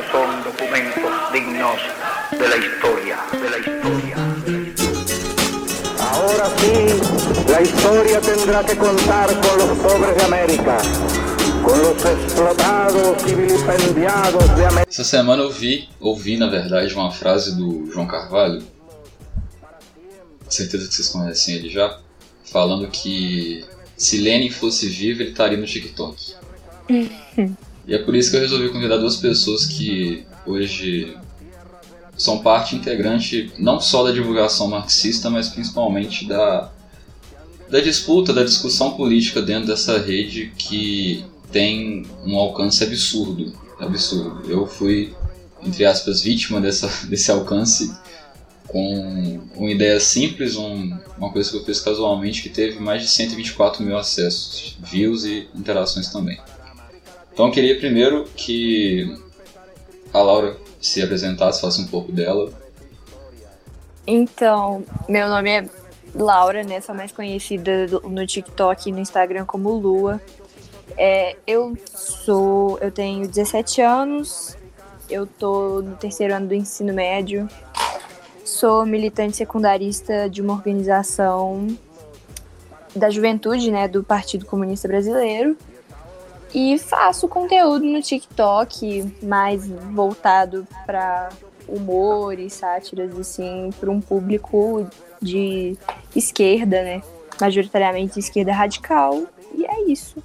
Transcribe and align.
Estos 0.00 0.12
son 0.12 0.44
documentos 0.44 1.32
dignos 1.32 1.76
de 2.30 2.48
la 2.48 2.56
historia, 2.56 3.18
de 3.32 3.50
la 3.50 3.58
historia. 3.58 4.16
Ahora 5.98 6.46
sí, 6.56 7.50
la 7.50 7.60
historia 7.60 8.20
tendrá 8.20 8.64
que 8.64 8.76
contar 8.76 9.28
con 9.40 9.58
los 9.58 9.78
pobres 9.78 10.16
de 10.16 10.22
América, 10.22 10.78
con 11.62 11.82
los 11.82 12.02
explotados 12.02 13.22
y 13.26 13.34
vilipendiados 13.34 14.56
de 14.56 14.66
América. 14.66 14.90
Essa 14.90 15.04
semana 15.04 15.42
eu 15.42 15.50
vi, 15.50 15.90
ouvi 16.00 16.38
na 16.38 16.46
verdade, 16.46 16.94
uma 16.94 17.10
frase 17.10 17.54
do 17.56 17.90
João 17.92 18.06
Carvalho, 18.06 18.62
certeza 20.48 20.88
que 20.88 20.94
vocês 20.94 21.08
conhecem 21.08 21.56
ele 21.56 21.68
já, 21.68 21.98
falando 22.44 22.88
que 22.88 23.66
se 23.98 24.18
Lenin 24.18 24.50
fosse 24.50 24.88
vivo, 24.88 25.20
ele 25.20 25.32
estaria 25.32 25.58
no 25.58 25.66
TikTok. 25.66 26.16
e 27.90 27.94
é 27.94 27.98
por 27.98 28.14
isso 28.14 28.30
que 28.30 28.36
eu 28.36 28.40
resolvi 28.40 28.68
convidar 28.68 28.98
duas 28.98 29.16
pessoas 29.16 29.66
que 29.66 30.24
hoje 30.46 31.16
são 32.16 32.38
parte 32.38 32.76
integrante 32.76 33.52
não 33.58 33.80
só 33.80 34.04
da 34.04 34.12
divulgação 34.12 34.68
marxista, 34.68 35.28
mas 35.28 35.48
principalmente 35.48 36.24
da, 36.24 36.70
da 37.68 37.80
disputa, 37.80 38.32
da 38.32 38.44
discussão 38.44 38.92
política 38.92 39.42
dentro 39.42 39.66
dessa 39.66 39.98
rede 39.98 40.52
que 40.56 41.24
tem 41.50 42.06
um 42.24 42.36
alcance 42.36 42.84
absurdo. 42.84 43.52
Absurdo. 43.80 44.48
Eu 44.48 44.68
fui, 44.68 45.12
entre 45.60 45.84
aspas, 45.84 46.22
vítima 46.22 46.60
dessa, 46.60 46.88
desse 47.10 47.28
alcance 47.32 47.92
com 48.68 49.40
uma 49.56 49.68
ideia 49.68 49.98
simples, 49.98 50.54
um, 50.54 50.96
uma 51.18 51.32
coisa 51.32 51.50
que 51.50 51.56
eu 51.56 51.64
fiz 51.64 51.80
casualmente, 51.80 52.40
que 52.40 52.50
teve 52.50 52.78
mais 52.78 53.02
de 53.02 53.08
124 53.08 53.82
mil 53.82 53.98
acessos, 53.98 54.76
views 54.80 55.24
e 55.24 55.48
interações 55.56 56.06
também. 56.06 56.38
Então 57.40 57.48
eu 57.48 57.54
queria 57.54 57.78
primeiro 57.78 58.24
que 58.36 59.16
a 60.12 60.20
Laura 60.20 60.58
se 60.78 61.00
apresentasse, 61.00 61.62
faça 61.62 61.80
um 61.80 61.86
pouco 61.86 62.12
dela. 62.12 62.52
Então, 64.06 64.84
meu 65.08 65.26
nome 65.26 65.48
é 65.48 65.70
Laura, 66.14 66.62
né? 66.62 66.82
Sou 66.82 66.94
mais 66.94 67.12
conhecida 67.12 67.86
no 67.86 68.26
TikTok 68.26 68.90
e 68.90 68.92
no 68.92 68.98
Instagram 68.98 69.46
como 69.46 69.70
Lua. 69.70 70.20
É, 70.98 71.34
eu 71.46 71.78
sou. 71.86 72.78
Eu 72.78 72.90
tenho 72.90 73.26
17 73.26 73.80
anos, 73.80 74.54
eu 75.08 75.26
tô 75.26 75.80
no 75.80 75.96
terceiro 75.96 76.34
ano 76.34 76.46
do 76.46 76.54
ensino 76.54 76.92
médio. 76.92 77.48
Sou 78.44 78.84
militante 78.84 79.38
secundarista 79.38 80.28
de 80.28 80.42
uma 80.42 80.52
organização 80.52 81.68
da 82.94 83.08
juventude, 83.08 83.70
né, 83.70 83.88
do 83.88 84.04
Partido 84.04 84.44
Comunista 84.44 84.86
Brasileiro. 84.86 85.56
E 86.52 86.78
faço 86.78 87.28
conteúdo 87.28 87.84
no 87.84 88.02
TikTok 88.02 89.14
mais 89.22 89.68
voltado 89.68 90.66
para 90.84 91.28
humor 91.68 92.38
e 92.38 92.50
sátiras, 92.50 93.16
assim, 93.16 93.70
para 93.78 93.90
um 93.90 94.00
público 94.00 94.88
de 95.22 95.76
esquerda, 96.14 96.82
né? 96.82 97.02
Majoritariamente 97.40 98.18
esquerda 98.18 98.52
radical. 98.52 99.22
E 99.54 99.64
é 99.64 99.90
isso. 99.90 100.22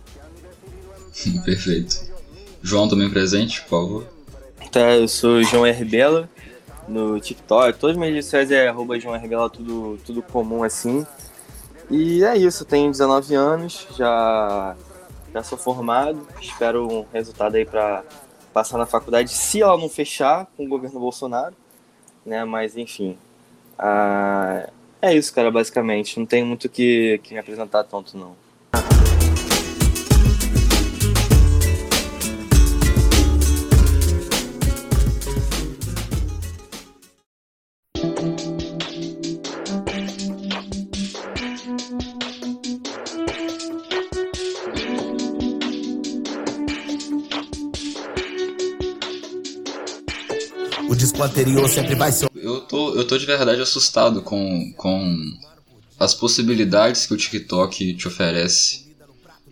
Perfeito. 1.46 2.06
João 2.62 2.88
também 2.88 3.10
presente, 3.10 3.62
por 3.62 3.70
favor. 3.70 4.08
Tá, 4.72 4.96
eu 4.96 5.08
sou 5.08 5.44
João 5.44 5.66
Herbela 5.66 6.28
no 6.88 7.20
TikTok. 7.20 7.80
Todas 7.80 7.96
as 7.96 8.00
minhas 8.00 8.14
redes 8.14 8.26
sociais 8.26 8.52
é 8.52 8.68
arroba 8.68 9.00
João 9.00 9.16
Herbela, 9.16 9.50
tudo, 9.50 10.00
tudo 10.06 10.22
comum 10.22 10.64
assim. 10.64 11.06
E 11.90 12.24
é 12.24 12.36
isso, 12.36 12.66
tenho 12.66 12.90
19 12.90 13.36
anos, 13.36 13.88
já 13.96 14.76
já 15.36 15.44
sou 15.44 15.58
formado, 15.58 16.26
espero 16.40 16.88
um 16.88 17.06
resultado 17.12 17.56
aí 17.56 17.66
para 17.66 18.06
passar 18.54 18.78
na 18.78 18.86
faculdade, 18.86 19.30
se 19.30 19.62
ela 19.62 19.78
não 19.78 19.90
fechar 19.90 20.48
com 20.56 20.66
o 20.66 20.70
governo 20.70 20.98
Bolsonaro, 20.98 21.54
né? 22.26 22.46
Mas 22.46 22.78
enfim, 22.78 23.18
ah, 23.78 24.70
é 25.02 25.14
isso, 25.14 25.34
cara, 25.34 25.52
basicamente. 25.52 26.18
Não 26.18 26.26
tem 26.26 26.42
muito 26.42 26.70
que, 26.70 27.20
que 27.22 27.34
me 27.34 27.40
apresentar 27.40 27.84
tanto, 27.84 28.18
não. 28.18 28.34
Anterior 51.26 51.68
sempre 51.70 51.96
vai 51.96 52.12
ser. 52.12 52.30
Eu 52.36 52.62
tô, 52.62 52.96
eu 52.96 53.06
tô 53.06 53.18
de 53.18 53.26
verdade 53.26 53.62
assustado 53.62 54.22
com, 54.22 54.74
com 54.78 55.20
as 56.00 56.14
possibilidades 56.14 57.06
que 57.06 57.14
o 57.14 57.18
TikTok 57.18 57.94
te 57.94 58.08
oferece 58.08 58.86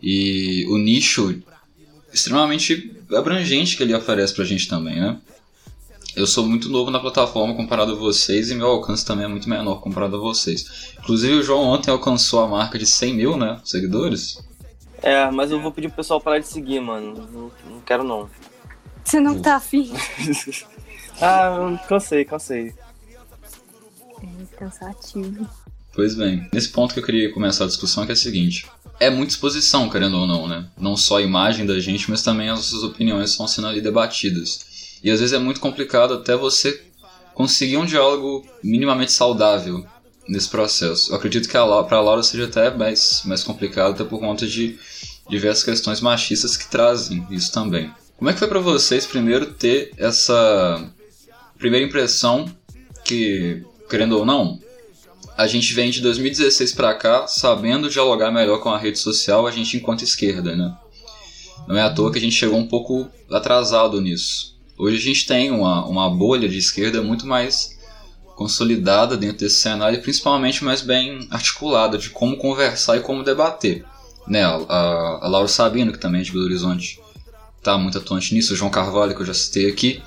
e 0.02 0.66
o 0.70 0.78
nicho 0.78 1.42
extremamente 2.14 2.96
abrangente 3.14 3.78
que 3.78 3.84
ele 3.84 3.94
oferece 3.94 4.34
pra 4.34 4.46
gente 4.46 4.68
também, 4.68 5.00
né? 5.00 5.20
Eu 6.16 6.28
sou 6.28 6.46
muito 6.46 6.70
novo 6.70 6.92
na 6.92 7.00
plataforma 7.00 7.56
comparado 7.56 7.94
a 7.94 7.96
vocês 7.96 8.52
e 8.52 8.56
meu 8.56 8.68
alcance 8.68 9.04
também 9.04 9.26
é 9.26 9.28
muito 9.28 9.50
menor 9.50 9.82
comparado 9.82 10.16
a 10.18 10.20
vocês. 10.20 10.94
Inclusive 11.00 11.34
o 11.34 11.44
João 11.44 11.62
ontem 11.62 11.90
alcançou 11.90 12.42
a 12.42 12.48
marca 12.48 12.78
de 12.78 12.86
100 12.86 13.14
mil, 13.16 13.38
né? 13.38 13.60
Seguidores. 13.64 14.38
É, 15.02 15.30
mas 15.32 15.50
eu 15.50 15.60
vou 15.60 15.72
pedir 15.72 15.88
pro 15.88 15.98
pessoal 15.98 16.22
parar 16.22 16.38
de 16.38 16.48
seguir, 16.48 16.80
mano. 16.80 17.28
Não, 17.32 17.52
não 17.72 17.82
quero 17.82 18.04
não. 18.04 18.30
Você 19.04 19.20
não 19.20 19.42
tá 19.42 19.56
afim? 19.56 19.92
ah, 21.22 21.80
cansei, 21.88 22.26
cansei. 22.26 22.74
É 24.22 24.56
cansativo. 24.58 25.48
Pois 25.94 26.16
bem, 26.16 26.48
nesse 26.52 26.70
ponto 26.70 26.94
que 26.94 27.00
eu 27.00 27.06
queria 27.06 27.32
começar 27.32 27.66
a 27.66 27.68
discussão 27.68 28.04
é 28.04 28.06
que 28.08 28.12
é 28.12 28.16
o 28.16 28.18
seguinte. 28.18 28.66
É 29.00 29.10
muita 29.10 29.34
exposição, 29.34 29.90
querendo 29.90 30.18
ou 30.18 30.26
não, 30.26 30.48
né? 30.48 30.66
Não 30.78 30.98
só 30.98 31.18
a 31.18 31.22
imagem 31.22 31.66
da 31.66 31.80
gente, 31.80 32.10
mas 32.10 32.24
também 32.24 32.50
as 32.50 32.58
nossas 32.58 32.84
opiniões 32.84 33.32
estão 33.32 33.48
sendo 33.48 33.68
ali 33.68 33.82
debatidas. 33.82 35.00
E 35.04 35.12
às 35.12 35.20
vezes 35.20 35.34
é 35.34 35.40
muito 35.40 35.60
complicado 35.60 36.14
até 36.14 36.36
você 36.36 36.84
conseguir 37.34 37.78
um 37.78 37.86
diálogo 37.86 38.46
minimamente 38.64 39.12
saudável 39.12 39.86
nesse 40.28 40.50
processo. 40.50 41.12
Eu 41.12 41.18
acredito 41.18 41.48
que 41.48 41.52
para 41.52 41.98
a 41.98 42.02
Laura 42.02 42.24
seja 42.24 42.46
até 42.46 42.76
mais, 42.76 43.22
mais 43.26 43.44
complicado, 43.44 43.92
até 43.92 44.04
por 44.04 44.20
conta 44.20 44.48
de 44.48 44.78
diversas 45.30 45.64
questões 45.64 46.02
machistas 46.02 46.58
que 46.58 46.70
trazem 46.70 47.26
isso 47.30 47.52
também. 47.52 47.92
Como 48.18 48.30
é 48.30 48.34
que 48.34 48.40
foi 48.40 48.48
para 48.48 48.60
vocês 48.60 49.06
primeiro 49.06 49.54
ter 49.54 49.92
essa 49.98 50.90
primeira 51.64 51.86
impressão 51.86 52.46
que, 53.06 53.64
querendo 53.90 54.18
ou 54.18 54.26
não, 54.26 54.60
a 55.38 55.48
gente 55.48 55.74
vem 55.74 55.90
de 55.90 56.02
2016 56.02 56.74
para 56.74 56.94
cá 56.94 57.26
sabendo 57.26 57.90
dialogar 57.90 58.32
melhor 58.32 58.60
com 58.60 58.68
a 58.68 58.78
rede 58.78 59.00
social, 59.00 59.48
a 59.48 59.52
gente 59.52 59.78
enquanto 59.78 60.04
esquerda, 60.04 60.58
né? 60.58 60.76
Não 61.66 61.78
é 61.78 61.82
à 61.82 61.90
toa 61.90 62.12
que 62.12 62.18
a 62.18 62.22
gente 62.22 62.36
chegou 62.36 62.60
um 62.60 62.68
pouco 62.68 63.10
atrasado 63.32 64.02
nisso. 64.02 64.58
Hoje 64.78 64.98
a 64.98 65.00
gente 65.00 65.26
tem 65.26 65.52
uma, 65.52 65.86
uma 65.86 66.10
bolha 66.10 66.50
de 66.50 66.58
esquerda 66.58 67.02
muito 67.02 67.26
mais 67.26 67.80
consolidada 68.36 69.16
dentro 69.16 69.38
desse 69.38 69.62
cenário 69.62 69.98
e 69.98 70.02
principalmente 70.02 70.66
mais 70.66 70.82
bem 70.82 71.26
articulada 71.32 71.98
de 71.98 72.10
como 72.10 72.36
conversar 72.36 72.98
e 72.98 73.00
como 73.00 73.24
debater. 73.24 73.86
Né? 74.28 74.44
A, 74.44 74.56
a, 74.56 75.26
a 75.26 75.28
Laura 75.30 75.48
Sabino, 75.48 75.94
que 75.94 75.98
também 75.98 76.20
é 76.20 76.24
de 76.26 76.32
Belo 76.34 76.44
Horizonte, 76.44 77.00
está 77.58 77.78
muito 77.78 77.98
atuante 77.98 78.34
nisso, 78.34 78.52
o 78.52 78.58
João 78.58 78.70
Carvalho, 78.70 79.16
que 79.16 79.22
eu 79.22 79.26
já 79.26 79.34
citei 79.34 79.70
aqui, 79.70 80.02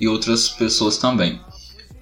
e 0.00 0.08
outras 0.08 0.48
pessoas 0.48 0.98
também. 0.98 1.40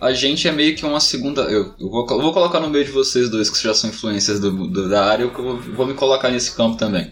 A 0.00 0.12
gente 0.12 0.47
é 0.49 0.53
meio 0.53 0.77
que 0.77 0.84
uma 0.84 1.00
segunda. 1.00 1.43
Eu, 1.43 1.75
eu, 1.78 1.88
vou, 1.88 2.06
eu 2.10 2.21
vou, 2.21 2.32
colocar 2.32 2.60
no 2.60 2.69
meio 2.69 2.84
de 2.84 2.91
vocês 2.91 3.31
dois, 3.31 3.49
que 3.49 3.62
já 3.62 3.72
são 3.72 3.91
influências 3.91 4.41
do, 4.41 4.50
do, 4.66 4.88
da 4.88 5.05
área, 5.05 5.25
eu 5.25 5.32
vou, 5.32 5.60
vou 5.60 5.87
me 5.87 5.94
colocar 5.94 6.31
nesse 6.31 6.53
campo 6.53 6.77
também. 6.77 7.10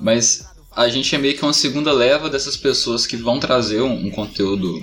Mas 0.00 0.44
a 0.74 0.88
gente 0.88 1.14
é 1.14 1.18
meio 1.18 1.36
que 1.36 1.42
uma 1.42 1.52
segunda 1.52 1.92
leva 1.92 2.28
dessas 2.28 2.56
pessoas 2.56 3.06
que 3.06 3.16
vão 3.16 3.38
trazer 3.38 3.80
um, 3.80 4.06
um 4.06 4.10
conteúdo 4.10 4.78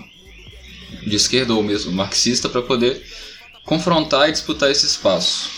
de 1.05 1.15
esquerda 1.15 1.53
ou 1.53 1.63
mesmo 1.63 1.91
marxista 1.91 2.47
para 2.47 2.61
poder 2.61 3.03
confrontar 3.65 4.29
e 4.29 4.31
disputar 4.31 4.71
esse 4.71 4.85
espaço. 4.85 5.49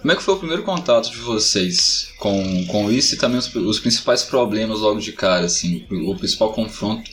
Como 0.00 0.10
é 0.12 0.16
que 0.16 0.22
foi 0.22 0.34
o 0.34 0.38
primeiro 0.38 0.64
contato 0.64 1.10
de 1.10 1.18
vocês 1.18 2.08
com, 2.18 2.66
com 2.66 2.90
isso 2.90 3.14
e 3.14 3.18
também 3.18 3.38
os, 3.38 3.54
os 3.54 3.78
principais 3.78 4.24
problemas 4.24 4.80
logo 4.80 5.00
de 5.00 5.12
cara, 5.12 5.46
assim, 5.46 5.86
o 5.90 6.14
principal 6.16 6.52
confronto 6.52 7.08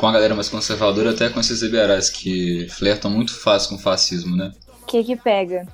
com 0.00 0.06
a 0.06 0.12
galera 0.12 0.34
mais 0.34 0.48
conservadora, 0.48 1.10
até 1.10 1.28
com 1.28 1.40
esses 1.40 1.60
liberais 1.60 2.08
que 2.08 2.66
flertam 2.70 3.10
muito 3.10 3.38
fácil 3.38 3.68
com 3.68 3.74
o 3.76 3.78
fascismo, 3.78 4.34
né? 4.34 4.50
O 4.82 4.86
que 4.86 5.04
que 5.04 5.14
pega? 5.14 5.68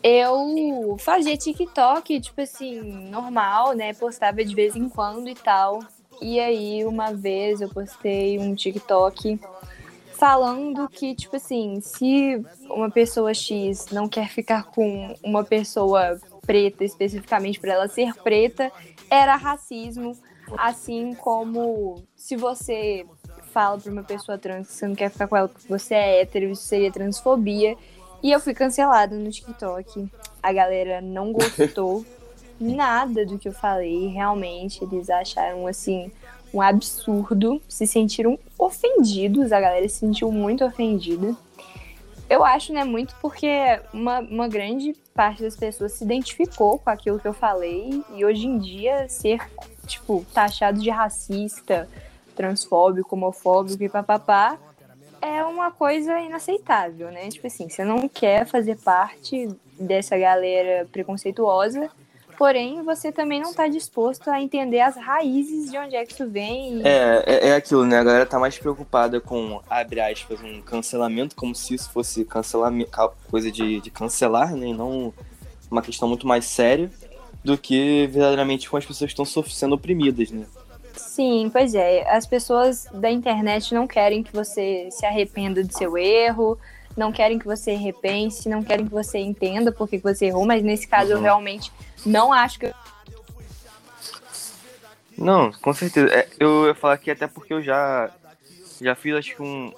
Eu 0.00 0.96
fazia 1.00 1.36
TikTok, 1.36 2.20
tipo 2.20 2.40
assim, 2.40 2.80
normal, 3.10 3.72
né? 3.72 3.92
Postava 3.92 4.44
de 4.44 4.54
vez 4.54 4.76
em 4.76 4.88
quando 4.88 5.28
e 5.28 5.34
tal. 5.34 5.80
E 6.22 6.38
aí, 6.38 6.84
uma 6.84 7.12
vez 7.12 7.60
eu 7.60 7.68
postei 7.68 8.38
um 8.38 8.54
TikTok 8.54 9.40
falando 10.12 10.88
que, 10.88 11.12
tipo 11.12 11.34
assim, 11.34 11.80
se 11.80 12.40
uma 12.70 12.88
pessoa 12.88 13.34
X 13.34 13.86
não 13.90 14.08
quer 14.08 14.28
ficar 14.28 14.66
com 14.66 15.16
uma 15.20 15.42
pessoa 15.42 16.20
preta 16.46 16.84
especificamente 16.84 17.58
para 17.58 17.72
ela 17.72 17.88
ser 17.88 18.14
preta, 18.22 18.70
era 19.10 19.34
racismo. 19.34 20.16
Assim 20.58 21.14
como 21.14 22.04
se 22.14 22.36
você 22.36 23.06
fala 23.54 23.78
pra 23.78 23.92
uma 23.92 24.02
pessoa 24.02 24.36
trans 24.36 24.66
que 24.66 24.72
você 24.72 24.88
não 24.88 24.96
quer 24.96 25.08
ficar 25.08 25.28
com 25.28 25.36
ela 25.36 25.48
porque 25.48 25.68
você 25.68 25.94
é 25.94 26.20
hétero, 26.20 26.50
isso 26.50 26.64
seria 26.64 26.90
transfobia. 26.90 27.76
E 28.20 28.32
eu 28.32 28.40
fui 28.40 28.52
cancelada 28.52 29.14
no 29.14 29.30
TikTok. 29.30 30.10
A 30.42 30.52
galera 30.52 31.00
não 31.00 31.32
gostou 31.32 32.04
nada 32.58 33.24
do 33.24 33.38
que 33.38 33.48
eu 33.48 33.52
falei. 33.52 34.08
Realmente, 34.08 34.82
eles 34.82 35.08
acharam 35.08 35.66
assim 35.68 36.10
um 36.52 36.60
absurdo. 36.60 37.62
Se 37.68 37.86
sentiram 37.86 38.38
ofendidos. 38.58 39.52
A 39.52 39.60
galera 39.60 39.88
se 39.88 39.96
sentiu 39.96 40.32
muito 40.32 40.64
ofendida. 40.64 41.36
Eu 42.28 42.42
acho, 42.42 42.72
né, 42.72 42.82
muito 42.82 43.14
porque 43.20 43.78
uma, 43.92 44.20
uma 44.20 44.48
grande 44.48 44.94
parte 45.14 45.42
das 45.42 45.54
pessoas 45.54 45.92
se 45.92 46.02
identificou 46.02 46.78
com 46.78 46.88
aquilo 46.88 47.20
que 47.20 47.28
eu 47.28 47.34
falei. 47.34 48.02
E 48.14 48.24
hoje 48.24 48.46
em 48.46 48.58
dia, 48.58 49.06
ser, 49.08 49.38
tipo, 49.86 50.24
taxado 50.32 50.80
de 50.80 50.88
racista, 50.88 51.86
transfóbico, 52.34 53.14
homofóbico 53.14 53.82
e 53.82 53.88
papapá 53.88 54.58
é 55.24 55.42
uma 55.42 55.70
coisa 55.70 56.20
inaceitável, 56.20 57.10
né? 57.10 57.30
Tipo 57.30 57.46
assim, 57.46 57.68
você 57.68 57.82
não 57.82 58.06
quer 58.06 58.46
fazer 58.46 58.76
parte 58.76 59.48
dessa 59.80 60.18
galera 60.18 60.86
preconceituosa, 60.92 61.88
porém 62.36 62.82
você 62.82 63.10
também 63.10 63.40
não 63.40 63.50
está 63.50 63.66
disposto 63.66 64.28
a 64.28 64.40
entender 64.40 64.80
as 64.80 64.96
raízes 64.96 65.70
de 65.70 65.78
onde 65.78 65.96
é 65.96 66.04
que 66.04 66.12
isso 66.12 66.28
vem. 66.28 66.80
E... 66.80 66.82
É, 66.86 67.22
é, 67.26 67.48
é, 67.48 67.54
aquilo, 67.54 67.86
né? 67.86 67.98
A 67.98 68.04
galera 68.04 68.26
tá 68.26 68.38
mais 68.38 68.58
preocupada 68.58 69.18
com, 69.18 69.62
abre 69.70 70.00
aspas, 70.00 70.42
um 70.42 70.60
cancelamento, 70.60 71.34
como 71.34 71.54
se 71.54 71.74
isso 71.74 71.90
fosse 71.90 72.26
coisa 73.30 73.50
de, 73.50 73.80
de 73.80 73.90
cancelar, 73.90 74.54
né? 74.54 74.66
E 74.66 74.74
não 74.74 75.12
uma 75.70 75.80
questão 75.80 76.06
muito 76.06 76.26
mais 76.26 76.44
séria 76.44 76.90
do 77.42 77.56
que 77.56 78.06
verdadeiramente 78.08 78.68
com 78.68 78.76
as 78.76 78.84
pessoas 78.84 79.12
que 79.12 79.20
estão 79.20 79.42
sendo 79.44 79.74
oprimidas, 79.74 80.30
né? 80.30 80.44
Sim, 80.96 81.50
pois 81.52 81.74
é. 81.74 82.08
As 82.10 82.26
pessoas 82.26 82.86
da 82.92 83.10
internet 83.10 83.74
não 83.74 83.86
querem 83.86 84.22
que 84.22 84.32
você 84.32 84.88
se 84.90 85.04
arrependa 85.04 85.62
do 85.62 85.72
seu 85.72 85.98
erro, 85.98 86.58
não 86.96 87.12
querem 87.12 87.38
que 87.38 87.44
você 87.44 87.74
repense, 87.74 88.48
não 88.48 88.62
querem 88.62 88.86
que 88.86 88.92
você 88.92 89.18
entenda 89.18 89.72
por 89.72 89.88
que 89.88 89.98
você 89.98 90.26
errou, 90.26 90.46
mas 90.46 90.62
nesse 90.62 90.86
caso 90.86 91.10
uhum. 91.10 91.18
eu 91.18 91.22
realmente 91.22 91.72
não 92.06 92.32
acho 92.32 92.58
que. 92.58 92.72
Não, 95.16 95.52
com 95.52 95.72
certeza. 95.72 96.12
É, 96.12 96.28
eu 96.38 96.66
ia 96.66 96.74
falar 96.74 96.94
aqui 96.94 97.10
até 97.10 97.26
porque 97.26 97.52
eu 97.52 97.62
já, 97.62 98.10
já 98.80 98.94
fiz 98.94 99.14
acho 99.14 99.36
que 99.36 99.42
um, 99.42 99.72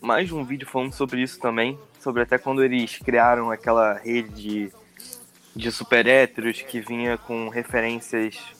mais 0.00 0.28
de 0.28 0.34
um 0.34 0.44
vídeo 0.44 0.66
falando 0.66 0.92
sobre 0.92 1.22
isso 1.22 1.38
também. 1.38 1.78
Sobre 2.00 2.22
até 2.22 2.38
quando 2.38 2.62
eles 2.62 2.98
criaram 2.98 3.50
aquela 3.50 3.94
rede 3.94 4.30
de, 4.30 4.72
de 5.54 5.72
super 5.72 6.06
héteros 6.06 6.62
que 6.62 6.80
vinha 6.80 7.18
com 7.18 7.48
referências 7.48 8.55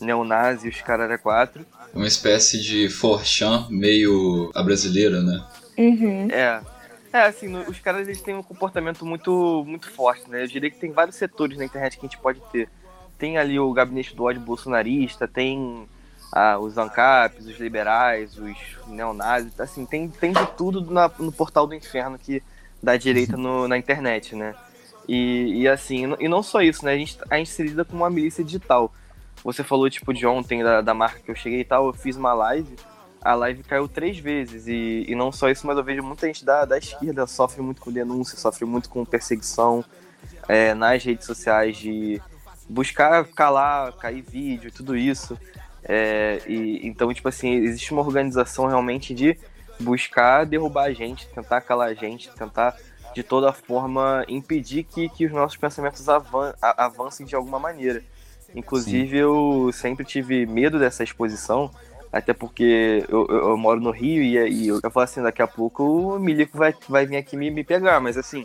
neonazi, 0.00 0.68
os 0.68 0.80
caras 0.80 1.20
4. 1.20 1.64
Uma 1.94 2.06
espécie 2.06 2.60
de 2.60 2.88
forchan 2.88 3.66
meio 3.68 4.50
a 4.54 4.62
brasileira, 4.62 5.22
né? 5.22 5.46
Uhum. 5.76 6.28
É. 6.30 6.60
É, 7.12 7.22
assim, 7.22 7.48
no, 7.48 7.68
os 7.68 7.80
caras 7.80 8.06
eles 8.06 8.20
têm 8.20 8.34
um 8.34 8.42
comportamento 8.42 9.04
muito, 9.04 9.64
muito 9.66 9.90
forte, 9.90 10.30
né? 10.30 10.42
Eu 10.42 10.46
diria 10.46 10.70
que 10.70 10.78
tem 10.78 10.92
vários 10.92 11.16
setores 11.16 11.58
na 11.58 11.64
internet 11.64 11.98
que 11.98 12.06
a 12.06 12.08
gente 12.08 12.18
pode 12.18 12.40
ter. 12.52 12.68
Tem 13.18 13.36
ali 13.36 13.58
o 13.58 13.72
gabinete 13.72 14.14
do 14.14 14.24
ódio 14.24 14.40
bolsonarista, 14.40 15.26
tem 15.26 15.88
ah, 16.32 16.58
os 16.58 16.78
ANCAPs, 16.78 17.46
os 17.46 17.58
liberais, 17.58 18.38
os 18.38 18.56
neonazis, 18.86 19.58
assim, 19.58 19.84
tem, 19.84 20.08
tem 20.08 20.32
de 20.32 20.46
tudo 20.56 20.88
na, 20.90 21.10
no 21.18 21.32
portal 21.32 21.66
do 21.66 21.74
inferno 21.74 22.16
que 22.18 22.42
da 22.82 22.96
direita 22.96 23.36
no, 23.36 23.66
na 23.66 23.76
internet, 23.76 24.36
né? 24.36 24.54
E, 25.08 25.62
e 25.62 25.68
assim, 25.68 26.14
e 26.20 26.28
não 26.28 26.42
só 26.42 26.62
isso, 26.62 26.84
né? 26.84 26.92
A 26.92 26.96
gente, 26.96 27.18
a 27.28 27.36
gente 27.36 27.50
se 27.50 27.62
lida 27.62 27.84
com 27.84 27.96
uma 27.96 28.08
milícia 28.08 28.44
digital. 28.44 28.94
Você 29.42 29.64
falou, 29.64 29.88
tipo, 29.88 30.12
de 30.12 30.26
ontem, 30.26 30.62
da, 30.62 30.80
da 30.80 30.94
marca 30.94 31.20
que 31.20 31.30
eu 31.30 31.34
cheguei 31.34 31.60
e 31.60 31.64
tal, 31.64 31.86
eu 31.86 31.92
fiz 31.92 32.16
uma 32.16 32.32
live, 32.34 32.76
a 33.22 33.34
live 33.34 33.62
caiu 33.62 33.88
três 33.88 34.18
vezes, 34.18 34.66
e, 34.66 35.04
e 35.08 35.14
não 35.14 35.30
só 35.32 35.50
isso, 35.50 35.66
mas 35.66 35.76
eu 35.76 35.84
vejo 35.84 36.02
muita 36.02 36.26
gente 36.26 36.44
da, 36.44 36.64
da 36.64 36.78
esquerda 36.78 37.26
sofre 37.26 37.62
muito 37.62 37.80
com 37.80 37.92
denúncia, 37.92 38.38
sofre 38.38 38.64
muito 38.64 38.88
com 38.88 39.04
perseguição 39.04 39.84
é, 40.48 40.74
nas 40.74 41.02
redes 41.04 41.26
sociais, 41.26 41.76
de 41.76 42.20
buscar 42.68 43.24
calar, 43.26 43.92
cair 43.94 44.22
vídeo, 44.22 44.70
tudo 44.72 44.96
isso. 44.96 45.38
É, 45.82 46.40
e, 46.46 46.86
então, 46.86 47.12
tipo 47.12 47.28
assim, 47.28 47.50
existe 47.50 47.92
uma 47.92 48.02
organização 48.02 48.66
realmente 48.66 49.14
de 49.14 49.38
buscar 49.78 50.44
derrubar 50.44 50.84
a 50.84 50.92
gente, 50.92 51.26
tentar 51.28 51.60
calar 51.62 51.88
a 51.88 51.94
gente, 51.94 52.30
tentar 52.30 52.76
de 53.14 53.22
toda 53.22 53.52
forma 53.52 54.24
impedir 54.28 54.84
que, 54.84 55.08
que 55.08 55.26
os 55.26 55.32
nossos 55.32 55.56
pensamentos 55.56 56.08
avan 56.08 56.54
avancem 56.60 57.26
de 57.26 57.34
alguma 57.34 57.58
maneira. 57.58 58.02
Inclusive, 58.54 59.10
Sim. 59.10 59.16
eu 59.16 59.70
sempre 59.72 60.04
tive 60.04 60.46
medo 60.46 60.78
dessa 60.78 61.04
exposição, 61.04 61.70
até 62.12 62.32
porque 62.32 63.04
eu, 63.08 63.26
eu, 63.28 63.48
eu 63.50 63.56
moro 63.56 63.80
no 63.80 63.90
Rio 63.90 64.22
e, 64.22 64.36
e 64.36 64.68
eu, 64.68 64.80
eu 64.82 64.90
falo 64.90 65.04
assim, 65.04 65.22
daqui 65.22 65.40
a 65.40 65.46
pouco 65.46 65.84
o 65.84 66.18
Milico 66.18 66.58
vai, 66.58 66.74
vai 66.88 67.06
vir 67.06 67.16
aqui 67.16 67.36
me, 67.36 67.50
me 67.50 67.62
pegar, 67.62 68.00
mas 68.00 68.16
assim, 68.16 68.44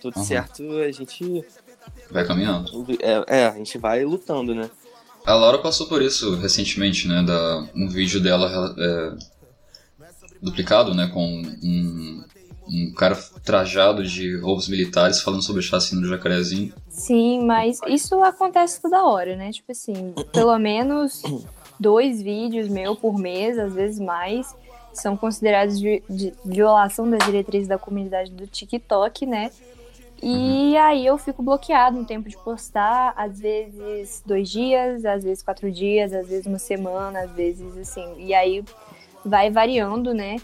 tudo 0.00 0.18
uhum. 0.18 0.24
certo, 0.24 0.62
a 0.78 0.92
gente... 0.92 1.44
Vai 2.10 2.24
caminhando. 2.26 2.86
É, 3.00 3.40
é, 3.40 3.46
a 3.46 3.52
gente 3.52 3.76
vai 3.78 4.04
lutando, 4.04 4.54
né? 4.54 4.70
A 5.24 5.34
Laura 5.34 5.58
passou 5.58 5.86
por 5.86 6.00
isso 6.00 6.36
recentemente, 6.36 7.06
né, 7.06 7.22
da, 7.22 7.68
um 7.74 7.88
vídeo 7.88 8.20
dela 8.20 8.74
é, 8.78 9.12
duplicado, 10.40 10.94
né, 10.94 11.10
com 11.12 11.42
um, 11.62 12.24
um 12.72 12.92
cara 12.92 13.16
trajado 13.44 14.04
de 14.04 14.36
roubos 14.38 14.68
militares 14.68 15.20
falando 15.20 15.42
sobre 15.42 15.62
chacina 15.62 16.00
do 16.00 16.08
Jacarezinho. 16.08 16.72
Sim, 16.88 17.44
mas 17.44 17.80
isso 17.86 18.22
acontece 18.22 18.80
toda 18.80 19.04
hora, 19.04 19.36
né? 19.36 19.50
Tipo 19.50 19.72
assim, 19.72 20.14
pelo 20.32 20.58
menos 20.58 21.22
dois 21.78 22.22
vídeos 22.22 22.68
meu 22.68 22.94
por 22.94 23.18
mês, 23.18 23.58
às 23.58 23.72
vezes 23.72 23.98
mais, 23.98 24.54
são 24.92 25.16
considerados 25.16 25.78
de, 25.78 26.02
de 26.08 26.32
violação 26.44 27.08
das 27.08 27.24
diretrizes 27.24 27.68
da 27.68 27.78
comunidade 27.78 28.30
do 28.30 28.46
TikTok, 28.46 29.26
né? 29.26 29.50
E 30.22 30.74
uhum. 30.74 30.78
aí 30.82 31.06
eu 31.06 31.16
fico 31.16 31.42
bloqueado 31.42 31.96
no 31.96 32.04
tempo 32.04 32.28
de 32.28 32.36
postar, 32.36 33.14
às 33.16 33.40
vezes 33.40 34.22
dois 34.26 34.50
dias, 34.50 35.04
às 35.04 35.24
vezes 35.24 35.42
quatro 35.42 35.70
dias, 35.72 36.12
às 36.12 36.28
vezes 36.28 36.46
uma 36.46 36.58
semana, 36.58 37.20
às 37.20 37.30
vezes 37.30 37.76
assim. 37.78 38.14
E 38.18 38.34
aí 38.34 38.62
vai 39.24 39.50
variando, 39.50 40.12
né? 40.12 40.36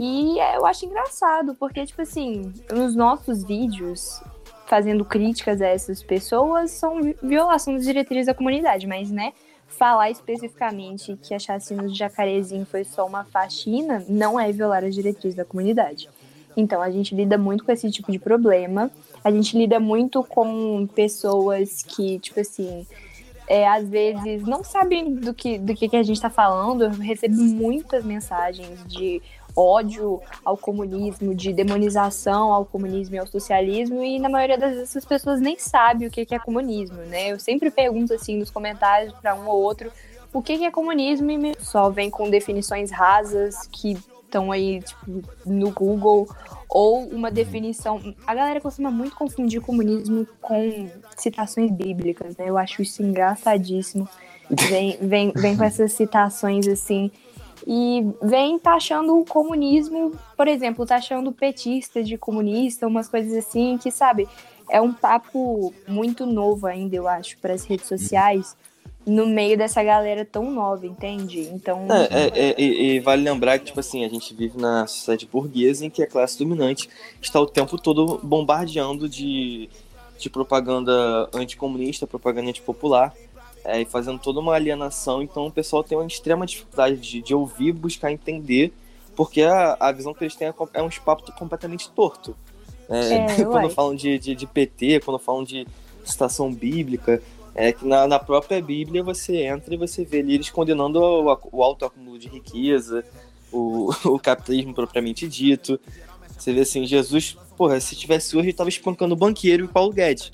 E 0.00 0.38
eu 0.54 0.64
acho 0.64 0.86
engraçado, 0.86 1.56
porque, 1.56 1.84
tipo 1.84 2.00
assim, 2.00 2.52
nos 2.70 2.94
nossos 2.94 3.42
vídeos, 3.42 4.22
fazendo 4.64 5.04
críticas 5.04 5.60
a 5.60 5.66
essas 5.66 6.04
pessoas, 6.04 6.70
são 6.70 7.00
violação 7.20 7.74
das 7.74 7.82
diretrizes 7.82 8.26
da 8.26 8.34
comunidade, 8.34 8.86
mas, 8.86 9.10
né, 9.10 9.32
falar 9.66 10.08
especificamente 10.08 11.18
que 11.20 11.34
a 11.34 11.38
chacina 11.40 11.88
de 11.88 11.98
Jacarezinho 11.98 12.64
foi 12.64 12.84
só 12.84 13.04
uma 13.04 13.24
faxina 13.24 14.04
não 14.08 14.38
é 14.38 14.52
violar 14.52 14.84
as 14.84 14.94
diretrizes 14.94 15.34
da 15.34 15.44
comunidade. 15.44 16.08
Então, 16.56 16.80
a 16.80 16.92
gente 16.92 17.12
lida 17.12 17.36
muito 17.36 17.64
com 17.64 17.72
esse 17.72 17.90
tipo 17.90 18.12
de 18.12 18.20
problema. 18.20 18.92
A 19.24 19.32
gente 19.32 19.58
lida 19.58 19.80
muito 19.80 20.22
com 20.22 20.86
pessoas 20.94 21.82
que, 21.82 22.20
tipo 22.20 22.38
assim, 22.38 22.86
é, 23.48 23.66
às 23.66 23.88
vezes 23.88 24.42
não 24.42 24.62
sabem 24.62 25.12
do 25.12 25.34
que, 25.34 25.58
do 25.58 25.74
que, 25.74 25.88
que 25.88 25.96
a 25.96 26.02
gente 26.04 26.16
está 26.16 26.30
falando. 26.30 26.84
Eu 26.84 26.90
recebo 26.90 27.34
muitas 27.36 28.04
mensagens 28.04 28.84
de 28.86 29.20
ódio 29.58 30.20
ao 30.44 30.56
comunismo, 30.56 31.34
de 31.34 31.52
demonização 31.52 32.52
ao 32.52 32.64
comunismo 32.64 33.16
e 33.16 33.18
ao 33.18 33.26
socialismo, 33.26 34.04
e 34.04 34.18
na 34.18 34.28
maioria 34.28 34.56
das 34.56 34.74
vezes 34.74 34.96
as 34.96 35.04
pessoas 35.04 35.40
nem 35.40 35.58
sabem 35.58 36.06
o 36.06 36.10
que 36.10 36.26
é 36.34 36.38
comunismo, 36.38 36.98
né? 36.98 37.32
Eu 37.32 37.40
sempre 37.40 37.70
pergunto 37.70 38.14
assim 38.14 38.38
nos 38.38 38.50
comentários 38.50 39.12
para 39.14 39.34
um 39.34 39.48
ou 39.48 39.60
outro 39.60 39.90
o 40.32 40.42
que 40.42 40.64
é 40.64 40.70
comunismo 40.70 41.30
e 41.30 41.56
só 41.58 41.90
vem 41.90 42.10
com 42.10 42.28
definições 42.28 42.90
rasas 42.90 43.66
que 43.72 43.96
estão 44.24 44.52
aí 44.52 44.82
tipo, 44.82 45.22
no 45.44 45.70
Google 45.70 46.28
ou 46.68 47.08
uma 47.08 47.30
definição. 47.30 48.14
A 48.26 48.34
galera 48.34 48.60
costuma 48.60 48.90
muito 48.90 49.16
confundir 49.16 49.60
comunismo 49.60 50.26
com 50.40 50.88
citações 51.16 51.70
bíblicas, 51.70 52.36
né? 52.36 52.48
Eu 52.48 52.58
acho 52.58 52.82
isso 52.82 53.02
engraçadíssimo. 53.02 54.08
Vem, 54.50 54.96
vem, 55.02 55.30
vem 55.36 55.54
com 55.58 55.62
essas 55.62 55.92
citações 55.92 56.66
assim 56.66 57.10
e 57.66 58.06
vem 58.22 58.58
taxando 58.58 59.18
o 59.18 59.24
comunismo, 59.24 60.12
por 60.36 60.48
exemplo, 60.48 60.86
taxando 60.86 61.32
petistas 61.32 62.08
de 62.08 62.16
comunista, 62.16 62.86
umas 62.86 63.08
coisas 63.08 63.32
assim, 63.32 63.78
que, 63.78 63.90
sabe, 63.90 64.28
é 64.70 64.80
um 64.80 64.92
papo 64.92 65.72
muito 65.86 66.26
novo 66.26 66.66
ainda, 66.66 66.96
eu 66.96 67.08
acho, 67.08 67.38
para 67.38 67.54
as 67.54 67.64
redes 67.64 67.86
sociais, 67.86 68.56
no 69.06 69.26
meio 69.26 69.56
dessa 69.56 69.82
galera 69.82 70.24
tão 70.24 70.50
nova, 70.50 70.86
entende? 70.86 71.40
Então. 71.40 71.86
É, 71.90 72.24
é, 72.24 72.50
é, 72.50 72.60
e, 72.60 73.00
vale 73.00 73.22
lembrar 73.22 73.58
que, 73.58 73.66
tipo 73.66 73.80
assim, 73.80 74.04
a 74.04 74.08
gente 74.08 74.34
vive 74.34 74.60
na 74.60 74.86
sociedade 74.86 75.26
burguesa 75.26 75.86
em 75.86 75.90
que 75.90 76.02
a 76.02 76.06
classe 76.06 76.38
dominante 76.38 76.88
está 77.20 77.40
o 77.40 77.46
tempo 77.46 77.78
todo 77.78 78.20
bombardeando 78.22 79.08
de, 79.08 79.70
de 80.18 80.28
propaganda 80.28 81.28
anticomunista, 81.32 82.06
propaganda 82.06 82.50
antipopular 82.50 83.14
é, 83.68 83.82
e 83.82 83.84
fazendo 83.84 84.18
toda 84.18 84.40
uma 84.40 84.54
alienação. 84.54 85.22
Então 85.22 85.46
o 85.46 85.52
pessoal 85.52 85.84
tem 85.84 85.96
uma 85.96 86.06
extrema 86.06 86.46
dificuldade 86.46 86.96
de, 86.96 87.20
de 87.20 87.34
ouvir, 87.34 87.72
buscar 87.72 88.10
entender, 88.10 88.72
porque 89.14 89.42
a, 89.42 89.76
a 89.78 89.92
visão 89.92 90.14
que 90.14 90.24
eles 90.24 90.34
têm 90.34 90.48
é, 90.48 90.54
é 90.72 90.82
um 90.82 90.88
espaço 90.88 91.30
completamente 91.38 91.90
torto. 91.90 92.34
É, 92.88 93.14
é, 93.14 93.44
quando 93.44 93.68
falam 93.70 93.94
de, 93.94 94.18
de, 94.18 94.34
de, 94.34 94.46
PT, 94.46 95.00
quando 95.00 95.18
falam 95.18 95.44
de 95.44 95.66
citação 96.02 96.52
bíblica, 96.52 97.22
é 97.54 97.70
que 97.72 97.86
na, 97.86 98.06
na, 98.06 98.18
própria 98.18 98.62
Bíblia 98.62 99.02
você 99.02 99.44
entra 99.44 99.74
e 99.74 99.76
você 99.76 100.02
vê 100.02 100.20
ali 100.20 100.34
eles 100.34 100.48
condenando 100.48 100.98
o, 100.98 101.38
o 101.52 101.62
alto 101.62 101.84
acúmulo 101.84 102.18
de 102.18 102.28
riqueza, 102.28 103.04
o, 103.52 103.90
o 104.08 104.18
capitalismo 104.18 104.72
propriamente 104.72 105.28
dito. 105.28 105.78
Você 106.38 106.54
vê 106.54 106.60
assim, 106.60 106.86
Jesus, 106.86 107.36
porra, 107.56 107.78
se 107.80 107.94
tivesse 107.94 108.34
hoje, 108.34 108.46
ele 108.46 108.56
tava 108.56 108.70
espancando 108.70 109.12
o 109.12 109.18
banqueiro 109.18 109.66
e 109.66 109.68
Paulo 109.68 109.92
Guedes. 109.92 110.30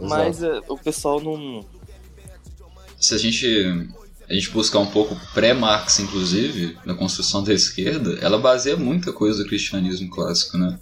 Mas 0.00 0.42
uh, 0.42 0.62
o 0.68 0.76
pessoal 0.76 1.20
não. 1.20 1.64
Se 3.02 3.16
a 3.16 3.18
gente, 3.18 3.88
a 4.30 4.32
gente 4.32 4.50
buscar 4.50 4.78
um 4.78 4.86
pouco 4.86 5.16
pré-Marx, 5.34 5.98
inclusive, 5.98 6.78
na 6.86 6.94
construção 6.94 7.42
da 7.42 7.52
esquerda, 7.52 8.16
ela 8.20 8.38
baseia 8.38 8.76
muita 8.76 9.12
coisa 9.12 9.42
do 9.42 9.48
cristianismo 9.48 10.08
clássico, 10.08 10.56
né? 10.56 10.78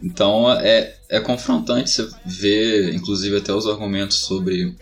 Então 0.00 0.48
é, 0.52 0.96
é 1.08 1.18
confrontante 1.18 1.90
você 1.90 2.08
ver, 2.24 2.94
inclusive, 2.94 3.36
até 3.36 3.52
os 3.52 3.66
argumentos 3.66 4.18
sobre. 4.18 4.76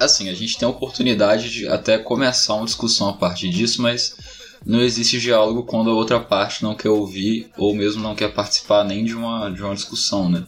Assim, 0.00 0.30
a 0.30 0.34
gente 0.34 0.56
tem 0.56 0.66
a 0.66 0.70
oportunidade 0.70 1.50
de 1.50 1.68
até 1.68 1.98
começar 1.98 2.54
uma 2.54 2.64
discussão 2.64 3.10
a 3.10 3.12
partir 3.12 3.50
disso, 3.50 3.82
mas 3.82 4.16
não 4.64 4.80
existe 4.80 5.20
diálogo 5.20 5.64
quando 5.64 5.90
a 5.90 5.94
outra 5.94 6.18
parte 6.18 6.62
não 6.62 6.74
quer 6.74 6.88
ouvir 6.88 7.50
ou 7.58 7.74
mesmo 7.74 8.02
não 8.02 8.14
quer 8.14 8.32
participar 8.32 8.82
nem 8.82 9.04
de 9.04 9.14
uma, 9.14 9.50
de 9.50 9.62
uma 9.62 9.74
discussão, 9.74 10.30
né? 10.30 10.46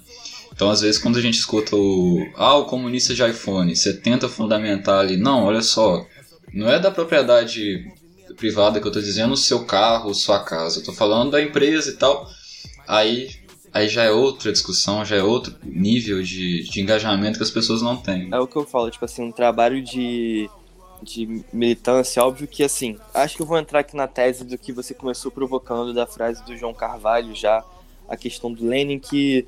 Então, 0.58 0.70
às 0.70 0.80
vezes, 0.80 1.00
quando 1.00 1.18
a 1.18 1.20
gente 1.20 1.38
escuta 1.38 1.76
o. 1.76 2.18
Ah, 2.34 2.56
o 2.56 2.64
comunista 2.64 3.14
de 3.14 3.22
iPhone, 3.24 3.76
você 3.76 3.92
tenta 3.92 4.28
fundamentar 4.28 4.98
ali. 4.98 5.16
Não, 5.16 5.44
olha 5.44 5.62
só. 5.62 6.04
Não 6.52 6.68
é 6.68 6.80
da 6.80 6.90
propriedade 6.90 7.86
privada 8.36 8.80
que 8.80 8.86
eu 8.88 8.90
tô 8.90 8.98
dizendo, 8.98 9.34
o 9.34 9.36
seu 9.36 9.64
carro, 9.64 10.12
sua 10.12 10.40
casa. 10.42 10.80
Eu 10.80 10.84
tô 10.84 10.92
falando 10.92 11.30
da 11.30 11.40
empresa 11.40 11.90
e 11.90 11.92
tal. 11.92 12.28
Aí 12.88 13.30
aí 13.72 13.88
já 13.88 14.02
é 14.02 14.10
outra 14.10 14.50
discussão, 14.50 15.04
já 15.04 15.14
é 15.14 15.22
outro 15.22 15.54
nível 15.62 16.20
de, 16.24 16.64
de 16.64 16.80
engajamento 16.80 17.38
que 17.38 17.44
as 17.44 17.52
pessoas 17.52 17.80
não 17.80 17.96
têm. 17.96 18.28
É 18.32 18.40
o 18.40 18.48
que 18.48 18.56
eu 18.56 18.64
falo, 18.64 18.90
tipo 18.90 19.04
assim, 19.04 19.22
um 19.22 19.30
trabalho 19.30 19.80
de, 19.80 20.50
de 21.00 21.44
militância, 21.52 22.24
óbvio 22.24 22.48
que 22.48 22.64
assim, 22.64 22.98
acho 23.14 23.36
que 23.36 23.42
eu 23.42 23.46
vou 23.46 23.58
entrar 23.58 23.80
aqui 23.80 23.94
na 23.94 24.08
tese 24.08 24.42
do 24.42 24.58
que 24.58 24.72
você 24.72 24.92
começou 24.92 25.30
provocando 25.30 25.94
da 25.94 26.04
frase 26.04 26.44
do 26.44 26.56
João 26.56 26.74
Carvalho 26.74 27.32
já, 27.36 27.62
a 28.08 28.16
questão 28.16 28.52
do 28.52 28.66
Lenin, 28.66 28.98
que, 28.98 29.46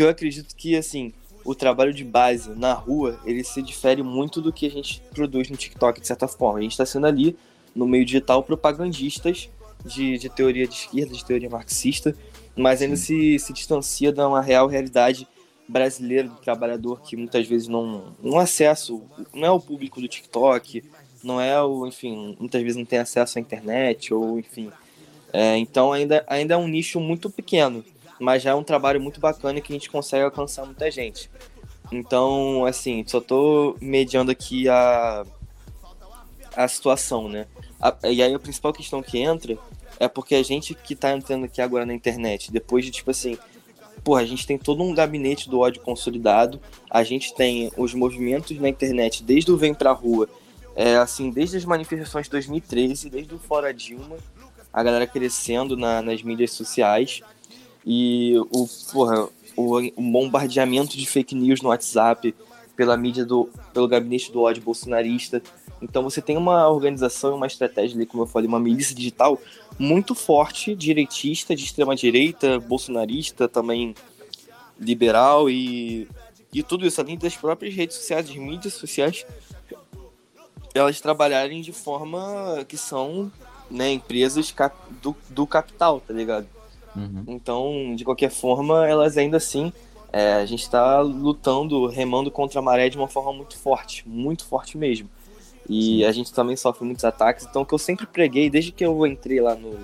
que 0.00 0.04
eu 0.04 0.08
acredito 0.08 0.56
que 0.56 0.74
assim, 0.74 1.12
o 1.44 1.54
trabalho 1.54 1.92
de 1.92 2.02
base 2.02 2.48
na 2.56 2.72
rua, 2.72 3.20
ele 3.26 3.44
se 3.44 3.60
difere 3.60 4.02
muito 4.02 4.40
do 4.40 4.50
que 4.50 4.66
a 4.66 4.70
gente 4.70 5.02
produz 5.10 5.50
no 5.50 5.58
TikTok, 5.58 6.00
de 6.00 6.06
certa 6.06 6.26
forma. 6.26 6.58
A 6.58 6.62
gente 6.62 6.72
está 6.72 6.86
sendo 6.86 7.06
ali, 7.06 7.36
no 7.74 7.86
meio 7.86 8.02
digital, 8.02 8.42
propagandistas 8.42 9.50
de, 9.84 10.16
de 10.16 10.30
teoria 10.30 10.66
de 10.66 10.72
esquerda, 10.72 11.12
de 11.12 11.22
teoria 11.22 11.50
marxista, 11.50 12.16
mas 12.56 12.80
ainda 12.80 12.96
se, 12.96 13.38
se 13.38 13.52
distancia 13.52 14.10
de 14.10 14.22
uma 14.22 14.40
real 14.40 14.66
realidade 14.68 15.28
brasileira 15.68 16.28
do 16.28 16.36
trabalhador 16.36 17.02
que 17.02 17.14
muitas 17.14 17.46
vezes 17.46 17.68
não, 17.68 18.14
não 18.22 18.38
acesso, 18.38 19.02
não 19.34 19.46
é 19.46 19.50
o 19.50 19.60
público 19.60 20.00
do 20.00 20.08
TikTok, 20.08 20.82
não 21.22 21.38
é 21.38 21.62
o, 21.62 21.86
enfim, 21.86 22.38
muitas 22.40 22.62
vezes 22.62 22.78
não 22.78 22.86
tem 22.86 23.00
acesso 23.00 23.36
à 23.36 23.40
internet, 23.42 24.14
ou 24.14 24.38
enfim. 24.38 24.70
É, 25.30 25.58
então 25.58 25.92
ainda, 25.92 26.24
ainda 26.26 26.54
é 26.54 26.56
um 26.56 26.66
nicho 26.66 26.98
muito 26.98 27.28
pequeno, 27.28 27.84
mas 28.20 28.42
já 28.42 28.50
é 28.50 28.54
um 28.54 28.62
trabalho 28.62 29.00
muito 29.00 29.18
bacana 29.18 29.60
que 29.60 29.72
a 29.72 29.74
gente 29.74 29.90
consegue 29.90 30.22
alcançar 30.22 30.66
muita 30.66 30.90
gente. 30.90 31.30
Então, 31.90 32.64
assim, 32.66 33.02
só 33.06 33.20
tô 33.20 33.76
mediando 33.80 34.30
aqui 34.30 34.68
a, 34.68 35.24
a 36.54 36.68
situação, 36.68 37.28
né? 37.28 37.46
A, 37.80 37.96
e 38.04 38.22
aí 38.22 38.32
a 38.32 38.38
principal 38.38 38.72
questão 38.72 39.02
que 39.02 39.18
entra 39.18 39.58
é 39.98 40.06
porque 40.06 40.34
a 40.34 40.42
gente 40.42 40.74
que 40.74 40.94
tá 40.94 41.12
entrando 41.12 41.46
aqui 41.46 41.60
agora 41.60 41.86
na 41.86 41.94
internet, 41.94 42.52
depois 42.52 42.84
de 42.84 42.90
tipo 42.90 43.10
assim, 43.10 43.36
porra, 44.04 44.20
a 44.20 44.26
gente 44.26 44.46
tem 44.46 44.58
todo 44.58 44.82
um 44.82 44.94
gabinete 44.94 45.48
do 45.48 45.58
ódio 45.58 45.82
consolidado, 45.82 46.60
a 46.90 47.02
gente 47.02 47.34
tem 47.34 47.72
os 47.76 47.94
movimentos 47.94 48.56
na 48.58 48.68
internet 48.68 49.24
desde 49.24 49.50
o 49.50 49.56
Vem 49.56 49.74
Pra 49.74 49.92
Rua, 49.92 50.28
é, 50.76 50.96
assim, 50.96 51.30
desde 51.30 51.56
as 51.56 51.64
manifestações 51.64 52.26
de 52.26 52.30
2013, 52.30 53.10
desde 53.10 53.34
o 53.34 53.38
Fora 53.38 53.74
Dilma, 53.74 54.16
a 54.72 54.82
galera 54.82 55.06
crescendo 55.06 55.76
na, 55.76 56.00
nas 56.00 56.22
mídias 56.22 56.52
sociais 56.52 57.22
e 57.84 58.34
o, 58.50 58.68
porra, 58.92 59.28
o, 59.56 59.78
o 59.78 60.02
bombardeamento 60.02 60.96
de 60.96 61.06
fake 61.06 61.34
news 61.34 61.60
no 61.60 61.68
WhatsApp 61.68 62.34
pela 62.76 62.96
mídia 62.96 63.24
do, 63.24 63.48
pelo 63.74 63.88
gabinete 63.88 64.32
do 64.32 64.42
ódio 64.42 64.62
bolsonarista. 64.62 65.42
Então 65.82 66.02
você 66.02 66.20
tem 66.20 66.36
uma 66.36 66.68
organização, 66.68 67.36
uma 67.36 67.46
estratégia 67.46 67.96
ali, 67.96 68.06
como 68.06 68.22
eu 68.22 68.26
falei, 68.26 68.48
uma 68.48 68.60
milícia 68.60 68.94
digital 68.94 69.40
muito 69.78 70.14
forte, 70.14 70.74
direitista, 70.74 71.56
de 71.56 71.64
extrema 71.64 71.96
direita, 71.96 72.58
bolsonarista, 72.60 73.48
também 73.48 73.94
liberal 74.78 75.48
e, 75.48 76.08
e 76.52 76.62
tudo 76.62 76.86
isso, 76.86 77.00
além 77.00 77.16
das 77.16 77.36
próprias 77.36 77.74
redes 77.74 77.96
sociais, 77.96 78.26
das 78.26 78.36
mídias 78.36 78.74
sociais, 78.74 79.26
elas 80.74 81.00
trabalharem 81.00 81.62
de 81.62 81.72
forma 81.72 82.64
que 82.68 82.76
são 82.76 83.30
né, 83.70 83.90
empresas 83.92 84.54
do, 85.02 85.16
do 85.28 85.46
capital, 85.46 86.00
tá 86.00 86.12
ligado? 86.12 86.46
Uhum. 86.94 87.24
Então, 87.26 87.94
de 87.94 88.04
qualquer 88.04 88.30
forma, 88.30 88.86
elas 88.86 89.16
ainda 89.16 89.36
assim, 89.36 89.72
é, 90.12 90.34
a 90.34 90.46
gente 90.46 90.62
está 90.62 91.00
lutando, 91.00 91.86
remando 91.86 92.30
contra 92.30 92.58
a 92.58 92.62
maré 92.62 92.88
de 92.88 92.96
uma 92.96 93.08
forma 93.08 93.32
muito 93.32 93.56
forte, 93.56 94.08
muito 94.08 94.44
forte 94.44 94.76
mesmo. 94.76 95.08
E 95.68 95.98
Sim. 95.98 96.04
a 96.04 96.12
gente 96.12 96.32
também 96.32 96.56
sofre 96.56 96.84
muitos 96.84 97.04
ataques. 97.04 97.46
Então, 97.48 97.62
o 97.62 97.66
que 97.66 97.74
eu 97.74 97.78
sempre 97.78 98.06
preguei, 98.06 98.50
desde 98.50 98.72
que 98.72 98.84
eu 98.84 99.06
entrei 99.06 99.40
lá 99.40 99.54
no, 99.54 99.78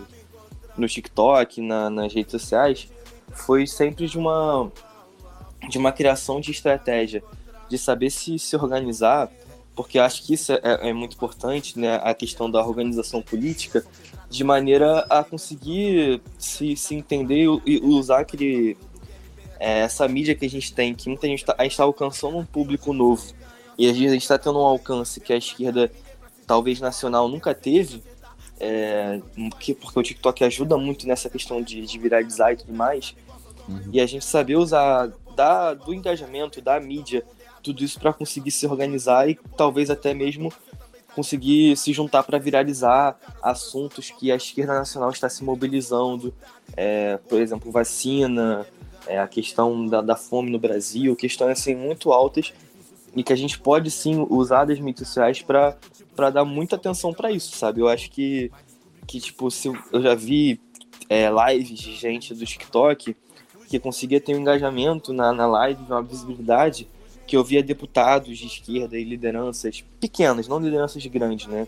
no 0.76 0.88
TikTok, 0.88 1.60
na, 1.60 1.88
nas 1.88 2.12
redes 2.12 2.32
sociais, 2.32 2.88
foi 3.32 3.66
sempre 3.66 4.06
de 4.06 4.18
uma, 4.18 4.70
de 5.68 5.78
uma 5.78 5.92
criação 5.92 6.40
de 6.40 6.50
estratégia, 6.50 7.22
de 7.68 7.78
saber 7.78 8.10
se 8.10 8.38
se 8.38 8.56
organizar, 8.56 9.30
porque 9.76 9.98
acho 9.98 10.22
que 10.22 10.32
isso 10.32 10.52
é, 10.52 10.60
é 10.62 10.92
muito 10.94 11.14
importante, 11.14 11.78
né, 11.78 12.00
a 12.02 12.14
questão 12.14 12.50
da 12.50 12.64
organização 12.66 13.20
política, 13.20 13.84
de 14.28 14.42
maneira 14.42 15.00
a 15.10 15.22
conseguir 15.22 16.22
se, 16.38 16.74
se 16.74 16.94
entender 16.94 17.46
e 17.66 17.78
usar 17.84 18.20
aquele, 18.20 18.76
é, 19.60 19.80
essa 19.80 20.08
mídia 20.08 20.34
que 20.34 20.46
a 20.46 20.50
gente 20.50 20.72
tem, 20.72 20.94
que 20.94 21.10
muita 21.10 21.26
gente 21.28 21.40
está 21.40 21.54
tá 21.54 21.82
alcançando 21.82 22.38
um 22.38 22.44
público 22.44 22.94
novo 22.94 23.22
e 23.78 23.88
a 23.88 23.92
gente 23.92 24.16
está 24.16 24.38
tendo 24.38 24.58
um 24.58 24.64
alcance 24.64 25.20
que 25.20 25.32
a 25.32 25.36
esquerda, 25.36 25.92
talvez 26.46 26.80
nacional, 26.80 27.28
nunca 27.28 27.54
teve, 27.54 28.02
é, 28.58 29.20
porque, 29.50 29.74
porque 29.74 29.98
o 29.98 30.02
TikTok 30.02 30.42
ajuda 30.42 30.78
muito 30.78 31.06
nessa 31.06 31.28
questão 31.28 31.60
de, 31.60 31.82
de 31.82 31.98
viralizar 31.98 32.52
e 32.52 32.56
tudo 32.56 32.72
mais. 32.72 33.14
Uhum. 33.68 33.90
E 33.92 34.00
a 34.00 34.06
gente 34.06 34.24
saber 34.24 34.56
usar 34.56 35.12
da, 35.34 35.74
do 35.74 35.92
engajamento, 35.92 36.62
da 36.62 36.80
mídia, 36.80 37.22
tudo 37.66 37.82
isso 37.82 37.98
para 37.98 38.12
conseguir 38.12 38.52
se 38.52 38.64
organizar 38.64 39.28
e 39.28 39.36
talvez 39.56 39.90
até 39.90 40.14
mesmo 40.14 40.52
conseguir 41.16 41.76
se 41.76 41.92
juntar 41.92 42.22
para 42.22 42.38
viralizar 42.38 43.18
assuntos 43.42 44.10
que 44.10 44.30
a 44.30 44.36
esquerda 44.36 44.74
nacional 44.74 45.10
está 45.10 45.28
se 45.28 45.42
mobilizando, 45.42 46.32
é, 46.76 47.16
por 47.28 47.40
exemplo, 47.40 47.72
vacina, 47.72 48.64
é, 49.06 49.18
a 49.18 49.26
questão 49.26 49.86
da, 49.86 50.00
da, 50.00 50.14
fome 50.14 50.50
no 50.50 50.60
Brasil, 50.60 51.16
questões 51.16 51.58
assim 51.58 51.74
muito 51.74 52.12
altas 52.12 52.52
e 53.16 53.24
que 53.24 53.32
a 53.32 53.36
gente 53.36 53.58
pode 53.58 53.90
sim 53.90 54.24
usar 54.30 54.64
das 54.66 54.78
mídias 54.78 55.08
sociais 55.08 55.42
para 55.42 56.30
dar 56.30 56.44
muita 56.44 56.76
atenção 56.76 57.12
para 57.12 57.32
isso, 57.32 57.56
sabe? 57.56 57.80
Eu 57.80 57.88
acho 57.88 58.10
que, 58.10 58.52
que 59.08 59.18
tipo, 59.18 59.50
se 59.50 59.72
eu 59.90 60.02
já 60.02 60.14
vi 60.14 60.60
é, 61.08 61.28
lives 61.30 61.78
de 61.80 61.96
gente 61.96 62.32
do 62.32 62.44
TikTok 62.44 63.16
que 63.68 63.78
conseguia 63.80 64.20
ter 64.20 64.36
um 64.36 64.40
engajamento 64.40 65.12
na, 65.12 65.32
na 65.32 65.46
live, 65.46 65.82
uma 65.88 66.02
visibilidade, 66.02 66.86
que 67.26 67.36
eu 67.36 67.44
via 67.44 67.62
deputados 67.62 68.38
de 68.38 68.46
esquerda 68.46 68.98
e 68.98 69.04
lideranças 69.04 69.84
pequenas, 70.00 70.46
não 70.46 70.58
lideranças 70.58 71.04
grandes, 71.06 71.46
né? 71.46 71.66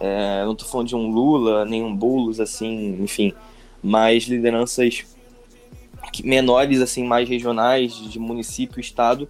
É, 0.00 0.44
não 0.44 0.54
tô 0.54 0.64
falando 0.64 0.88
de 0.88 0.96
um 0.96 1.10
Lula, 1.10 1.64
nem 1.64 1.82
um 1.82 1.94
Boulos, 1.94 2.40
assim, 2.40 3.02
enfim, 3.02 3.32
mas 3.82 4.24
lideranças 4.24 5.04
menores, 6.24 6.80
assim, 6.80 7.04
mais 7.04 7.28
regionais, 7.28 7.94
de 7.94 8.18
município, 8.18 8.80
estado, 8.80 9.28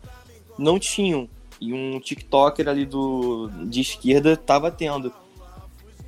não 0.58 0.78
tinham 0.78 1.28
e 1.62 1.72
um 1.72 2.00
TikToker 2.00 2.68
ali 2.68 2.84
do, 2.84 3.48
de 3.66 3.80
esquerda 3.80 4.36
tava 4.36 4.68
tendo. 4.68 5.12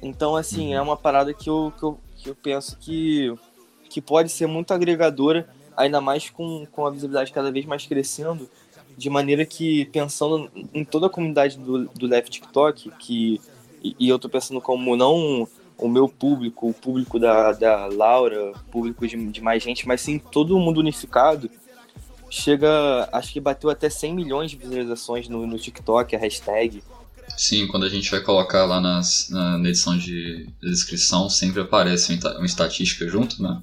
Então, 0.02 0.34
assim, 0.34 0.68
uhum. 0.68 0.74
é 0.74 0.82
uma 0.82 0.96
parada 0.96 1.32
que 1.32 1.48
eu, 1.48 1.72
que 1.78 1.84
eu, 1.84 2.00
que 2.16 2.28
eu 2.30 2.34
penso 2.34 2.76
que, 2.78 3.32
que 3.88 4.00
pode 4.00 4.30
ser 4.30 4.48
muito 4.48 4.74
agregadora, 4.74 5.48
ainda 5.76 6.00
mais 6.00 6.28
com, 6.28 6.66
com 6.72 6.84
a 6.84 6.90
visibilidade 6.90 7.32
cada 7.32 7.52
vez 7.52 7.64
mais 7.64 7.86
crescendo, 7.86 8.50
de 8.96 9.10
maneira 9.10 9.44
que, 9.44 9.86
pensando 9.86 10.50
em 10.72 10.84
toda 10.84 11.06
a 11.06 11.10
comunidade 11.10 11.58
do, 11.58 11.86
do 11.86 12.06
Left 12.06 12.30
TikTok, 12.30 12.90
que, 12.98 13.40
e, 13.82 13.96
e 13.98 14.08
eu 14.08 14.18
tô 14.18 14.28
pensando 14.28 14.60
como 14.60 14.96
não 14.96 15.48
o 15.76 15.88
meu 15.88 16.08
público, 16.08 16.68
o 16.68 16.74
público 16.74 17.18
da, 17.18 17.52
da 17.52 17.86
Laura, 17.86 18.52
público 18.70 19.06
de, 19.06 19.16
de 19.30 19.40
mais 19.40 19.62
gente, 19.62 19.86
mas 19.86 20.00
sim 20.00 20.18
todo 20.18 20.58
mundo 20.58 20.78
unificado, 20.78 21.50
chega, 22.30 23.08
acho 23.12 23.32
que 23.32 23.40
bateu 23.40 23.70
até 23.70 23.88
100 23.88 24.14
milhões 24.14 24.50
de 24.50 24.56
visualizações 24.56 25.28
no, 25.28 25.46
no 25.46 25.58
TikTok, 25.58 26.14
a 26.14 26.18
hashtag. 26.18 26.82
Sim, 27.36 27.66
quando 27.68 27.84
a 27.84 27.88
gente 27.88 28.10
vai 28.10 28.20
colocar 28.20 28.64
lá 28.64 28.80
nas, 28.80 29.28
na, 29.30 29.58
na 29.58 29.68
edição 29.68 29.96
de 29.96 30.48
descrição, 30.62 31.28
sempre 31.28 31.60
aparece 31.60 32.18
uma 32.36 32.46
estatística 32.46 33.08
junto, 33.08 33.42
né? 33.42 33.60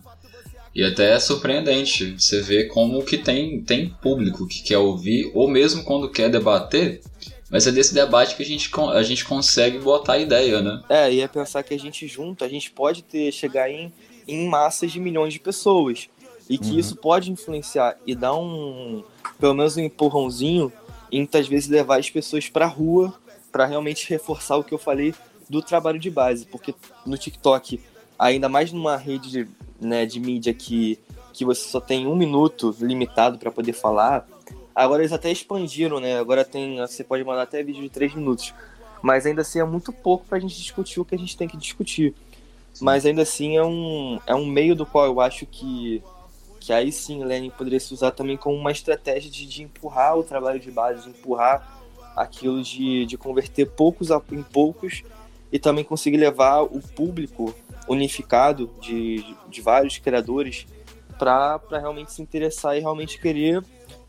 E 0.74 0.84
até 0.84 1.14
é 1.14 1.20
surpreendente 1.20 2.16
você 2.18 2.42
ver 2.42 2.68
como 2.68 3.04
que 3.04 3.18
tem, 3.18 3.62
tem 3.62 3.90
público 4.02 4.48
que 4.48 4.64
quer 4.64 4.78
ouvir, 4.78 5.30
ou 5.34 5.48
mesmo 5.50 5.84
quando 5.84 6.10
quer 6.10 6.30
debater, 6.30 7.02
Mas 7.50 7.68
é 7.68 7.72
desse 7.72 7.94
debate 7.94 8.38
que 8.38 8.44
a 8.44 8.46
gente, 8.46 8.72
a 8.94 9.04
gente 9.04 9.26
consegue 9.26 9.78
botar 9.78 10.14
a 10.14 10.18
ideia, 10.18 10.62
né? 10.62 10.82
É, 10.88 11.14
e 11.14 11.20
é 11.20 11.28
pensar 11.28 11.62
que 11.64 11.74
a 11.74 11.80
gente 11.80 12.08
junto, 12.08 12.46
a 12.46 12.48
gente 12.48 12.72
pode 12.72 13.04
ter, 13.04 13.30
chegar 13.34 13.70
em, 13.70 13.92
em 14.26 14.48
massas 14.48 14.90
de 14.90 15.02
milhões 15.02 15.34
de 15.34 15.40
pessoas. 15.40 16.08
E 16.50 16.58
que 16.58 16.72
uhum. 16.72 16.80
isso 16.80 16.96
pode 16.96 17.30
influenciar 17.30 17.98
e 18.08 18.16
dar 18.16 18.34
um, 18.34 19.04
pelo 19.38 19.54
menos 19.54 19.76
um 19.76 19.82
empurrãozinho, 19.82 20.72
e 21.12 21.18
muitas 21.18 21.46
vezes 21.48 21.68
levar 21.68 22.00
as 22.00 22.10
pessoas 22.10 22.48
pra 22.48 22.66
rua 22.66 23.14
para 23.52 23.66
realmente 23.66 24.10
reforçar 24.10 24.56
o 24.56 24.64
que 24.64 24.74
eu 24.74 24.78
falei 24.78 25.14
do 25.50 25.62
trabalho 25.62 26.00
de 26.00 26.10
base. 26.10 26.46
Porque 26.46 26.74
no 27.06 27.18
TikTok, 27.18 27.82
ainda 28.30 28.48
mais 28.48 28.72
numa 28.72 28.98
rede 28.98 29.30
de, 29.30 29.48
né, 29.80 30.06
de 30.06 30.20
mídia 30.20 30.54
que, 30.54 31.00
que 31.34 31.44
você 31.44 31.68
só 31.68 31.80
tem 31.80 32.08
um 32.08 32.16
minuto 32.16 32.76
limitado 32.80 33.38
para 33.38 33.52
poder 33.52 33.74
falar, 33.74 34.28
Agora 34.74 35.02
eles 35.02 35.12
até 35.12 35.30
expandiram, 35.32 36.00
né? 36.00 36.18
Agora 36.18 36.46
tem. 36.46 36.78
Você 36.78 37.04
pode 37.04 37.24
mandar 37.24 37.44
até 37.44 37.62
vídeo 37.62 37.82
de 37.82 37.90
3 37.90 38.16
minutos. 38.16 38.54
Mas 39.02 39.26
ainda 39.26 39.42
assim 39.42 39.60
é 39.60 39.64
muito 39.64 39.92
pouco 39.92 40.26
pra 40.26 40.40
gente 40.40 40.56
discutir 40.56 41.00
o 41.00 41.06
que 41.06 41.16
a 41.16 41.18
gente 41.18 41.36
tem 41.36 41.48
que 41.48 41.58
discutir. 41.58 42.14
Mas 42.80 43.06
ainda 43.06 43.24
assim 43.24 43.58
é 43.58 43.64
um, 43.64 44.20
é 44.26 44.34
um 44.34 44.46
meio 44.46 44.76
do 44.76 44.86
qual 44.86 45.06
eu 45.06 45.20
acho 45.20 45.46
que, 45.46 46.02
que 46.60 46.72
aí 46.72 46.92
sim 46.92 47.24
Lenin 47.24 47.50
poderia 47.50 47.80
se 47.80 47.94
usar 47.94 48.12
também 48.12 48.38
como 48.38 48.56
uma 48.56 48.72
estratégia 48.72 49.30
de, 49.30 49.46
de 49.46 49.64
empurrar 49.64 50.18
o 50.18 50.24
trabalho 50.24 50.60
de 50.60 50.72
base, 50.72 51.04
de 51.04 51.10
empurrar 51.10 51.80
aquilo 52.16 52.62
de, 52.62 53.06
de 53.06 53.18
converter 53.18 53.70
poucos 53.72 54.10
em 54.32 54.44
poucos 54.44 55.04
e 55.52 55.60
também 55.60 55.84
conseguir 55.84 56.18
levar 56.18 56.62
o 56.62 56.80
público 56.80 57.54
unificado 57.92 58.70
de, 58.82 59.36
de 59.50 59.62
vários 59.62 59.98
criadores 59.98 60.66
para 61.18 61.60
realmente 61.72 62.12
se 62.12 62.22
interessar 62.22 62.76
e 62.76 62.80
realmente 62.80 63.20
querer 63.20 63.64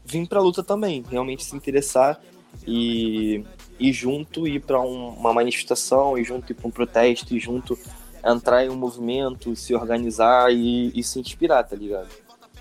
vir 0.05 0.27
para 0.27 0.39
a 0.39 0.43
luta 0.43 0.63
também, 0.63 1.05
realmente 1.09 1.45
se 1.45 1.55
interessar 1.55 2.21
e 2.67 3.45
ir 3.79 3.93
junto, 3.93 4.47
ir 4.47 4.61
para 4.61 4.81
um, 4.81 5.09
uma 5.09 5.33
manifestação, 5.33 6.17
ir 6.17 6.25
junto 6.25 6.53
ir 6.53 6.55
para 6.55 6.67
um 6.67 6.71
protesto, 6.71 7.35
ir 7.35 7.41
junto 7.41 7.79
entrar 8.25 8.65
em 8.65 8.71
um 8.71 8.77
movimento, 8.77 9.55
se 9.57 9.75
organizar 9.75 10.53
e, 10.53 10.93
e 10.95 11.03
se 11.03 11.19
inspirar, 11.19 11.65
tá 11.65 11.75
ligado? 11.75 12.09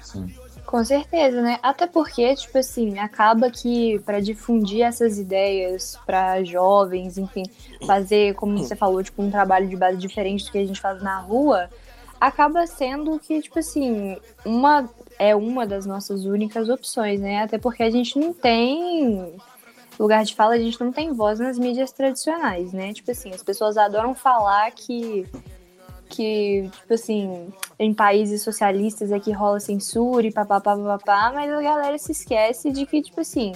Sim. 0.02 0.28
Com 0.72 0.86
certeza, 0.86 1.42
né? 1.42 1.60
Até 1.62 1.86
porque, 1.86 2.34
tipo 2.34 2.58
assim, 2.58 2.98
acaba 2.98 3.52
que 3.52 4.00
para 4.06 4.22
difundir 4.22 4.84
essas 4.84 5.20
ideias 5.20 6.00
para 6.06 6.46
jovens, 6.46 7.18
enfim, 7.18 7.44
fazer, 7.86 8.36
como 8.36 8.58
você 8.58 8.74
falou, 8.74 9.04
tipo, 9.04 9.22
um 9.22 9.30
trabalho 9.30 9.68
de 9.68 9.76
base 9.76 9.98
diferente 9.98 10.46
do 10.46 10.52
que 10.54 10.58
a 10.58 10.66
gente 10.66 10.80
faz 10.80 11.04
na 11.04 11.20
rua, 11.20 11.70
acaba 12.22 12.66
sendo 12.66 13.20
que, 13.20 13.42
tipo 13.42 13.60
assim, 13.60 14.16
uma 14.46 14.90
é 15.20 15.36
uma 15.36 15.68
das 15.68 15.86
nossas 15.86 16.24
únicas 16.24 16.70
opções, 16.70 17.20
né? 17.20 17.44
Até 17.44 17.58
porque 17.58 17.84
a 17.84 17.90
gente 17.90 18.18
não 18.18 18.32
tem 18.32 19.36
lugar 20.00 20.24
de 20.24 20.34
fala, 20.34 20.54
a 20.54 20.58
gente 20.58 20.80
não 20.80 20.94
tem 20.94 21.12
voz 21.12 21.38
nas 21.38 21.60
mídias 21.60 21.92
tradicionais, 21.92 22.72
né? 22.72 22.94
Tipo 22.94 23.12
assim, 23.12 23.34
as 23.34 23.44
pessoas 23.44 23.76
adoram 23.76 24.16
falar 24.16 24.72
que 24.72 25.28
que, 26.12 26.70
tipo 26.72 26.94
assim, 26.94 27.48
em 27.80 27.94
países 27.94 28.42
socialistas 28.42 29.12
é 29.12 29.20
que 29.20 29.32
rola 29.32 29.60
censura 29.60 30.28
e 30.28 30.32
papapá, 30.32 30.76
papapá, 30.76 31.32
mas 31.34 31.52
a 31.52 31.62
galera 31.62 31.98
se 31.98 32.12
esquece 32.12 32.72
de 32.72 32.86
que, 32.86 33.02
tipo 33.02 33.22
assim, 33.22 33.54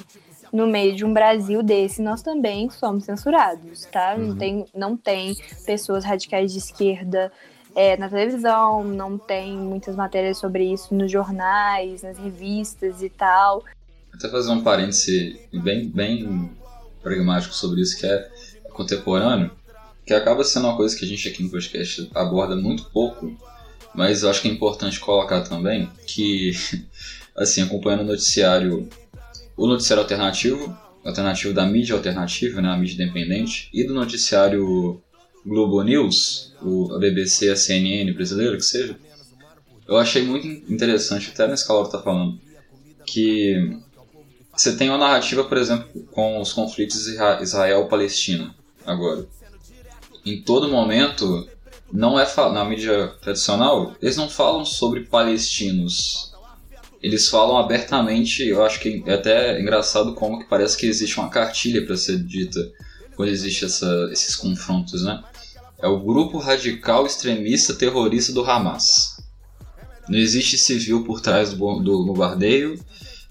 no 0.51 0.65
meio 0.65 0.95
de 0.95 1.03
um 1.03 1.13
Brasil 1.13 1.61
desse, 1.61 2.01
nós 2.01 2.21
também 2.21 2.69
somos 2.69 3.03
censurados, 3.03 3.85
tá? 3.91 4.15
Uhum. 4.17 4.27
Não, 4.27 4.37
tem, 4.37 4.65
não 4.73 4.97
tem 4.97 5.35
pessoas 5.65 6.05
radicais 6.05 6.51
de 6.51 6.59
esquerda 6.59 7.31
é, 7.75 7.97
na 7.97 8.07
televisão, 8.07 8.83
não 8.83 9.17
tem 9.17 9.57
muitas 9.57 9.95
matérias 9.95 10.37
sobre 10.37 10.71
isso 10.71 10.95
nos 10.95 11.11
jornais, 11.11 12.03
nas 12.03 12.17
revistas 12.17 13.03
e 13.03 13.09
tal. 13.09 13.63
Até 14.13 14.29
fazer 14.29 14.51
um 14.51 14.63
parêntese 14.63 15.41
bem, 15.51 15.89
bem 15.89 16.49
pragmático 17.03 17.53
sobre 17.53 17.81
isso, 17.81 17.99
que 17.99 18.05
é 18.05 18.31
contemporâneo, 18.71 19.51
que 20.05 20.13
acaba 20.13 20.43
sendo 20.43 20.67
uma 20.67 20.77
coisa 20.77 20.95
que 20.95 21.03
a 21.03 21.07
gente 21.07 21.27
aqui 21.27 21.41
no 21.41 21.49
podcast 21.49 22.09
aborda 22.13 22.55
muito 22.55 22.85
pouco, 22.91 23.35
mas 23.93 24.23
eu 24.23 24.29
acho 24.29 24.41
que 24.41 24.47
é 24.47 24.51
importante 24.51 24.99
colocar 24.99 25.41
também 25.41 25.89
que, 26.05 26.51
assim, 27.35 27.61
acompanhando 27.61 28.01
o 28.01 28.05
noticiário, 28.05 28.87
o 29.57 29.67
noticiário 29.67 30.03
alternativo, 30.03 30.77
alternativo 31.03 31.53
da 31.53 31.65
mídia 31.65 31.95
alternativa, 31.95 32.61
né, 32.61 32.69
a 32.69 32.77
mídia 32.77 33.01
independente, 33.01 33.69
e 33.73 33.83
do 33.83 33.93
noticiário 33.93 35.01
Globo 35.45 35.81
News, 35.81 36.53
o, 36.61 36.93
a 36.93 36.99
BBC, 36.99 37.49
a 37.49 37.55
CNN 37.55 38.11
brasileira, 38.13 38.57
que 38.57 38.63
seja, 38.63 38.97
eu 39.87 39.97
achei 39.97 40.23
muito 40.23 40.47
interessante, 40.71 41.31
até 41.31 41.47
nesse 41.47 41.65
calor 41.65 41.87
tá 41.87 42.01
falando, 42.01 42.39
que 43.05 43.77
você 44.51 44.75
tem 44.75 44.89
uma 44.89 44.97
narrativa, 44.97 45.43
por 45.43 45.57
exemplo, 45.57 45.87
com 46.11 46.39
os 46.39 46.53
conflitos 46.53 47.07
Israel-Palestina, 47.07 48.55
agora. 48.85 49.27
Em 50.25 50.41
todo 50.41 50.69
momento, 50.69 51.47
não 51.91 52.19
é 52.19 52.27
na 52.51 52.65
mídia 52.65 53.13
tradicional, 53.21 53.95
eles 54.01 54.17
não 54.17 54.29
falam 54.29 54.65
sobre 54.65 55.01
palestinos. 55.01 56.33
Eles 57.01 57.29
falam 57.29 57.57
abertamente, 57.57 58.43
eu 58.43 58.63
acho 58.63 58.79
que 58.79 59.03
é 59.05 59.13
até 59.13 59.61
engraçado 59.61 60.15
como 60.15 60.39
que 60.39 60.49
parece 60.49 60.75
que 60.77 60.87
existe 60.87 61.19
uma 61.19 61.29
cartilha 61.29 61.85
para 61.85 61.95
ser 61.95 62.17
dita 62.23 62.59
quando 63.15 63.29
existe 63.29 63.65
esses 63.65 64.35
confrontos, 64.35 65.03
né? 65.03 65.23
é 65.85 65.87
o 65.87 65.99
grupo 65.99 66.37
radical 66.37 67.05
extremista 67.05 67.73
terrorista 67.73 68.31
do 68.33 68.43
Hamas. 68.43 69.21
Não 70.07 70.17
existe 70.17 70.57
civil 70.57 71.03
por 71.03 71.21
trás 71.21 71.53
do, 71.53 71.79
do 71.79 72.05
bombardeio. 72.05 72.79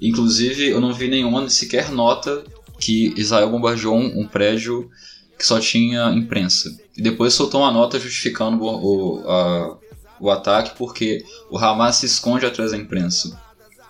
Inclusive, 0.00 0.68
eu 0.68 0.80
não 0.80 0.92
vi 0.92 1.08
nenhuma 1.08 1.48
sequer 1.48 1.90
nota 1.90 2.44
que 2.78 3.14
Israel 3.16 3.50
bombardeou 3.50 3.96
um, 3.96 4.20
um 4.20 4.26
prédio 4.26 4.90
que 5.38 5.46
só 5.46 5.58
tinha 5.58 6.10
imprensa. 6.10 6.76
E 6.96 7.02
depois 7.02 7.34
soltou 7.34 7.60
uma 7.60 7.70
nota 7.70 7.98
justificando 7.98 8.62
o, 8.62 9.22
o, 9.22 9.30
a, 9.30 9.78
o 10.20 10.30
ataque 10.30 10.76
porque 10.76 11.24
o 11.50 11.58
Hamas 11.58 11.96
se 11.96 12.06
esconde 12.06 12.46
atrás 12.46 12.72
da 12.72 12.76
imprensa. 12.76 13.40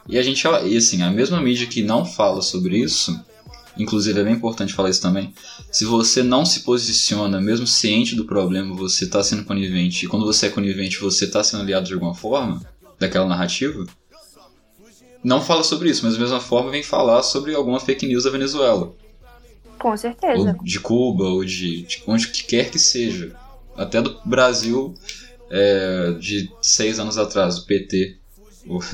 E 0.09 0.19
a 0.19 0.23
gente, 0.23 0.47
e 0.65 0.77
assim, 0.77 1.03
a 1.03 1.11
mesma 1.11 1.41
mídia 1.41 1.67
que 1.67 1.83
não 1.83 2.05
fala 2.05 2.43
sobre 2.43 2.79
isso 2.79 3.19
Inclusive 3.77 4.21
é 4.21 4.25
bem 4.25 4.35
importante 4.35 4.73
falar 4.73 4.91
isso 4.91 5.03
também. 5.03 5.33
Se 5.71 5.85
você 5.85 6.23
não 6.23 6.45
se 6.45 6.61
posiciona, 6.61 7.41
mesmo 7.41 7.67
ciente 7.67 8.15
do 8.15 8.25
problema, 8.25 8.75
você 8.75 9.05
está 9.05 9.23
sendo 9.23 9.45
conivente. 9.45 10.05
E 10.05 10.09
quando 10.09 10.25
você 10.25 10.47
é 10.47 10.51
conivente, 10.51 11.01
você 11.01 11.25
está 11.25 11.43
sendo 11.43 11.63
aliado 11.63 11.87
de 11.87 11.95
alguma 11.95 12.15
forma 12.15 12.63
daquela 12.99 13.27
narrativa. 13.27 13.85
Não 15.23 15.41
fala 15.41 15.65
sobre 15.65 15.91
isso, 15.91 16.05
mas 16.05 16.15
da 16.15 16.21
mesma 16.21 16.41
forma 16.41 16.71
vem 16.71 16.83
falar 16.83 17.23
sobre 17.23 17.55
alguma 17.55 17.81
fake 17.81 18.07
news 18.07 18.25
da 18.25 18.31
Venezuela. 18.31 18.95
Com 19.85 19.94
certeza. 19.99 20.57
Ou 20.59 20.64
de 20.64 20.81
Cuba, 20.81 21.25
ou 21.25 21.44
de, 21.44 21.83
de 21.83 22.03
onde 22.07 22.29
quer 22.29 22.70
que 22.70 22.79
seja. 22.79 23.37
Até 23.77 24.01
do 24.01 24.18
Brasil 24.25 24.94
é, 25.51 26.12
de 26.18 26.51
seis 26.62 26.99
anos 26.99 27.18
atrás, 27.18 27.59
do 27.59 27.66
PT. 27.66 28.16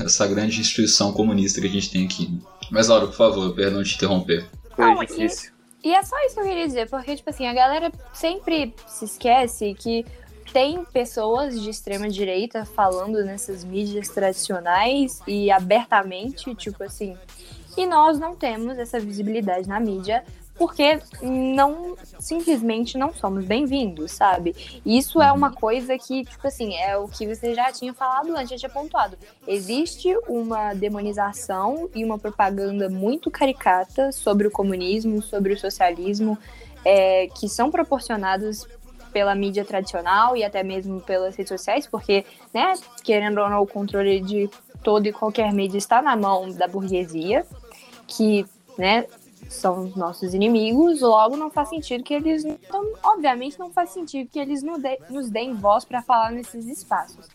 Essa 0.03 0.27
grande 0.27 0.59
instituição 0.59 1.13
comunista 1.13 1.61
que 1.61 1.67
a 1.67 1.69
gente 1.69 1.89
tem 1.89 2.03
aqui. 2.03 2.37
Mas 2.69 2.89
Laura, 2.89 3.07
por 3.07 3.15
favor, 3.15 3.55
perdão 3.55 3.81
te 3.81 3.95
interromper. 3.95 4.45
Não, 4.77 4.99
difícil. 5.05 5.53
E, 5.81 5.91
e 5.91 5.95
é 5.95 6.03
só 6.03 6.13
isso 6.25 6.35
que 6.35 6.41
eu 6.41 6.45
queria 6.45 6.67
dizer, 6.67 6.89
porque, 6.89 7.15
tipo 7.15 7.29
assim, 7.29 7.47
a 7.47 7.53
galera 7.53 7.89
sempre 8.13 8.75
se 8.85 9.05
esquece 9.05 9.73
que 9.73 10.05
tem 10.51 10.83
pessoas 10.83 11.57
de 11.57 11.69
extrema 11.69 12.09
direita 12.09 12.65
falando 12.65 13.23
nessas 13.23 13.63
mídias 13.63 14.09
tradicionais 14.09 15.21
e 15.25 15.49
abertamente, 15.49 16.53
tipo 16.55 16.83
assim. 16.83 17.15
E 17.77 17.87
nós 17.87 18.19
não 18.19 18.35
temos 18.35 18.77
essa 18.77 18.99
visibilidade 18.99 19.69
na 19.69 19.79
mídia 19.79 20.21
porque 20.61 20.99
não 21.23 21.97
simplesmente 22.19 22.95
não 22.95 23.11
somos 23.11 23.45
bem-vindos, 23.45 24.11
sabe? 24.11 24.55
Isso 24.85 25.19
é 25.19 25.31
uma 25.31 25.51
coisa 25.51 25.97
que, 25.97 26.23
tipo 26.23 26.45
assim, 26.45 26.75
é 26.75 26.95
o 26.95 27.07
que 27.07 27.25
você 27.25 27.55
já 27.55 27.71
tinha 27.71 27.91
falado 27.95 28.29
antes, 28.37 28.51
já 28.51 28.57
tinha 28.57 28.69
pontuado. 28.69 29.17
Existe 29.47 30.15
uma 30.27 30.75
demonização 30.75 31.89
e 31.95 32.05
uma 32.05 32.19
propaganda 32.19 32.91
muito 32.91 33.31
caricata 33.31 34.11
sobre 34.11 34.45
o 34.45 34.51
comunismo, 34.51 35.19
sobre 35.19 35.51
o 35.53 35.59
socialismo, 35.59 36.37
é, 36.85 37.25
que 37.25 37.49
são 37.49 37.71
proporcionadas 37.71 38.67
pela 39.11 39.33
mídia 39.33 39.65
tradicional 39.65 40.37
e 40.37 40.43
até 40.43 40.61
mesmo 40.61 41.01
pelas 41.01 41.35
redes 41.35 41.49
sociais, 41.49 41.87
porque, 41.87 42.23
né, 42.53 42.73
querendo 43.03 43.41
ou 43.41 43.49
não, 43.49 43.63
o 43.63 43.67
controle 43.67 44.21
de 44.21 44.47
toda 44.83 45.09
e 45.09 45.11
qualquer 45.11 45.51
mídia 45.51 45.79
está 45.79 46.03
na 46.03 46.15
mão 46.15 46.51
da 46.51 46.67
burguesia, 46.67 47.47
que, 48.05 48.45
né, 48.77 49.07
são 49.49 49.81
os 49.85 49.95
nossos 49.95 50.33
inimigos, 50.33 51.01
logo 51.01 51.35
não 51.35 51.49
faz 51.49 51.69
sentido 51.69 52.03
que 52.03 52.13
eles. 52.13 52.45
Então, 52.45 52.93
obviamente, 53.03 53.59
não 53.59 53.71
faz 53.71 53.89
sentido 53.89 54.29
que 54.29 54.39
eles 54.39 54.63
nos 55.09 55.29
deem 55.29 55.53
voz 55.53 55.85
para 55.85 56.01
falar 56.01 56.31
nesses 56.31 56.65
espaços. 56.65 57.27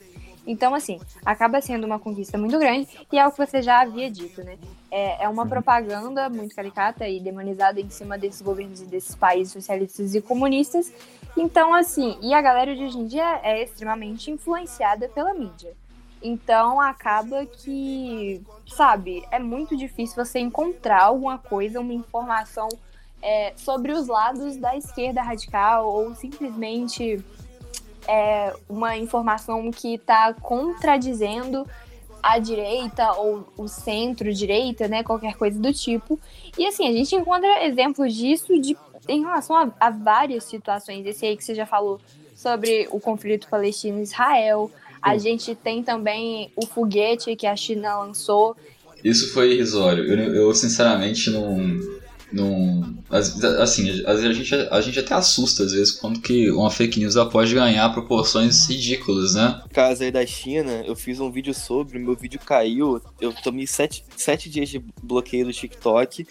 Então, 0.47 0.75
assim, 0.75 1.01
acaba 1.25 1.61
sendo 1.61 1.85
uma 1.85 1.99
conquista 1.99 2.39
muito 2.39 2.57
grande 2.59 2.89
e 3.13 3.19
é 3.19 3.27
o 3.27 3.33
que 3.33 3.39
você 3.39 3.61
já 3.61 3.81
havia 3.81 4.09
dito, 4.09 4.45
né? 4.45 4.57
É, 4.91 5.25
é 5.25 5.29
uma 5.29 5.43
uhum. 5.43 5.49
propaganda 5.49 6.29
muito 6.29 6.55
caricata 6.55 7.09
e 7.09 7.19
demonizada 7.19 7.81
em 7.81 7.91
cima 7.91 8.17
desses 8.17 8.41
governos 8.41 8.81
e 8.81 8.85
desses 8.85 9.17
países 9.17 9.53
socialistas 9.53 10.15
e 10.15 10.23
comunistas. 10.23 10.93
Então, 11.37 11.75
assim, 11.75 12.17
e 12.23 12.33
a 12.33 12.41
galera 12.41 12.75
de 12.77 12.85
hoje 12.85 12.99
em 12.99 13.07
dia 13.07 13.41
é 13.43 13.63
extremamente 13.65 14.31
influenciada 14.31 15.09
pela 15.09 15.35
mídia. 15.35 15.75
Então 16.23 16.81
acaba 16.81 17.45
que, 17.47 18.43
sabe, 18.67 19.25
é 19.31 19.39
muito 19.39 19.77
difícil 19.77 20.17
você 20.17 20.39
encontrar 20.39 21.05
alguma 21.05 21.39
coisa, 21.39 21.81
uma 21.81 21.93
informação 21.93 22.69
é, 23.23 23.53
sobre 23.57 23.93
os 23.93 24.07
lados 24.07 24.57
da 24.57 24.77
esquerda 24.77 25.23
radical 25.23 25.89
ou 25.93 26.15
simplesmente 26.15 27.25
é, 28.09 28.55
uma 28.69 28.97
informação 28.97 29.71
que 29.71 29.95
está 29.95 30.33
contradizendo 30.35 31.67
a 32.23 32.39
direita 32.39 33.13
ou 33.13 33.47
o 33.57 33.69
centro-direita, 33.69 34.89
né? 34.89 35.03
Qualquer 35.03 35.37
coisa 35.37 35.61
do 35.61 35.73
tipo. 35.73 36.19
E 36.59 36.67
assim, 36.67 36.89
a 36.89 36.93
gente 36.93 37.15
encontra 37.15 37.65
exemplos 37.65 38.15
disso 38.15 38.61
de, 38.61 38.77
em 39.09 39.21
relação 39.21 39.57
a, 39.57 39.71
a 39.79 39.91
várias 39.91 40.45
situações. 40.45 41.07
Esse 41.07 41.27
aí 41.27 41.37
que 41.37 41.45
você 41.45 41.55
já 41.55 41.67
falou 41.67 42.01
sobre 42.35 42.89
o 42.91 42.99
conflito 42.99 43.49
palestino-israel. 43.49 44.71
A 45.07 45.19
gente 45.19 45.55
tem 45.55 45.83
também 45.83 46.51
o 46.57 46.67
foguete 46.67 47.35
que 47.37 47.47
a 47.47 47.55
China 47.55 47.99
lançou. 47.99 48.57
Isso 49.05 49.33
foi 49.33 49.53
irrisório. 49.53 50.05
Eu, 50.05 50.35
eu 50.35 50.55
sinceramente 50.55 51.31
não 51.31 51.57
não, 52.33 52.95
assim, 53.09 54.05
a, 54.05 54.11
a, 54.11 54.33
gente, 54.33 54.55
a 54.55 54.81
gente 54.81 54.99
até 54.99 55.15
assusta 55.15 55.63
às 55.63 55.73
vezes 55.73 55.93
quando 55.93 56.21
que 56.21 56.51
uma 56.51 56.71
fake 56.71 56.99
news 56.99 57.15
pode 57.31 57.55
ganhar 57.55 57.89
proporções 57.91 58.69
ridículas, 58.69 59.35
né? 59.35 59.61
No 59.63 59.71
caso 59.71 60.03
aí 60.03 60.11
da 60.11 60.27
China, 60.27 60.83
eu 60.85 60.97
fiz 60.97 61.21
um 61.21 61.31
vídeo 61.31 61.55
sobre, 61.55 61.99
meu 61.99 62.17
vídeo 62.17 62.41
caiu, 62.45 63.01
eu 63.21 63.33
tomei 63.33 63.67
sete, 63.67 64.05
sete 64.17 64.51
dias 64.51 64.69
de 64.69 64.85
bloqueio 65.01 65.47
do 65.47 65.53
TikTok 65.53 66.27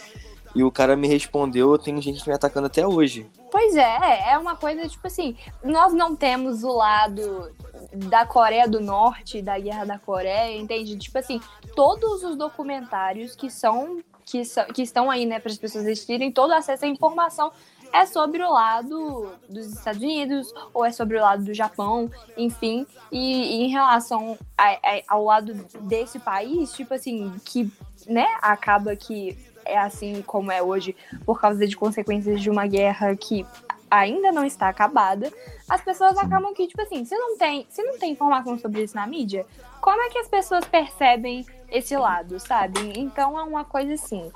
e 0.53 0.63
o 0.63 0.71
cara 0.71 0.95
me 0.95 1.07
respondeu, 1.07 1.77
tem 1.77 1.99
gente 2.01 2.27
me 2.27 2.33
atacando 2.33 2.67
até 2.67 2.85
hoje. 2.85 3.25
Pois 3.49 3.75
é, 3.75 4.31
é 4.31 4.37
uma 4.37 4.55
coisa 4.55 4.87
tipo 4.89 5.07
assim, 5.07 5.35
nós 5.63 5.93
não 5.93 6.13
temos 6.13 6.63
o 6.63 6.73
lado 6.75 7.49
da 7.93 8.25
Coreia 8.25 8.67
do 8.67 8.79
Norte, 8.79 9.41
da 9.41 9.57
Guerra 9.59 9.85
da 9.85 9.99
Coreia, 9.99 10.57
entende? 10.57 10.97
Tipo 10.97 11.17
assim, 11.17 11.39
todos 11.75 12.23
os 12.23 12.35
documentários 12.35 13.35
que 13.35 13.49
são 13.49 13.99
que, 14.25 14.41
que 14.73 14.81
estão 14.81 15.11
aí, 15.11 15.25
né, 15.25 15.39
para 15.39 15.51
as 15.51 15.57
pessoas 15.57 15.85
existirem, 15.85 16.31
todo 16.31 16.51
acesso 16.51 16.85
à 16.85 16.87
informação 16.87 17.51
é 17.93 18.05
sobre 18.05 18.43
o 18.43 18.51
lado 18.51 19.29
dos 19.47 19.67
Estados 19.67 20.01
Unidos 20.01 20.53
ou 20.73 20.83
é 20.83 20.91
sobre 20.91 21.17
o 21.17 21.21
lado 21.21 21.45
do 21.45 21.53
Japão, 21.53 22.11
enfim. 22.35 22.85
E, 23.11 23.61
e 23.61 23.63
em 23.63 23.69
relação 23.69 24.37
a, 24.57 24.71
a, 24.71 25.01
ao 25.07 25.23
lado 25.23 25.53
desse 25.81 26.19
país, 26.19 26.73
tipo 26.73 26.93
assim, 26.93 27.33
que, 27.45 27.71
né, 28.07 28.25
acaba 28.41 28.95
que 28.95 29.37
é 29.63 29.77
assim 29.77 30.21
como 30.21 30.51
é 30.51 30.61
hoje 30.61 30.95
por 31.25 31.41
causa 31.41 31.65
de 31.65 31.75
consequências 31.75 32.39
de 32.41 32.49
uma 32.49 32.67
guerra 32.67 33.15
que 33.15 33.45
ainda 33.89 34.31
não 34.31 34.45
está 34.45 34.69
acabada, 34.69 35.31
as 35.67 35.81
pessoas 35.81 36.17
acabam 36.17 36.53
que, 36.53 36.67
tipo 36.67 36.81
assim, 36.81 37.05
se 37.05 37.15
não 37.15 37.37
tem, 37.37 37.65
se 37.69 37.83
não 37.83 37.97
tem 37.97 38.11
informação 38.11 38.57
sobre 38.57 38.83
isso 38.83 38.95
na 38.95 39.07
mídia, 39.07 39.45
como 39.81 40.01
é 40.01 40.09
que 40.09 40.17
as 40.17 40.27
pessoas 40.27 40.65
percebem 40.65 41.45
esse 41.69 41.95
lado, 41.95 42.39
sabe? 42.39 42.93
Então 42.95 43.39
é 43.39 43.43
uma 43.43 43.63
coisa 43.63 43.93
assim, 43.93 44.31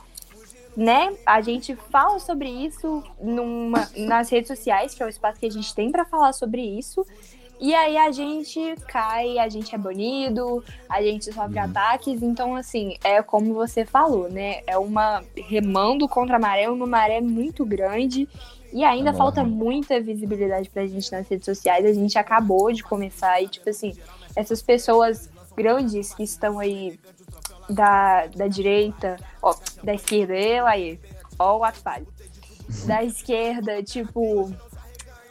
né? 0.76 1.16
A 1.26 1.42
gente 1.42 1.76
fala 1.76 2.20
sobre 2.20 2.50
isso 2.50 3.04
numa, 3.22 3.90
nas 3.96 4.30
redes 4.30 4.48
sociais, 4.48 4.94
que 4.94 5.04
é 5.04 5.06
o 5.06 5.10
espaço 5.10 5.40
que 5.40 5.46
a 5.46 5.52
gente 5.52 5.74
tem 5.74 5.92
para 5.92 6.06
falar 6.06 6.34
sobre 6.34 6.62
isso. 6.62 7.06
E 7.62 7.76
aí 7.76 7.98
a 7.98 8.10
gente 8.10 8.76
cai, 8.88 9.38
a 9.38 9.50
gente 9.50 9.76
é 9.76 9.78
banido, 9.78 10.64
a 10.88 11.02
gente 11.02 11.26
sofre 11.26 11.60
uhum. 11.60 11.66
ataques. 11.66 12.24
Então, 12.24 12.56
assim, 12.56 12.96
é 13.04 13.22
como 13.22 13.54
você 13.54 13.86
falou, 13.86 14.30
né? 14.30 14.62
É 14.66 14.78
uma 14.78 15.22
remando 15.36 16.08
contra 16.08 16.38
a 16.38 16.40
maré, 16.40 16.70
uma 16.70 16.88
maré 16.88 17.20
muito 17.20 17.66
grande. 17.66 18.30
E 18.72 18.84
ainda 18.84 19.14
falta 19.14 19.44
muita 19.44 20.00
visibilidade 20.00 20.70
pra 20.70 20.86
gente 20.86 21.12
nas 21.12 21.28
redes 21.28 21.46
sociais. 21.46 21.86
A 21.86 21.94
gente 21.94 22.18
acabou 22.18 22.72
de 22.72 22.84
começar 22.84 23.42
e, 23.42 23.48
tipo 23.48 23.70
assim, 23.70 23.98
essas 24.36 24.62
pessoas 24.62 25.30
grandes 25.56 26.14
que 26.14 26.24
estão 26.24 26.60
aí 26.60 27.00
da, 27.70 28.28
da 28.28 28.48
direita, 28.48 29.18
ó, 29.42 29.56
da 29.84 29.94
esquerda, 29.94 30.36
eu 30.36 30.66
aí, 30.66 31.00
ó 31.38 31.58
o 31.58 31.64
ato 31.64 31.82
Da 32.86 33.04
esquerda, 33.04 33.82
tipo, 33.84 34.52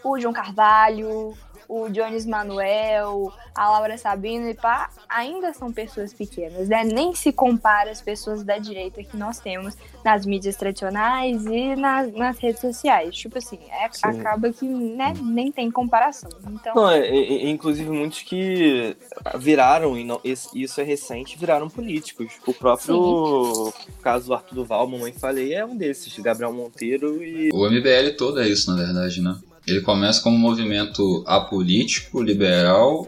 o 0.04 0.20
João 0.20 0.32
Carvalho, 0.32 1.34
o 1.68 1.88
Jones 1.90 2.24
Manuel, 2.24 3.30
a 3.54 3.70
Laura 3.70 3.98
Sabino 3.98 4.48
e 4.48 4.54
pá, 4.54 4.88
ainda 5.06 5.52
são 5.52 5.70
pessoas 5.70 6.14
pequenas, 6.14 6.66
né? 6.66 6.82
Nem 6.82 7.14
se 7.14 7.30
compara 7.30 7.90
as 7.90 8.00
pessoas 8.00 8.42
da 8.42 8.56
direita 8.56 9.04
que 9.04 9.16
nós 9.16 9.38
temos 9.38 9.76
nas 10.02 10.24
mídias 10.24 10.56
tradicionais 10.56 11.44
e 11.44 11.76
nas, 11.76 12.10
nas 12.14 12.38
redes 12.38 12.62
sociais. 12.62 13.14
Tipo 13.14 13.36
assim, 13.36 13.58
é, 13.70 13.90
acaba 14.02 14.50
que 14.50 14.66
né, 14.66 15.12
nem 15.22 15.52
tem 15.52 15.70
comparação. 15.70 16.30
Então... 16.50 16.74
Não, 16.74 16.90
é, 16.90 17.06
é, 17.06 17.50
inclusive 17.50 17.90
muitos 17.90 18.22
que 18.22 18.96
viraram, 19.38 19.98
e 19.98 20.04
não, 20.04 20.20
isso 20.24 20.80
é 20.80 20.84
recente, 20.84 21.38
viraram 21.38 21.68
políticos. 21.68 22.32
O 22.46 22.54
próprio 22.54 23.72
Sim. 23.76 23.92
caso 24.02 24.28
do 24.28 24.34
Arthur 24.34 24.54
Duval, 24.54 24.86
mamãe 24.86 25.12
falei, 25.12 25.52
é 25.52 25.64
um 25.64 25.76
desses, 25.76 26.18
Gabriel 26.18 26.52
Monteiro 26.52 27.22
e. 27.22 27.50
O 27.52 27.68
MBL 27.68 28.16
todo 28.16 28.40
é 28.40 28.48
isso, 28.48 28.70
na 28.70 28.82
verdade, 28.82 29.20
né? 29.20 29.36
Ele 29.68 29.80
começa 29.80 30.22
como 30.22 30.36
um 30.36 30.40
movimento 30.40 31.22
apolítico, 31.26 32.22
liberal, 32.22 33.06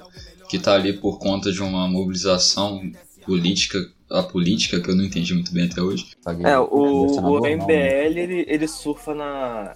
que 0.48 0.56
está 0.56 0.74
ali 0.74 0.92
por 0.92 1.18
conta 1.18 1.52
de 1.52 1.62
uma 1.62 1.88
mobilização 1.88 2.90
política, 3.24 3.78
a 4.10 4.22
política, 4.22 4.80
que 4.80 4.90
eu 4.90 4.96
não 4.96 5.04
entendi 5.04 5.32
muito 5.32 5.52
bem 5.52 5.66
até 5.66 5.80
hoje. 5.80 6.06
É, 6.44 6.58
o, 6.58 7.06
o 7.06 7.38
MBL, 7.38 7.66
né? 7.66 8.06
ele, 8.06 8.44
ele 8.48 8.66
surfa 8.66 9.14
na... 9.14 9.72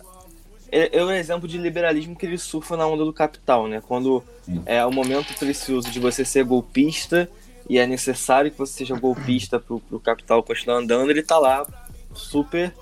É, 0.72 0.98
é 0.98 1.04
um 1.04 1.12
exemplo 1.12 1.46
de 1.46 1.56
liberalismo 1.56 2.16
que 2.16 2.26
ele 2.26 2.36
surfa 2.36 2.76
na 2.76 2.86
onda 2.86 3.04
do 3.04 3.12
capital, 3.12 3.68
né? 3.68 3.80
Quando 3.86 4.24
Sim. 4.42 4.60
é 4.66 4.84
o 4.84 4.90
momento 4.90 5.32
precioso 5.38 5.88
de 5.90 6.00
você 6.00 6.24
ser 6.24 6.44
golpista 6.44 7.30
e 7.68 7.78
é 7.78 7.86
necessário 7.86 8.50
que 8.50 8.58
você 8.58 8.72
seja 8.72 8.98
golpista 8.98 9.60
pro, 9.60 9.78
pro 9.78 10.00
capital 10.00 10.42
continuar 10.42 10.78
andando, 10.78 11.10
ele 11.10 11.22
tá 11.22 11.38
lá 11.38 11.64
super 12.12 12.74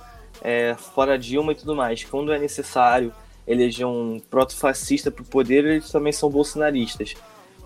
é, 0.42 0.74
fora 0.74 1.18
Dilma 1.18 1.52
e 1.52 1.54
tudo 1.54 1.76
mais. 1.76 2.02
Quando 2.04 2.32
é 2.32 2.38
necessário 2.38 3.12
eleger 3.46 3.86
um 3.86 4.20
proto-fascista 4.30 5.10
pro 5.10 5.24
poder, 5.24 5.64
eles 5.64 5.90
também 5.90 6.12
são 6.12 6.30
bolsonaristas. 6.30 7.14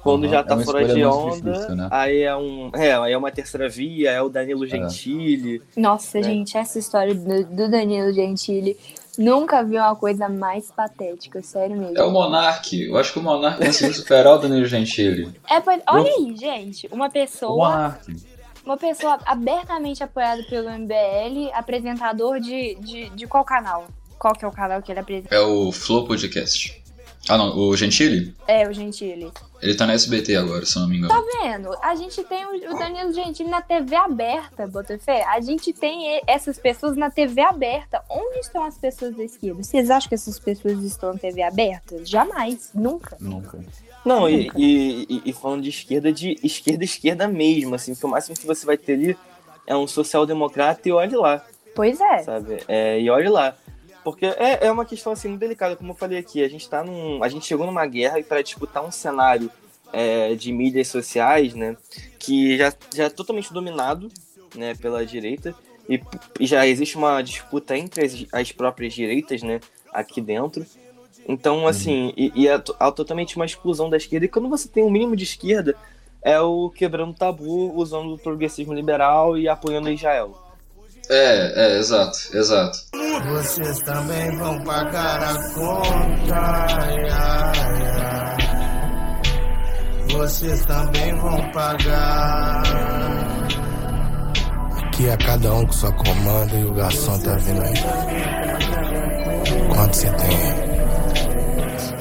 Quando 0.06 0.22
uhum, 0.22 0.30
já 0.30 0.44
tá 0.44 0.54
é 0.54 0.64
fora 0.64 0.84
de 0.84 1.04
onda, 1.04 1.50
difícil, 1.50 1.74
né? 1.74 1.88
aí 1.90 2.22
é 2.22 2.36
um. 2.36 2.70
É, 2.72 2.94
aí 2.94 3.12
é 3.12 3.18
uma 3.18 3.32
terceira 3.32 3.68
via, 3.68 4.12
é 4.12 4.22
o 4.22 4.28
Danilo 4.28 4.64
é. 4.64 4.68
Gentili. 4.68 5.60
Nossa, 5.76 6.18
né? 6.18 6.24
gente, 6.24 6.56
essa 6.56 6.78
história 6.78 7.12
do, 7.12 7.44
do, 7.44 7.68
Danilo 7.68 8.12
Gentili. 8.12 8.76
Nunca 9.18 9.64
vi 9.64 9.76
uma 9.76 9.96
coisa 9.96 10.28
mais 10.28 10.70
patética, 10.70 11.42
sério 11.42 11.76
mesmo. 11.76 11.98
É 11.98 12.04
o 12.04 12.10
Monark. 12.12 12.82
Eu 12.82 12.96
acho 12.98 13.14
que 13.14 13.18
o 13.18 13.22
Monark 13.22 13.64
conseguiu 13.64 13.94
superar 13.94 14.34
o 14.34 14.38
Danilo 14.38 14.66
Gentili. 14.66 15.34
É, 15.50 15.58
pois, 15.58 15.82
olha 15.88 16.12
aí, 16.12 16.36
gente. 16.36 16.86
Uma 16.92 17.10
pessoa. 17.10 17.98
Uma 18.64 18.76
pessoa 18.76 19.18
abertamente 19.24 20.04
apoiada 20.04 20.42
pelo 20.44 20.70
MBL, 20.70 21.50
apresentador 21.52 22.38
de, 22.38 22.76
de, 22.76 23.08
de 23.10 23.26
qual 23.26 23.44
canal? 23.44 23.86
Qual 24.26 24.34
que 24.34 24.44
é 24.44 24.48
o 24.48 24.50
canal 24.50 24.82
que 24.82 24.90
ele 24.90 24.98
apresenta? 24.98 25.32
É 25.32 25.38
o 25.38 25.70
Flow 25.70 26.04
Podcast. 26.04 26.82
Ah, 27.28 27.38
não, 27.38 27.56
o 27.56 27.76
Gentili? 27.76 28.34
É, 28.48 28.68
o 28.68 28.72
Gentili. 28.72 29.30
Ele 29.62 29.74
tá 29.76 29.86
na 29.86 29.92
SBT 29.92 30.34
agora, 30.34 30.66
se 30.66 30.76
eu 30.76 30.82
não 30.82 30.88
me 30.88 30.96
engano. 30.96 31.14
Tá 31.14 31.22
vendo? 31.40 31.72
A 31.80 31.94
gente 31.94 32.24
tem 32.24 32.44
o 32.44 32.76
Danilo 32.76 33.12
Gentili 33.12 33.48
na 33.48 33.62
TV 33.62 33.94
aberta, 33.94 34.66
Botafé. 34.66 35.22
A 35.26 35.40
gente 35.40 35.72
tem 35.72 36.20
essas 36.26 36.58
pessoas 36.58 36.96
na 36.96 37.08
TV 37.08 37.40
aberta. 37.40 38.02
Onde 38.10 38.40
estão 38.40 38.64
as 38.64 38.76
pessoas 38.76 39.14
da 39.14 39.22
esquerda? 39.22 39.62
Vocês 39.62 39.92
acham 39.92 40.08
que 40.08 40.16
essas 40.16 40.40
pessoas 40.40 40.82
estão 40.82 41.12
na 41.12 41.20
TV 41.20 41.42
aberta? 41.42 42.04
Jamais, 42.04 42.70
nunca. 42.74 43.16
Nunca. 43.20 43.64
Não, 44.04 44.28
e, 44.28 44.50
e, 44.56 45.22
e, 45.24 45.32
falando 45.32 45.62
de 45.62 45.68
esquerda, 45.68 46.12
de 46.12 46.36
esquerda, 46.42 46.82
esquerda 46.82 47.28
mesmo, 47.28 47.76
assim, 47.76 47.94
que 47.94 48.04
o 48.04 48.08
máximo 48.08 48.36
que 48.36 48.44
você 48.44 48.66
vai 48.66 48.76
ter 48.76 48.94
ali 48.94 49.16
é 49.64 49.76
um 49.76 49.86
social-democrata 49.86 50.88
e 50.88 50.90
olhe 50.90 51.14
lá. 51.14 51.44
Pois 51.76 52.00
é. 52.00 52.18
Sabe? 52.24 52.58
É, 52.66 53.00
e 53.00 53.08
olhe 53.08 53.28
lá. 53.28 53.54
Porque 54.06 54.24
é, 54.24 54.68
é 54.68 54.70
uma 54.70 54.84
questão 54.84 55.12
assim 55.12 55.26
muito 55.26 55.40
delicada, 55.40 55.74
como 55.74 55.90
eu 55.90 55.96
falei 55.96 56.16
aqui, 56.16 56.40
a 56.40 56.48
gente 56.48 56.70
tá 56.70 56.84
num. 56.84 57.24
A 57.24 57.28
gente 57.28 57.44
chegou 57.44 57.66
numa 57.66 57.84
guerra 57.86 58.22
para 58.22 58.40
disputar 58.40 58.84
um 58.84 58.92
cenário 58.92 59.50
é, 59.92 60.32
de 60.36 60.52
mídias 60.52 60.86
sociais, 60.86 61.54
né? 61.54 61.76
Que 62.16 62.56
já, 62.56 62.72
já 62.94 63.04
é 63.06 63.10
totalmente 63.10 63.52
dominado 63.52 64.08
né, 64.54 64.76
pela 64.76 65.04
direita. 65.04 65.56
E, 65.88 66.00
e 66.38 66.46
já 66.46 66.64
existe 66.64 66.96
uma 66.96 67.20
disputa 67.20 67.76
entre 67.76 68.04
as, 68.04 68.26
as, 68.30 68.52
próprias 68.52 68.94
direitas, 68.94 69.42
né? 69.42 69.58
Aqui 69.92 70.20
dentro. 70.20 70.64
Então, 71.26 71.62
uhum. 71.62 71.66
assim, 71.66 72.04
uhum. 72.04 72.12
e, 72.16 72.32
e 72.36 72.48
é, 72.48 72.54
é 72.54 72.90
totalmente 72.92 73.34
uma 73.34 73.44
exclusão 73.44 73.90
da 73.90 73.96
esquerda. 73.96 74.26
E 74.26 74.28
quando 74.28 74.48
você 74.48 74.68
tem 74.68 74.84
um 74.84 74.90
mínimo 74.90 75.16
de 75.16 75.24
esquerda, 75.24 75.74
é 76.22 76.40
o 76.40 76.70
quebrando 76.70 77.12
tabu, 77.12 77.74
usando 77.74 78.14
o 78.14 78.18
progressismo 78.18 78.72
liberal 78.72 79.36
e 79.36 79.48
apoiando 79.48 79.90
Israel. 79.90 80.45
É, 81.08 81.52
é, 81.54 81.78
exato, 81.78 82.18
exato. 82.34 82.78
Vocês 83.28 83.78
também 83.80 84.36
vão 84.38 84.60
pagar 84.62 85.22
a 85.22 85.34
conta. 85.54 86.66
Vocês 90.12 90.64
também 90.66 91.14
vão 91.16 91.50
pagar. 91.52 92.62
Aqui 94.78 95.08
é 95.08 95.16
cada 95.16 95.54
um 95.54 95.64
com 95.66 95.72
sua 95.72 95.92
comanda 95.92 96.56
e 96.56 96.64
o 96.64 96.72
garçom 96.72 97.18
tá 97.20 97.34
vindo 97.36 97.62
aí. 97.62 97.74
Quanto 99.74 99.96
você 99.96 100.10
tem? 100.10 100.66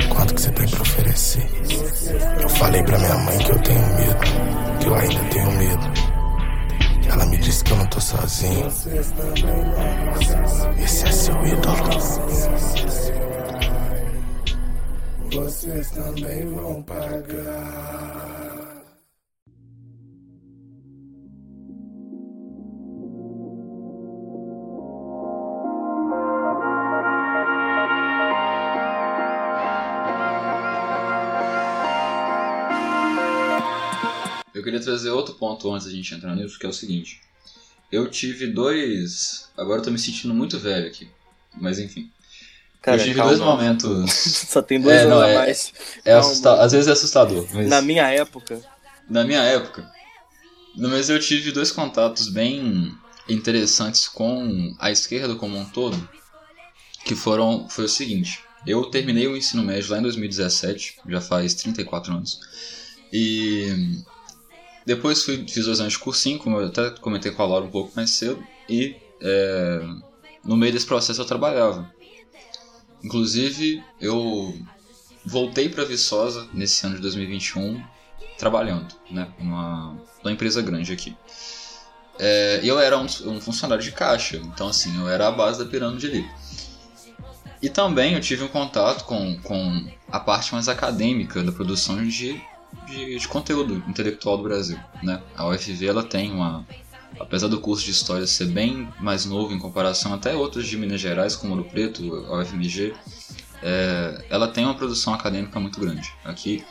Quanto 0.10 0.34
que 0.34 0.42
você 0.42 0.52
tem 0.52 0.68
pra 0.68 0.82
oferecer? 0.82 1.48
Eu 2.42 2.50
falei 2.50 2.82
pra 2.84 2.98
minha 2.98 3.16
mãe 3.16 3.38
que 3.38 3.52
eu 3.52 3.62
tenho 3.62 3.86
medo, 3.96 4.20
que 4.80 4.88
eu 4.88 4.96
ainda 4.96 5.20
tenho 5.30 5.52
medo. 5.52 6.15
Ela 7.16 7.26
me 7.28 7.38
disse 7.38 7.64
que 7.64 7.72
eu 7.72 7.78
não 7.78 7.88
tô 7.88 8.02
sozinho. 8.02 8.68
Esse 10.84 11.08
é 11.08 11.12
seu 11.14 11.46
ídolo. 11.46 11.76
Vocês 15.32 15.92
também 15.92 16.46
vão 16.54 16.84
pagar. 16.84 18.55
Queria 34.76 34.82
trazer 34.82 35.10
outro 35.10 35.36
ponto 35.36 35.72
antes 35.74 35.88
da 35.88 35.94
gente 35.94 36.14
entrar 36.14 36.36
nisso, 36.36 36.60
que 36.60 36.66
é 36.66 36.70
o 36.70 36.74
seguinte. 36.74 37.22
Eu 37.92 38.10
tive 38.10 38.48
dois. 38.48 39.50
Agora 39.58 39.80
eu 39.80 39.84
tô 39.86 39.92
me 39.92 40.00
sentindo 40.00 40.34
muito 40.34 40.60
velho 40.60 40.88
aqui. 40.88 41.08
Mas 41.60 41.80
enfim. 41.80 42.12
Cara, 42.82 42.98
eu 42.98 43.04
tive 43.04 43.16
calma. 43.16 43.32
dois 43.32 43.42
momentos. 43.44 44.14
Só 44.50 44.62
tem 44.62 44.80
dois 44.82 44.96
É, 44.98 45.02
anos 45.02 45.14
não, 45.16 45.22
a 45.22 45.30
é- 45.30 45.38
mais. 45.38 45.74
É 46.04 46.12
Calma. 46.20 46.62
Às 46.62 46.72
vezes 46.72 46.88
é 46.88 46.92
assustador. 46.92 47.48
Mas... 47.54 47.68
Na 47.68 47.82
minha 47.82 48.08
época, 48.10 48.62
Na 49.10 49.24
minha 49.24 49.42
época. 49.42 49.90
Mas 50.78 51.10
eu 51.10 51.20
tive 51.20 51.52
dois 51.52 51.72
contatos 51.72 52.28
bem 52.28 52.94
interessantes 53.30 54.08
com 54.10 54.76
a 54.78 54.92
esquerda 54.92 55.36
como 55.36 55.58
um 55.58 55.66
todo. 55.66 56.10
Que 57.06 57.16
foram. 57.16 57.70
Foi 57.70 57.86
o 57.86 57.90
seguinte. 57.90 58.44
Eu 58.68 58.86
terminei 58.86 59.28
o 59.28 59.38
ensino 59.38 59.64
médio 59.64 59.92
lá 59.92 60.00
em 60.00 60.02
2017, 60.02 60.98
já 61.08 61.22
faz 61.22 61.54
34 61.54 62.12
anos. 62.14 62.40
E 63.14 64.02
depois 64.86 65.24
fui, 65.24 65.46
fiz 65.48 65.66
dois 65.66 65.80
anos 65.80 65.94
de 65.94 66.00
cursinho, 66.00 66.38
como 66.38 66.60
eu 66.60 66.68
até 66.68 66.92
comentei 66.92 67.32
com 67.32 67.42
a 67.42 67.48
Laura 67.48 67.66
um 67.66 67.72
pouco 67.72 67.92
mais 67.96 68.12
cedo. 68.12 68.42
E 68.70 68.96
é, 69.22 69.82
no 70.44 70.56
meio 70.56 70.72
desse 70.72 70.86
processo 70.86 71.22
eu 71.22 71.26
trabalhava. 71.26 71.92
Inclusive, 73.04 73.84
eu 74.00 74.54
voltei 75.26 75.70
para 75.70 75.84
Viçosa 75.84 76.48
nesse 76.54 76.86
ano 76.86 76.96
de 76.96 77.02
2021 77.02 77.84
trabalhando, 78.38 78.94
né? 79.10 79.28
Numa, 79.40 79.98
numa 80.24 80.32
empresa 80.32 80.62
grande 80.62 80.94
aqui. 80.94 81.16
É, 82.20 82.62
eu 82.64 82.80
era 82.80 82.98
um, 82.98 83.06
um 83.26 83.42
funcionário 83.42 83.84
de 83.84 83.92
caixa, 83.92 84.38
então 84.38 84.68
assim, 84.70 84.98
eu 85.00 85.10
era 85.10 85.28
a 85.28 85.32
base 85.32 85.60
da 85.60 85.70
pirâmide 85.70 86.08
ali. 86.08 86.30
E 87.62 87.70
também 87.70 88.14
eu 88.14 88.22
tive 88.22 88.44
um 88.44 88.48
contato 88.48 89.06
com, 89.06 89.38
com 89.42 89.88
a 90.12 90.20
parte 90.20 90.54
mais 90.54 90.70
acadêmica 90.70 91.42
da 91.42 91.52
produção 91.52 92.06
de, 92.08 92.42
de, 92.88 93.18
de 93.18 93.28
conteúdo 93.28 93.84
intelectual 93.88 94.38
do 94.38 94.44
Brasil, 94.44 94.80
né? 95.02 95.22
A 95.36 95.48
UFV 95.48 95.88
ela 95.88 96.04
tem 96.04 96.32
uma, 96.32 96.66
apesar 97.20 97.48
do 97.48 97.60
curso 97.60 97.86
de 97.86 97.92
história 97.92 98.26
ser 98.28 98.46
bem 98.46 98.88
mais 99.00 99.26
novo 99.26 99.54
em 99.54 99.60
comparação 99.60 100.14
até 100.14 100.36
outros 100.36 100.68
de 100.68 100.78
Minas 100.78 101.02
Gerais, 101.02 101.36
como 101.36 101.54
Ouro 101.54 101.66
Preto, 101.66 102.26
a 102.30 102.40
UFMG, 102.40 102.94
é, 103.62 104.26
ela 104.30 104.48
tem 104.48 104.66
uma 104.66 104.76
produção 104.76 105.14
acadêmica 105.14 105.60
muito 105.60 105.80
grande. 105.80 106.14
Aqui 106.24 106.64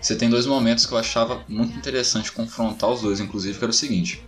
você 0.00 0.14
tem 0.14 0.30
dois 0.30 0.46
momentos 0.46 0.86
que 0.86 0.92
eu 0.92 0.98
achava 0.98 1.44
muito 1.48 1.76
interessante 1.76 2.30
confrontar 2.30 2.90
os 2.90 3.02
dois, 3.02 3.18
inclusive, 3.18 3.58
que 3.58 3.64
era 3.64 3.70
o 3.70 3.74
seguinte. 3.74 4.22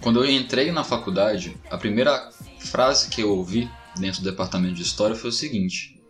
Quando 0.00 0.22
eu 0.22 0.30
entrei 0.30 0.72
na 0.72 0.82
faculdade, 0.82 1.56
a 1.70 1.78
primeira 1.78 2.30
frase 2.58 3.08
que 3.08 3.20
eu 3.20 3.30
ouvi 3.30 3.70
dentro 3.96 4.20
do 4.20 4.30
departamento 4.30 4.74
de 4.74 4.82
história 4.82 5.14
foi 5.14 5.30
o 5.30 5.32
seguinte: 5.32 6.02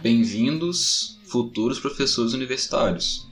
Bem-vindos, 0.00 1.18
futuros 1.32 1.80
professores 1.80 2.34
universitários. 2.34 3.26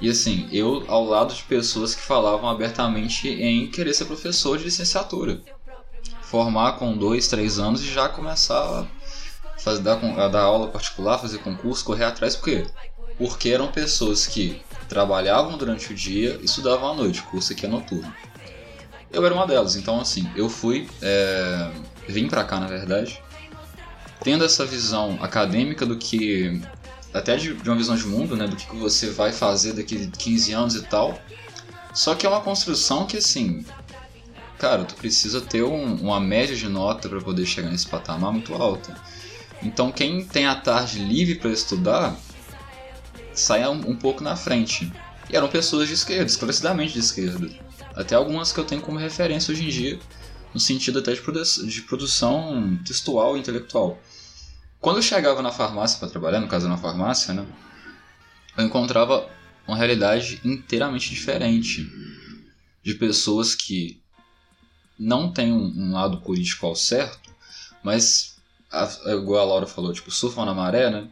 E 0.00 0.08
assim, 0.08 0.48
eu 0.50 0.84
ao 0.88 1.04
lado 1.04 1.34
de 1.34 1.42
pessoas 1.42 1.94
que 1.94 2.00
falavam 2.00 2.48
abertamente 2.48 3.28
em 3.28 3.68
querer 3.70 3.92
ser 3.92 4.06
professor 4.06 4.56
de 4.56 4.64
licenciatura. 4.64 5.42
Formar 6.22 6.78
com 6.78 6.96
dois, 6.96 7.28
três 7.28 7.58
anos 7.58 7.82
e 7.82 7.92
já 7.92 8.08
começar 8.08 8.62
a, 8.62 8.86
fazer, 9.58 9.82
dar, 9.82 9.98
a 10.18 10.28
dar 10.28 10.42
aula 10.42 10.68
particular, 10.68 11.18
fazer 11.18 11.38
concurso, 11.38 11.84
correr 11.84 12.04
atrás, 12.04 12.36
por 12.36 12.44
quê? 12.44 12.66
Porque 13.18 13.50
eram 13.50 13.70
pessoas 13.70 14.26
que 14.26 14.62
trabalhavam 14.88 15.58
durante 15.58 15.92
o 15.92 15.94
dia 15.94 16.38
e 16.40 16.44
estudavam 16.44 16.92
à 16.92 16.94
noite, 16.94 17.22
curso 17.24 17.52
aqui 17.52 17.66
é 17.66 17.68
noturno. 17.68 18.14
Eu 19.12 19.26
era 19.26 19.34
uma 19.34 19.46
delas, 19.46 19.74
então 19.74 20.00
assim, 20.00 20.30
eu 20.36 20.48
fui, 20.48 20.88
é, 21.02 21.70
vim 22.08 22.28
pra 22.28 22.44
cá 22.44 22.58
na 22.60 22.68
verdade, 22.68 23.20
tendo 24.22 24.44
essa 24.44 24.64
visão 24.66 25.18
acadêmica 25.22 25.84
do 25.86 25.96
que, 25.96 26.60
até 27.12 27.36
de, 27.36 27.54
de 27.54 27.68
uma 27.68 27.76
visão 27.76 27.96
de 27.96 28.06
mundo, 28.06 28.36
né, 28.36 28.46
do 28.46 28.56
que 28.56 28.76
você 28.76 29.10
vai 29.10 29.32
fazer 29.32 29.72
daqui 29.72 30.10
15 30.18 30.52
anos 30.52 30.74
e 30.74 30.82
tal, 30.82 31.20
só 31.92 32.14
que 32.14 32.26
é 32.26 32.28
uma 32.28 32.40
construção 32.40 33.06
que 33.06 33.16
assim, 33.16 33.64
cara, 34.58 34.84
tu 34.84 34.94
precisa 34.94 35.40
ter 35.40 35.62
um- 35.64 35.96
uma 35.96 36.20
média 36.20 36.54
de 36.54 36.68
nota 36.68 37.08
para 37.08 37.20
poder 37.20 37.46
chegar 37.46 37.70
nesse 37.70 37.86
patamar 37.86 38.32
muito 38.32 38.54
alta. 38.54 38.94
Então 39.62 39.90
quem 39.90 40.24
tem 40.24 40.46
a 40.46 40.54
tarde 40.54 40.98
livre 41.00 41.34
para 41.36 41.50
estudar 41.50 42.16
sai 43.32 43.66
um, 43.68 43.90
um 43.90 43.96
pouco 43.96 44.22
na 44.22 44.36
frente. 44.36 44.92
E 45.28 45.36
eram 45.36 45.48
pessoas 45.48 45.88
de 45.88 45.94
esquerda, 45.94 46.26
esclarecidamente 46.26 46.92
de 46.92 46.98
esquerda. 47.00 47.48
Até 47.94 48.14
algumas 48.14 48.52
que 48.52 48.58
eu 48.60 48.64
tenho 48.64 48.80
como 48.80 48.98
referência 48.98 49.52
hoje 49.52 49.64
em 49.64 49.68
dia, 49.68 49.98
no 50.52 50.60
sentido 50.60 50.98
até 50.98 51.12
de, 51.12 51.20
produ- 51.20 51.66
de 51.66 51.82
produção 51.82 52.78
textual 52.84 53.36
e 53.36 53.40
intelectual. 53.40 53.98
Quando 54.80 54.96
eu 54.96 55.02
chegava 55.02 55.42
na 55.42 55.52
farmácia 55.52 55.98
para 55.98 56.08
trabalhar, 56.08 56.40
no 56.40 56.48
caso 56.48 56.68
na 56.68 56.76
farmácia, 56.78 57.34
né, 57.34 57.46
eu 58.56 58.64
encontrava 58.64 59.28
uma 59.68 59.76
realidade 59.76 60.40
inteiramente 60.42 61.10
diferente 61.10 61.86
de 62.82 62.94
pessoas 62.94 63.54
que 63.54 64.00
não 64.98 65.32
têm 65.32 65.52
um, 65.52 65.72
um 65.76 65.92
lado 65.92 66.20
político 66.22 66.66
ao 66.66 66.74
certo, 66.74 67.30
mas 67.82 68.36
a, 68.70 68.88
igual 69.12 69.40
a 69.40 69.44
Laura 69.44 69.66
falou, 69.66 69.92
tipo, 69.92 70.10
surfam 70.10 70.44
na 70.44 70.54
maré, 70.54 70.90
né? 70.90 71.08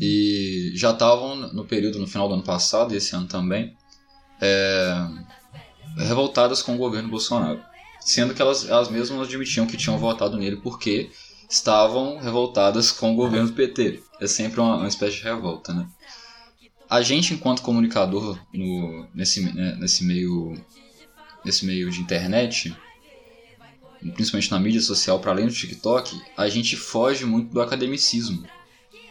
E 0.00 0.72
já 0.74 0.90
estavam 0.90 1.34
no 1.36 1.64
período, 1.64 1.98
no 1.98 2.06
final 2.06 2.28
do 2.28 2.34
ano 2.34 2.42
passado 2.42 2.92
e 2.92 2.96
esse 2.96 3.14
ano 3.14 3.26
também, 3.26 3.76
é, 4.40 5.08
revoltadas 5.96 6.62
com 6.62 6.74
o 6.74 6.78
governo 6.78 7.08
Bolsonaro. 7.08 7.62
Sendo 8.00 8.34
que 8.34 8.40
elas, 8.40 8.68
elas 8.68 8.88
mesmas 8.88 9.26
admitiam 9.26 9.66
que 9.66 9.76
tinham 9.76 9.98
votado 9.98 10.36
nele 10.36 10.56
porque 10.56 11.10
estavam 11.48 12.18
revoltadas 12.18 12.92
com 12.92 13.12
o 13.12 13.16
governo 13.16 13.48
do 13.48 13.54
PT. 13.54 14.02
É 14.20 14.26
sempre 14.26 14.60
uma, 14.60 14.76
uma 14.76 14.88
espécie 14.88 15.16
de 15.16 15.22
revolta, 15.22 15.72
né? 15.72 15.88
A 16.90 17.02
gente, 17.02 17.34
enquanto 17.34 17.62
comunicador 17.62 18.38
no, 18.52 19.06
nesse, 19.14 19.40
né, 19.52 19.76
nesse, 19.78 20.04
meio, 20.04 20.54
nesse 21.44 21.66
meio 21.66 21.90
de 21.90 22.00
internet, 22.00 22.74
principalmente 24.14 24.50
na 24.50 24.58
mídia 24.58 24.80
social, 24.80 25.20
para 25.20 25.32
além 25.32 25.46
do 25.46 25.52
TikTok, 25.52 26.20
a 26.36 26.48
gente 26.48 26.76
foge 26.76 27.24
muito 27.24 27.52
do 27.52 27.60
academicismo. 27.60 28.44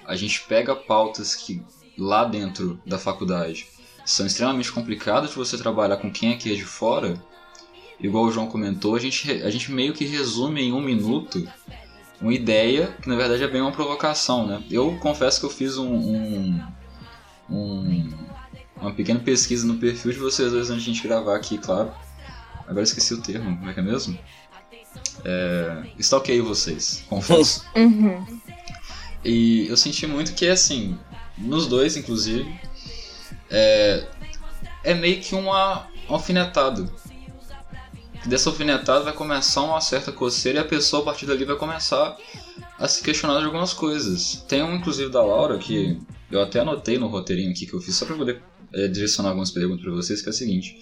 A 0.06 0.16
gente 0.16 0.42
pega 0.44 0.76
pautas 0.76 1.36
que 1.36 1.64
lá 1.98 2.24
dentro 2.24 2.82
da 2.86 2.98
faculdade 2.98 3.68
são 4.06 4.26
extremamente 4.26 4.72
complicadas 4.72 5.32
de 5.32 5.36
você 5.36 5.58
trabalhar 5.58 5.98
com 5.98 6.12
quem 6.12 6.34
aqui 6.34 6.52
é 6.52 6.56
de 6.56 6.66
fora. 6.66 7.22
Igual 8.00 8.26
o 8.26 8.32
João 8.32 8.48
comentou, 8.48 8.96
a 8.96 9.00
gente, 9.00 9.30
a 9.30 9.50
gente 9.50 9.72
meio 9.72 9.94
que 9.94 10.06
resume 10.06 10.62
em 10.62 10.72
um 10.72 10.82
minuto 10.82 11.48
uma 12.22 12.34
ideia 12.34 12.88
que 13.02 13.08
na 13.10 13.16
verdade 13.16 13.44
é 13.44 13.48
bem 13.48 13.62
uma 13.62 13.72
provocação, 13.72 14.46
né? 14.48 14.64
Eu 14.70 14.98
confesso 15.00 15.40
que 15.40 15.46
eu 15.46 15.50
fiz 15.50 15.78
um, 15.78 15.88
um, 15.94 16.64
um- 17.50 18.14
uma 18.80 18.94
pequena 18.94 19.20
pesquisa 19.20 19.66
no 19.66 19.76
perfil 19.78 20.12
de 20.12 20.20
vocês 20.20 20.52
dois 20.52 20.70
antes 20.70 20.84
de 20.84 20.92
a 20.92 20.94
gente 20.94 21.08
gravar 21.08 21.36
aqui, 21.36 21.58
claro. 21.58 21.92
Agora 22.62 22.80
eu 22.80 22.84
esqueci 22.84 23.14
o 23.14 23.22
termo, 23.22 23.58
como 23.58 23.70
é 23.70 23.74
que 23.74 23.80
é 23.80 23.84
mesmo? 23.84 24.18
É, 25.24 25.84
stalkeei 26.00 26.42
vocês, 26.42 27.04
confesso. 27.10 27.66
Uhum. 27.76 28.26
E 29.26 29.68
eu 29.68 29.76
senti 29.76 30.06
muito 30.08 30.34
que, 30.34 30.48
assim, 30.48 30.98
nos 31.38 31.68
dois, 31.68 31.98
inclusive, 31.98 32.48
é, 33.50 34.08
é 34.84 34.94
meio 34.94 35.20
que 35.20 35.34
uma 35.36 35.88
alfinetada. 36.08 36.88
Dessa 38.28 38.50
alfinetada 38.50 39.06
vai 39.06 39.14
começar 39.14 39.62
uma 39.62 39.80
certa 39.80 40.12
coceira 40.12 40.60
e 40.60 40.62
a 40.62 40.66
pessoa, 40.66 41.02
a 41.02 41.06
partir 41.06 41.26
dali, 41.26 41.46
vai 41.46 41.56
começar 41.56 42.18
a 42.78 42.88
se 42.88 43.02
questionar 43.02 43.40
de 43.40 43.46
algumas 43.46 43.72
coisas. 43.74 44.44
Tem 44.48 44.62
um, 44.62 44.76
inclusive, 44.76 45.10
da 45.10 45.24
Laura, 45.24 45.58
que 45.58 45.98
eu 46.30 46.42
até 46.42 46.60
anotei 46.60 46.98
no 46.98 47.08
roteirinho 47.08 47.52
aqui 47.52 47.66
que 47.66 47.74
eu 47.74 47.80
fiz, 47.80 47.96
só 47.96 48.06
pra 48.06 48.16
poder 48.16 48.42
é, 48.74 48.88
direcionar 48.90 49.30
algumas 49.30 49.50
perguntas 49.52 49.82
pra 49.82 49.94
vocês, 49.94 50.22
que 50.22 50.28
é 50.28 50.32
o 50.32 50.34
seguinte. 50.34 50.78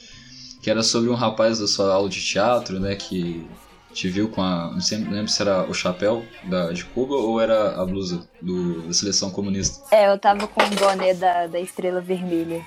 Que 0.62 0.72
era 0.72 0.82
sobre 0.82 1.10
um 1.10 1.14
rapaz 1.14 1.60
da 1.60 1.68
sua 1.68 1.94
aula 1.94 2.10
de 2.10 2.20
teatro, 2.20 2.80
né, 2.80 2.96
que 2.96 3.48
te 3.94 4.10
viu 4.10 4.28
com 4.28 4.42
a. 4.42 4.72
Não 4.72 4.82
sei- 4.82 4.98
lembro 4.98 5.28
se 5.28 5.40
era 5.42 5.70
o 5.70 5.74
chapéu 5.74 6.26
da, 6.46 6.72
de 6.72 6.84
Cuba 6.84 7.14
ou 7.16 7.40
era 7.40 7.80
a 7.80 7.86
blusa 7.86 8.28
do, 8.42 8.82
da 8.82 8.94
seleção 8.94 9.30
comunista. 9.30 9.86
É, 9.96 10.12
eu 10.12 10.18
tava 10.18 10.48
com 10.48 10.64
o 10.64 10.70
boné 10.72 11.14
da, 11.14 11.46
da 11.46 11.60
estrela 11.60 12.02
vermelha. 12.02 12.66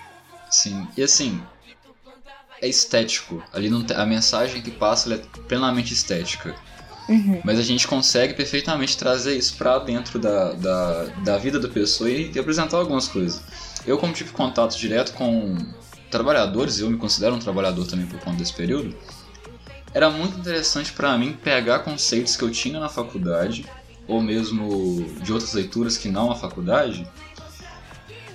Sim. 0.48 0.86
E 0.96 1.02
assim. 1.02 1.42
É 2.60 2.68
estético. 2.68 3.42
Ali 3.52 3.70
não 3.70 3.84
a 3.94 4.06
mensagem 4.06 4.60
que 4.60 4.70
passa 4.70 5.14
é 5.14 5.18
plenamente 5.46 5.92
estética. 5.92 6.54
Uhum. 7.08 7.40
Mas 7.42 7.58
a 7.58 7.62
gente 7.62 7.86
consegue 7.88 8.34
perfeitamente 8.34 8.96
trazer 8.96 9.36
isso 9.36 9.56
pra 9.56 9.78
dentro 9.78 10.18
da, 10.18 10.52
da, 10.52 11.04
da 11.24 11.38
vida 11.38 11.58
da 11.58 11.68
pessoa 11.68 12.10
e, 12.10 12.30
e 12.32 12.38
apresentar 12.38 12.76
algumas 12.76 13.08
coisas. 13.08 13.40
Eu, 13.86 13.96
como 13.96 14.12
tive 14.12 14.30
contato 14.32 14.76
direto 14.76 15.14
com, 15.14 15.56
trabalhadores, 16.10 16.78
e 16.78 16.82
eu 16.82 16.90
me 16.90 16.96
considero 16.96 17.34
um 17.34 17.38
trabalhador 17.38 17.86
também 17.86 18.06
por 18.06 18.18
conta 18.20 18.38
desse 18.38 18.52
período, 18.52 18.96
era 19.94 20.10
muito 20.10 20.38
interessante 20.38 20.92
para 20.92 21.16
mim 21.16 21.32
pegar 21.32 21.80
conceitos 21.80 22.36
que 22.36 22.42
eu 22.42 22.50
tinha 22.50 22.78
na 22.78 22.88
faculdade, 22.88 23.64
ou 24.06 24.22
mesmo 24.22 25.04
de 25.22 25.32
outras 25.32 25.52
leituras 25.52 25.96
que 25.96 26.08
não 26.08 26.30
a 26.30 26.36
faculdade, 26.36 27.06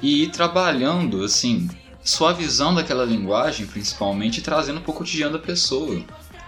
e 0.01 0.23
ir 0.23 0.31
trabalhando, 0.31 1.23
assim, 1.23 1.69
suavizando 2.03 2.79
aquela 2.79 3.05
linguagem, 3.05 3.65
principalmente, 3.65 4.39
e 4.39 4.43
trazendo 4.43 4.81
para 4.81 4.91
o 4.91 4.93
cotidiano 4.93 5.37
da 5.37 5.43
pessoa. 5.43 6.03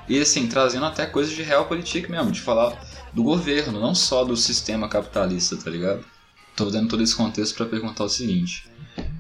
E, 0.08 0.20
assim, 0.20 0.48
trazendo 0.48 0.86
até 0.86 1.06
coisas 1.06 1.34
de 1.34 1.42
realpolitik 1.42 2.12
mesmo, 2.12 2.32
de 2.32 2.42
falar 2.42 2.78
do 3.14 3.24
governo, 3.24 3.80
não 3.80 3.96
só 3.96 4.24
do 4.24 4.36
sistema 4.36 4.90
capitalista, 4.90 5.56
tá 5.56 5.70
ligado? 5.70 6.06
Tô 6.56 6.70
dando 6.70 6.90
todo 6.90 7.02
esse 7.02 7.16
contexto 7.16 7.56
para 7.56 7.66
perguntar 7.66 8.04
o 8.04 8.10
seguinte: 8.10 8.70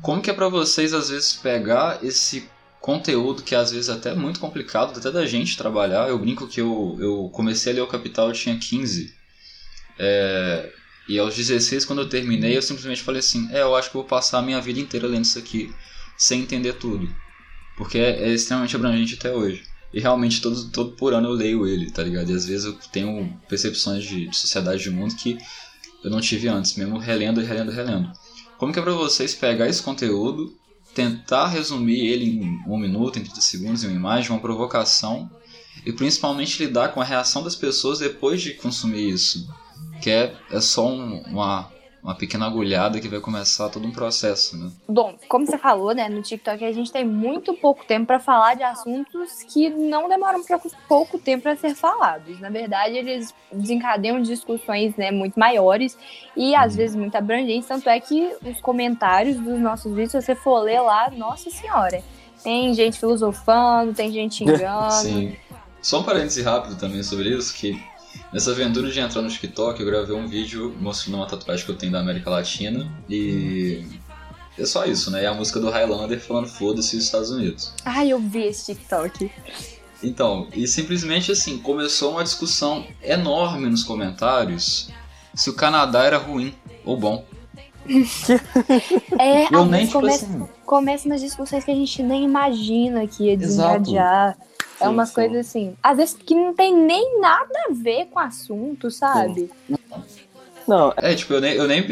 como 0.02 0.22
que 0.22 0.30
é 0.30 0.34
para 0.34 0.50
vocês 0.50 0.94
às 0.94 1.10
vezes 1.10 1.34
pegar 1.34 2.04
esse 2.04 2.48
conteúdo 2.80 3.42
que 3.42 3.56
às 3.56 3.72
vezes 3.72 3.90
é 3.90 3.94
até 3.94 4.14
muito 4.14 4.40
complicado 4.40 4.98
até 4.98 5.10
da 5.12 5.26
gente 5.26 5.58
trabalhar? 5.58 6.08
Eu 6.08 6.20
brinco 6.20 6.48
que 6.48 6.62
eu, 6.62 6.98
eu 7.00 7.30
comecei 7.34 7.72
a 7.72 7.76
ler 7.76 7.82
o 7.82 7.88
Capital, 7.88 8.28
eu 8.28 8.34
tinha 8.34 8.58
15. 8.58 9.14
É, 9.98 10.72
e 11.08 11.18
aos 11.18 11.36
16, 11.36 11.86
quando 11.86 12.02
eu 12.02 12.10
terminei, 12.10 12.56
eu 12.56 12.62
simplesmente 12.62 13.02
falei 13.02 13.20
assim: 13.20 13.50
é, 13.52 13.62
eu 13.62 13.76
acho 13.76 13.90
que 13.90 13.98
eu 13.98 14.02
vou 14.02 14.08
passar 14.08 14.40
a 14.40 14.42
minha 14.42 14.62
vida 14.62 14.80
inteira 14.80 15.08
lendo 15.08 15.26
isso 15.26 15.40
aqui 15.40 15.74
sem 16.18 16.42
entender 16.42 16.74
tudo. 16.74 17.14
Porque 17.78 17.98
é, 17.98 18.30
é 18.30 18.34
extremamente 18.34 18.76
abrangente 18.76 19.16
até 19.16 19.34
hoje. 19.34 19.64
E 19.94 20.00
realmente 20.00 20.42
todo, 20.42 20.70
todo 20.72 20.92
por 20.92 21.14
ano 21.14 21.30
eu 21.30 21.34
leio 21.34 21.66
ele, 21.68 21.90
tá 21.90 22.04
ligado? 22.04 22.30
E 22.30 22.36
às 22.36 22.46
vezes 22.46 22.66
eu 22.66 22.74
tenho 22.92 23.34
percepções 23.48 24.04
de, 24.04 24.28
de 24.28 24.36
sociedade 24.36 24.84
de 24.84 24.90
mundo 24.90 25.16
que 25.16 25.38
eu 26.04 26.12
não 26.12 26.22
tive 26.22 26.48
antes, 26.48 26.76
mesmo 26.76 26.98
relendo 26.98 27.42
e 27.42 27.46
relendo 27.46 27.72
relendo. 27.72 28.12
Como 28.58 28.72
que 28.72 28.80
é 28.80 28.82
pra 28.82 28.94
vocês 28.94 29.34
pegar 29.34 29.68
esse 29.68 29.82
conteúdo, 29.82 30.54
tentar 30.94 31.48
resumir 31.48 32.08
ele 32.08 32.26
em 32.26 32.64
um 32.68 32.78
minuto, 32.78 33.20
em 33.20 33.24
30 33.24 33.42
segundos, 33.42 33.84
em 33.84 33.88
uma 33.88 33.96
imagem, 33.96 34.32
uma 34.32 34.40
provocação, 34.40 35.30
e 35.86 35.92
principalmente 35.92 36.64
lidar 36.64 36.90
com 36.90 37.02
a 37.02 37.06
reação 37.06 37.44
das 37.44 37.56
pessoas 37.56 38.00
depois 38.00 38.42
de 38.42 38.54
consumir 38.54 39.10
isso? 39.10 39.48
Que 40.02 40.10
é, 40.10 40.36
é 40.52 40.62
só 40.62 40.88
um, 40.88 41.22
uma, 41.24 41.72
uma 42.06 42.14
pequena 42.14 42.46
agulhada 42.46 43.00
que 43.00 43.08
vai 43.08 43.20
começar 43.20 43.68
todo 43.70 43.88
um 43.88 43.92
processo, 43.92 44.56
né? 44.56 44.70
Bom, 44.88 45.16
como 45.28 45.44
você 45.44 45.58
falou, 45.58 45.92
né, 45.96 46.08
no 46.08 46.22
TikTok 46.22 46.64
a 46.64 46.72
gente 46.72 46.92
tem 46.92 47.04
muito 47.04 47.56
pouco 47.56 47.84
tempo 47.84 48.06
para 48.06 48.20
falar 48.20 48.54
de 48.54 48.62
assuntos 48.62 49.42
que 49.52 49.72
não 49.72 50.08
demoram 50.08 50.40
pouco 50.88 51.18
tempo 51.18 51.42
para 51.42 51.56
ser 51.56 51.74
falados. 51.74 52.40
Na 52.40 52.52
verdade, 52.52 52.96
eles 52.96 53.34
desencadeiam 53.52 54.22
discussões, 54.22 54.96
né, 54.96 55.10
muito 55.10 55.40
maiores 55.40 55.98
e 56.38 56.54
às 56.54 56.74
Uhum. 56.74 56.78
vezes 56.78 56.96
muito 56.96 57.16
abrangentes, 57.16 57.68
tanto 57.68 57.90
é 57.90 58.00
que 58.00 58.36
os 58.46 58.62
comentários 58.62 59.38
dos 59.38 59.60
nossos 59.60 59.92
vídeos, 59.92 60.12
se 60.12 60.22
você 60.22 60.36
for 60.36 60.60
ler 60.60 60.82
lá, 60.82 61.10
nossa 61.10 61.50
senhora, 61.50 62.04
tem 62.44 62.72
gente 62.76 63.00
filosofando, 63.00 63.96
tem 63.96 64.12
gente 64.12 64.36
xingando. 64.46 64.92
Sim. 64.92 65.36
Só 65.82 66.02
um 66.02 66.04
parêntese 66.04 66.44
rápido 66.44 66.78
também 66.78 67.02
sobre 67.02 67.30
isso, 67.30 67.52
que 67.56 67.82
nessa 68.32 68.52
aventura 68.52 68.92
de 68.92 69.00
entrar 69.00 69.22
no 69.22 69.30
TikTok 69.30 69.80
eu 69.80 69.86
gravei 69.86 70.16
um 70.16 70.28
vídeo 70.28 70.76
mostrando 70.80 71.18
uma 71.18 71.28
tatuagem 71.28 71.66
que 71.66 71.72
eu 71.72 71.76
tenho 71.76 71.92
da 71.92 72.00
América 72.00 72.30
Latina 72.30 72.90
e 73.10 73.84
é 74.58 74.66
só 74.66 74.86
isso, 74.86 75.12
né? 75.12 75.24
E 75.24 75.26
a 75.26 75.34
música 75.34 75.60
do 75.60 75.70
Highlander 75.70 76.20
falando 76.20 76.48
foda-se 76.48 76.96
os 76.96 77.04
Estados 77.04 77.30
Unidos. 77.30 77.74
Ai, 77.84 78.12
eu 78.12 78.20
vi 78.20 78.44
esse 78.44 78.74
TikTok. 78.74 79.30
Então, 80.02 80.48
e 80.54 80.68
simplesmente 80.68 81.32
assim, 81.32 81.58
começou 81.58 82.12
uma 82.12 82.24
discussão 82.24 82.86
enorme 83.02 83.70
nos 83.70 83.84
comentários 83.84 84.90
se 85.34 85.50
o 85.50 85.54
Canadá 85.54 86.04
era 86.04 86.18
ruim 86.18 86.54
ou 86.86 86.98
bom. 86.98 87.26
É, 89.20 89.54
Eu 89.54 89.62
às 89.62 89.70
nem, 89.70 89.86
tipo 89.86 90.00
começa, 90.00 90.26
assim, 90.26 90.48
começa 90.66 91.08
umas 91.08 91.22
discussões 91.22 91.64
que 91.64 91.72
a 91.72 91.76
gente 91.76 92.02
nem 92.02 92.24
imagina 92.24 93.06
que 93.08 93.26
ia 93.26 93.34
Exato. 93.34 93.92
Desencadear. 94.86 94.90
É 94.90 94.90
Sim, 94.90 94.94
umas 94.94 95.10
sim. 95.10 95.16
coisas 95.16 95.48
assim, 95.48 95.76
às 95.82 95.98
vezes 95.98 96.16
que 96.16 96.36
não 96.36 96.54
tem 96.54 96.76
nem 96.76 97.20
nada 97.20 97.54
a 97.70 97.74
ver 97.74 98.06
com 98.08 98.20
o 98.20 98.24
assunto, 98.24 98.90
sabe? 98.92 99.50
Não, 100.68 100.94
É, 100.98 101.14
tipo, 101.14 101.34
eu 101.34 101.42
nem, 101.42 101.54
eu 101.54 101.68
nem, 101.68 101.86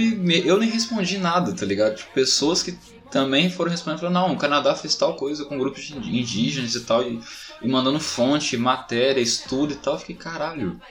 eu 0.46 0.58
nem 0.58 0.70
respondi 0.70 1.18
nada, 1.18 1.56
tá 1.56 1.66
ligado? 1.66 1.96
Tipo, 1.96 2.12
pessoas 2.14 2.64
que 2.64 2.78
também 3.10 3.50
foram 3.50 3.70
respondendo, 3.70 4.00
falaram, 4.00 4.28
não, 4.30 4.36
o 4.36 4.38
Canadá 4.40 4.76
fez 4.76 4.96
tal 4.96 5.16
coisa 5.16 5.46
com 5.46 5.58
grupos 5.60 5.84
de 5.84 5.94
indígenas 5.96 6.74
e 6.74 6.86
tal, 6.86 7.04
e, 7.04 7.20
e 7.62 7.68
mandando 7.72 8.00
fonte, 8.00 8.58
matéria, 8.58 9.22
estudo 9.22 9.74
e 9.74 9.76
tal. 9.76 9.94
Eu 9.94 10.00
fiquei, 10.00 10.16
caralho, 10.16 10.82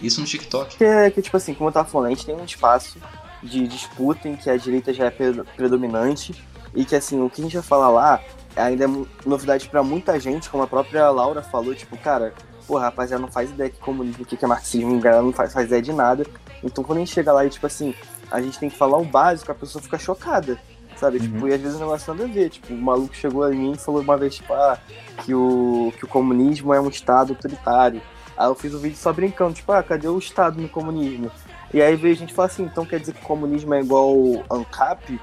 isso 0.00 0.20
no 0.20 0.26
TikTok. 0.26 0.76
que, 0.76 0.84
é- 0.84 1.10
que, 1.10 1.22
tipo 1.22 1.36
assim, 1.36 1.54
como 1.54 1.68
eu 1.68 1.72
tava 1.72 1.88
falando, 1.88 2.08
a 2.08 2.10
gente 2.14 2.26
tem 2.26 2.34
um 2.34 2.44
espaço 2.44 2.98
de 3.42 3.66
disputa 3.68 4.28
em 4.28 4.36
que 4.36 4.50
a 4.50 4.56
direita 4.56 4.92
já 4.92 5.06
é 5.06 5.10
pre- 5.10 5.44
predominante 5.56 6.34
e 6.74 6.84
que, 6.84 6.94
assim, 6.96 7.20
o 7.20 7.30
que 7.30 7.40
a 7.40 7.44
gente 7.44 7.54
vai 7.54 7.62
falar 7.62 7.90
lá 7.90 8.24
ainda 8.56 8.84
é 8.84 8.88
novidade 9.26 9.68
pra 9.68 9.82
muita 9.82 10.18
gente, 10.18 10.48
como 10.50 10.62
a 10.62 10.66
própria 10.66 11.10
Laura 11.10 11.42
falou, 11.42 11.74
tipo, 11.74 11.96
cara, 11.96 12.34
pô, 12.66 12.78
rapaziada, 12.78 13.20
não 13.20 13.30
faz 13.30 13.50
ideia 13.50 13.70
que 13.70 13.78
comunismo, 13.78 14.22
o 14.22 14.26
que 14.26 14.42
é 14.42 14.48
marxismo, 14.48 14.96
a 14.96 15.00
galera 15.00 15.22
não 15.22 15.32
faz, 15.32 15.52
faz 15.52 15.66
ideia 15.66 15.82
de 15.82 15.92
nada. 15.92 16.26
Então, 16.62 16.84
quando 16.84 16.98
a 16.98 17.00
gente 17.00 17.12
chega 17.12 17.32
lá 17.32 17.44
e, 17.44 17.50
tipo 17.50 17.66
assim, 17.66 17.94
a 18.30 18.40
gente 18.40 18.58
tem 18.58 18.70
que 18.70 18.76
falar 18.76 18.98
o 18.98 19.04
básico, 19.04 19.50
a 19.50 19.54
pessoa 19.54 19.82
fica 19.82 19.98
chocada, 19.98 20.58
sabe? 20.96 21.20
Tipo, 21.20 21.48
e 21.48 21.54
às 21.54 21.60
vezes 21.60 21.76
o 21.76 21.80
negócio 21.80 22.14
nada 22.14 22.28
a 22.28 22.32
ver. 22.32 22.48
Tipo, 22.50 22.72
o 22.72 22.76
maluco 22.80 23.14
chegou 23.14 23.44
a 23.44 23.50
mim 23.50 23.72
e 23.72 23.78
falou 23.78 24.00
uma 24.00 24.16
vez, 24.16 24.36
tipo, 24.36 24.52
ah, 24.52 24.78
que 25.24 25.34
o, 25.34 25.92
que 25.98 26.04
o 26.04 26.08
comunismo 26.08 26.72
é 26.72 26.80
um 26.80 26.88
estado 26.88 27.32
autoritário. 27.32 28.00
Aí 28.36 28.48
eu 28.48 28.54
fiz 28.54 28.74
um 28.74 28.78
vídeo 28.78 28.96
só 28.96 29.12
brincando, 29.12 29.54
tipo, 29.54 29.70
ah, 29.72 29.82
cadê 29.82 30.08
o 30.08 30.18
Estado 30.18 30.60
no 30.60 30.68
comunismo? 30.68 31.30
E 31.72 31.80
aí 31.80 31.96
veio 31.96 32.14
a 32.14 32.16
gente 32.16 32.34
falar 32.34 32.46
assim, 32.46 32.64
então 32.64 32.84
quer 32.84 33.00
dizer 33.00 33.12
que 33.12 33.22
o 33.22 33.26
comunismo 33.26 33.72
é 33.74 33.80
igual 33.80 34.44
ao 34.48 34.58
ANCAP? 34.58 35.20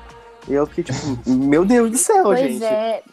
E 0.49 0.53
eu 0.53 0.65
fiquei 0.65 0.83
tipo, 0.83 1.29
meu 1.29 1.63
Deus 1.63 1.91
do 1.91 1.97
céu, 1.97 2.23
pois 2.23 2.39
gente. 2.39 2.63
é, 2.63 3.03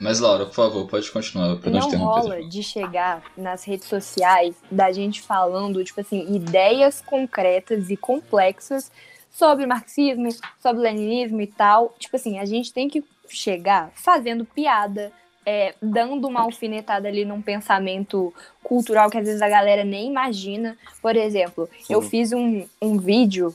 Mas, 0.00 0.20
Laura, 0.20 0.46
por 0.46 0.54
favor, 0.54 0.86
pode 0.86 1.10
continuar, 1.10 1.56
pra 1.56 1.70
não 1.70 1.90
não 1.90 1.98
rola 1.98 2.42
de 2.48 2.62
chegar 2.62 3.22
nas 3.36 3.64
redes 3.64 3.88
sociais 3.88 4.54
da 4.70 4.90
gente 4.92 5.20
falando, 5.20 5.84
tipo 5.84 6.00
assim, 6.00 6.34
ideias 6.34 7.02
concretas 7.02 7.90
e 7.90 7.96
complexas 7.96 8.90
sobre 9.30 9.66
marxismo, 9.66 10.28
sobre 10.62 10.82
leninismo 10.82 11.40
e 11.40 11.46
tal. 11.46 11.94
Tipo 11.98 12.16
assim, 12.16 12.38
a 12.38 12.44
gente 12.46 12.72
tem 12.72 12.88
que 12.88 13.04
chegar 13.28 13.90
fazendo 13.94 14.44
piada, 14.44 15.12
é, 15.44 15.74
dando 15.80 16.26
uma 16.26 16.40
alfinetada 16.40 17.08
ali 17.08 17.24
num 17.24 17.42
pensamento 17.42 18.32
cultural 18.62 19.10
que 19.10 19.18
às 19.18 19.26
vezes 19.26 19.42
a 19.42 19.48
galera 19.48 19.84
nem 19.84 20.08
imagina. 20.08 20.76
Por 21.02 21.16
exemplo, 21.16 21.68
eu 21.88 22.00
Sim. 22.02 22.08
fiz 22.08 22.32
um, 22.32 22.66
um 22.80 22.98
vídeo 22.98 23.54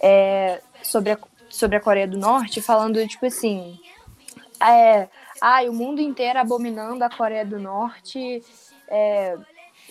é, 0.00 0.60
sobre, 0.82 1.12
a, 1.12 1.18
sobre 1.56 1.76
a 1.76 1.80
Coreia 1.80 2.06
do 2.06 2.18
Norte 2.18 2.60
falando, 2.60 3.06
tipo 3.06 3.26
assim, 3.26 3.78
é, 4.60 5.08
ai, 5.40 5.68
o 5.68 5.72
mundo 5.72 6.00
inteiro 6.00 6.38
abominando 6.38 7.02
a 7.02 7.10
Coreia 7.10 7.44
do 7.44 7.58
Norte. 7.58 8.42
é, 8.88 9.36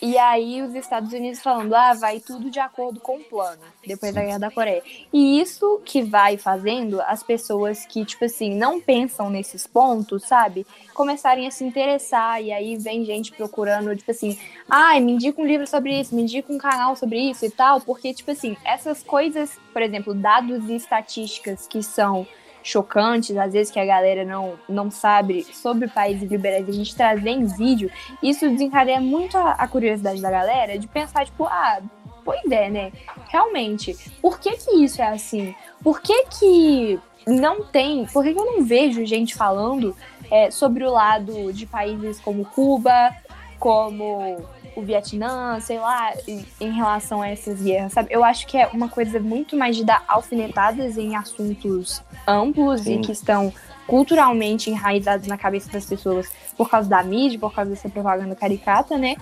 e 0.05 0.19
aí 0.19 0.61
os 0.61 0.75
Estados 0.75 1.11
Unidos 1.11 1.41
falando, 1.41 1.73
ah, 1.73 1.95
vai 1.95 2.19
tudo 2.19 2.51
de 2.51 2.59
acordo 2.59 2.99
com 2.99 3.17
o 3.17 3.23
plano, 3.23 3.63
depois 3.83 4.13
da 4.13 4.21
Guerra 4.21 4.37
da 4.37 4.51
Coreia. 4.51 4.83
E 5.11 5.41
isso 5.41 5.81
que 5.83 6.03
vai 6.03 6.37
fazendo 6.37 7.01
as 7.01 7.23
pessoas 7.23 7.87
que, 7.87 8.05
tipo 8.05 8.23
assim, 8.23 8.53
não 8.53 8.79
pensam 8.79 9.31
nesses 9.31 9.65
pontos, 9.65 10.23
sabe? 10.23 10.63
Começarem 10.93 11.47
a 11.47 11.51
se 11.51 11.63
interessar, 11.63 12.39
e 12.39 12.51
aí 12.51 12.77
vem 12.77 13.03
gente 13.03 13.31
procurando, 13.31 13.95
tipo 13.95 14.11
assim, 14.11 14.37
ai, 14.69 14.99
me 14.99 15.13
indica 15.13 15.41
um 15.41 15.45
livro 15.45 15.65
sobre 15.65 15.99
isso, 15.99 16.13
me 16.13 16.21
indica 16.21 16.53
um 16.53 16.59
canal 16.59 16.95
sobre 16.95 17.17
isso 17.19 17.43
e 17.43 17.49
tal, 17.49 17.81
porque, 17.81 18.13
tipo 18.13 18.29
assim, 18.29 18.55
essas 18.63 19.01
coisas, 19.01 19.57
por 19.73 19.81
exemplo, 19.81 20.13
dados 20.13 20.69
e 20.69 20.75
estatísticas 20.75 21.65
que 21.65 21.81
são 21.81 22.27
chocantes, 22.65 23.37
às 23.37 23.53
vezes 23.53 23.71
que 23.71 23.79
a 23.79 23.85
galera 23.85 24.25
não, 24.25 24.55
não 24.67 24.89
sabe 24.89 25.43
sobre 25.43 25.87
países 25.87 26.29
liberais, 26.29 26.67
a 26.67 26.71
gente 26.71 26.95
trazer 26.95 27.29
em 27.29 27.45
vídeo, 27.45 27.91
isso 28.23 28.49
desencadeia 28.49 28.99
muito 28.99 29.37
a, 29.37 29.51
a 29.51 29.67
curiosidade 29.67 30.19
da 30.19 30.31
galera 30.31 30.77
de 30.79 30.87
pensar, 30.87 31.25
tipo, 31.25 31.45
ah, 31.45 31.79
pois 32.23 32.43
é, 32.51 32.67
né? 32.71 32.91
Realmente, 33.27 33.95
por 34.19 34.39
que 34.39 34.57
que 34.57 34.83
isso 34.83 34.99
é 34.99 35.09
assim? 35.09 35.53
Por 35.83 36.01
que 36.01 36.25
que 36.25 36.99
não 37.27 37.63
tem, 37.63 38.07
por 38.07 38.23
que 38.23 38.33
que 38.33 38.39
eu 38.39 38.45
não 38.45 38.63
vejo 38.63 39.05
gente 39.05 39.35
falando 39.35 39.95
é, 40.31 40.49
sobre 40.49 40.83
o 40.83 40.91
lado 40.91 41.53
de 41.53 41.67
países 41.67 42.19
como 42.19 42.45
Cuba, 42.45 43.15
como 43.59 44.43
o 44.75 44.81
Vietnã, 44.81 45.59
sei 45.59 45.79
lá, 45.79 46.13
em- 46.27 46.71
relação 46.71 47.21
a 47.21 47.29
essas 47.29 47.61
guerras, 47.61 47.93
sabe? 47.93 48.09
Eu 48.11 48.23
acho 48.23 48.45
que 48.47 48.57
é 48.57 48.67
uma 48.67 48.89
coisa 48.89 49.19
muito 49.19 49.55
mais 49.55 49.75
de 49.75 49.83
dar 49.83 50.03
alfinetadas 50.07 50.97
em 50.97 51.15
assuntos 51.15 52.01
amplos 52.27 52.81
Sim. 52.81 52.99
e 52.99 53.01
que 53.01 53.11
estão 53.11 53.53
culturalmente 53.87 54.69
enraizados 54.69 55.27
na 55.27 55.37
cabeça 55.37 55.71
das 55.71 55.85
pessoas 55.85 56.31
por 56.57 56.69
causa 56.69 56.89
da 56.89 57.03
mídia, 57.03 57.39
por 57.39 57.53
causa 57.53 57.69
dessa 57.69 57.87
propaganda 57.89 58.35
caricata, 58.35 58.97
né? 58.97 59.15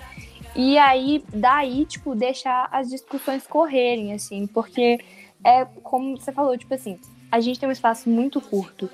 E 0.56 0.78
aí, 0.78 1.22
daí, 1.32 1.84
tipo, 1.84 2.14
deixar 2.14 2.68
as 2.72 2.88
discussões 2.88 3.46
correrem, 3.46 4.12
assim, 4.12 4.46
porque 4.46 5.00
é 5.44 5.64
como 5.82 6.16
você 6.16 6.32
falou, 6.32 6.56
tipo 6.56 6.72
assim, 6.72 6.98
a 7.30 7.40
gente 7.40 7.58
tem 7.60 7.68
um 7.68 7.72
espaço 7.72 8.08
muito 8.08 8.40
curto. 8.40 8.88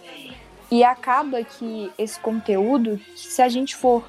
E 0.70 0.84
acaba 0.84 1.42
que 1.44 1.90
esse 1.98 2.18
conteúdo, 2.20 2.98
se 3.16 3.42
a 3.42 3.48
gente 3.48 3.74
for 3.76 4.04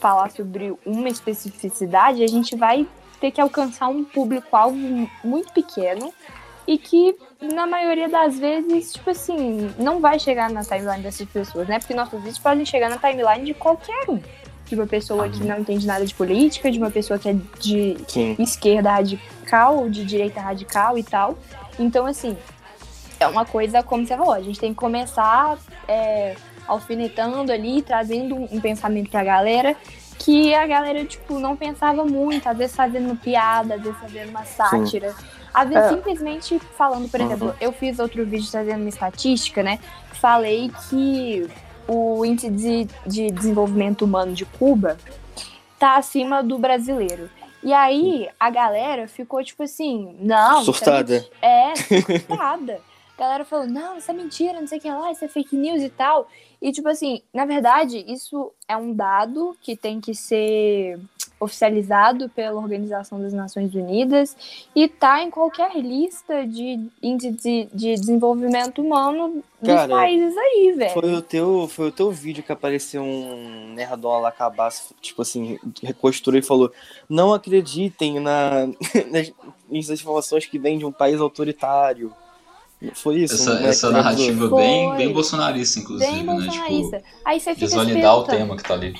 falar 0.00 0.30
sobre 0.30 0.74
uma 0.84 1.08
especificidade, 1.08 2.24
a 2.24 2.26
gente 2.26 2.56
vai 2.56 2.86
ter 3.20 3.30
que 3.30 3.40
alcançar 3.40 3.88
um 3.88 4.02
público-alvo 4.02 4.76
muito 5.22 5.52
pequeno 5.52 6.12
e 6.66 6.78
que 6.78 7.16
na 7.40 7.66
maioria 7.66 8.08
das 8.08 8.38
vezes, 8.38 8.92
tipo 8.92 9.10
assim, 9.10 9.72
não 9.78 10.00
vai 10.00 10.18
chegar 10.18 10.50
na 10.50 10.62
timeline 10.62 11.02
dessas 11.02 11.28
pessoas, 11.28 11.68
né? 11.68 11.78
Porque 11.78 11.94
nossos 11.94 12.18
vídeos 12.18 12.38
podem 12.38 12.64
chegar 12.64 12.88
na 12.88 12.96
timeline 12.96 13.44
de 13.44 13.54
qualquer 13.54 14.08
um. 14.08 14.20
De 14.66 14.74
uma 14.76 14.86
pessoa 14.86 15.28
que 15.28 15.42
não 15.42 15.58
entende 15.58 15.86
nada 15.86 16.06
de 16.06 16.14
política, 16.14 16.70
de 16.70 16.78
uma 16.78 16.90
pessoa 16.90 17.18
que 17.18 17.28
é 17.28 17.36
de 17.58 17.96
Sim. 18.06 18.36
esquerda 18.38 18.92
radical, 18.92 19.90
de 19.90 20.04
direita 20.04 20.40
radical 20.40 20.96
e 20.96 21.02
tal. 21.02 21.36
Então, 21.78 22.06
assim, 22.06 22.36
é 23.18 23.26
uma 23.26 23.44
coisa, 23.44 23.82
como 23.82 24.06
você 24.06 24.16
falou, 24.16 24.32
a 24.32 24.40
gente 24.40 24.60
tem 24.60 24.72
que 24.72 24.78
começar 24.78 25.58
é, 25.88 26.36
alfinetando 26.70 27.52
ali, 27.52 27.82
trazendo 27.82 28.36
um 28.36 28.60
pensamento 28.60 29.10
pra 29.10 29.24
galera 29.24 29.76
que 30.18 30.54
a 30.54 30.66
galera, 30.66 31.04
tipo, 31.04 31.38
não 31.38 31.56
pensava 31.56 32.04
muito, 32.04 32.46
às 32.46 32.56
vezes 32.56 32.76
fazendo 32.76 33.16
piada, 33.16 33.74
às 33.76 33.82
vezes 33.82 33.98
fazendo 33.98 34.28
uma 34.28 34.44
sátira. 34.44 35.14
Às 35.52 35.68
vezes, 35.68 35.84
É. 35.90 35.94
simplesmente 35.94 36.58
falando, 36.76 37.10
por 37.10 37.20
Uhum. 37.20 37.26
exemplo, 37.26 37.54
eu 37.60 37.72
fiz 37.72 37.98
outro 37.98 38.24
vídeo 38.26 38.50
trazendo 38.50 38.80
uma 38.80 38.88
estatística, 38.88 39.62
né? 39.62 39.78
Falei 40.12 40.70
que 40.90 41.48
o 41.88 42.22
índice 42.24 42.50
de, 42.50 42.88
de 43.06 43.30
desenvolvimento 43.32 44.04
humano 44.04 44.32
de 44.32 44.44
Cuba 44.44 44.98
tá 45.78 45.96
acima 45.96 46.42
do 46.42 46.58
brasileiro. 46.58 47.30
E 47.62 47.72
aí, 47.72 48.28
a 48.38 48.48
galera 48.50 49.08
ficou 49.08 49.42
tipo 49.42 49.62
assim, 49.62 50.14
não. 50.20 50.62
Surtada. 50.64 51.26
É, 51.42 51.74
surtada. 51.76 52.80
a 53.20 53.26
galera 53.26 53.44
falou, 53.44 53.66
não, 53.66 53.98
isso 53.98 54.10
é 54.10 54.14
mentira, 54.14 54.60
não 54.60 54.66
sei 54.66 54.78
o 54.78 54.80
que 54.80 54.90
lá, 54.90 55.12
isso 55.12 55.24
é 55.24 55.28
fake 55.28 55.54
news 55.54 55.82
e 55.82 55.90
tal. 55.90 56.26
E 56.60 56.72
tipo 56.72 56.88
assim, 56.88 57.22
na 57.34 57.44
verdade, 57.44 58.02
isso 58.08 58.50
é 58.66 58.74
um 58.76 58.94
dado 58.94 59.54
que 59.60 59.76
tem 59.76 60.00
que 60.00 60.14
ser 60.14 60.98
oficializado 61.38 62.28
pela 62.28 62.60
Organização 62.60 63.20
das 63.20 63.32
Nações 63.32 63.74
Unidas 63.74 64.36
e 64.74 64.86
tá 64.88 65.22
em 65.22 65.30
qualquer 65.30 65.74
lista 65.76 66.46
de 66.46 66.78
índice 67.02 67.32
de, 67.32 67.68
de 67.72 67.94
desenvolvimento 67.94 68.82
humano 68.82 69.42
dos 69.60 69.74
Cara, 69.74 69.88
países 69.88 70.36
aí, 70.36 70.74
velho. 70.76 70.92
Foi 70.92 71.14
o, 71.14 71.22
teu, 71.22 71.68
foi 71.68 71.88
o 71.88 71.92
teu 71.92 72.10
vídeo 72.10 72.42
que 72.42 72.52
apareceu 72.52 73.02
um 73.02 73.72
nerdola 73.74 74.20
lá 74.20 74.32
cabaço, 74.32 74.94
tipo 75.00 75.22
assim, 75.22 75.58
recosturou 75.82 76.38
e 76.38 76.42
falou: 76.42 76.70
Não 77.08 77.32
acreditem 77.32 78.20
na, 78.20 78.66
nas 79.10 79.90
informações 79.90 80.44
que 80.46 80.58
vêm 80.58 80.78
de 80.78 80.84
um 80.84 80.92
país 80.92 81.20
autoritário. 81.20 82.12
Foi 82.94 83.20
isso? 83.20 83.34
Essa, 83.34 83.60
né, 83.60 83.68
essa 83.68 83.90
narrativa 83.90 84.48
Foi. 84.48 84.62
bem, 84.62 84.96
bem 84.96 85.12
bolsonarista, 85.12 85.80
inclusive, 85.80 86.10
Bem 86.10 86.24
né? 86.24 86.32
bolsonarista. 86.32 86.96
Tipo, 86.98 87.08
aí 87.24 87.40
você 87.40 87.54
fica 87.54 87.66
se 87.66 87.76
desvalidar 87.76 88.18
o 88.18 88.24
tema 88.24 88.56
que 88.56 88.62
tá 88.62 88.74
ali. 88.74 88.94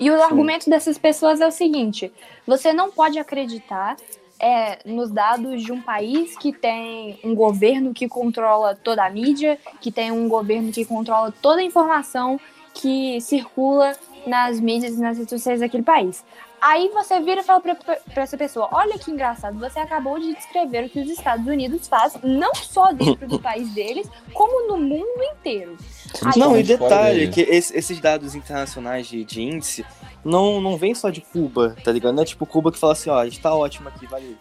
E 0.00 0.10
o 0.10 0.22
argumento 0.22 0.70
dessas 0.70 0.96
pessoas 0.96 1.40
é 1.40 1.46
o 1.46 1.50
seguinte: 1.50 2.10
você 2.46 2.72
não 2.72 2.90
pode 2.90 3.18
acreditar 3.18 3.96
é, 4.40 4.78
nos 4.84 5.10
dados 5.10 5.62
de 5.62 5.72
um 5.72 5.80
país 5.82 6.36
que 6.38 6.52
tem 6.52 7.18
um 7.24 7.34
governo 7.34 7.92
que 7.92 8.08
controla 8.08 8.74
toda 8.74 9.04
a 9.04 9.10
mídia, 9.10 9.58
que 9.80 9.90
tem 9.90 10.10
um 10.10 10.28
governo 10.28 10.72
que 10.72 10.84
controla 10.84 11.32
toda 11.42 11.60
a 11.60 11.64
informação 11.64 12.40
que 12.72 13.20
circula 13.20 13.92
nas 14.26 14.60
mídias 14.60 14.94
e 14.94 15.00
nas 15.00 15.18
redes 15.18 15.30
sociais 15.30 15.60
daquele 15.60 15.82
país. 15.82 16.24
Aí 16.60 16.88
você 16.92 17.20
vira 17.20 17.40
e 17.40 17.44
fala 17.44 17.60
pra, 17.60 17.74
pra 17.74 18.22
essa 18.22 18.36
pessoa: 18.36 18.68
olha 18.72 18.98
que 18.98 19.10
engraçado, 19.10 19.58
você 19.58 19.78
acabou 19.78 20.18
de 20.18 20.34
descrever 20.34 20.84
o 20.86 20.88
que 20.90 21.00
os 21.00 21.08
Estados 21.10 21.46
Unidos 21.46 21.86
faz, 21.88 22.16
não 22.22 22.54
só 22.54 22.92
dentro 22.92 23.26
do 23.28 23.38
país 23.40 23.72
deles, 23.74 24.08
como 24.32 24.68
no 24.68 24.76
mundo 24.76 25.22
inteiro. 25.32 25.76
Aí 26.24 26.38
Não, 26.40 26.56
e 26.58 26.62
detalhe, 26.62 27.28
que 27.28 27.42
esse- 27.42 27.76
esses 27.76 28.00
dados 28.00 28.34
internacionais 28.34 29.06
de, 29.06 29.24
de 29.24 29.42
índice 29.42 29.84
não, 30.24 30.60
não 30.60 30.76
vem 30.76 30.94
só 30.94 31.10
de 31.10 31.20
Cuba, 31.20 31.76
tá 31.84 31.92
ligado? 31.92 32.14
Não 32.14 32.22
é 32.22 32.26
tipo 32.26 32.44
Cuba 32.46 32.72
que 32.72 32.78
fala 32.78 32.92
assim, 32.94 33.10
ó, 33.10 33.18
a 33.18 33.24
gente 33.24 33.40
tá 33.40 33.54
ótimo 33.54 33.88
aqui, 33.88 34.06
valeu. 34.06 34.34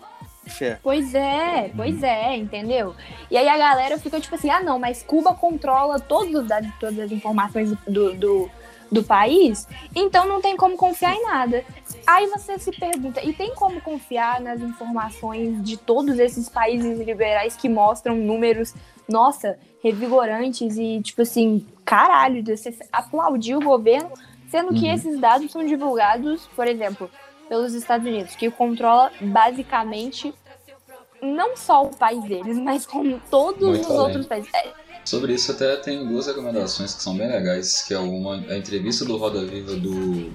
Fé. 0.47 0.79
Pois 0.81 1.13
é, 1.13 1.69
pois 1.75 2.01
é, 2.01 2.37
entendeu? 2.37 2.95
E 3.29 3.35
aí 3.35 3.49
a 3.49 3.57
galera 3.57 3.97
fica 3.99 4.17
tipo 4.17 4.33
assim, 4.33 4.49
ah 4.49 4.61
não, 4.63 4.79
mas 4.79 5.03
Cuba 5.03 5.33
controla 5.33 5.99
todos 5.99 6.33
os 6.33 6.47
dados, 6.47 6.69
todas 6.79 6.97
as 6.99 7.11
informações 7.11 7.73
do, 7.85 8.13
do, 8.13 8.49
do 8.91 9.03
país, 9.03 9.67
então 9.95 10.27
não 10.27 10.41
tem 10.41 10.55
como 10.55 10.77
confiar 10.77 11.13
em 11.13 11.23
nada. 11.23 11.63
Aí 12.05 12.27
você 12.27 12.57
se 12.57 12.71
pergunta, 12.71 13.21
e 13.23 13.33
tem 13.33 13.53
como 13.53 13.81
confiar 13.81 14.39
nas 14.39 14.61
informações 14.61 15.61
de 15.63 15.77
todos 15.77 16.19
esses 16.19 16.47
países 16.47 16.99
liberais 16.99 17.55
que 17.55 17.67
mostram 17.67 18.15
números, 18.15 18.73
nossa, 19.07 19.57
revigorantes 19.83 20.77
e 20.77 21.01
tipo 21.01 21.21
assim, 21.21 21.65
caralho, 21.83 22.43
você 22.45 22.73
aplaudir 22.91 23.55
o 23.55 23.61
governo, 23.61 24.09
sendo 24.49 24.73
que 24.73 24.85
Uhum. 24.87 24.93
esses 24.93 25.19
dados 25.19 25.51
são 25.51 25.65
divulgados, 25.65 26.47
por 26.55 26.67
exemplo, 26.67 27.11
pelos 27.49 27.73
Estados 27.73 28.07
Unidos, 28.07 28.35
que 28.35 28.49
controla 28.49 29.11
basicamente 29.19 30.33
não 31.21 31.57
só 31.57 31.83
o 31.83 31.95
país 31.95 32.23
deles, 32.25 32.57
mas 32.57 32.85
como 32.85 33.19
todos 33.29 33.61
Muito 33.61 33.81
os 33.81 33.89
além. 33.89 34.01
outros 34.01 34.27
países. 34.27 34.53
É, 34.53 34.73
Sobre 35.07 35.33
isso 35.33 35.53
até 35.53 35.77
tem 35.77 36.05
duas 36.05 36.27
recomendações 36.27 36.93
que 36.93 37.01
são 37.01 37.15
bem 37.15 37.29
legais, 37.29 37.81
que 37.81 37.93
é 37.93 37.97
uma 37.97 38.35
a 38.35 38.57
entrevista 38.57 39.05
do 39.05 39.15
Roda 39.15 39.45
Viva 39.45 39.73
do 39.73 40.33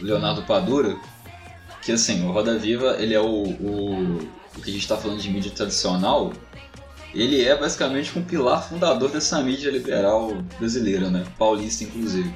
Leonardo 0.00 0.40
Padura, 0.44 0.98
que 1.82 1.92
assim, 1.92 2.26
o 2.26 2.32
Roda 2.32 2.56
Viva, 2.56 2.96
ele 2.98 3.12
é 3.12 3.20
o, 3.20 3.44
o, 3.44 4.16
o 4.56 4.62
que 4.62 4.70
a 4.70 4.72
gente 4.72 4.78
está 4.78 4.96
falando 4.96 5.20
de 5.20 5.28
mídia 5.28 5.50
tradicional, 5.50 6.32
ele 7.14 7.44
é 7.44 7.54
basicamente 7.54 8.18
um 8.18 8.24
pilar 8.24 8.66
fundador 8.66 9.10
dessa 9.10 9.38
mídia 9.42 9.70
liberal 9.70 10.32
brasileira, 10.58 11.10
né? 11.10 11.22
Paulista, 11.38 11.84
inclusive. 11.84 12.34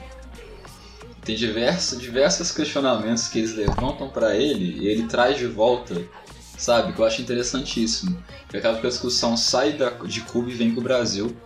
Tem 1.25 1.35
diversos, 1.35 1.99
diversos 1.99 2.53
questionamentos 2.53 3.29
que 3.29 3.39
eles 3.39 3.55
levantam 3.55 4.11
para 4.11 4.37
ele 4.37 4.85
e 4.85 4.87
ele 4.87 5.05
traz 5.05 5.39
de 5.39 5.47
volta, 5.47 5.95
sabe? 6.57 6.93
Que 6.93 7.01
eu 7.01 7.05
acho 7.05 7.23
interessantíssimo. 7.23 8.17
Que 8.49 8.57
acaba 8.57 8.79
que 8.79 8.87
a 8.87 8.91
discussão 8.91 9.37
sai 9.37 9.73
da, 9.73 9.91
de 9.91 10.21
Cuba 10.23 10.51
e 10.51 10.55
vem 10.55 10.73
pro 10.73 10.83
Brasil. 10.83 11.37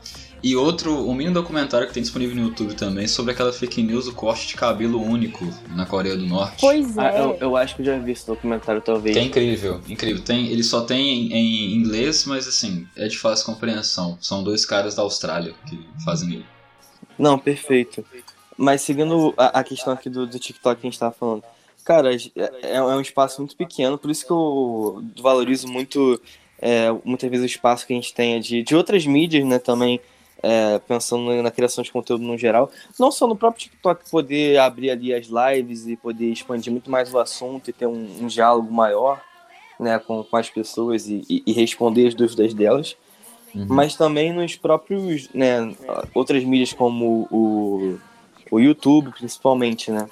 E 0.43 0.57
outro, 0.57 1.07
um 1.07 1.15
mini 1.15 1.31
documentário 1.31 1.87
que 1.87 1.93
tem 1.93 2.03
disponível 2.03 2.35
no 2.35 2.49
YouTube 2.49 2.75
também 2.75 3.07
sobre 3.07 3.33
aquela 3.33 3.53
fake 3.53 3.83
news 3.83 4.07
do 4.07 4.13
corte 4.13 4.49
de 4.49 4.55
cabelo 4.55 5.01
único 5.03 5.47
na 5.75 5.85
Coreia 5.85 6.17
do 6.17 6.27
Norte. 6.27 6.57
pois 6.61 6.97
é. 6.97 7.01
Ah, 7.01 7.19
eu, 7.19 7.37
eu 7.41 7.57
acho 7.57 7.77
que 7.77 7.83
eu 7.83 7.87
já 7.87 7.99
vi 7.99 8.13
esse 8.13 8.27
documentário, 8.27 8.81
talvez. 8.81 9.15
Que 9.15 9.21
é 9.21 9.25
incrível, 9.25 9.81
incrível. 9.87 10.23
Tem, 10.23 10.47
ele 10.47 10.63
só 10.63 10.81
tem 10.81 11.31
em, 11.31 11.33
em 11.33 11.75
inglês, 11.75 12.25
mas 12.25 12.49
assim, 12.49 12.87
é 12.97 13.07
de 13.07 13.19
fácil 13.19 13.45
compreensão. 13.45 14.17
São 14.19 14.43
dois 14.43 14.65
caras 14.65 14.95
da 14.95 15.03
Austrália 15.03 15.55
que 15.69 15.79
fazem 16.03 16.33
ele. 16.33 16.47
Não, 17.19 17.39
perfeito. 17.39 18.03
Mas 18.57 18.81
seguindo 18.81 19.35
a, 19.37 19.61
a 19.61 19.65
questão 19.65 19.93
aqui 19.93 20.09
do, 20.09 20.27
do 20.27 20.39
TikTok 20.39 20.81
que 20.81 20.87
a 20.87 20.91
gente 20.91 20.99
tava 20.99 21.13
falando. 21.13 21.43
Cara, 21.91 22.15
é, 22.15 22.77
é 22.77 22.81
um 22.81 23.01
espaço 23.01 23.41
muito 23.41 23.57
pequeno, 23.57 23.99
por 23.99 24.13
isso 24.13 24.25
que 24.25 24.31
eu 24.31 25.03
valorizo 25.21 25.67
muito, 25.67 26.23
é, 26.63 26.87
muitas 27.05 27.29
vezes, 27.29 27.43
o 27.43 27.47
espaço 27.47 27.85
que 27.85 27.93
a 27.93 27.97
gente 27.97 28.15
tem 28.15 28.39
de, 28.41 28.63
de 28.63 28.77
outras 28.77 29.05
mídias, 29.05 29.45
né, 29.45 29.59
também, 29.59 30.01
é, 30.41 30.79
pensando 30.79 31.43
na 31.43 31.51
criação 31.51 31.83
de 31.83 31.91
conteúdo 31.91 32.23
no 32.23 32.39
geral. 32.39 32.71
Não 32.97 33.11
só 33.11 33.27
no 33.27 33.35
próprio 33.35 33.63
TikTok, 33.65 34.09
poder 34.09 34.59
abrir 34.61 34.93
ali 34.93 35.13
as 35.13 35.27
lives 35.27 35.89
e 35.89 35.97
poder 35.97 36.31
expandir 36.31 36.71
muito 36.71 36.89
mais 36.89 37.13
o 37.13 37.19
assunto 37.19 37.71
e 37.71 37.73
ter 37.73 37.87
um, 37.89 38.09
um 38.21 38.27
diálogo 38.29 38.73
maior, 38.73 39.21
né, 39.81 39.99
com, 39.99 40.23
com 40.23 40.37
as 40.37 40.49
pessoas 40.49 41.09
e, 41.09 41.25
e- 41.29 41.43
e 41.45 41.53
responder 41.53 42.07
as 42.07 42.15
dúvidas 42.15 42.55
delas. 42.55 42.97
Mas 43.53 43.97
também 43.97 44.33
nos 44.33 44.55
próprios, 44.55 45.29
né, 45.35 45.75
outras 46.15 46.45
mídias 46.45 46.73
como 46.73 47.27
o, 47.33 47.99
o 48.49 48.61
YouTube, 48.61 49.11
principalmente, 49.11 49.91
né, 49.91 50.07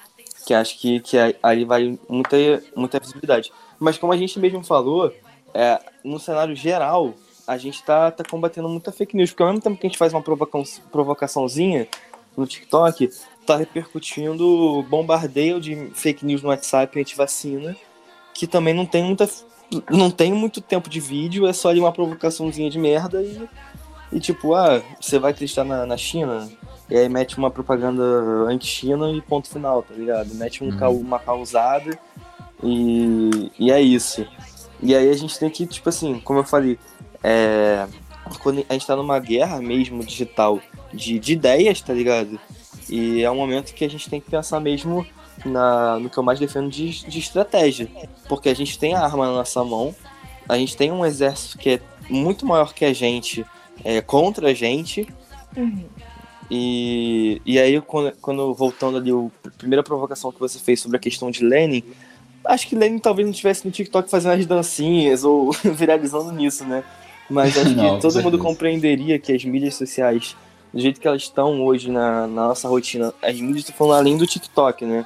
que 0.49 0.55
acho 0.55 0.79
que, 0.79 1.01
que 1.01 1.19
aí- 1.43 1.65
vale 1.67 2.01
muita, 2.09 2.37
muita 2.75 2.99
visibilidade. 2.99 3.53
Mas 3.79 3.99
como 3.99 4.15
a 4.15 4.17
gente 4.17 4.41
mesmo 4.41 4.65
falou, 4.65 5.13
é, 5.53 5.79
no 6.03 6.19
cenário 6.19 6.57
geral, 6.57 7.13
a 7.47 7.59
gente 7.59 7.83
tá, 7.83 8.11
tá 8.11 8.25
combatendo 8.25 8.67
muita 8.67 8.91
fake 8.91 9.15
news, 9.15 9.29
porque 9.31 9.43
ao 9.43 9.51
mesmo 9.51 9.63
tempo 9.63 9.79
que 9.79 9.87
a 9.87 9.91
gente 9.91 9.99
faz 9.99 10.15
uma 10.15 10.23
provoca 10.23 10.59
provocaçãozinha 10.91 11.87
no 12.35 12.47
TikTok, 12.47 13.11
tá 13.45 13.57
repercutindo 13.59 14.83
bombardeio 14.89 15.61
de 15.61 15.91
fake 15.93 16.25
news 16.25 16.43
no 16.43 16.49
WhatsApp 16.49 16.99
anti-vacina, 16.99 17.77
que 18.33 18.47
também 18.47 18.73
não 18.73 18.87
tem 18.87 19.05
muita 19.05 19.29
não 19.91 20.11
tem 20.11 20.33
muito 20.33 20.63
tempo 20.63 20.89
de 20.89 20.99
vídeo, 20.99 21.47
é 21.47 21.53
só 21.53 21.69
ali 21.69 21.79
uma 21.79 21.93
provocaçãozinha 21.93 22.71
de 22.71 22.79
merda 22.79 23.21
e, 23.21 23.47
e 24.11 24.19
tipo, 24.19 24.55
ah, 24.55 24.81
você 24.99 25.19
vai 25.19 25.33
acreditar 25.33 25.63
na, 25.63 25.85
na 25.85 25.97
China? 25.99 26.49
E 26.91 26.97
aí 26.97 27.09
mete 27.09 27.37
uma 27.37 27.51
propaganda 27.51 28.03
anti-China 28.49 29.11
e 29.11 29.21
ponto 29.21 29.49
final, 29.49 29.83
tá 29.83 29.95
ligado? 29.95 30.35
Mete 30.35 30.65
um 30.65 30.69
Uhum. 30.69 31.01
uma 31.01 31.19
causada 31.19 31.99
e, 32.63 33.53
e 33.59 33.71
é 33.71 33.81
isso. 33.81 34.27
E 34.83 34.95
aí 34.95 35.11
a 35.11 35.15
gente 35.15 35.39
tem 35.39 35.51
que, 35.51 35.67
tipo 35.67 35.89
assim, 35.89 36.19
como 36.21 36.39
eu 36.39 36.45
falei, 36.45 36.79
é, 37.23 37.87
quando 38.43 38.65
a 38.69 38.73
gente 38.73 38.87
tá 38.87 38.97
numa 38.97 39.19
guerra 39.19 39.61
mesmo 39.61 40.05
digital 40.05 40.61
de, 40.93 41.19
de 41.19 41.33
ideias, 41.33 41.81
tá 41.81 41.93
ligado? 41.93 42.39
E 42.89 43.23
é 43.23 43.31
um 43.31 43.37
momento 43.37 43.75
que 43.75 43.85
a 43.85 43.91
gente 43.91 44.09
tem 44.09 44.21
que 44.21 44.31
pensar 44.31 44.61
mesmo 44.61 45.07
na, 45.45 45.99
no 45.99 46.09
que 46.09 46.19
eu 46.19 46.23
mais 46.23 46.39
defendo 46.39 46.71
de, 46.71 47.07
de 47.07 47.19
estratégia. 47.19 47.89
Porque 48.29 48.49
a 48.49 48.55
gente 48.55 48.79
tem 48.79 48.95
a 48.95 49.01
arma 49.01 49.27
na 49.27 49.33
nossa 49.33 49.63
mão, 49.63 49.95
a 50.49 50.57
gente 50.57 50.77
tem 50.77 50.91
um 50.91 51.05
exército 51.05 51.59
que 51.59 51.71
é 51.71 51.81
muito 52.09 52.47
maior 52.47 52.73
que 52.73 52.85
a 52.85 52.93
gente 52.93 53.45
é, 53.85 54.01
contra 54.01 54.49
a 54.49 54.55
gente. 54.55 55.07
Uhum. 55.57 55.85
E, 56.51 57.43
e 57.45 57.59
aí, 57.59 57.81
quando, 57.81 58.13
quando 58.21 58.55
voltando 58.55 58.97
ali, 58.97 59.11
a 59.11 59.51
primeira 59.51 59.83
provocação 59.83 60.33
que 60.33 60.41
você 60.41 60.59
fez 60.59 60.81
sobre 60.81 60.97
a 60.97 61.01
questão 61.01 61.31
de 61.31 61.45
Lenin, 61.45 61.83
acho 62.45 62.67
que 62.67 62.75
Lenin 62.75 62.99
talvez 62.99 63.27
não 63.27 63.33
estivesse 63.33 63.67
no 63.67 63.71
TikTok 63.71 64.11
fazendo 64.11 64.33
as 64.33 64.47
dancinhas 64.47 65.25
ou 65.25 65.53
viralizando 65.63 66.33
nisso, 66.33 66.65
né? 66.65 66.83
Mas 67.29 67.57
acho 67.59 67.75
que 67.77 68.01
todo 68.01 68.23
mundo 68.23 68.39
compreenderia 68.39 69.19
que 69.19 69.33
as 69.33 69.45
mídias 69.45 69.75
sociais, 69.75 70.35
do 70.73 70.81
jeito 70.81 71.01
que 71.01 71.07
elas 71.07 71.23
estão 71.23 71.63
hoje 71.63 71.91
na, 71.91 72.27
na 72.27 72.49
nossa 72.49 72.67
rotina, 72.67 73.13
as 73.23 73.39
mídias 73.39 73.65
tô 73.65 73.73
falando 73.73 73.99
além 73.99 74.17
do 74.17 74.27
TikTok, 74.27 74.85
né? 74.85 75.05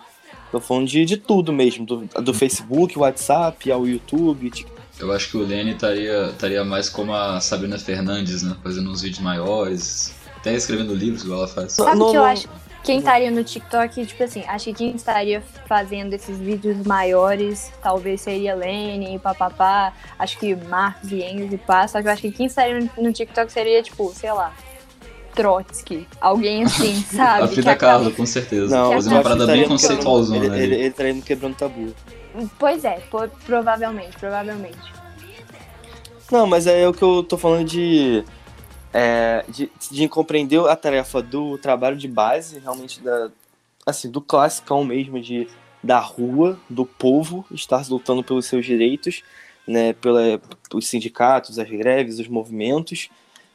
Tô 0.53 0.61
falando 0.61 0.87
de, 0.87 1.05
de 1.05 1.17
tudo 1.17 1.53
mesmo, 1.53 1.85
do, 1.85 2.09
do 2.23 2.35
Facebook, 2.35 2.99
WhatsApp, 2.99 3.73
ao 3.73 3.87
YouTube, 3.87 4.51
TikTok. 4.51 4.83
Eu 5.01 5.11
acho 5.11 5.31
que 5.31 5.37
o 5.37 5.45
Lenny 5.45 5.73
estaria 5.73 6.63
mais 6.65 6.89
como 6.89 7.13
a 7.13 7.41
Sabrina 7.41 7.79
Fernandes, 7.79 8.43
né? 8.43 8.55
Fazendo 8.63 8.91
uns 8.91 9.03
vídeos 9.03 9.21
maiores, 9.21 10.15
até 10.43 10.55
escrevendo 10.55 10.93
livros, 10.93 11.23
igual 11.23 11.39
ela 11.39 11.49
faz. 11.49 11.73
Sabe 11.73 12.03
o 12.03 12.11
que 12.11 12.17
eu 12.17 12.25
acho? 12.25 12.49
Quem 12.83 12.99
estaria 12.99 13.31
no 13.31 13.45
TikTok, 13.45 14.05
tipo 14.05 14.25
assim, 14.25 14.43
acho 14.49 14.65
que 14.65 14.75
quem 14.75 14.97
estaria 14.97 15.41
fazendo 15.69 16.15
esses 16.15 16.37
vídeos 16.37 16.85
maiores 16.85 17.71
talvez 17.81 18.21
seria 18.21 18.57
Lenny, 18.57 19.21
papapá, 19.21 19.93
acho 20.19 20.37
que 20.37 20.57
Marcos 20.57 21.13
e 21.13 21.23
Engels 21.23 21.53
e 21.53 21.59
pá, 21.59 21.87
só 21.87 22.03
que 22.03 22.09
eu 22.09 22.13
acho 22.13 22.23
que 22.23 22.33
quem 22.33 22.47
estaria 22.47 22.91
no, 22.99 23.13
TikTok 23.13 23.53
seria, 23.53 23.81
tipo, 23.85 24.13
sei 24.13 24.33
lá, 24.33 24.53
Trotsky, 25.33 26.09
alguém 26.21 26.65
assim, 26.65 27.01
sabe? 27.15 27.45
a 27.45 27.49
Frida 27.49 27.77
Kahlo, 27.77 28.11
com 28.11 28.27
certeza. 28.27 28.77
Não, 28.77 28.93
Fazer 28.95 29.11
uma 29.11 29.23
parada 29.23 29.47
bem 29.47 29.69
conceitualzona 29.69 30.45
Ele, 30.45 30.47
ele, 30.61 30.75
ele 30.75 30.87
estaria 30.87 31.15
no 31.15 31.23
quebrando 31.23 31.55
tabu. 31.55 31.95
Pois 32.59 32.85
é, 32.85 33.01
provavelmente, 33.47 34.17
provavelmente. 34.19 34.93
Não, 36.33 36.49
mas 36.49 36.67
é 36.67 36.89
o 36.89 36.93
que 36.93 37.03
eu 37.03 37.23
tô 37.23 37.39
falando 37.39 37.65
de, 37.69 38.25
é, 38.93 39.45
de, 39.49 39.71
de 39.91 40.09
compreender 40.09 40.61
a 40.69 40.77
tarefa 40.77 41.23
do 41.23 41.57
trabalho 41.59 41.97
de 41.97 42.09
base, 42.09 42.59
realmente 42.59 43.01
da, 43.01 43.31
assim, 43.87 44.11
do 44.11 44.21
classicão 44.21 44.85
mesmo, 44.85 45.21
de, 45.21 45.49
da 45.83 45.99
rua, 45.99 46.59
do 46.69 46.85
povo 46.85 47.45
estar 47.51 47.85
lutando 47.89 48.23
pelos 48.23 48.47
seus 48.47 48.65
direitos, 48.65 49.23
né, 49.67 49.93
pela, 49.95 50.41
os 50.75 50.87
sindicatos, 50.89 51.59
as 51.59 51.69
greves, 51.69 52.19
os 52.19 52.29
movimentos, 52.29 53.09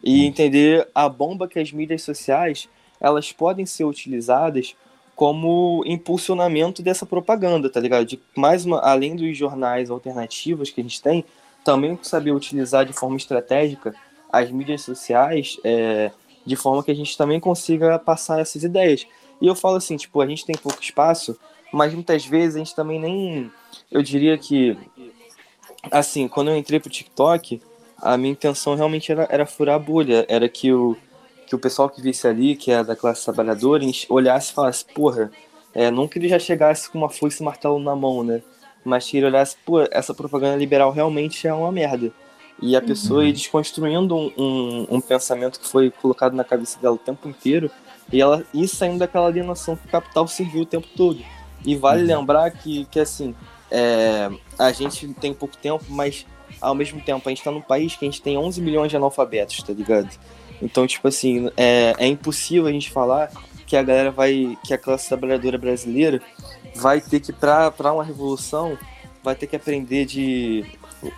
e 0.04 0.26
entender 0.26 0.88
a 0.94 1.10
bomba 1.10 1.48
que 1.48 1.60
as 1.60 1.72
mídias 1.72 2.02
sociais 2.04 2.70
elas 3.00 3.32
podem 3.32 3.66
ser 3.66 3.84
utilizadas 3.84 4.76
como 5.16 5.84
impulsionamento 5.86 6.82
dessa 6.84 7.06
propaganda, 7.06 7.70
tá 7.70 7.80
ligado? 7.80 8.06
De 8.06 8.20
mais 8.36 8.66
uma, 8.66 8.80
além 8.80 9.16
dos 9.16 9.36
jornais 9.36 9.90
alternativos 9.90 10.70
que 10.70 10.80
a 10.80 10.84
gente 10.84 11.02
tem, 11.02 11.26
também 11.64 11.98
saber 12.04 12.32
utilizar 12.32 12.86
de 12.86 12.94
forma 12.94 13.18
estratégica 13.18 13.96
as 14.32 14.52
mídias 14.52 14.82
sociais 14.82 15.60
é, 15.64 16.12
de 16.46 16.56
forma 16.56 16.84
que 16.84 16.92
a 16.92 16.96
gente 16.96 17.18
também 17.18 17.40
consiga 17.40 18.00
passar 18.00 18.40
essas 18.40 18.64
ideias. 18.64 19.08
E 19.42 19.48
eu 19.48 19.56
falo 19.56 19.76
assim, 19.76 19.98
tipo, 19.98 20.22
a 20.22 20.28
gente 20.28 20.46
tem 20.46 20.56
pouco 20.56 20.82
espaço, 20.82 21.38
mas 21.72 21.94
muitas 21.94 22.26
vezes 22.26 22.56
a 22.56 22.60
gente 22.60 22.76
também 22.76 23.00
nem. 23.00 23.52
Eu 23.92 24.02
diria 24.02 24.38
que. 24.38 24.78
Assim, 25.92 26.28
quando 26.28 26.50
eu 26.50 26.58
entrei 26.58 26.80
pro 26.80 26.90
TikTok, 26.90 27.62
a 27.98 28.18
minha 28.18 28.32
intenção 28.32 28.76
realmente 28.76 29.12
era, 29.12 29.28
era 29.30 29.46
furar 29.46 29.76
a 29.76 29.80
bolha. 29.80 30.26
Era 30.28 30.50
que 30.50 30.72
o, 30.74 30.98
que 31.46 31.56
o 31.56 31.60
pessoal 31.60 31.90
que 31.90 32.02
visse 32.02 32.28
ali, 32.28 32.56
que 32.56 32.72
é 32.72 32.84
da 32.84 32.96
classe 32.96 33.24
trabalhadora, 33.24 33.84
olhasse 34.10 34.52
e 34.52 34.54
falasse, 34.54 34.86
porra, 34.86 35.32
é, 35.74 35.92
não 35.92 36.08
que 36.08 36.18
ele 36.18 36.28
já 36.28 36.40
chegasse 36.40 36.90
com 36.90 36.98
uma 36.98 37.10
foice 37.10 37.42
e 37.42 37.46
martelo 37.46 37.80
na 37.80 37.96
mão, 37.96 38.24
né? 38.24 38.42
Mas 38.84 39.08
que 39.08 39.18
ele 39.18 39.28
olhasse, 39.28 39.58
pô, 39.66 39.82
essa 39.92 40.14
propaganda 40.14 40.56
liberal 40.58 40.92
realmente 40.92 41.48
é 41.48 41.54
uma 41.54 41.72
merda. 41.72 42.12
E 42.62 42.76
a 42.76 42.82
pessoa 42.82 43.26
ir 43.26 43.34
desconstruindo 43.34 44.16
um, 44.16 44.32
um, 44.38 44.88
um 44.92 45.02
pensamento 45.02 45.60
que 45.60 45.68
foi 45.68 45.92
colocado 45.92 46.34
na 46.34 46.44
cabeça 46.44 46.80
dela 46.80 46.96
o 46.96 47.00
tempo 47.00 47.28
inteiro 47.30 47.70
e 48.12 48.22
ela 48.22 48.44
ir 48.54 48.68
saindo 48.68 49.00
daquela 49.00 49.28
alienação 49.28 49.76
que 49.76 49.86
o 49.86 49.92
capital 49.92 50.28
serviu 50.28 50.62
o 50.62 50.66
tempo 50.66 50.88
todo. 50.96 51.22
E 51.66 51.76
vale 51.76 52.04
lembrar 52.04 52.50
que, 52.52 52.86
que 52.86 53.00
assim, 53.00 53.36
é, 53.70 54.30
a 54.58 54.72
gente 54.72 55.08
tem 55.16 55.34
pouco 55.34 55.58
tempo, 55.58 55.84
mas 55.90 56.26
ao 56.62 56.74
mesmo 56.74 57.02
tempo 57.02 57.28
a 57.28 57.30
gente 57.30 57.44
tá 57.44 57.52
num 57.52 57.62
país 57.62 57.96
que 57.96 58.06
a 58.06 58.08
gente 58.10 58.22
tem 58.22 58.38
11 58.38 58.62
milhões 58.62 58.90
de 58.90 58.96
analfabetos, 58.96 59.62
tá 59.62 59.74
ligado? 59.74 60.10
Então, 60.62 60.88
tipo 60.88 61.08
assim, 61.08 61.52
é, 61.56 61.94
é 61.98 62.08
impossível 62.08 62.68
a 62.68 62.72
gente 62.72 62.90
falar 62.90 63.32
que 63.66 63.76
a 63.76 63.84
galera 63.84 64.12
vai, 64.12 64.58
que 64.64 64.74
a 64.74 64.78
classe 64.78 65.08
trabalhadora 65.08 65.58
brasileira 65.58 66.22
vai 66.76 67.02
ter 67.02 67.20
que, 67.20 67.34
pra 67.34 67.72
uma 67.94 68.04
revolução, 68.04 68.78
vai 69.24 69.36
ter 69.36 69.48
que 69.48 69.56
aprender 69.56 70.06
de 70.06 70.66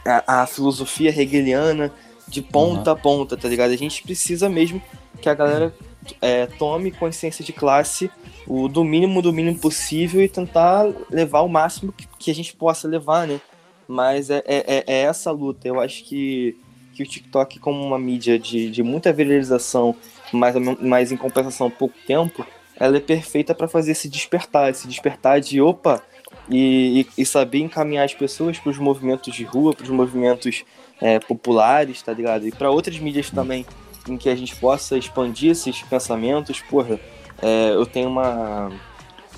a, 0.05 0.41
a 0.41 0.47
filosofia 0.47 1.09
hegeliana 1.09 1.91
de 2.27 2.41
ponta 2.41 2.91
a 2.91 2.95
ponta, 2.95 3.35
tá 3.35 3.47
ligado? 3.47 3.71
A 3.71 3.77
gente 3.77 4.03
precisa 4.03 4.47
mesmo 4.49 4.81
que 5.21 5.27
a 5.29 5.33
galera 5.33 5.73
é, 6.21 6.45
tome 6.45 6.91
consciência 6.91 7.43
de 7.43 7.51
classe 7.51 8.09
o 8.47 8.67
do 8.67 8.83
mínimo 8.83 9.21
do 9.21 9.31
mínimo 9.31 9.59
possível 9.59 10.21
e 10.21 10.27
tentar 10.29 10.87
levar 11.11 11.41
o 11.41 11.47
máximo 11.49 11.91
que, 11.91 12.07
que 12.17 12.31
a 12.31 12.35
gente 12.35 12.55
possa 12.55 12.87
levar, 12.87 13.27
né? 13.27 13.39
Mas 13.87 14.29
é, 14.29 14.43
é, 14.45 14.63
é- 14.77 14.83
é 14.87 15.01
essa 15.01 15.31
luta. 15.31 15.67
Eu 15.67 15.79
acho 15.79 16.03
que, 16.03 16.57
que 16.93 17.03
o 17.03 17.05
TikTok, 17.05 17.59
como 17.59 17.83
uma 17.83 17.99
mídia 17.99 18.39
de, 18.39 18.69
de 18.71 18.81
muita 18.81 19.13
viralização, 19.13 19.95
mas, 20.31 20.55
mas 20.79 21.11
em 21.11 21.17
compensação 21.17 21.69
pouco 21.69 21.95
tempo, 22.07 22.45
ela 22.75 22.97
é 22.97 22.99
perfeita 22.99 23.53
para 23.53 23.67
fazer 23.67 23.91
esse 23.91 24.07
despertar, 24.09 24.69
esse 24.69 24.87
despertar 24.87 25.39
de 25.41 25.61
opa 25.61 26.01
e, 26.49 27.01
e, 27.17 27.21
e 27.21 27.25
saber 27.25 27.59
encaminhar 27.59 28.05
as 28.05 28.13
pessoas 28.13 28.57
para 28.57 28.69
os 28.71 28.77
movimentos 28.77 29.33
de 29.33 29.43
rua, 29.43 29.73
para 29.73 29.83
os 29.83 29.89
movimentos 29.89 30.63
é, 31.01 31.19
populares, 31.19 32.01
tá 32.01 32.13
ligado? 32.13 32.47
E 32.47 32.51
para 32.51 32.69
outras 32.71 32.97
mídias 32.99 33.29
também, 33.29 33.65
em 34.07 34.17
que 34.17 34.29
a 34.29 34.35
gente 34.35 34.55
possa 34.55 34.97
expandir 34.97 35.51
esses 35.51 35.81
pensamentos. 35.83 36.59
Porra, 36.61 36.99
é, 37.41 37.69
eu 37.71 37.85
tenho 37.85 38.09
uma, 38.09 38.71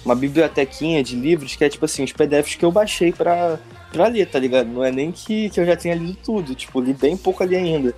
uma 0.05 0.15
bibliotequinha 0.15 1.03
de 1.03 1.15
livros 1.15 1.55
que 1.55 1.63
é 1.63 1.69
tipo 1.69 1.85
assim, 1.85 2.03
os 2.03 2.11
PDFs 2.13 2.55
que 2.55 2.65
eu 2.65 2.71
baixei 2.71 3.11
pra, 3.11 3.59
pra 3.91 4.07
ler, 4.07 4.27
tá 4.29 4.39
ligado? 4.39 4.67
Não 4.67 4.83
é 4.83 4.91
nem 4.91 5.11
que, 5.11 5.49
que 5.49 5.59
eu 5.59 5.65
já 5.65 5.75
tenha 5.75 5.95
lido 5.95 6.17
tudo, 6.23 6.55
tipo, 6.55 6.79
li 6.79 6.93
bem 6.93 7.17
pouco 7.17 7.43
ali 7.43 7.55
ainda. 7.55 7.93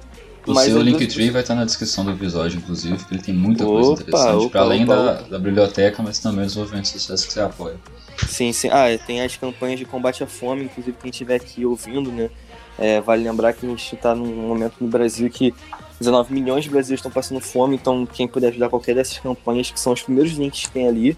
O 0.46 0.54
Mas 0.54 0.66
seu 0.66 0.78
eu- 0.78 0.82
Linktree 0.82 1.30
vai 1.30 1.42
estar 1.42 1.56
na 1.56 1.64
descrição 1.64 2.04
do 2.04 2.12
episódio, 2.12 2.58
inclusive, 2.58 2.98
porque 2.98 3.14
ele 3.16 3.24
tem 3.24 3.34
muita 3.34 3.64
coisa 3.64 3.92
Opa, 3.92 4.02
interessante. 4.02 4.36
opa, 4.42 4.50
para 4.50 4.62
além 4.62 4.84
opa, 4.84 4.96
da, 4.96 5.14
da 5.22 5.40
biblioteca, 5.40 6.04
mas 6.04 6.20
também 6.20 6.44
dos 6.46 6.58
movimentos 6.58 6.92
sociais 6.92 7.26
que 7.26 7.32
você 7.32 7.40
apoia. 7.40 7.78
Sim, 8.18 8.52
sim. 8.54 8.70
Ah, 8.72 8.90
é, 8.90 8.98
tem 8.98 9.22
as 9.22 9.36
campanhas 9.36 9.80
de 9.80 9.86
combate 9.86 10.24
à 10.24 10.28
fome, 10.28 10.66
inclusive 10.66 10.98
quem 10.98 11.10
estiver 11.10 11.36
aqui 11.36 11.66
ouvindo, 11.66 12.12
né? 12.12 12.30
É, 12.78 13.00
vale 13.02 13.24
lembrar 13.24 13.54
que 13.54 13.66
a 13.66 13.70
gente 13.70 13.96
está 13.96 14.16
num 14.16 14.26
momento 14.48 14.76
no 14.80 14.88
Brasil 14.88 15.30
que 15.30 15.54
19 16.00 16.34
milhões 16.34 16.64
de 16.64 16.70
brasileiros 16.70 17.00
estão 17.00 17.12
passando 17.12 17.40
fome, 17.40 17.76
então 17.76 18.06
quem 18.06 18.28
puder 18.28 18.48
ajudar 18.50 18.70
qualquer 18.70 18.96
dessas 18.96 19.20
campanhas, 19.20 19.70
que 19.72 19.80
são 19.80 19.94
os 19.94 20.02
primeiros 20.02 20.34
links 20.34 20.64
que 20.66 20.72
tem 20.72 20.88
ali, 20.88 21.18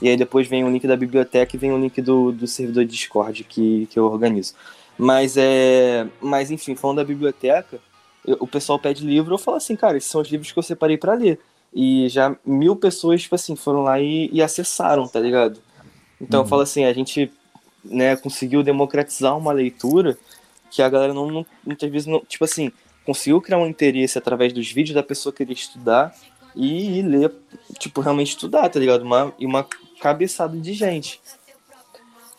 e 0.00 0.08
aí 0.08 0.16
depois 0.16 0.48
vem 0.48 0.64
o 0.64 0.70
link 0.70 0.86
da 0.86 0.96
biblioteca 0.96 1.54
e 1.54 1.58
vem 1.58 1.72
o 1.72 1.78
link 1.78 2.00
do, 2.00 2.32
do 2.32 2.46
servidor 2.46 2.84
Discord 2.84 3.44
que, 3.44 3.86
que 3.90 3.98
eu 3.98 4.06
organizo. 4.06 4.54
Mas 4.98 5.36
é. 5.36 6.06
Mas 6.20 6.50
enfim, 6.50 6.74
falando 6.74 6.98
da 6.98 7.04
biblioteca, 7.04 7.78
eu- 8.26 8.36
o 8.40 8.46
pessoal 8.46 8.78
pede 8.78 9.04
livro, 9.04 9.34
eu 9.34 9.38
falo 9.38 9.56
assim, 9.56 9.76
cara, 9.76 9.96
esses 9.96 10.10
são 10.10 10.20
os 10.20 10.28
livros 10.28 10.50
que 10.52 10.58
eu 10.58 10.62
separei 10.62 10.96
para 10.96 11.14
ler. 11.14 11.38
E 11.72 12.08
já 12.08 12.34
mil 12.46 12.76
pessoas, 12.76 13.22
tipo 13.22 13.34
assim, 13.34 13.56
foram 13.56 13.82
lá 13.82 14.00
e, 14.00 14.30
e 14.32 14.40
acessaram, 14.42 15.06
tá 15.08 15.18
ligado? 15.20 15.60
Então 16.20 16.40
eu 16.40 16.46
falo 16.46 16.62
assim, 16.62 16.84
a 16.84 16.92
gente 16.92 17.30
né, 17.84 18.16
conseguiu 18.16 18.62
democratizar 18.62 19.36
uma 19.36 19.52
leitura 19.52 20.16
que 20.70 20.80
a 20.82 20.88
galera 20.88 21.12
não, 21.12 21.30
não- 21.30 21.46
muitas 21.64 21.90
vezes 21.90 22.06
não, 22.06 22.20
tipo 22.20 22.44
assim, 22.44 22.72
conseguiu 23.04 23.40
criar 23.40 23.58
um 23.58 23.66
interesse 23.66 24.16
através 24.16 24.52
dos 24.52 24.70
vídeos 24.70 24.94
da 24.94 25.02
pessoa 25.02 25.32
querer 25.32 25.52
estudar 25.52 26.14
e, 26.56 27.02
ler, 27.02 27.32
tipo, 27.78 28.00
realmente 28.00 28.28
estudar, 28.30 28.68
tá 28.68 28.78
ligado? 28.78 29.02
Uma, 29.02 29.34
e 29.38 29.44
uma 29.44 29.66
cabeçada 30.00 30.56
de 30.56 30.72
gente. 30.72 31.20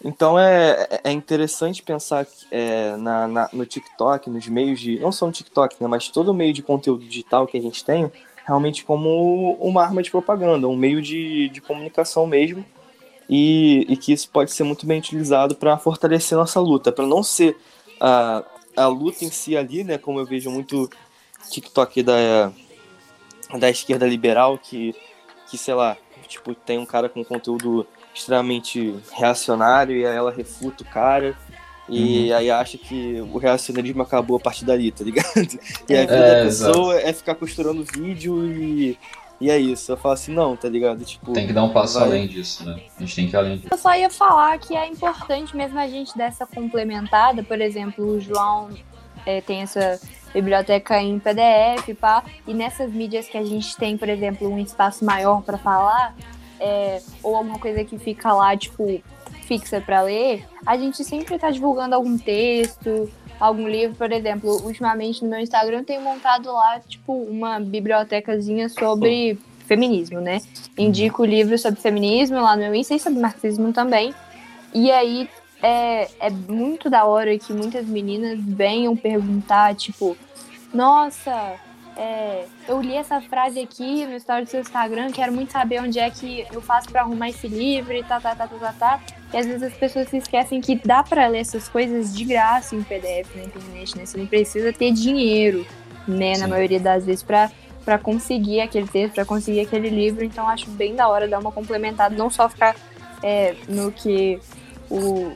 Então 0.03 0.38
é, 0.38 0.88
é- 1.03 1.11
interessante 1.11 1.82
pensar 1.82 2.28
é, 2.51 2.95
na, 2.97 3.28
na- 3.28 3.49
no 3.51 3.65
TikTok, 3.65 4.30
nos 4.30 4.47
meios 4.47 4.80
de. 4.80 4.99
Não 4.99 5.11
só 5.11 5.26
no 5.26 5.32
TikTok, 5.32 5.76
né, 5.82 5.88
mas 5.88 6.09
todo 6.09 6.34
meio 6.34 6.53
de 6.53 6.61
conteúdo 6.61 7.03
digital 7.05 7.47
que 7.47 7.57
a 7.57 7.61
gente 7.61 7.84
tem, 7.84 8.11
realmente 8.45 8.84
como 8.86 9.53
uma 9.53 9.84
arma 9.84 10.03
de 10.03 10.11
propaganda, 10.11 10.67
um 10.67 10.76
meio 10.76 11.01
de, 11.01 11.49
de 11.49 11.61
comunicação 11.61 12.28
mesmo. 12.28 12.63
E, 13.30 13.86
e 13.89 13.97
que 13.97 14.13
isso 14.13 14.30
pode 14.30 14.51
ser 14.51 14.63
muito 14.63 14.86
bem 14.86 14.99
utilizado 14.99 15.55
para 15.55 15.78
fortalecer 15.78 16.38
nossa 16.38 16.59
luta, 16.59 16.91
para 16.91 17.07
não 17.07 17.23
ser 17.23 17.57
a, 17.99 18.43
a 18.76 18.88
luta 18.88 19.26
em 19.26 19.32
si 19.32 19.57
ali, 19.57 19.84
né? 19.84 19.97
Como 19.97 20.19
eu 20.19 20.26
vejo 20.26 20.51
muito 20.51 20.89
TikTok 21.49 22.03
da, 22.03 22.51
da 23.59 23.69
esquerda 23.69 24.07
liberal, 24.07 24.57
que, 24.57 24.93
que, 25.49 25.57
sei 25.57 25.73
lá, 25.73 25.97
tipo, 26.28 26.53
tem 26.53 26.78
um 26.78 26.86
cara 26.86 27.09
com 27.09 27.23
conteúdo 27.23 27.88
extremamente 28.13 28.95
reacionário 29.11 29.95
e 29.97 30.05
aí 30.05 30.15
ela 30.15 30.32
refuta 30.32 30.84
o 30.84 30.88
cara. 30.88 31.36
E 31.88 32.34
aí 32.34 32.49
acha 32.49 32.80
que 32.80 33.21
o 33.32 33.38
reacionarismo 33.38 34.01
acabou 34.01 34.38
a 34.38 34.39
partir 34.39 34.65
dali, 34.65 34.91
tá 34.91 35.03
ligado? 35.03 35.28
E 35.88 35.95
a 35.95 36.01
vida 36.01 36.15
É, 36.15 36.39
da 36.39 36.43
pessoa 36.45 36.99
é 36.99 37.13
ficar 37.13 37.36
costurando 37.36 37.84
vídeo 37.84 38.43
e, 38.43 38.97
e 39.39 39.49
é 39.49 39.57
isso. 39.57 39.91
Eu 39.91 39.97
falo 39.97 40.13
assim, 40.13 40.33
não, 40.33 40.55
tá 40.55 40.67
ligado? 40.69 41.03
Tipo, 41.03 41.33
Tem 41.33 41.47
que 41.47 41.53
dar 41.53 41.63
um 41.63 41.69
passo 41.73 41.99
vai- 41.99 42.07
além 42.07 42.27
disso, 42.27 42.65
né? 42.65 42.79
A 42.97 42.99
gente 43.01 43.15
tem 43.15 43.27
que 43.27 43.36
ir 43.36 43.38
além 43.38 43.57
disso. 43.57 43.67
Eu 43.71 43.77
só 43.77 43.95
ia 43.95 44.09
falar 44.09 44.57
que 44.59 44.75
é 44.75 44.88
importante 44.88 45.55
mesmo 45.55 45.77
a 45.79 45.88
gente 45.88 46.17
dar 46.17 46.25
essa 46.25 46.45
complementada. 46.45 47.43
Por 47.43 47.59
exemplo, 47.61 48.05
o 48.05 48.19
João 48.19 48.69
é, 49.25 49.41
tem 49.41 49.61
essa 49.61 49.99
biblioteca 50.33 51.01
em 51.01 51.17
PDF, 51.19 51.93
pá, 51.99 52.23
e 52.47 52.53
nessas 52.53 52.91
mídias 52.91 53.27
que 53.27 53.38
a 53.38 53.43
gente 53.43 53.75
tem, 53.77 53.97
por 53.97 54.09
exemplo, 54.09 54.47
um 54.51 54.59
espaço 54.59 55.03
maior 55.05 55.41
para 55.41 55.57
falar, 55.57 56.15
é, 56.59 57.01
ou 57.23 57.36
alguma 57.36 57.57
coisa 57.57 57.83
que 57.83 57.97
fica 57.97 58.33
lá, 58.33 58.55
tipo, 58.55 59.01
fixa 59.47 59.81
para 59.81 60.01
ler, 60.01 60.45
a 60.65 60.77
gente 60.77 61.03
sempre 61.03 61.37
tá 61.37 61.49
divulgando 61.49 61.95
algum 61.95 62.17
texto, 62.17 63.09
algum 63.39 63.67
livro, 63.67 63.95
por 63.95 64.11
exemplo, 64.11 64.61
ultimamente 64.63 65.23
no 65.23 65.29
meu 65.29 65.39
Instagram 65.39 65.79
eu 65.79 65.85
tenho 65.85 66.01
montado 66.01 66.51
lá, 66.51 66.79
tipo, 66.79 67.13
uma 67.13 67.59
bibliotecazinha 67.59 68.69
sobre 68.69 69.37
feminismo, 69.65 70.19
né? 70.19 70.41
Indico 70.77 71.25
livros 71.25 71.61
sobre 71.61 71.79
feminismo 71.79 72.39
lá 72.41 72.55
no 72.55 72.63
meu 72.63 72.75
Insta 72.75 72.95
e 72.95 72.99
sobre 72.99 73.19
marxismo 73.19 73.73
também. 73.73 74.13
E 74.73 74.91
aí 74.91 75.29
é, 75.61 76.09
é 76.19 76.29
muito 76.29 76.89
da 76.89 77.05
hora 77.05 77.37
que 77.37 77.53
muitas 77.53 77.85
meninas 77.85 78.39
venham 78.39 78.95
perguntar, 78.95 79.75
tipo, 79.75 80.15
nossa, 80.73 81.55
é, 81.97 82.45
eu 82.67 82.81
li 82.81 82.95
essa 82.95 83.21
frase 83.21 83.59
aqui 83.59 84.05
no 84.05 84.15
story 84.15 84.43
do 84.43 84.49
seu 84.49 84.59
Instagram, 84.59 85.11
quero 85.11 85.31
muito 85.31 85.51
saber 85.51 85.81
onde 85.81 85.99
é 85.99 86.09
que 86.09 86.45
eu 86.51 86.61
faço 86.61 86.89
para 86.89 87.01
arrumar 87.01 87.29
esse 87.29 87.47
livro 87.47 87.93
e 87.93 88.03
tá, 88.03 88.19
tá, 88.19 88.35
tá, 88.35 88.47
tá, 88.47 88.57
tá, 88.57 88.73
tá. 88.73 89.01
E 89.33 89.37
às 89.37 89.45
vezes 89.45 89.63
as 89.63 89.73
pessoas 89.73 90.09
se 90.09 90.17
esquecem 90.17 90.59
que 90.59 90.75
dá 90.75 91.03
para 91.03 91.27
ler 91.27 91.39
essas 91.39 91.69
coisas 91.69 92.15
de 92.15 92.25
graça 92.25 92.75
em 92.75 92.83
PDF 92.83 93.33
na 93.35 93.43
internet, 93.43 93.97
né? 93.97 94.05
Você 94.05 94.17
não 94.17 94.27
precisa 94.27 94.73
ter 94.73 94.91
dinheiro, 94.91 95.65
né, 96.07 96.35
Sim. 96.35 96.41
na 96.41 96.47
maioria 96.47 96.79
das 96.79 97.05
vezes, 97.05 97.23
para 97.23 97.49
para 97.85 97.99
conseguir 97.99 98.61
aquele 98.61 98.87
texto, 98.87 99.13
para 99.13 99.25
conseguir 99.25 99.59
aquele 99.59 99.89
livro. 99.89 100.25
Então 100.25 100.49
acho 100.49 100.67
bem 100.71 100.95
da 100.95 101.07
hora 101.07 101.27
dar 101.27 101.37
uma 101.37 101.51
complementada, 101.51 102.15
não 102.17 102.31
só 102.31 102.49
ficar 102.49 102.75
é, 103.21 103.55
no 103.69 103.91
que 103.91 104.39
o, 104.89 105.31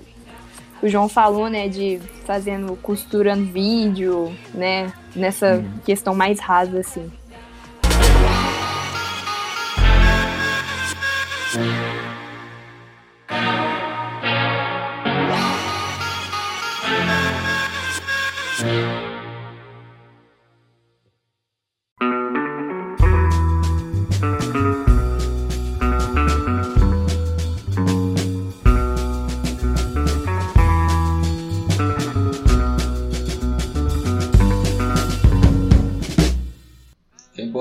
o 0.82 0.88
João 0.88 1.10
falou, 1.10 1.50
né, 1.50 1.68
de 1.68 2.00
fazendo, 2.26 2.76
costurando 2.78 3.46
vídeo, 3.46 4.34
né, 4.54 4.92
nessa 5.16 5.56
uhum. 5.56 5.72
questão 5.86 6.16
mais 6.16 6.40
rasa, 6.40 6.80
assim. 6.80 7.12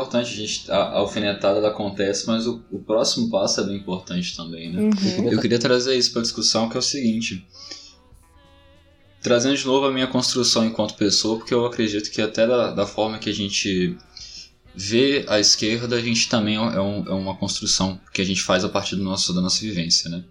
Importante, 0.09 0.33
a, 0.33 0.37
gente, 0.37 0.71
a, 0.71 0.77
a 0.77 0.99
alfinetada 0.99 1.67
acontece, 1.69 2.27
mas 2.27 2.47
o, 2.47 2.63
o, 2.71 2.79
próximo 2.79 3.31
passo 3.31 3.61
é 3.61 3.65
bem 3.65 3.77
importante 3.77 4.35
também, 4.35 4.73
né? 4.73 4.83
Uhum. 4.83 5.31
Eu 5.31 5.41
queria 5.41 5.59
trazer 5.59 5.97
isso 5.97 6.13
para 6.13 6.23
discussão, 6.23 6.69
que 6.69 6.77
é 6.77 6.81
o 6.81 6.83
seguinte. 6.83 7.47
Trazendo 9.23 9.57
de 9.57 9.67
novo 9.67 9.87
a 9.87 9.93
minha 9.93 10.07
construção 10.07 10.65
enquanto 10.65 10.95
pessoa, 10.95 11.39
porque 11.39 11.53
eu 11.53 11.67
acredito 11.67 12.11
que 12.11 12.23
até 12.23 12.47
da, 12.47 12.73
da 12.73 12.87
forma 12.87 13.19
que 13.19 13.29
a 13.29 13.35
gente 13.35 13.97
vê 14.75 15.25
a 15.29 15.39
esquerda, 15.39 15.97
a 15.97 16.01
gente 16.01 16.29
também 16.29 16.57
é, 16.57 16.81
um, 16.81 17.07
é 17.07 17.13
uma 17.13 17.37
construção 17.37 18.01
que 18.13 18.23
a 18.23 18.25
gente 18.25 18.43
faz 18.43 18.65
a 18.65 18.69
partir 18.69 18.97
do 18.97 19.03
nosso, 19.03 19.35
da 19.35 19.41
nossa 19.41 19.61
vivência, 19.61 20.09
né? 20.09 20.25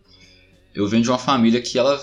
Eu 0.73 0.87
venho 0.87 1.03
de 1.03 1.09
uma 1.09 1.19
família 1.19 1.61
que 1.61 1.77
ela 1.77 1.99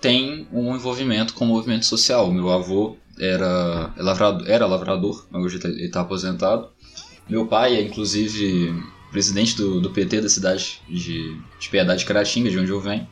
tem 0.00 0.46
um 0.52 0.74
envolvimento 0.74 1.34
com 1.34 1.44
o 1.44 1.48
movimento 1.48 1.84
social. 1.84 2.30
Meu 2.32 2.50
avô 2.50 2.96
era 3.18 3.92
é 3.96 4.02
lavrador, 4.02 4.48
era 4.48 4.66
lavrador 4.66 5.26
hoje 5.32 5.60
ele 5.62 5.84
está 5.84 6.00
aposentado. 6.00 6.70
Meu 7.30 7.46
pai 7.46 7.76
é, 7.76 7.82
inclusive, 7.82 8.74
presidente 9.12 9.54
do, 9.56 9.80
do 9.80 9.90
PT 9.90 10.20
da 10.20 10.28
cidade 10.28 10.82
de, 10.88 11.40
de 11.60 11.68
Piedade 11.68 12.04
Caratinga, 12.04 12.50
de 12.50 12.58
onde 12.58 12.72
eu 12.72 12.80
venho. 12.80 13.06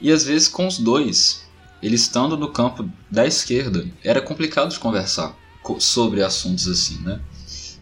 E 0.00 0.12
às 0.12 0.24
vezes 0.24 0.46
com 0.46 0.64
os 0.64 0.78
dois, 0.78 1.44
ele 1.82 1.96
estando 1.96 2.36
no 2.36 2.52
campo 2.52 2.88
da 3.10 3.26
esquerda, 3.26 3.84
era 4.04 4.22
complicado 4.22 4.70
de 4.70 4.78
conversar 4.78 5.36
sobre 5.80 6.22
assuntos 6.22 6.68
assim, 6.68 6.98
né? 7.00 7.20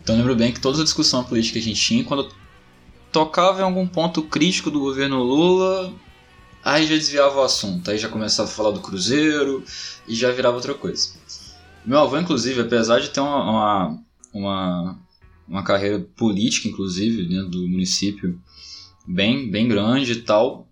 Então 0.02 0.16
lembro 0.16 0.34
bem 0.34 0.50
que 0.50 0.60
toda 0.60 0.80
a 0.80 0.84
discussão 0.84 1.22
política 1.22 1.54
que 1.54 1.58
a 1.58 1.68
gente 1.68 1.80
tinha, 1.80 2.04
quando 2.04 2.30
tocava 3.12 3.60
em 3.60 3.64
algum 3.64 3.86
ponto 3.86 4.22
crítico 4.22 4.70
do 4.70 4.80
governo 4.80 5.22
Lula, 5.22 5.92
aí 6.64 6.86
já 6.86 6.94
desviava 6.94 7.38
o 7.38 7.42
assunto, 7.42 7.90
aí 7.90 7.98
já 7.98 8.08
começava 8.08 8.48
a 8.48 8.52
falar 8.52 8.70
do 8.70 8.80
Cruzeiro 8.80 9.62
e 10.08 10.14
já 10.14 10.32
virava 10.32 10.56
outra 10.56 10.72
coisa. 10.72 11.10
Meu 11.84 11.98
avô, 11.98 12.18
inclusive, 12.18 12.62
apesar 12.62 13.00
de 13.00 13.10
ter 13.10 13.20
uma, 13.20 13.42
uma, 13.42 13.98
uma 14.32 15.09
uma 15.50 15.64
carreira 15.64 15.98
política, 15.98 16.68
inclusive, 16.68 17.26
dentro 17.26 17.48
do 17.48 17.68
município, 17.68 18.40
bem, 19.04 19.50
bem 19.50 19.66
grande 19.66 20.12
e 20.12 20.22
tal. 20.22 20.68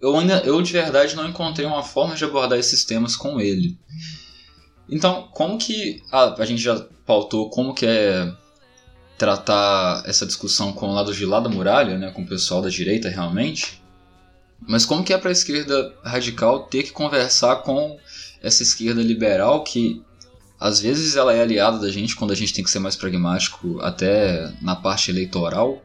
Eu 0.00 0.16
ainda, 0.16 0.38
eu 0.44 0.62
de 0.62 0.72
verdade 0.72 1.16
não 1.16 1.28
encontrei 1.28 1.66
uma 1.66 1.82
forma 1.82 2.14
de 2.14 2.24
abordar 2.24 2.56
esses 2.56 2.84
temas 2.84 3.16
com 3.16 3.40
ele. 3.40 3.76
Então, 4.88 5.28
como 5.32 5.58
que 5.58 6.02
a, 6.10 6.40
a 6.40 6.44
gente 6.44 6.62
já 6.62 6.80
pautou 7.04 7.50
como 7.50 7.74
que 7.74 7.84
é 7.84 8.32
tratar 9.18 10.04
essa 10.06 10.24
discussão 10.24 10.72
com 10.72 10.88
o 10.88 10.94
lado 10.94 11.12
de 11.12 11.26
lá 11.26 11.40
da 11.40 11.50
muralha, 11.50 11.98
né, 11.98 12.12
com 12.12 12.22
o 12.22 12.26
pessoal 12.26 12.62
da 12.62 12.68
direita 12.68 13.08
realmente? 13.08 13.82
Mas 14.68 14.86
como 14.86 15.02
que 15.02 15.12
é 15.12 15.18
para 15.18 15.30
a 15.30 15.32
esquerda 15.32 15.92
radical 16.04 16.64
ter 16.64 16.84
que 16.84 16.92
conversar 16.92 17.56
com 17.56 17.98
essa 18.40 18.62
esquerda 18.62 19.02
liberal 19.02 19.64
que 19.64 20.02
às 20.60 20.78
vezes 20.78 21.16
ela 21.16 21.32
é 21.32 21.40
aliada 21.40 21.78
da 21.78 21.90
gente 21.90 22.14
quando 22.14 22.32
a 22.32 22.36
gente 22.36 22.52
tem 22.52 22.62
que 22.62 22.70
ser 22.70 22.78
mais 22.78 22.94
pragmático, 22.94 23.80
até 23.80 24.52
na 24.60 24.76
parte 24.76 25.10
eleitoral, 25.10 25.82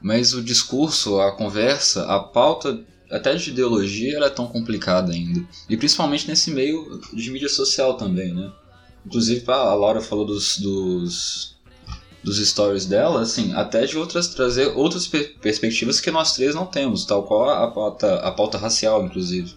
mas 0.00 0.32
o 0.32 0.42
discurso, 0.42 1.20
a 1.20 1.32
conversa, 1.32 2.06
a 2.06 2.18
pauta, 2.18 2.80
até 3.10 3.34
de 3.34 3.50
ideologia, 3.50 4.16
ela 4.16 4.26
é 4.26 4.30
tão 4.30 4.46
complicada 4.46 5.12
ainda. 5.12 5.46
E 5.68 5.76
principalmente 5.76 6.26
nesse 6.26 6.50
meio 6.50 7.00
de 7.12 7.30
mídia 7.30 7.48
social 7.48 7.94
também, 7.94 8.32
né? 8.32 8.50
Inclusive, 9.04 9.44
a 9.48 9.74
Laura 9.74 10.00
falou 10.00 10.24
dos, 10.24 10.58
dos, 10.58 11.56
dos 12.24 12.38
stories 12.38 12.86
dela, 12.86 13.20
assim, 13.20 13.52
até 13.52 13.84
de 13.84 13.98
outras 13.98 14.28
trazer 14.28 14.68
outras 14.68 15.06
per 15.06 15.36
perspectivas 15.40 16.00
que 16.00 16.10
nós 16.10 16.32
três 16.32 16.54
não 16.54 16.66
temos, 16.66 17.04
tal 17.04 17.22
qual 17.22 17.50
a 17.50 17.70
pauta, 17.70 18.16
a 18.16 18.32
pauta 18.32 18.58
racial, 18.58 19.04
inclusive. 19.04 19.54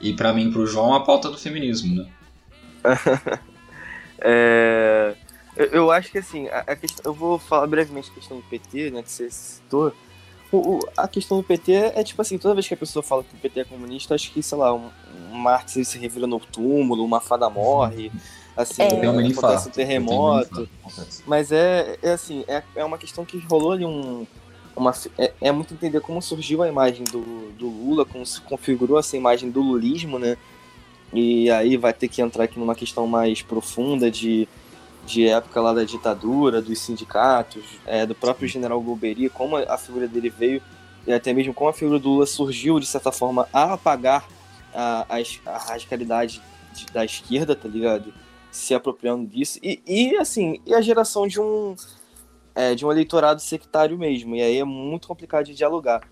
E 0.00 0.12
para 0.12 0.34
mim 0.34 0.52
pro 0.52 0.66
João, 0.66 0.94
a 0.94 1.00
pauta 1.00 1.30
do 1.30 1.38
feminismo, 1.38 1.96
né? 1.96 2.06
É, 4.20 5.14
eu, 5.56 5.66
eu, 5.66 5.90
acho 5.90 6.10
que 6.10 6.18
assim, 6.18 6.48
a, 6.48 6.60
a, 6.60 6.76
questão, 6.76 7.02
eu 7.04 7.14
vou 7.14 7.38
falar 7.38 7.66
brevemente 7.66 8.10
a 8.10 8.14
questão 8.14 8.36
do 8.36 8.42
PT, 8.44 8.90
né, 8.90 9.02
que 9.02 9.10
você 9.10 9.30
citou. 9.30 9.92
O, 10.52 10.76
o, 10.76 10.80
a 10.96 11.08
questão 11.08 11.38
do 11.38 11.42
PT 11.42 11.72
é, 11.72 11.92
é, 11.96 12.04
tipo 12.04 12.20
assim, 12.22 12.38
toda 12.38 12.54
vez 12.54 12.68
que 12.68 12.74
a 12.74 12.76
pessoa 12.76 13.02
fala 13.02 13.24
que 13.24 13.34
o 13.34 13.38
PT 13.38 13.60
é 13.60 13.64
comunista, 13.64 14.14
acho 14.14 14.30
que, 14.32 14.42
sei 14.42 14.58
lá, 14.58 14.72
um, 14.72 14.90
um 15.32 15.34
Marx 15.34 15.72
se 15.72 15.98
revira 15.98 16.26
no 16.26 16.38
túmulo, 16.38 17.04
uma 17.04 17.20
fada 17.20 17.50
morre, 17.50 18.12
assim, 18.56 18.82
é. 18.82 19.10
um 19.10 19.18
acontece 19.18 19.68
um 19.68 19.72
terremoto. 19.72 20.68
Mas 21.26 21.50
é, 21.50 21.98
é 22.02 22.12
assim, 22.12 22.44
é, 22.46 22.62
é 22.74 22.84
uma 22.84 22.98
questão 22.98 23.24
que 23.24 23.38
rolou 23.38 23.72
ali 23.72 23.84
um. 23.84 24.26
Uma, 24.74 24.92
é, 25.16 25.32
é 25.40 25.50
muito 25.50 25.72
entender 25.72 26.00
como 26.00 26.20
surgiu 26.20 26.62
a 26.62 26.68
imagem 26.68 27.04
do, 27.04 27.50
do 27.52 27.66
Lula, 27.66 28.04
como 28.04 28.26
se 28.26 28.42
configurou 28.42 28.98
essa 28.98 29.16
imagem 29.16 29.50
do 29.50 29.62
lulismo, 29.62 30.18
né? 30.18 30.36
E 31.12 31.50
aí 31.50 31.76
vai 31.76 31.92
ter 31.92 32.08
que 32.08 32.20
entrar 32.20 32.44
aqui 32.44 32.58
numa 32.58 32.74
questão 32.74 33.06
mais 33.06 33.42
profunda 33.42 34.10
de, 34.10 34.48
de 35.04 35.26
época 35.28 35.60
lá 35.60 35.72
da 35.72 35.84
ditadura, 35.84 36.60
dos 36.60 36.80
sindicatos, 36.80 37.64
é, 37.86 38.04
do 38.04 38.14
próprio 38.14 38.48
general 38.48 38.80
Golbery, 38.80 39.28
como 39.28 39.56
a 39.56 39.78
figura 39.78 40.08
dele 40.08 40.28
veio, 40.28 40.60
e 41.06 41.12
até 41.12 41.32
mesmo 41.32 41.54
como 41.54 41.70
a 41.70 41.72
figura 41.72 41.98
do 41.98 42.08
Lula 42.08 42.26
surgiu, 42.26 42.80
de 42.80 42.86
certa 42.86 43.12
forma, 43.12 43.48
a 43.52 43.74
apagar 43.74 44.26
a, 44.74 45.06
a, 45.08 45.52
a 45.52 45.58
radicalidade 45.58 46.42
de, 46.74 46.86
da 46.86 47.04
esquerda, 47.04 47.54
tá 47.54 47.68
ligado? 47.68 48.12
Se 48.50 48.74
apropriando 48.74 49.26
disso. 49.26 49.58
E, 49.62 49.80
e 49.86 50.16
assim, 50.16 50.60
e 50.66 50.74
a 50.74 50.80
geração 50.80 51.26
de 51.26 51.40
um, 51.40 51.76
é, 52.54 52.74
de 52.74 52.84
um 52.84 52.90
eleitorado 52.90 53.40
sectário 53.40 53.96
mesmo. 53.96 54.34
E 54.34 54.42
aí 54.42 54.58
é 54.58 54.64
muito 54.64 55.06
complicado 55.06 55.46
de 55.46 55.54
dialogar. 55.54 56.02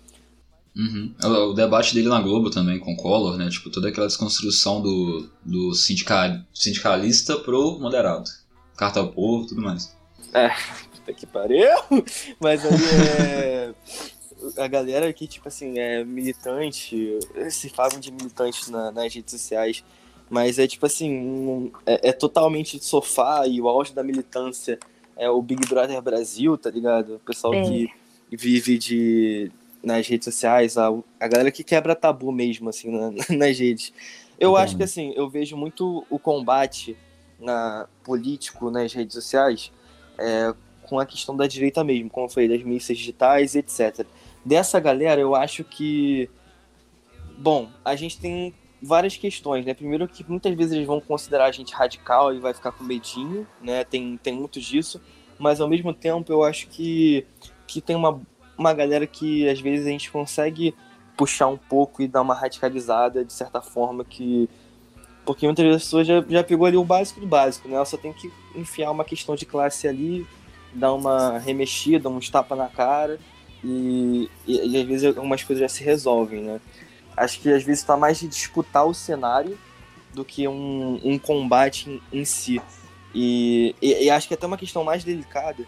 Uhum. 0.75 1.13
O, 1.23 1.53
debate 1.53 1.93
dele 1.93 2.09
na 2.09 2.21
Globo 2.21 2.49
também 2.49 2.77
com 2.77 2.93
o 2.93 2.97
Collor, 2.97 3.37
né? 3.37 3.49
Tipo, 3.49 3.69
toda 3.69 3.87
aquela 3.87 4.07
desconstrução 4.07 4.81
do, 4.81 5.29
do 5.43 5.73
sindical, 5.73 6.39
sindicalista 6.53 7.37
pro 7.37 7.79
moderado. 7.79 8.29
Carta 8.75 8.99
ao 8.99 9.07
povo 9.07 9.47
tudo 9.47 9.61
mais. 9.61 9.95
É, 10.33 10.49
puta 10.91 11.13
que 11.13 11.25
pariu! 11.25 11.69
Mas 12.41 12.65
aí 12.65 12.73
é. 13.21 13.73
a 14.57 14.67
galera 14.67 15.13
que, 15.13 15.27
tipo 15.27 15.47
assim, 15.47 15.79
é 15.79 16.03
militante, 16.03 17.19
se 17.49 17.69
falam 17.69 17.99
de 17.99 18.11
militante 18.11 18.69
na, 18.69 18.91
nas 18.91 19.13
redes 19.13 19.31
sociais, 19.31 19.83
mas 20.29 20.57
é 20.57 20.67
tipo 20.67 20.85
assim, 20.85 21.11
um, 21.11 21.71
é, 21.85 22.09
é, 22.09 22.11
totalmente 22.11 22.79
de 22.79 22.83
sofá 22.83 23.47
e 23.47 23.61
o 23.61 23.69
auge 23.69 23.93
da 23.93 24.03
militância 24.03 24.79
é 25.15 25.29
o 25.29 25.41
Big 25.41 25.67
Brother 25.67 26.01
Brasil, 26.01 26.57
tá 26.57 26.69
ligado? 26.69 27.15
O 27.15 27.19
pessoal 27.19 27.53
é. 27.53 27.63
que 27.63 27.89
vive 28.31 28.77
de, 28.77 29.51
nas 29.85 30.07
redes 30.07 30.25
sociais, 30.25 30.77
a, 30.77 30.87
a 31.19 31.27
galera 31.27 31.51
que 31.51 31.63
quebra 31.63 31.95
tabu 31.95 32.31
mesmo, 32.31 32.69
assim, 32.69 32.89
na, 32.89 33.11
nas 33.37 33.59
redes. 33.59 33.93
Eu 34.37 34.57
acho 34.57 34.75
que, 34.75 34.83
assim, 34.83 35.13
eu 35.15 35.29
vejo 35.29 35.55
muito 35.55 36.05
o 36.09 36.17
combate 36.17 36.97
na, 37.39 37.87
político 38.03 38.71
nas 38.71 38.91
redes 38.91 39.13
sociais 39.13 39.71
é, 40.17 40.53
com 40.83 40.99
a 40.99 41.05
questão 41.05 41.37
da 41.37 41.47
direita 41.47 41.83
mesmo, 41.83 42.09
como 42.09 42.25
eu 42.25 42.29
falei, 42.29 42.49
das 42.49 42.63
mídias 42.63 42.97
digitais, 42.97 43.55
etc. 43.55 44.05
Dessa 44.43 44.79
galera, 44.79 45.21
eu 45.21 45.35
acho 45.35 45.63
que, 45.63 46.29
bom, 47.37 47.69
a 47.83 47.95
gente 47.95 48.19
tem 48.19 48.53
várias 48.81 49.15
questões, 49.15 49.65
né? 49.65 49.73
Primeiro 49.73 50.07
que 50.07 50.25
muitas 50.27 50.53
vezes 50.55 50.73
eles 50.73 50.87
vão 50.87 50.99
considerar 50.99 51.45
a 51.45 51.51
gente 51.51 51.73
radical 51.73 52.33
e 52.33 52.39
vai 52.39 52.53
ficar 52.53 52.71
com 52.71 52.83
medinho, 52.83 53.47
né? 53.61 53.83
Tem, 53.83 54.17
tem 54.17 54.33
muito 54.33 54.59
disso, 54.59 55.01
mas 55.37 55.61
ao 55.61 55.67
mesmo 55.67 55.93
tempo 55.93 56.31
eu 56.31 56.43
acho 56.43 56.67
que, 56.67 57.25
que 57.67 57.81
tem 57.81 57.95
uma, 57.95 58.21
uma 58.57 58.73
galera 58.73 59.05
que 59.05 59.47
às 59.49 59.59
vezes 59.59 59.85
a 59.85 59.89
gente 59.89 60.11
consegue 60.11 60.73
puxar 61.17 61.47
um 61.47 61.57
pouco 61.57 62.01
e 62.01 62.07
dar 62.07 62.21
uma 62.21 62.33
radicalizada 62.33 63.23
de 63.23 63.31
certa 63.31 63.61
forma 63.61 64.03
que 64.03 64.49
porque 65.25 65.45
muitas 65.45 65.65
pessoas 65.65 66.05
já, 66.05 66.23
já 66.29 66.43
pegou 66.43 66.67
ali 66.67 66.77
o 66.77 66.83
básico 66.83 67.19
do 67.19 67.25
básico, 67.25 67.67
né? 67.67 67.75
Ela 67.75 67.85
só 67.85 67.97
tem 67.97 68.13
que 68.13 68.31
enfiar 68.53 68.91
uma 68.91 69.03
questão 69.03 69.35
de 69.35 69.43
classe 69.45 69.87
ali, 69.87 70.25
dar 70.71 70.93
uma 70.93 71.39
remexida, 71.39 72.09
uns 72.09 72.29
tapa 72.29 72.55
na 72.55 72.67
cara 72.67 73.19
e, 73.63 74.29
e, 74.45 74.67
e 74.67 74.77
às 74.77 74.87
vezes 74.87 75.17
algumas 75.17 75.43
coisas 75.43 75.61
já 75.61 75.69
se 75.69 75.83
resolvem, 75.83 76.43
né? 76.43 76.61
Acho 77.17 77.39
que 77.39 77.49
às 77.49 77.63
vezes 77.63 77.81
está 77.81 77.97
mais 77.97 78.19
de 78.19 78.27
disputar 78.27 78.85
o 78.85 78.93
cenário 78.93 79.57
do 80.13 80.23
que 80.23 80.47
um, 80.47 80.99
um 81.03 81.17
combate 81.17 81.89
em, 81.89 82.19
em 82.19 82.25
si. 82.25 82.61
E, 83.13 83.75
e, 83.81 84.05
e, 84.05 84.09
acho 84.09 84.27
que 84.27 84.33
é 84.33 84.37
até 84.37 84.45
uma 84.45 84.57
questão 84.57 84.83
mais 84.83 85.03
delicada, 85.03 85.65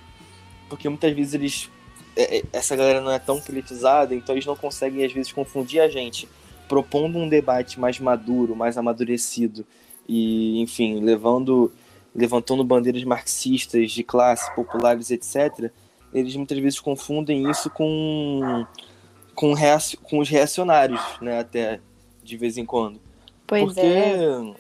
porque 0.70 0.88
muitas 0.90 1.14
vezes 1.14 1.34
eles. 1.34 1.70
É, 2.18 2.40
é, 2.40 2.44
essa 2.52 2.76
galera 2.76 3.00
não 3.00 3.12
é 3.12 3.20
tão 3.20 3.40
politizada, 3.40 4.16
então 4.16 4.34
eles 4.34 4.46
não 4.46 4.56
conseguem 4.56 5.06
às 5.06 5.14
vezes 5.14 5.32
confundir 5.32 5.80
a 5.80 5.88
gente 5.88 6.28
propondo 6.68 7.20
um 7.20 7.30
debate 7.30 7.80
mais 7.80 8.00
maduro, 8.00 8.56
mais 8.56 8.76
amadurecido 8.76 9.64
e, 10.10 10.60
enfim, 10.60 11.00
levando, 11.00 11.72
levantando 12.16 12.64
bandeiras 12.64 13.04
marxistas 13.04 13.92
de 13.92 14.04
classe, 14.04 14.54
populares, 14.56 15.12
etc., 15.12 15.72
eles 16.12 16.36
muitas 16.36 16.58
vezes 16.58 16.80
confundem 16.80 17.50
isso 17.50 17.70
com, 17.70 18.66
com, 19.36 19.54
reac 19.54 19.96
com 19.98 20.20
os 20.20 20.28
reacionários, 20.28 21.02
né, 21.22 21.40
até 21.40 21.80
de 22.24 22.36
vez 22.36 22.58
em 22.58 22.66
quando. 22.66 23.00
Pois 23.46 23.64
porque, 23.64 23.82
é. 23.82 24.56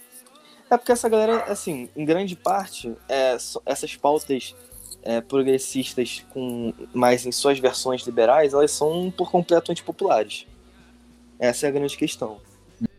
É 0.69 0.77
porque 0.77 0.91
essa 0.91 1.09
galera, 1.09 1.45
assim, 1.45 1.89
em 1.95 2.05
grande 2.05 2.35
parte, 2.35 2.93
é, 3.09 3.37
essas 3.65 3.95
pautas 3.95 4.53
é, 5.07 5.21
progressistas 5.21 6.25
com 6.31 6.73
mais 6.93 7.25
em 7.25 7.31
suas 7.31 7.57
versões 7.57 8.05
liberais, 8.05 8.53
elas 8.53 8.71
são 8.71 9.09
por 9.09 9.31
completo 9.31 9.71
antipopulares. 9.71 10.45
Essa 11.39 11.65
é 11.65 11.69
a 11.69 11.71
grande 11.71 11.95
questão. 11.95 12.39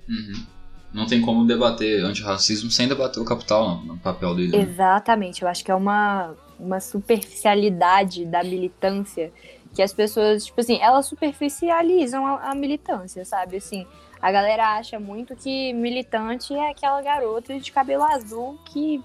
Uhum. 0.09 0.47
Não 0.91 1.07
tem 1.07 1.21
como 1.21 1.47
debater 1.47 2.03
antirracismo 2.03 2.71
sem 2.71 2.89
debater 2.89 3.23
o 3.23 3.27
capital 3.27 3.83
no, 3.85 3.99
papel 3.99 4.35
dele. 4.35 4.57
Né? 4.57 4.63
Exatamente, 4.63 5.43
eu 5.43 5.49
acho 5.49 5.63
que 5.63 5.71
é 5.71 5.75
uma, 5.75 6.35
uma 6.59 6.81
superficialidade 6.81 8.25
da 8.25 8.43
militância 8.43 9.31
que 9.75 9.83
as 9.83 9.93
pessoas, 9.93 10.47
tipo 10.47 10.59
assim, 10.63 10.81
elas 10.81 11.05
superficializam 11.05 12.27
a, 12.27 12.53
a 12.53 12.55
militância, 12.55 13.23
sabe? 13.27 13.59
Assim, 13.59 13.87
a 14.19 14.33
galera 14.33 14.79
acha 14.79 14.99
muito 14.99 15.37
que 15.37 15.75
militante 15.75 16.55
é 16.55 16.71
aquela 16.71 17.03
garota 17.03 17.61
de 17.61 17.71
cabelo 17.71 18.05
azul 18.05 18.59
que 18.65 19.05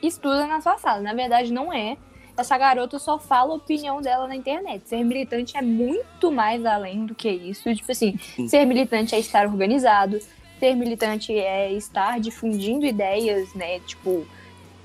estuda 0.00 0.46
na 0.46 0.60
sua 0.60 0.78
sala. 0.78 1.00
Na 1.00 1.12
verdade, 1.12 1.52
não 1.52 1.72
é 1.72 1.96
essa 2.36 2.58
garota 2.58 2.98
só 2.98 3.18
fala 3.18 3.52
a 3.52 3.56
opinião 3.56 4.00
dela 4.02 4.28
na 4.28 4.36
internet. 4.36 4.88
Ser 4.88 5.02
militante 5.02 5.56
é 5.56 5.62
muito 5.62 6.30
mais 6.30 6.64
além 6.64 7.06
do 7.06 7.14
que 7.14 7.30
isso. 7.30 7.74
Tipo 7.74 7.92
assim, 7.92 8.18
ser 8.48 8.64
militante 8.64 9.14
é 9.14 9.18
estar 9.18 9.46
organizado, 9.46 10.18
ser 10.58 10.74
militante 10.74 11.32
é 11.32 11.72
estar 11.72 12.20
difundindo 12.20 12.84
ideias, 12.84 13.54
né? 13.54 13.80
Tipo, 13.80 14.26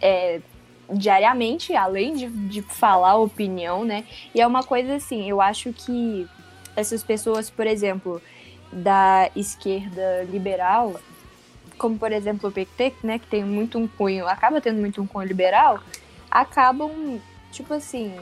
é, 0.02 0.40
diariamente, 0.92 1.76
além 1.76 2.16
de, 2.16 2.28
de 2.28 2.62
falar 2.62 3.12
a 3.12 3.18
opinião, 3.18 3.84
né? 3.84 4.06
E 4.34 4.42
é 4.42 4.48
uma 4.48 4.64
coisa 4.64 4.96
assim, 4.96 5.30
eu 5.30 5.42
acho 5.42 5.74
que 5.74 6.28
essas 6.76 7.04
pessoas, 7.04 7.50
por 7.50 7.68
exemplo, 7.68 8.22
da 8.72 9.30
esquerda 9.36 10.24
liberal, 10.30 10.96
como 11.78 11.98
por 11.98 12.12
exemplo 12.12 12.50
o 12.50 12.52
PT, 12.52 12.94
né, 13.04 13.20
que 13.20 13.28
tem 13.28 13.44
muito 13.44 13.78
um 13.78 13.88
cunho, 13.88 14.28
acaba 14.28 14.62
tendo 14.62 14.80
muito 14.80 15.02
um 15.02 15.08
cunho 15.08 15.28
liberal, 15.28 15.80
acabam 16.30 17.20
tipo 17.52 17.74
assim, 17.74 18.16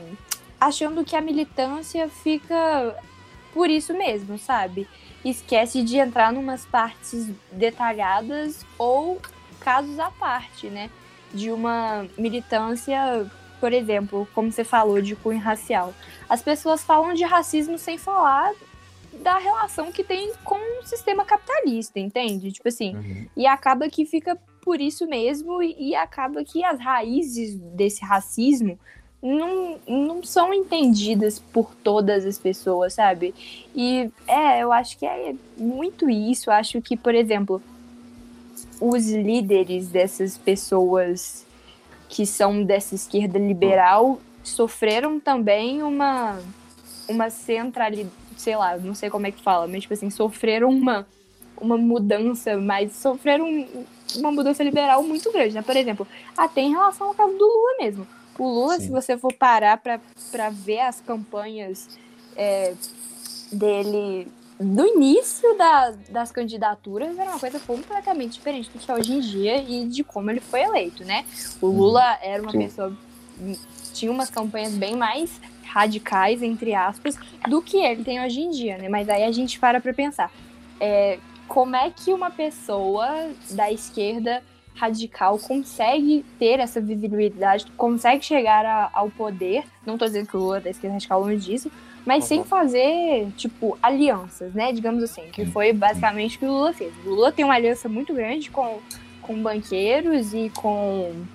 achando 0.60 1.06
que 1.06 1.16
a 1.16 1.22
militância 1.22 2.10
fica 2.10 2.96
por 3.54 3.70
isso 3.70 3.94
mesmo, 3.94 4.38
sabe? 4.38 4.88
Esquece 5.24 5.84
de 5.84 5.98
entrar 5.98 6.32
numas 6.32 6.66
partes 6.66 7.30
detalhadas 7.52 8.66
ou 8.78 9.20
casos 9.60 10.00
à 10.00 10.12
parte, 10.12 10.68
né? 10.68 10.90
De 11.34 11.52
uma 11.52 12.08
militância, 12.18 13.30
por 13.60 13.74
exemplo, 13.74 14.28
como 14.34 14.52
você 14.52 14.64
falou, 14.64 15.02
de 15.02 15.16
cunho 15.16 15.40
racial. 15.40 15.94
As 16.28 16.42
pessoas 16.42 16.84
falam 16.84 17.14
de 17.14 17.24
racismo 17.24 17.78
sem 17.78 17.98
falar 17.98 18.54
da 19.14 19.38
relação 19.38 19.92
que 19.92 20.04
tem 20.04 20.32
com 20.44 20.56
o 20.80 20.84
sistema 20.84 21.26
capitalista, 21.26 22.00
entende? 22.00 22.52
Tipo 22.52 22.70
assim, 22.70 22.96
uhum. 22.96 23.28
e 23.36 23.46
acaba 23.46 23.90
que 23.90 24.06
fica 24.06 24.38
por 24.62 24.80
isso 24.80 25.08
mesmo 25.08 25.62
e, 25.62 25.90
e 25.90 25.96
acaba 25.96 26.44
que 26.44 26.64
as 26.64 26.80
raízes 26.80 27.56
desse 27.56 28.04
racismo 28.06 28.80
não, 29.22 29.78
não 29.88 30.24
são 30.24 30.54
entendidas 30.54 31.40
por 31.40 31.76
todas 31.76 32.26
as 32.26 32.38
pessoas, 32.38 32.94
sabe? 32.94 33.34
E 33.76 34.10
é, 34.26 34.64
eu 34.64 34.72
acho 34.72 34.98
que 34.98 35.06
é 35.06 35.36
muito 35.58 36.10
isso. 36.10 36.50
Eu 36.50 36.54
acho 36.54 36.82
que, 36.82 36.96
por 36.96 37.14
exemplo, 37.14 37.62
os 38.80 39.10
líderes 39.12 39.90
dessas 39.90 40.38
pessoas 40.38 41.46
que 42.08 42.26
são 42.26 42.64
dessa 42.64 42.96
esquerda 42.96 43.38
liberal 43.38 44.20
sofreram 44.44 45.20
também 45.20 45.84
uma 45.84 46.40
uma 47.08 47.30
centralidade, 47.30 48.10
sei 48.38 48.56
lá, 48.56 48.78
não 48.78 48.94
sei 48.94 49.10
como 49.10 49.26
é 49.26 49.32
que 49.32 49.42
fala, 49.42 49.68
mas 49.68 49.82
tipo 49.82 49.94
assim, 49.94 50.10
sofreram 50.10 50.70
uma 50.70 51.06
uma 51.60 51.78
mudança, 51.78 52.56
mas 52.56 52.94
sofreram 52.94 53.68
uma 54.16 54.32
mudança 54.32 54.64
liberal 54.64 55.04
muito 55.04 55.30
grande, 55.32 55.54
né? 55.54 55.62
Por 55.62 55.76
exemplo, 55.76 56.08
até 56.38 56.62
em 56.62 56.72
relação 56.72 57.08
ao 57.08 57.14
caso 57.14 57.34
do 57.34 57.46
Lula 57.46 57.78
mesmo 57.80 58.08
o 58.44 58.48
Lula, 58.48 58.78
Sim. 58.78 58.86
se 58.86 58.90
você 58.90 59.18
for 59.18 59.34
parar 59.34 59.78
para 59.78 60.50
ver 60.50 60.80
as 60.80 61.02
campanhas 61.02 61.88
é, 62.36 62.74
dele 63.52 64.28
no 64.60 64.86
início 64.86 65.58
da, 65.58 65.94
das 66.10 66.32
candidaturas, 66.32 67.18
era 67.18 67.30
uma 67.30 67.40
coisa 67.40 67.60
completamente 67.62 68.34
diferente 68.34 68.70
do 68.70 68.78
que 68.78 68.92
é 68.92 68.94
hoje 68.94 69.14
em 69.14 69.20
dia 69.22 69.58
e 69.62 69.88
de 69.88 70.04
como 70.04 70.30
ele 70.30 70.42
foi 70.42 70.62
eleito, 70.62 71.06
né? 71.06 71.24
O 71.62 71.68
uhum. 71.68 71.78
Lula 71.78 72.18
era 72.22 72.42
uma 72.42 72.52
Sim. 72.52 72.60
pessoa. 72.60 72.94
tinha 73.94 74.12
umas 74.12 74.30
campanhas 74.30 74.74
bem 74.74 74.98
mais 74.98 75.40
radicais, 75.64 76.44
entre 76.44 76.74
aspas, 76.74 77.16
do 77.48 77.62
que 77.62 77.78
ele 77.78 78.04
tem 78.04 78.22
hoje 78.22 78.42
em 78.42 78.50
dia, 78.50 78.78
né? 78.78 78.90
Mas 78.90 79.08
aí 79.08 79.24
a 79.24 79.32
gente 79.32 79.58
para 79.58 79.80
pra 79.80 79.94
pensar. 79.94 80.30
É, 80.78 81.20
como 81.48 81.76
é 81.76 81.90
que 81.90 82.14
uma 82.14 82.30
pessoa 82.30 83.30
da 83.52 83.72
esquerda 83.72 84.44
radical 84.76 85.38
consegue 85.38 86.26
ter 86.38 86.60
essa 86.60 86.80
visibilidade, 86.80 87.66
consegue 87.78 88.24
chegar 88.24 88.66
a, 88.66 88.90
ao 88.94 89.10
poder. 89.10 89.64
Não 89.86 89.98
tô 89.98 90.06
dizendo 90.06 90.28
que 90.28 90.38
o 90.38 90.40
Lula 90.40 90.62
da 90.62 90.70
esquerda 90.70 90.94
radical 90.94 91.22
longe 91.22 91.38
disso, 91.38 91.72
mas 92.06 92.24
uhum. 92.24 92.28
sem 92.28 92.44
fazer, 92.44 93.28
tipo, 93.38 93.78
alianças, 93.82 94.54
né? 94.54 94.72
Digamos 94.72 95.04
assim, 95.04 95.24
que 95.32 95.46
foi 95.46 95.74
basicamente 95.74 96.38
o 96.38 96.40
que 96.40 96.46
o 96.46 96.52
Lula 96.52 96.74
fez. 96.74 96.94
O 97.06 97.10
Lula 97.10 97.32
tem 97.32 97.44
uma 97.44 97.56
aliança 97.56 97.90
muito 97.90 98.14
grande 98.14 98.50
com, 98.50 98.80
com 99.22 99.42
banqueiros 99.42 100.34
e 100.34 100.50
com 100.56 101.26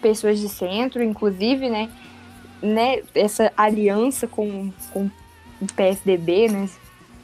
pessoas 0.00 0.40
de 0.40 0.48
centro, 0.48 1.02
inclusive, 1.02 1.68
né? 1.68 1.88
né 2.60 3.02
essa 3.14 3.52
aliança 3.56 4.26
com, 4.26 4.72
com 4.92 5.10
o 5.60 5.66
PSDB, 5.76 6.48
né? 6.48 6.68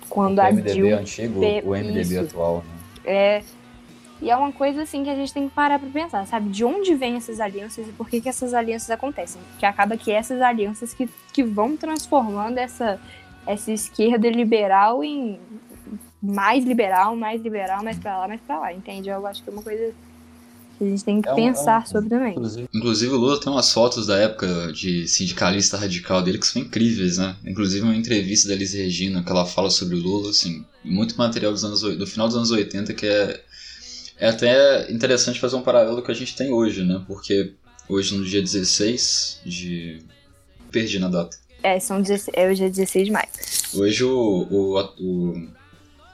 Quando 0.08 0.38
o 0.38 0.42
a 0.42 0.50
MDB 0.50 0.72
Dilma, 0.72 0.96
antigo, 0.98 1.40
o 1.40 1.70
MDB 1.70 2.00
isso, 2.00 2.20
atual, 2.20 2.64
né? 2.66 2.78
É, 3.04 3.42
e 4.20 4.30
é 4.30 4.36
uma 4.36 4.50
coisa 4.50 4.82
assim 4.82 5.04
que 5.04 5.10
a 5.10 5.14
gente 5.14 5.32
tem 5.32 5.48
que 5.48 5.54
parar 5.54 5.78
para 5.78 5.88
pensar, 5.88 6.26
sabe? 6.26 6.50
De 6.50 6.64
onde 6.64 6.94
vêm 6.94 7.16
essas 7.16 7.38
alianças 7.38 7.86
e 7.86 7.92
por 7.92 8.08
que, 8.08 8.20
que 8.20 8.28
essas 8.28 8.52
alianças 8.52 8.90
acontecem? 8.90 9.40
Que 9.58 9.64
acaba 9.64 9.96
que 9.96 10.10
essas 10.10 10.40
alianças 10.40 10.92
que, 10.92 11.08
que 11.32 11.44
vão 11.44 11.76
transformando 11.76 12.58
essa, 12.58 13.00
essa 13.46 13.70
esquerda 13.70 14.28
liberal 14.28 15.04
em 15.04 15.38
mais 16.20 16.64
liberal, 16.64 17.14
mais 17.14 17.40
liberal, 17.40 17.82
mais 17.84 17.96
para 17.96 18.18
lá, 18.18 18.28
mais 18.28 18.40
para 18.40 18.58
lá, 18.58 18.72
entende? 18.72 19.08
Eu 19.08 19.24
acho 19.24 19.42
que 19.42 19.50
é 19.50 19.52
uma 19.52 19.62
coisa 19.62 19.94
que 20.76 20.84
a 20.84 20.86
gente 20.88 21.04
tem 21.04 21.22
que 21.22 21.28
é 21.28 21.32
um, 21.32 21.36
pensar 21.36 21.80
é 21.80 21.84
um, 21.84 21.86
sobre 21.86 22.08
também. 22.08 22.32
Inclusive, 22.32 22.68
inclusive, 22.74 23.12
o 23.12 23.16
Lula 23.16 23.40
tem 23.40 23.52
umas 23.52 23.72
fotos 23.72 24.06
da 24.06 24.16
época 24.16 24.72
de 24.72 25.06
sindicalista 25.06 25.76
radical 25.76 26.22
dele 26.22 26.38
que 26.38 26.46
são 26.46 26.60
incríveis, 26.62 27.18
né? 27.18 27.36
Inclusive 27.44 27.84
uma 27.84 27.94
entrevista 27.94 28.48
da 28.48 28.56
Liz 28.56 28.74
Regina 28.74 29.22
que 29.22 29.30
ela 29.30 29.46
fala 29.46 29.70
sobre 29.70 29.94
o 29.94 30.02
Lula, 30.02 30.30
assim, 30.30 30.64
muito 30.84 31.16
material 31.16 31.52
dos 31.52 31.64
anos, 31.64 31.82
do 31.82 32.06
final 32.06 32.26
dos 32.26 32.36
anos 32.36 32.50
80 32.50 32.94
que 32.94 33.06
é 33.06 33.40
é 34.18 34.28
até 34.28 34.90
interessante 34.90 35.40
fazer 35.40 35.56
um 35.56 35.62
paralelo 35.62 36.02
que 36.02 36.10
a 36.10 36.14
gente 36.14 36.34
tem 36.34 36.52
hoje, 36.52 36.84
né? 36.84 37.02
Porque 37.06 37.54
hoje, 37.88 38.16
no 38.16 38.24
dia 38.24 38.42
16 38.42 39.40
de. 39.44 40.02
Perdi 40.70 40.98
na 40.98 41.08
data. 41.08 41.36
É, 41.62 41.80
são 41.80 42.00
16, 42.00 42.36
é 42.36 42.50
hoje 42.50 42.64
é 42.64 42.68
16 42.68 43.06
de 43.06 43.10
maio. 43.10 43.28
Hoje 43.74 44.04
o, 44.04 44.10
o, 44.10 44.80
o 45.00 45.48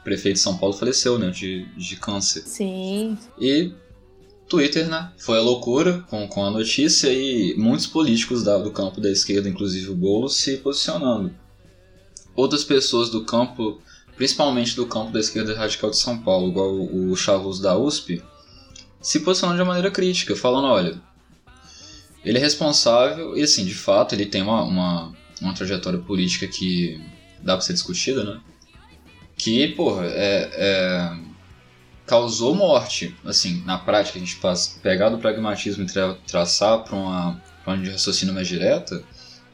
prefeito 0.05 0.36
de 0.36 0.40
São 0.40 0.57
Paulo 0.57 0.74
faleceu, 0.74 1.18
né? 1.18 1.30
De, 1.30 1.64
de 1.76 1.96
câncer. 1.96 2.42
Sim. 2.46 3.18
E 3.40 3.72
Twitter, 4.48 4.88
né? 4.88 5.12
Foi 5.18 5.38
a 5.38 5.42
loucura 5.42 6.05
com, 6.09 6.28
com 6.28 6.44
a 6.44 6.50
notícia 6.50 7.09
e 7.12 7.55
muitos 7.57 7.86
políticos 7.86 8.44
da, 8.44 8.59
do 8.59 8.70
campo 8.70 9.00
da 9.00 9.11
esquerda, 9.11 9.48
inclusive 9.48 9.90
o 9.90 9.94
Boulos, 9.94 10.36
se 10.36 10.59
posicionando. 10.59 11.34
Outras 12.36 12.64
pessoas 12.64 13.11
do 13.11 13.24
campo 13.24 13.80
principalmente 14.16 14.76
do 14.76 14.86
campo 14.86 15.12
da 15.12 15.20
esquerda 15.20 15.54
radical 15.56 15.90
de 15.90 15.98
São 15.98 16.18
Paulo, 16.18 16.48
igual 16.48 16.72
o 16.72 17.14
Chavos 17.16 17.60
da 17.60 17.76
USP, 17.76 18.22
se 19.00 19.20
posicionando 19.20 19.58
de 19.58 19.66
maneira 19.66 19.90
crítica, 19.90 20.34
falando, 20.34 20.66
olha, 20.66 21.00
ele 22.24 22.38
é 22.38 22.40
responsável, 22.40 23.36
e 23.36 23.42
assim, 23.42 23.64
de 23.64 23.74
fato, 23.74 24.14
ele 24.14 24.24
tem 24.24 24.42
uma, 24.42 24.62
uma, 24.62 25.12
uma 25.40 25.54
trajetória 25.54 25.98
política 25.98 26.46
que 26.46 27.00
dá 27.42 27.54
pra 27.54 27.60
ser 27.60 27.74
discutida, 27.74 28.24
né? 28.24 28.40
Que, 29.36 29.68
porra, 29.68 30.06
é, 30.06 30.50
é, 30.54 31.18
causou 32.06 32.54
morte. 32.54 33.14
Assim, 33.24 33.62
na 33.66 33.76
prática, 33.76 34.16
a 34.16 34.20
gente 34.20 34.36
passa, 34.36 34.78
pegar 34.80 35.10
do 35.10 35.18
pragmatismo 35.18 35.84
e 35.84 35.86
tra 35.86 36.14
traçar 36.26 36.82
para 36.82 36.96
uma, 36.96 37.42
pra 37.62 37.74
uma 37.74 37.90
raciocínio 37.90 38.34
mais 38.34 38.48
direta, 38.48 39.02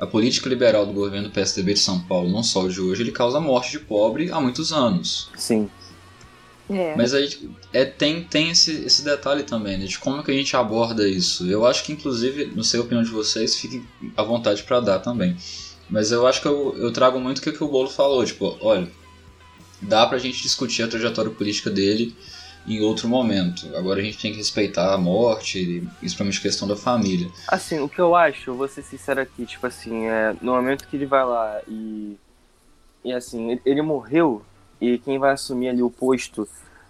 a 0.00 0.06
política 0.06 0.48
liberal 0.48 0.86
do 0.86 0.94
governo 0.94 1.28
do 1.28 1.32
PSDB 1.32 1.74
de 1.74 1.80
São 1.80 2.00
Paulo, 2.00 2.30
não 2.30 2.42
só 2.42 2.62
o 2.62 2.70
de 2.70 2.80
hoje, 2.80 3.02
ele 3.02 3.12
causa 3.12 3.38
morte 3.38 3.72
de 3.72 3.80
pobre 3.80 4.32
há 4.32 4.40
muitos 4.40 4.72
anos. 4.72 5.28
Sim. 5.36 5.68
É. 6.70 6.96
Mas 6.96 7.12
aí 7.12 7.28
é, 7.70 7.84
tem, 7.84 8.22
tem 8.22 8.50
esse, 8.50 8.70
esse 8.84 9.04
detalhe 9.04 9.42
também, 9.42 9.76
né, 9.76 9.84
de 9.84 9.98
como 9.98 10.22
que 10.22 10.30
a 10.30 10.34
gente 10.34 10.56
aborda 10.56 11.06
isso. 11.06 11.46
Eu 11.50 11.66
acho 11.66 11.84
que, 11.84 11.92
inclusive, 11.92 12.50
não 12.56 12.62
sei 12.62 12.80
a 12.80 12.82
opinião 12.82 13.04
de 13.04 13.10
vocês, 13.10 13.56
fiquem 13.56 13.84
à 14.16 14.22
vontade 14.22 14.62
para 14.62 14.80
dar 14.80 15.00
também. 15.00 15.36
Mas 15.90 16.12
eu 16.12 16.26
acho 16.26 16.40
que 16.40 16.48
eu, 16.48 16.74
eu 16.78 16.90
trago 16.92 17.20
muito 17.20 17.38
o 17.38 17.42
que, 17.42 17.52
que 17.52 17.62
o 17.62 17.68
Bolo 17.68 17.90
falou, 17.90 18.24
tipo, 18.24 18.56
olha, 18.62 18.88
dá 19.82 20.06
pra 20.06 20.16
gente 20.16 20.40
discutir 20.40 20.82
a 20.82 20.88
trajetória 20.88 21.30
política 21.30 21.68
dele 21.68 22.14
em 22.66 22.80
outro 22.80 23.08
momento. 23.08 23.68
Agora 23.76 24.00
a 24.00 24.02
gente 24.02 24.18
tem 24.18 24.32
que 24.32 24.38
respeitar 24.38 24.94
a 24.94 24.98
morte, 24.98 25.86
principalmente 25.98 26.38
a 26.38 26.42
questão 26.42 26.68
da 26.68 26.76
família. 26.76 27.30
Assim, 27.48 27.80
o 27.80 27.88
que 27.88 28.00
eu 28.00 28.14
acho, 28.14 28.54
vou 28.54 28.68
ser 28.68 28.82
sincero 28.82 29.20
aqui, 29.20 29.46
tipo 29.46 29.66
assim, 29.66 30.06
é, 30.06 30.34
no 30.40 30.52
momento 30.52 30.86
que 30.86 30.96
ele 30.96 31.06
vai 31.06 31.24
lá 31.24 31.60
e. 31.66 32.16
E 33.02 33.12
assim, 33.12 33.52
ele, 33.52 33.62
ele 33.64 33.82
morreu 33.82 34.42
e 34.80 34.98
quem 34.98 35.18
vai 35.18 35.32
assumir 35.32 35.70
ali 35.70 35.82
o 35.82 35.90
posto 35.90 36.46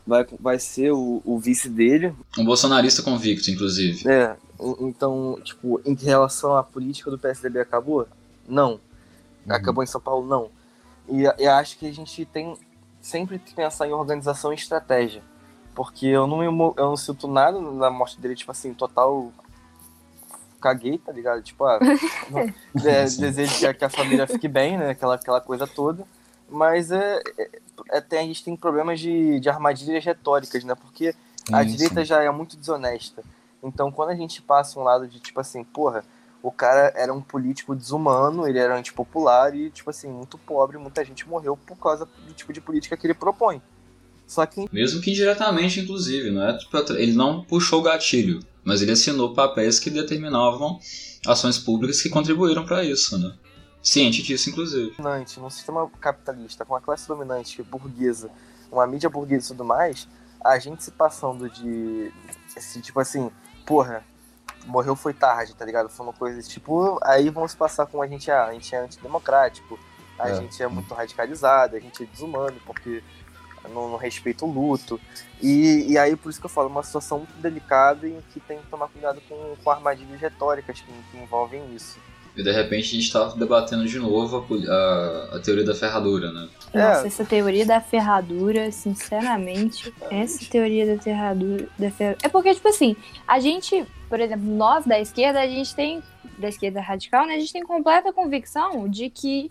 vai, 0.06 0.26
vai 0.40 0.58
ser 0.58 0.90
o, 0.90 1.22
o 1.24 1.38
vice 1.38 1.68
dele. 1.68 2.12
Um 2.36 2.44
bolsonarista 2.44 3.02
convicto, 3.02 3.50
inclusive. 3.50 4.08
É, 4.08 4.36
então, 4.80 5.38
tipo, 5.44 5.80
em 5.84 5.94
relação 5.94 6.56
à 6.56 6.62
política 6.64 7.10
do 7.10 7.18
PSDB 7.18 7.60
acabou? 7.60 8.08
Não. 8.48 8.72
Uhum. 8.72 8.80
Acabou 9.54 9.84
em 9.84 9.86
São 9.86 10.00
Paulo? 10.00 10.26
Não. 10.26 10.50
E 11.08 11.22
eu 11.22 11.52
acho 11.52 11.78
que 11.78 11.86
a 11.86 11.92
gente 11.92 12.24
tem 12.24 12.56
sempre 13.00 13.38
que 13.38 13.54
pensar 13.54 13.88
em 13.88 13.92
organização 13.92 14.52
e 14.52 14.56
estratégia. 14.56 15.22
Porque 15.80 16.08
eu 16.08 16.26
não, 16.26 16.44
eu 16.44 16.74
não 16.76 16.94
sinto 16.94 17.26
nada 17.26 17.58
na 17.58 17.88
morte 17.88 18.20
dele, 18.20 18.36
tipo 18.36 18.50
assim, 18.52 18.74
total. 18.74 19.32
Caguei, 20.60 20.98
tá 20.98 21.10
ligado? 21.10 21.40
Tipo, 21.40 21.64
ah, 21.64 21.78
é, 22.84 23.04
desejo 23.04 23.58
que 23.58 23.66
a, 23.66 23.72
que 23.72 23.84
a, 23.86 23.88
família 23.88 24.26
fique 24.26 24.46
bem, 24.46 24.76
né? 24.76 24.90
Aquela, 24.90 25.14
aquela 25.14 25.40
coisa 25.40 25.66
toda. 25.66 26.04
Mas 26.50 26.92
é, 26.92 27.22
é, 27.38 27.50
é 27.92 28.00
tem, 28.02 28.18
a 28.18 28.22
gente 28.24 28.44
tem 28.44 28.54
problemas 28.54 29.00
de, 29.00 29.40
de 29.40 29.48
armadilhas 29.48 30.04
retóricas, 30.04 30.62
né? 30.64 30.74
Porque 30.74 31.14
a 31.50 31.62
Isso. 31.62 31.78
direita 31.78 32.04
já 32.04 32.22
é 32.22 32.30
muito 32.30 32.58
desonesta. 32.58 33.24
Então, 33.62 33.90
quando 33.90 34.10
a 34.10 34.14
gente 34.14 34.42
passa 34.42 34.78
um 34.78 34.82
lado 34.82 35.08
de 35.08 35.18
tipo 35.18 35.40
assim, 35.40 35.64
porra, 35.64 36.04
o 36.42 36.52
cara 36.52 36.92
era 36.94 37.10
um 37.10 37.22
político 37.22 37.74
desumano, 37.74 38.46
ele 38.46 38.58
era 38.58 38.76
antipopular 38.76 39.54
e, 39.54 39.70
tipo 39.70 39.88
assim, 39.88 40.10
muito 40.10 40.36
pobre, 40.36 40.76
muita 40.76 41.02
gente 41.06 41.26
morreu 41.26 41.56
por 41.56 41.78
causa 41.78 42.04
do 42.04 42.34
tipo 42.34 42.52
de 42.52 42.60
política 42.60 42.98
que 42.98 43.06
ele 43.06 43.14
propõe. 43.14 43.62
Só 44.30 44.46
que. 44.46 44.64
Mesmo 44.72 45.00
que 45.00 45.10
indiretamente, 45.10 45.80
inclusive, 45.80 46.30
não 46.30 46.44
é? 46.44 46.56
Ele 46.90 47.12
não 47.14 47.42
puxou 47.42 47.80
o 47.80 47.82
gatilho, 47.82 48.38
mas 48.62 48.80
ele 48.80 48.92
assinou 48.92 49.34
papéis 49.34 49.80
que 49.80 49.90
determinavam 49.90 50.78
ações 51.26 51.58
públicas 51.58 52.00
que 52.00 52.08
contribuíram 52.08 52.64
para 52.64 52.84
isso, 52.84 53.18
né? 53.18 53.34
Ciente 53.82 54.22
disso, 54.22 54.48
inclusive. 54.48 54.94
Dominante, 54.96 55.40
num 55.40 55.50
sistema 55.50 55.90
capitalista, 56.00 56.64
com 56.64 56.74
uma 56.74 56.80
classe 56.80 57.08
dominante 57.08 57.60
burguesa, 57.64 58.30
uma 58.70 58.86
mídia 58.86 59.10
burguesa 59.10 59.46
e 59.46 59.48
tudo 59.48 59.64
mais, 59.64 60.06
a 60.44 60.56
gente 60.60 60.84
se 60.84 60.92
passando 60.92 61.50
de. 61.50 62.12
Esse, 62.56 62.80
tipo 62.80 63.00
assim, 63.00 63.32
porra, 63.66 64.04
morreu 64.64 64.94
foi 64.94 65.12
tarde, 65.12 65.56
tá 65.56 65.64
ligado? 65.64 65.88
Foi 65.88 66.06
uma 66.06 66.12
coisa 66.12 66.40
tipo, 66.40 67.00
aí 67.02 67.30
vamos 67.30 67.56
passar 67.56 67.84
com 67.86 68.00
a 68.00 68.06
gente, 68.06 68.30
ah, 68.30 68.44
a 68.44 68.52
gente 68.52 68.72
é 68.72 68.78
antidemocrático, 68.78 69.76
a 70.16 70.28
é. 70.28 70.36
gente 70.36 70.62
é 70.62 70.68
muito 70.68 70.94
radicalizado, 70.94 71.74
a 71.74 71.80
gente 71.80 72.00
é 72.04 72.06
desumano, 72.06 72.56
porque 72.64 73.02
não, 73.68 73.90
não 73.90 73.96
respeita 73.96 74.44
o 74.44 74.50
luto. 74.50 75.00
E, 75.42 75.92
e 75.92 75.98
aí, 75.98 76.16
por 76.16 76.30
isso 76.30 76.40
que 76.40 76.46
eu 76.46 76.50
falo, 76.50 76.68
uma 76.68 76.82
situação 76.82 77.18
muito 77.18 77.34
delicada 77.34 78.06
em 78.08 78.18
que 78.32 78.40
tem 78.40 78.58
que 78.58 78.66
tomar 78.66 78.88
cuidado 78.88 79.20
com, 79.28 79.56
com 79.62 79.70
armadilhas 79.70 80.20
retóricas 80.20 80.80
que, 80.80 80.92
que 81.10 81.18
envolvem 81.18 81.62
isso. 81.74 81.98
E 82.36 82.42
de 82.42 82.52
repente 82.52 82.84
a 82.84 82.92
gente 82.92 83.06
está 83.06 83.24
debatendo 83.30 83.86
de 83.86 83.98
novo 83.98 84.36
a, 84.36 84.72
a, 84.72 85.36
a, 85.36 85.40
teoria 85.40 85.64
da 85.64 85.74
ferradura, 85.74 86.30
né? 86.30 86.48
Nossa, 86.72 87.04
é. 87.04 87.06
essa 87.08 87.24
teoria 87.24 87.66
da 87.66 87.80
ferradura, 87.80 88.70
sinceramente, 88.70 89.92
essa 90.10 90.44
teoria 90.48 90.94
da 90.94 91.02
ferradura, 91.02 91.68
da 91.76 91.90
ferradura. 91.90 92.18
É 92.22 92.28
porque, 92.28 92.54
tipo 92.54 92.68
assim, 92.68 92.94
a 93.26 93.40
gente, 93.40 93.84
por 94.08 94.20
exemplo, 94.20 94.46
nós 94.46 94.86
da 94.86 95.00
esquerda, 95.00 95.40
a 95.40 95.46
gente 95.46 95.74
tem, 95.74 96.02
da 96.38 96.48
esquerda 96.48 96.80
radical, 96.80 97.26
né, 97.26 97.34
a 97.34 97.40
gente 97.40 97.52
tem 97.52 97.62
completa 97.62 98.12
convicção 98.12 98.88
de 98.88 99.10
que 99.10 99.50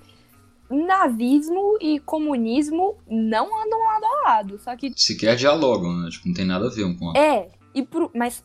nazismo 0.70 1.78
e 1.82 2.00
comunismo 2.00 2.98
não 3.08 3.46
andam 3.46 3.80
lado 3.80 4.06
a 4.06 4.30
lado. 4.30 4.60
Só 4.60 4.76
que. 4.76 4.94
Sequer 4.96 5.36
dialogam, 5.36 5.94
né? 5.98 6.10
Tipo, 6.10 6.28
não 6.28 6.34
tem 6.36 6.46
nada 6.46 6.68
a 6.68 6.70
ver 6.70 6.86
um 6.86 6.96
com 6.96 7.06
o 7.06 7.08
outro. 7.10 7.22
É, 7.22 7.48
e 7.74 7.84
pro, 7.84 8.12
mas 8.14 8.44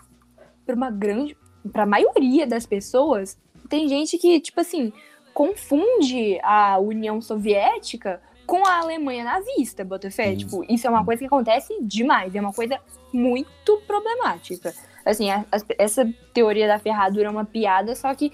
para 0.64 0.74
uma 0.74 0.90
grande. 0.90 1.36
Pra 1.72 1.86
maioria 1.86 2.46
das 2.46 2.66
pessoas, 2.66 3.38
tem 3.70 3.88
gente 3.88 4.18
que, 4.18 4.38
tipo 4.38 4.60
assim, 4.60 4.92
confunde 5.32 6.38
a 6.42 6.78
União 6.78 7.22
Soviética 7.22 8.20
com 8.46 8.66
a 8.66 8.80
Alemanha 8.80 9.24
nazista, 9.24 9.84
Botafé. 9.84 10.30
Hum. 10.30 10.36
Tipo, 10.36 10.64
isso 10.68 10.86
é 10.86 10.90
uma 10.90 11.04
coisa 11.04 11.20
que 11.20 11.26
acontece 11.26 11.74
demais, 11.80 12.34
é 12.34 12.40
uma 12.40 12.52
coisa 12.52 12.78
muito 13.12 13.78
problemática. 13.86 14.74
Assim, 15.04 15.30
a, 15.30 15.44
a, 15.50 15.58
essa 15.78 16.08
teoria 16.32 16.66
da 16.66 16.78
ferradura 16.78 17.28
é 17.28 17.30
uma 17.30 17.44
piada, 17.44 17.94
só 17.94 18.14
que 18.14 18.32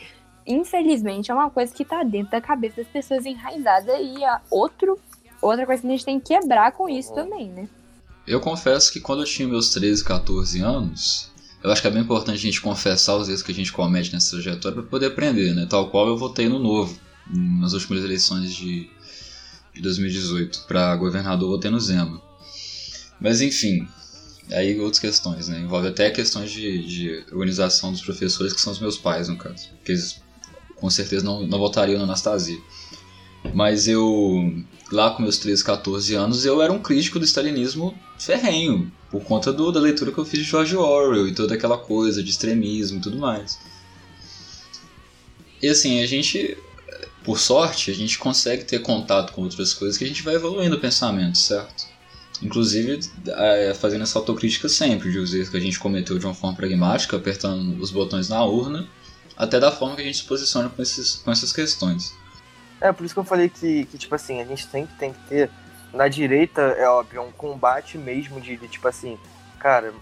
infelizmente, 0.53 1.30
é 1.30 1.34
uma 1.34 1.51
coisa 1.51 1.72
que 1.72 1.84
tá 1.84 2.03
dentro 2.03 2.32
da 2.32 2.40
cabeça 2.40 2.76
das 2.76 2.88
pessoas 2.88 3.24
enraizada 3.24 3.98
e 3.98 4.24
a 4.24 4.40
outro, 4.51 4.98
outra 5.40 5.66
coisa 5.66 5.82
que 5.82 5.88
a 5.88 5.90
gente 5.90 6.05
tem 6.05 6.20
que 6.20 6.34
quebrar 6.34 6.72
com 6.72 6.88
isso 6.88 7.14
também, 7.14 7.48
né? 7.48 7.68
Eu 8.26 8.40
confesso 8.40 8.92
que 8.92 9.01
quando 9.01 9.22
eu 9.22 9.26
tinha 9.26 9.48
meus 9.48 9.70
13, 9.70 10.05
14 10.05 10.61
anos, 10.61 11.30
eu 11.62 11.70
acho 11.70 11.82
que 11.82 11.88
é 11.88 11.90
bem 11.90 12.03
importante 12.03 12.36
a 12.36 12.40
gente 12.40 12.61
confessar 12.61 13.16
os 13.16 13.28
erros 13.28 13.42
que 13.42 13.53
a 13.53 13.55
gente 13.55 13.72
comete 13.72 14.12
nessa 14.12 14.30
trajetória 14.30 14.80
para 14.80 14.88
poder 14.88 15.07
aprender, 15.07 15.55
né? 15.55 15.66
Tal 15.68 15.90
qual 15.90 16.07
eu 16.07 16.16
votei 16.16 16.48
no 16.48 16.59
Novo, 16.59 16.98
nas 17.26 17.72
últimas 17.72 18.03
eleições 18.03 18.55
de, 18.55 18.88
de 19.74 19.82
2018. 19.82 20.64
Para 20.66 20.96
governador, 20.96 21.51
votei 21.51 21.70
no 21.70 21.80
Zema. 21.80 22.22
Mas 23.20 23.40
enfim, 23.40 23.86
aí 24.53 24.78
outras 24.80 25.01
questões, 25.01 25.48
né? 25.48 25.61
Envolve 25.61 25.88
até 25.88 26.11
questões 26.11 26.51
de, 26.51 26.86
de 26.86 27.24
organização 27.32 27.92
dos 27.92 28.03
professores, 28.03 28.53
que 28.53 28.61
são 28.61 28.72
os 28.72 28.78
meus 28.78 28.96
pais, 28.96 29.28
no 29.28 29.36
caso. 29.36 29.68
Porque 29.76 29.92
eles 29.92 30.20
com 30.81 30.91
certeza 30.91 31.24
não, 31.24 31.47
não 31.47 31.59
votaria 31.59 31.99
no 31.99 32.05
Anastasia. 32.05 32.59
Mas 33.55 33.89
eu, 33.89 34.62
lá 34.93 35.11
com 35.11 35.22
meus 35.22 35.39
13, 35.39 35.64
14 35.64 36.14
anos, 36.14 36.45
eu 36.45 36.61
era 36.61 36.72
um 36.72 36.78
crítico 36.78 37.18
do 37.18 37.24
stalinismo 37.24 37.95
ferrenho, 38.18 38.93
por 39.11 39.22
conta 39.24 39.53
do, 39.53 39.72
da 39.72 39.81
leitura 39.81 40.12
que 40.12 40.18
eu 40.18 40.24
fiz 40.24 40.41
de 40.41 40.47
George 40.47 40.76
Orwell 40.76 41.26
e 41.26 41.35
toda 41.35 41.55
aquela 41.55 41.78
coisa 41.78 42.22
de 42.22 42.31
extremismo 42.31 42.99
e 42.99 43.01
tudo 43.01 43.18
mais. 43.18 43.59
E 45.62 45.68
assim, 45.68 46.03
a 46.03 46.07
gente, 46.07 46.57
por 47.24 47.39
sorte, 47.39 47.91
a 47.91 47.95
gente 47.95 48.18
consegue 48.18 48.64
ter 48.64 48.81
contato 48.81 49.33
com 49.33 49.43
outras 49.43 49.74
coisas 49.74 49.99
que 49.99 50.05
a 50.05 50.07
gente 50.07 50.22
vai 50.22 50.35
evoluindo 50.35 50.76
o 50.76 50.81
pensamento, 50.81 51.39
certo? 51.39 51.89
Inclusive, 52.43 53.01
é, 53.26 53.74
fazendo 53.74 54.03
essa 54.03 54.18
autocrítica 54.18 54.68
sempre 54.68 55.11
de 55.11 55.18
erros 55.18 55.51
que 55.51 55.57
a 55.57 55.61
gente 55.61 55.78
cometeu 55.78 56.18
de 56.18 56.24
uma 56.24 56.35
forma 56.35 56.57
pragmática, 56.57 57.16
apertando 57.16 57.78
os 57.81 57.91
botões 57.91 58.28
na 58.31 58.43
urna, 58.45 58.89
até 59.41 59.59
da 59.59 59.72
forma 59.72 59.97
que 59.97 60.03
a 60.03 60.05
gente 60.05 60.18
se 60.18 60.24
posiciona 60.24 60.68
com, 60.68 60.82
esses, 60.82 61.16
com 61.16 61.30
essas 61.30 61.51
questões. 61.51 62.14
É, 62.78 62.93
por 62.93 63.05
isso 63.05 63.14
que 63.14 63.20
eu 63.20 63.24
falei 63.24 63.49
que, 63.49 63.86
que 63.86 63.97
tipo 63.97 64.14
assim, 64.14 64.41
a 64.41 64.45
gente 64.45 64.66
tem, 64.68 64.86
tem 64.99 65.14
que 65.14 65.28
ter, 65.28 65.51
na 65.95 66.09
direita, 66.09 66.61
é 66.61 66.86
óbvio, 66.86 67.22
um 67.22 67.32
combate 67.32 67.97
mesmo 67.97 68.38
de, 68.38 68.59
de 68.59 68.68
tipo 68.68 68.86
assim, 68.86 69.18
cara, 69.59 69.95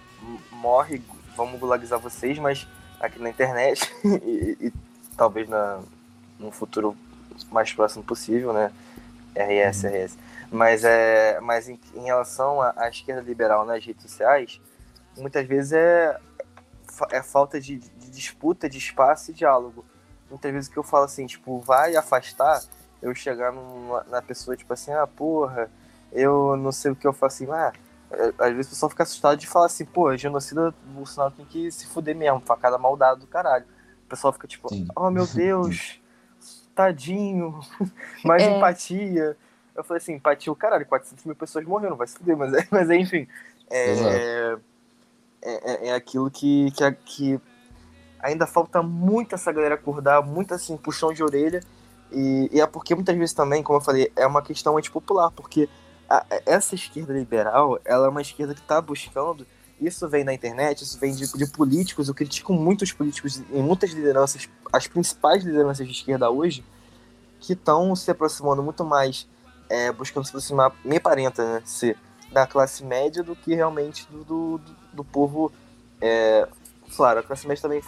morre, 0.51 1.01
vamos 1.37 1.61
gulagizar 1.61 2.01
vocês, 2.01 2.37
mas 2.39 2.67
aqui 2.99 3.21
na 3.21 3.31
internet 3.31 3.89
e, 4.05 4.57
e, 4.61 4.73
talvez 5.17 5.49
na, 5.49 5.81
num 6.37 6.51
futuro 6.51 6.97
mais 7.53 7.73
próximo 7.73 8.03
possível, 8.03 8.53
né? 8.53 8.73
RS, 9.37 9.85
uhum. 9.85 9.91
RS. 9.91 10.19
Mas, 10.51 10.83
é, 10.83 11.39
mas 11.41 11.69
em, 11.69 11.79
em 11.95 12.05
relação 12.05 12.61
à, 12.61 12.75
à 12.77 12.89
esquerda 12.89 13.23
liberal 13.23 13.65
nas 13.65 13.85
redes 13.85 14.03
sociais, 14.03 14.61
muitas 15.17 15.47
vezes 15.47 15.73
é, 15.73 16.19
é 17.11 17.23
falta 17.23 17.61
de, 17.61 17.79
de 17.79 18.11
disputa 18.11 18.69
de 18.69 18.79
espaço 18.79 19.31
e 19.31 19.35
diálogo. 19.35 19.85
Muitas 20.31 20.53
vezes 20.53 20.69
que 20.69 20.77
eu 20.77 20.83
falo 20.83 21.05
assim, 21.05 21.27
tipo, 21.27 21.59
vai 21.61 21.97
afastar, 21.97 22.63
eu 23.01 23.15
chegar 23.15 23.53
numa, 23.53 24.05
na 24.05 24.21
pessoa, 24.21 24.57
tipo 24.57 24.73
assim, 24.73 24.93
ah, 24.93 25.07
porra, 25.07 25.71
eu 26.13 26.57
não 26.57 26.73
sei 26.73 26.91
o 26.91 26.97
que 26.97 27.07
eu 27.07 27.13
faço 27.13 27.45
assim, 27.45 27.53
ah, 27.53 27.73
é, 28.11 28.33
às 28.39 28.53
vezes 28.53 28.67
o 28.67 28.71
pessoal 28.71 28.91
fica 28.91 29.03
assustado 29.03 29.39
de 29.39 29.47
falar 29.47 29.67
assim, 29.67 29.85
pô, 29.85 30.15
genocida 30.17 30.75
Bolsonaro 30.87 31.35
tem 31.35 31.45
que 31.45 31.71
se 31.71 31.87
fuder 31.87 32.17
mesmo, 32.17 32.41
facada 32.41 32.79
maldade 32.79 33.21
do 33.21 33.27
caralho. 33.27 33.67
O 34.05 34.09
pessoal 34.09 34.33
fica 34.33 34.49
tipo, 34.49 34.69
Sim. 34.69 34.87
oh 34.97 35.11
meu 35.11 35.27
Deus, 35.35 36.01
tadinho, 36.75 37.61
mais 38.25 38.43
é. 38.43 38.57
empatia. 38.57 39.37
Eu 39.75 39.85
falei 39.85 40.03
assim, 40.03 40.15
empatia 40.15 40.53
o 40.53 40.57
caralho, 40.57 40.87
400 40.87 41.25
mil 41.25 41.37
pessoas 41.37 41.65
morreram, 41.65 41.97
vai 41.97 42.07
se 42.07 42.17
fuder, 42.17 42.37
mas, 42.37 42.53
é, 42.55 42.67
mas 42.71 42.91
enfim. 42.91 43.29
É, 43.71 44.57
é, 45.43 45.87
é, 45.87 45.89
é, 45.89 45.95
aquilo 45.95 46.31
que, 46.31 46.71
que, 46.73 46.93
que 47.05 47.41
ainda 48.21 48.47
falta 48.47 48.83
muito 48.83 49.35
essa 49.35 49.53
galera 49.53 49.75
acordar, 49.75 50.23
muito 50.23 50.55
assim, 50.55 50.77
puxão 50.77 51.13
de 51.13 51.23
orelha. 51.23 51.61
E, 52.11 52.49
e, 52.53 52.61
é 52.61 52.67
porque 52.67 52.95
muitas 52.95 53.17
vezes 53.17 53.35
também, 53.35 53.63
como 53.63 53.79
eu 53.79 53.83
falei, 53.83 54.11
é 54.17 54.27
uma 54.27 54.43
questão 54.43 54.77
antipopular, 54.77 55.31
porque 55.31 55.69
a, 56.09 56.25
essa 56.47 56.75
esquerda 56.75 57.13
liberal, 57.13 57.79
ela 57.85 58.07
é 58.07 58.09
uma 58.09 58.23
esquerda 58.23 58.55
que 58.55 58.61
está 58.61 58.81
buscando, 58.81 59.47
isso 59.81 60.09
vem 60.09 60.25
na 60.25 60.35
internet, 60.35 60.83
isso 60.83 60.99
vem 60.99 61.15
de, 61.15 61.31
de 61.33 61.47
políticos, 61.47 62.09
eu 62.09 62.15
critico 62.15 62.53
muitos 62.53 62.91
políticos 62.93 63.43
em 63.53 63.63
muitas 63.63 63.91
lideranças, 63.91 64.49
as 64.73 64.87
principais 64.87 65.45
lideranças 65.45 65.87
de 65.87 65.93
esquerda 65.93 66.31
hoje, 66.31 66.65
que 67.39 67.53
estão 67.53 67.95
se 67.95 68.11
aproximando 68.11 68.63
muito 68.63 68.85
mais, 68.85 69.29
é, 69.69 69.93
buscando 69.93 70.25
se 70.25 70.31
aproximar, 70.31 70.73
me 70.85 70.97
aparenta, 70.97 71.45
né, 71.45 71.63
ser 71.65 71.97
da 72.31 72.47
classe 72.47 72.85
média 72.85 73.23
do 73.23 73.35
que 73.35 73.55
realmente 73.55 74.07
do, 74.11 74.25
do, 74.25 74.61
do 74.93 75.05
povo. 75.05 75.53
É, 76.01 76.47
claro, 76.97 77.21
a 77.21 77.23
classe 77.23 77.47
média 77.47 77.63
também 77.63 77.83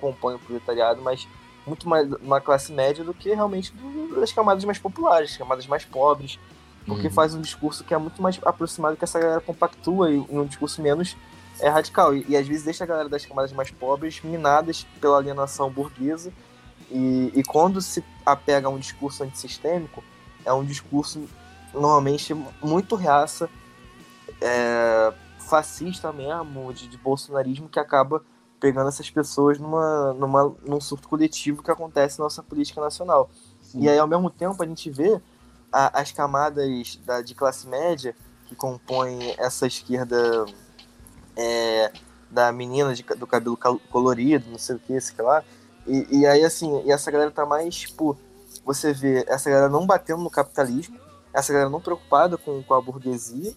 compõe 0.00 0.34
o 0.34 0.38
proletariado, 0.38 1.00
mas 1.02 1.26
muito 1.66 1.88
mais 1.88 2.10
uma 2.14 2.40
classe 2.40 2.72
média 2.72 3.02
do 3.02 3.12
que 3.12 3.34
realmente 3.34 3.72
das 4.14 4.32
camadas 4.32 4.64
mais 4.64 4.78
populares, 4.78 5.36
camadas 5.36 5.66
mais 5.66 5.84
pobres, 5.84 6.38
porque 6.86 7.08
uhum. 7.08 7.12
faz 7.12 7.34
um 7.34 7.40
discurso 7.40 7.82
que 7.82 7.92
é 7.92 7.98
muito 7.98 8.22
mais 8.22 8.38
aproximado 8.44 8.96
que 8.96 9.04
essa 9.04 9.18
galera 9.18 9.40
compactua 9.40 10.10
e 10.10 10.18
um 10.30 10.44
discurso 10.44 10.80
menos 10.80 11.16
é 11.60 11.68
radical. 11.68 12.14
E, 12.14 12.24
e, 12.28 12.36
às 12.36 12.46
vezes 12.46 12.64
deixa 12.64 12.84
a 12.84 12.86
galera 12.86 13.08
das 13.08 13.26
camadas 13.26 13.52
mais 13.52 13.70
pobres 13.70 14.20
minadas 14.22 14.86
pela 15.00 15.18
alienação 15.18 15.70
burguesa. 15.70 16.32
E, 16.90 17.32
e 17.34 17.42
quando 17.42 17.80
se 17.80 18.04
apega 18.24 18.68
a 18.68 18.70
um 18.70 18.78
discurso 18.78 19.24
antissistêmico, 19.24 20.04
é 20.44 20.52
um 20.52 20.64
discurso 20.64 21.28
normalmente 21.74 22.32
muito 22.62 22.94
reaça, 22.94 23.50
é, 24.40 25.12
fascista 25.38 26.12
mesmo, 26.12 26.72
de, 26.72 26.88
de 26.88 26.96
bolsonarismo, 26.98 27.68
que 27.68 27.78
acaba 27.78 28.22
pegando 28.58 28.88
essas 28.88 29.08
pessoas 29.10 29.58
numa, 29.58 30.12
numa, 30.14 30.54
num 30.66 30.80
surto 30.80 31.08
coletivo 31.08 31.62
que 31.62 31.70
acontece 31.70 32.18
na 32.18 32.24
nossa 32.24 32.42
política 32.42 32.80
nacional. 32.80 33.30
Sim. 33.62 33.82
E 33.82 33.88
aí, 33.88 33.98
ao 33.98 34.06
mesmo 34.06 34.30
tempo, 34.30 34.62
a 34.62 34.66
gente 34.66 34.90
vê 34.90 35.20
a, 35.72 36.00
as 36.00 36.12
camadas 36.12 36.96
da, 37.04 37.20
de 37.20 37.34
classe 37.34 37.66
média 37.66 38.14
que 38.46 38.54
compõem 38.54 39.34
essa 39.38 39.66
esquerda 39.66 40.46
é, 41.36 41.92
da 42.30 42.50
menina 42.52 42.94
de, 42.94 43.02
do 43.02 43.26
cabelo 43.26 43.58
colorido, 43.90 44.50
não 44.50 44.58
sei 44.58 44.76
o 44.76 44.78
que, 44.78 44.92
esse 44.92 45.12
que 45.12 45.22
lá. 45.22 45.44
E, 45.86 46.20
e 46.20 46.26
aí, 46.26 46.44
assim, 46.44 46.82
e 46.84 46.90
essa 46.90 47.10
galera 47.10 47.30
tá 47.30 47.44
mais, 47.44 47.74
tipo, 47.74 48.18
você 48.64 48.92
vê 48.92 49.24
essa 49.28 49.48
galera 49.50 49.68
não 49.68 49.86
batendo 49.86 50.22
no 50.22 50.30
capitalismo, 50.30 50.98
essa 51.32 51.52
galera 51.52 51.70
não 51.70 51.80
preocupada 51.80 52.36
com, 52.36 52.62
com 52.62 52.74
a 52.74 52.80
burguesia, 52.80 53.54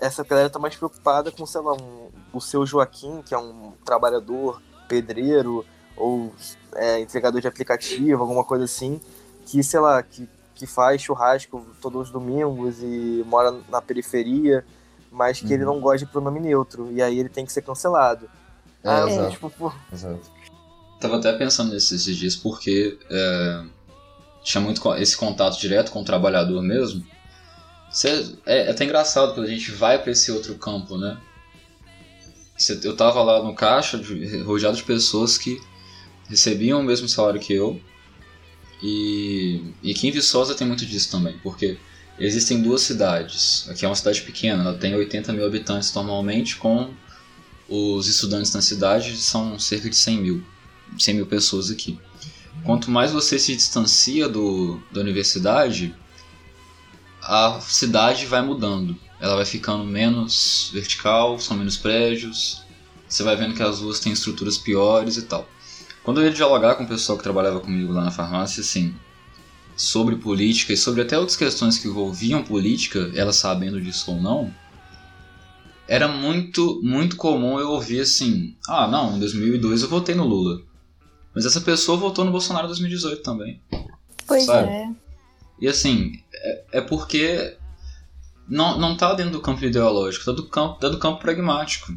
essa 0.00 0.24
galera 0.24 0.50
tá 0.50 0.58
mais 0.58 0.76
preocupada 0.76 1.30
com, 1.30 1.46
sei 1.46 1.60
lá, 1.60 1.72
um, 1.72 2.10
o 2.32 2.40
seu 2.40 2.66
Joaquim, 2.66 3.22
que 3.22 3.34
é 3.34 3.38
um 3.38 3.72
trabalhador, 3.84 4.60
pedreiro, 4.86 5.64
ou 5.96 6.32
é, 6.74 7.00
entregador 7.00 7.40
de 7.40 7.48
aplicativo, 7.48 8.22
alguma 8.22 8.44
coisa 8.44 8.64
assim, 8.64 9.00
que, 9.46 9.62
sei 9.62 9.80
lá, 9.80 10.02
que, 10.02 10.28
que 10.54 10.66
faz 10.66 11.02
churrasco 11.02 11.66
todos 11.80 12.08
os 12.08 12.10
domingos 12.10 12.76
e 12.82 13.24
mora 13.26 13.54
na 13.68 13.80
periferia, 13.80 14.64
mas 15.10 15.40
que 15.40 15.46
uhum. 15.46 15.52
ele 15.52 15.64
não 15.64 15.80
gosta 15.80 16.04
de 16.04 16.12
pronome 16.12 16.40
neutro, 16.40 16.90
e 16.92 17.02
aí 17.02 17.18
ele 17.18 17.28
tem 17.28 17.44
que 17.44 17.52
ser 17.52 17.62
cancelado. 17.62 18.28
É, 18.84 18.90
ah, 18.90 19.08
exato. 19.08 19.30
Tipo, 19.30 19.50
pô... 19.50 19.72
exato. 19.92 20.30
Tava 21.00 21.16
até 21.16 21.32
pensando 21.36 21.72
nesses 21.72 22.04
dias, 22.04 22.36
porque 22.36 22.98
é, 23.10 23.64
tinha 24.42 24.60
muito 24.60 24.94
esse 24.96 25.16
contato 25.16 25.58
direto 25.58 25.92
com 25.92 26.00
o 26.00 26.04
trabalhador 26.04 26.62
mesmo, 26.62 27.04
É, 28.46 28.66
é 28.66 28.70
até 28.70 28.84
engraçado 28.84 29.34
quando 29.34 29.46
a 29.46 29.50
gente 29.50 29.70
vai 29.70 29.98
para 30.00 30.12
esse 30.12 30.30
outro 30.30 30.54
campo, 30.56 30.96
né? 30.96 31.18
Eu 32.82 32.96
tava 32.96 33.22
lá 33.22 33.42
no 33.42 33.54
caixa, 33.54 33.98
de, 33.98 34.38
rodeado 34.38 34.76
de 34.76 34.82
pessoas 34.82 35.38
que 35.38 35.60
recebiam 36.28 36.80
o 36.80 36.84
mesmo 36.84 37.08
salário 37.08 37.40
que 37.40 37.52
eu. 37.52 37.80
E, 38.82 39.72
e 39.82 39.90
aqui 39.90 40.08
em 40.08 40.10
Viçosa 40.10 40.54
tem 40.54 40.66
muito 40.66 40.84
disso 40.84 41.10
também, 41.10 41.38
porque 41.42 41.78
existem 42.18 42.60
duas 42.60 42.82
cidades. 42.82 43.68
Aqui 43.68 43.84
é 43.84 43.88
uma 43.88 43.94
cidade 43.94 44.22
pequena, 44.22 44.62
ela 44.62 44.74
tem 44.76 44.94
80 44.94 45.32
mil 45.32 45.46
habitantes 45.46 45.92
normalmente, 45.94 46.56
com 46.56 46.92
os 47.68 48.08
estudantes 48.08 48.52
na 48.52 48.62
cidade 48.62 49.16
são 49.16 49.58
cerca 49.58 49.90
de 49.90 49.96
100 49.96 50.18
mil, 50.18 50.44
100 50.98 51.14
mil 51.14 51.26
pessoas 51.26 51.70
aqui. 51.70 51.98
Quanto 52.64 52.90
mais 52.90 53.12
você 53.12 53.38
se 53.38 53.54
distancia 53.54 54.28
do, 54.28 54.80
da 54.90 55.00
universidade, 55.00 55.94
a 57.28 57.60
cidade 57.60 58.24
vai 58.24 58.40
mudando. 58.40 58.96
Ela 59.20 59.36
vai 59.36 59.44
ficando 59.44 59.84
menos 59.84 60.70
vertical, 60.72 61.38
são 61.38 61.58
menos 61.58 61.76
prédios. 61.76 62.62
Você 63.06 63.22
vai 63.22 63.36
vendo 63.36 63.54
que 63.54 63.62
as 63.62 63.80
ruas 63.80 64.00
têm 64.00 64.12
estruturas 64.12 64.56
piores 64.56 65.18
e 65.18 65.22
tal. 65.22 65.46
Quando 66.02 66.20
eu 66.20 66.24
ia 66.24 66.32
dialogar 66.32 66.76
com 66.76 66.84
o 66.84 66.88
pessoal 66.88 67.18
que 67.18 67.24
trabalhava 67.24 67.60
comigo 67.60 67.92
lá 67.92 68.02
na 68.02 68.10
farmácia, 68.10 68.62
assim, 68.62 68.94
sobre 69.76 70.16
política 70.16 70.72
e 70.72 70.76
sobre 70.76 71.02
até 71.02 71.18
outras 71.18 71.36
questões 71.36 71.76
que 71.76 71.86
envolviam 71.86 72.42
política, 72.42 73.12
ela 73.14 73.32
sabendo 73.32 73.78
disso 73.78 74.12
ou 74.12 74.20
não, 74.20 74.54
era 75.86 76.08
muito, 76.08 76.80
muito 76.82 77.16
comum 77.16 77.60
eu 77.60 77.70
ouvir 77.70 78.00
assim: 78.00 78.56
ah, 78.66 78.88
não, 78.88 79.16
em 79.16 79.18
2002 79.18 79.82
eu 79.82 79.88
votei 79.88 80.14
no 80.14 80.24
Lula. 80.24 80.62
Mas 81.34 81.44
essa 81.44 81.60
pessoa 81.60 81.98
votou 81.98 82.24
no 82.24 82.30
Bolsonaro 82.30 82.64
em 82.64 82.68
2018 82.68 83.22
também. 83.22 83.60
Pois 84.26 84.44
sabe? 84.44 84.68
é. 84.68 84.90
E 85.60 85.66
assim, 85.66 86.22
é, 86.42 86.64
é 86.72 86.80
porque 86.80 87.56
não, 88.48 88.78
não 88.78 88.96
tá 88.96 89.14
dentro 89.14 89.32
do 89.32 89.40
campo 89.40 89.64
ideológico, 89.64 90.24
tá 90.24 90.32
do 90.32 90.46
campo, 90.46 90.78
tá 90.78 90.88
do 90.88 90.98
campo 90.98 91.20
pragmático. 91.20 91.92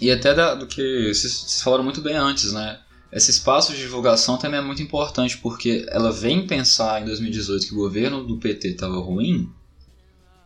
E 0.00 0.10
até 0.10 0.34
da, 0.34 0.54
do 0.54 0.66
que 0.66 1.12
vocês 1.12 1.60
falaram 1.62 1.84
muito 1.84 2.00
bem 2.00 2.16
antes, 2.16 2.52
né? 2.52 2.80
Esse 3.12 3.30
espaço 3.30 3.72
de 3.72 3.78
divulgação 3.78 4.36
também 4.36 4.60
é 4.60 4.62
muito 4.62 4.82
importante, 4.82 5.38
porque 5.38 5.86
ela 5.88 6.12
vem 6.12 6.46
pensar 6.46 7.00
em 7.00 7.06
2018 7.06 7.66
que 7.66 7.72
o 7.72 7.78
governo 7.78 8.26
do 8.26 8.38
PT 8.38 8.68
estava 8.68 8.98
ruim 8.98 9.50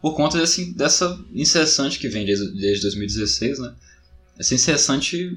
por 0.00 0.14
conta 0.14 0.38
desse, 0.38 0.72
dessa 0.74 1.18
incessante 1.32 1.98
que 1.98 2.08
vem 2.08 2.24
desde, 2.24 2.52
desde 2.52 2.82
2016, 2.82 3.58
né? 3.58 3.74
Essa 4.38 4.54
incessante 4.54 5.36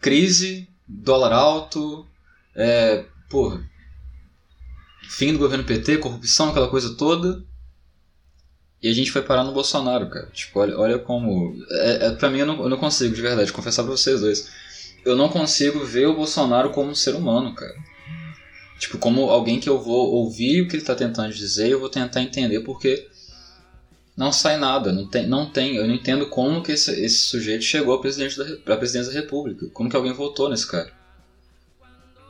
crise, 0.00 0.68
dólar 0.86 1.32
alto, 1.32 2.06
é, 2.54 3.04
porra, 3.28 3.68
fim 5.08 5.32
do 5.32 5.38
governo 5.38 5.64
PT, 5.64 5.98
corrupção, 5.98 6.50
aquela 6.50 6.68
coisa 6.68 6.94
toda. 6.94 7.42
E 8.80 8.88
a 8.88 8.92
gente 8.92 9.10
foi 9.10 9.22
parar 9.22 9.42
no 9.42 9.52
Bolsonaro, 9.52 10.08
cara. 10.08 10.26
Tipo, 10.32 10.60
olha, 10.60 10.78
olha 10.78 10.98
como. 10.98 11.56
É, 11.70 12.06
é, 12.06 12.10
pra 12.12 12.30
mim, 12.30 12.38
eu 12.38 12.46
não, 12.46 12.62
eu 12.62 12.68
não 12.68 12.76
consigo, 12.76 13.14
de 13.14 13.22
verdade, 13.22 13.52
confessar 13.52 13.82
pra 13.82 13.90
vocês 13.90 14.20
dois. 14.20 14.50
Eu 15.04 15.16
não 15.16 15.28
consigo 15.28 15.84
ver 15.84 16.06
o 16.06 16.14
Bolsonaro 16.14 16.70
como 16.70 16.90
um 16.90 16.94
ser 16.94 17.14
humano, 17.14 17.54
cara. 17.54 17.74
Tipo, 18.78 18.98
como 18.98 19.22
alguém 19.30 19.58
que 19.58 19.68
eu 19.68 19.82
vou 19.82 20.12
ouvir 20.12 20.62
o 20.62 20.68
que 20.68 20.76
ele 20.76 20.84
tá 20.84 20.94
tentando 20.94 21.34
dizer 21.34 21.68
eu 21.68 21.80
vou 21.80 21.88
tentar 21.88 22.22
entender 22.22 22.60
porque 22.60 23.08
não 24.16 24.30
sai 24.30 24.56
nada. 24.56 24.92
Não 24.92 25.08
tem, 25.08 25.26
não 25.26 25.50
tem 25.50 25.76
eu 25.76 25.88
não 25.88 25.94
entendo 25.94 26.28
como 26.28 26.62
que 26.62 26.72
esse, 26.72 26.92
esse 27.04 27.18
sujeito 27.18 27.64
chegou 27.64 27.94
a 27.94 28.00
presidente 28.00 28.38
da, 28.38 28.74
a 28.74 28.76
presidência 28.76 29.12
da 29.12 29.18
República. 29.20 29.66
Como 29.72 29.90
que 29.90 29.96
alguém 29.96 30.12
votou 30.12 30.48
nesse 30.48 30.70
cara. 30.70 30.92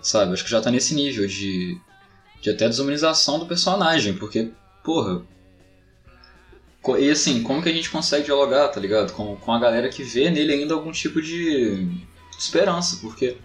Sabe? 0.00 0.32
Acho 0.32 0.44
que 0.44 0.50
já 0.50 0.60
tá 0.60 0.70
nesse 0.70 0.94
nível 0.94 1.26
de 1.26 1.78
de 2.40 2.50
até 2.50 2.68
desumanização 2.68 3.38
do 3.38 3.46
personagem, 3.46 4.14
porque, 4.14 4.50
porra. 4.84 5.22
E 6.98 7.10
assim, 7.10 7.42
como 7.42 7.62
que 7.62 7.68
a 7.68 7.72
gente 7.72 7.90
consegue 7.90 8.24
dialogar, 8.24 8.68
tá 8.68 8.80
ligado? 8.80 9.12
Com, 9.12 9.36
com 9.36 9.52
a 9.52 9.58
galera 9.58 9.88
que 9.88 10.02
vê 10.02 10.30
nele 10.30 10.54
ainda 10.54 10.74
algum 10.74 10.92
tipo 10.92 11.20
de 11.20 11.86
esperança, 12.38 12.98
porque 13.02 13.36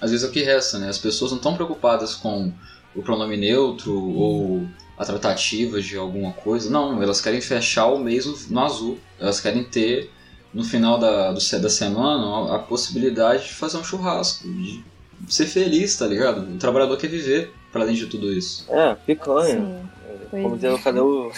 às 0.00 0.10
vezes 0.10 0.24
é 0.24 0.28
o 0.28 0.32
que 0.32 0.42
resta, 0.42 0.78
né? 0.78 0.88
As 0.88 0.98
pessoas 0.98 1.30
não 1.30 1.38
estão 1.38 1.54
preocupadas 1.54 2.14
com 2.14 2.52
o 2.94 3.02
pronome 3.02 3.36
neutro 3.36 3.94
ou 3.94 4.66
a 4.98 5.04
tratativa 5.04 5.80
de 5.80 5.96
alguma 5.96 6.32
coisa. 6.32 6.70
Não, 6.70 7.02
elas 7.02 7.20
querem 7.20 7.40
fechar 7.40 7.86
o 7.86 7.98
mês 7.98 8.48
no 8.48 8.60
azul. 8.60 8.98
Elas 9.18 9.40
querem 9.40 9.64
ter, 9.64 10.10
no 10.52 10.64
final 10.64 10.98
da, 10.98 11.32
do, 11.32 11.60
da 11.60 11.70
semana, 11.70 12.54
a 12.54 12.58
possibilidade 12.58 13.44
de 13.44 13.54
fazer 13.54 13.76
um 13.76 13.84
churrasco, 13.84 14.48
de 14.48 14.82
ser 15.28 15.46
feliz, 15.46 15.96
tá 15.96 16.06
ligado? 16.06 16.54
O 16.54 16.58
trabalhador 16.58 16.96
quer 16.96 17.08
viver 17.08 17.52
para 17.72 17.82
além 17.82 17.94
de 17.94 18.06
tudo 18.06 18.32
isso. 18.32 18.66
É, 18.72 18.94
picanha. 18.94 19.88
Sim, 20.30 20.42
Como 20.42 20.56
dizer, 20.56 20.80
cadê 20.82 21.00
o. 21.00 21.32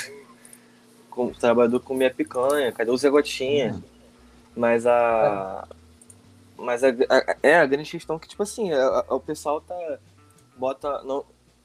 O 1.15 1.31
trabalhador 1.31 1.81
comia 1.81 2.11
picanha, 2.11 2.73
cadê 2.73 2.91
o 2.91 2.97
Zé 2.97 3.11
Gotinha? 3.11 3.73
Uhum. 3.75 3.83
Mas 4.57 4.87
a. 4.87 5.67
Mas 6.57 6.85
a, 6.85 6.89
a, 6.89 7.37
é 7.43 7.57
a 7.57 7.67
grande 7.67 7.91
questão 7.91 8.19
que, 8.19 8.29
tipo 8.29 8.43
assim, 8.43 8.73
a, 8.73 9.05
a, 9.09 9.15
o 9.15 9.21
pessoal 9.21 9.61
tá. 9.61 9.99
Bota. 10.57 11.03
Não, 11.03 11.25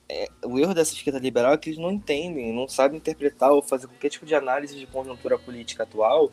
é, 0.10 0.30
o 0.44 0.58
erro 0.58 0.74
dessa 0.74 0.94
esquerda 0.94 1.20
liberal 1.20 1.54
é 1.54 1.58
que 1.58 1.70
eles 1.70 1.80
não 1.80 1.92
entendem, 1.92 2.54
não 2.54 2.68
sabem 2.68 2.98
interpretar 2.98 3.52
ou 3.52 3.62
fazer 3.62 3.88
qualquer 3.88 4.10
tipo 4.10 4.26
de 4.26 4.36
análise 4.36 4.78
de 4.78 4.86
conjuntura 4.86 5.38
política 5.38 5.84
atual. 5.84 6.32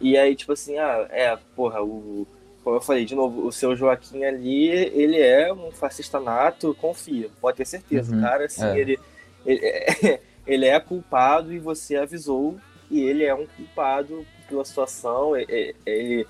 E 0.00 0.16
aí, 0.16 0.34
tipo 0.34 0.52
assim, 0.52 0.78
ah, 0.78 1.06
é, 1.10 1.36
porra, 1.54 1.82
o 1.82 2.26
como 2.62 2.76
eu 2.76 2.80
falei, 2.80 3.04
de 3.04 3.14
novo, 3.14 3.46
o 3.46 3.52
seu 3.52 3.74
Joaquim 3.74 4.24
ali, 4.24 4.68
ele 4.68 5.18
é 5.18 5.52
um 5.52 5.70
fascista 5.70 6.20
nato, 6.20 6.76
confia, 6.78 7.28
pode 7.40 7.56
ter 7.56 7.66
certeza. 7.66 8.12
Uhum, 8.12 8.18
o 8.18 8.22
cara, 8.22 8.44
assim, 8.44 8.64
é. 8.64 8.78
ele, 8.78 8.98
ele, 9.46 10.20
ele 10.46 10.66
é 10.66 10.78
culpado 10.78 11.52
e 11.52 11.58
você 11.58 11.96
avisou 11.96 12.58
e 12.90 13.00
ele 13.00 13.24
é 13.24 13.34
um 13.34 13.46
culpado 13.46 14.26
pela 14.48 14.64
situação, 14.64 15.34
é, 15.34 15.44
é, 15.48 15.74
é 15.86 15.98
ele, 15.98 16.26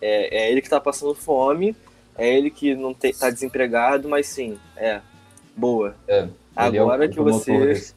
é, 0.00 0.38
é 0.38 0.50
ele 0.50 0.60
que 0.60 0.66
está 0.68 0.80
passando 0.80 1.14
fome, 1.14 1.76
é 2.16 2.32
ele 2.34 2.50
que 2.50 2.74
não 2.74 2.92
está 2.92 3.28
desempregado, 3.28 4.08
mas 4.08 4.26
sim, 4.26 4.58
é, 4.76 5.00
boa. 5.56 5.96
É, 6.08 6.28
agora 6.54 7.04
é 7.04 7.08
o, 7.08 7.10
que 7.10 7.20
você, 7.20 7.94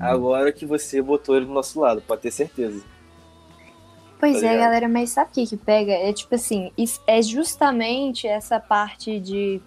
agora 0.00 0.52
que 0.52 0.64
você 0.64 1.02
botou 1.02 1.36
ele 1.36 1.46
do 1.46 1.52
nosso 1.52 1.80
lado, 1.80 2.00
pode 2.00 2.22
ter 2.22 2.30
certeza. 2.30 2.80
Pois 4.18 4.40
tá 4.40 4.48
é, 4.48 4.58
galera, 4.58 4.88
mas 4.88 5.10
sabe 5.10 5.30
o 5.30 5.34
que 5.34 5.46
que 5.46 5.56
pega? 5.56 5.92
É 5.92 6.12
tipo 6.12 6.34
assim, 6.34 6.72
é 7.06 7.22
justamente 7.22 8.26
essa 8.26 8.58
parte 8.58 9.20
de, 9.20 9.60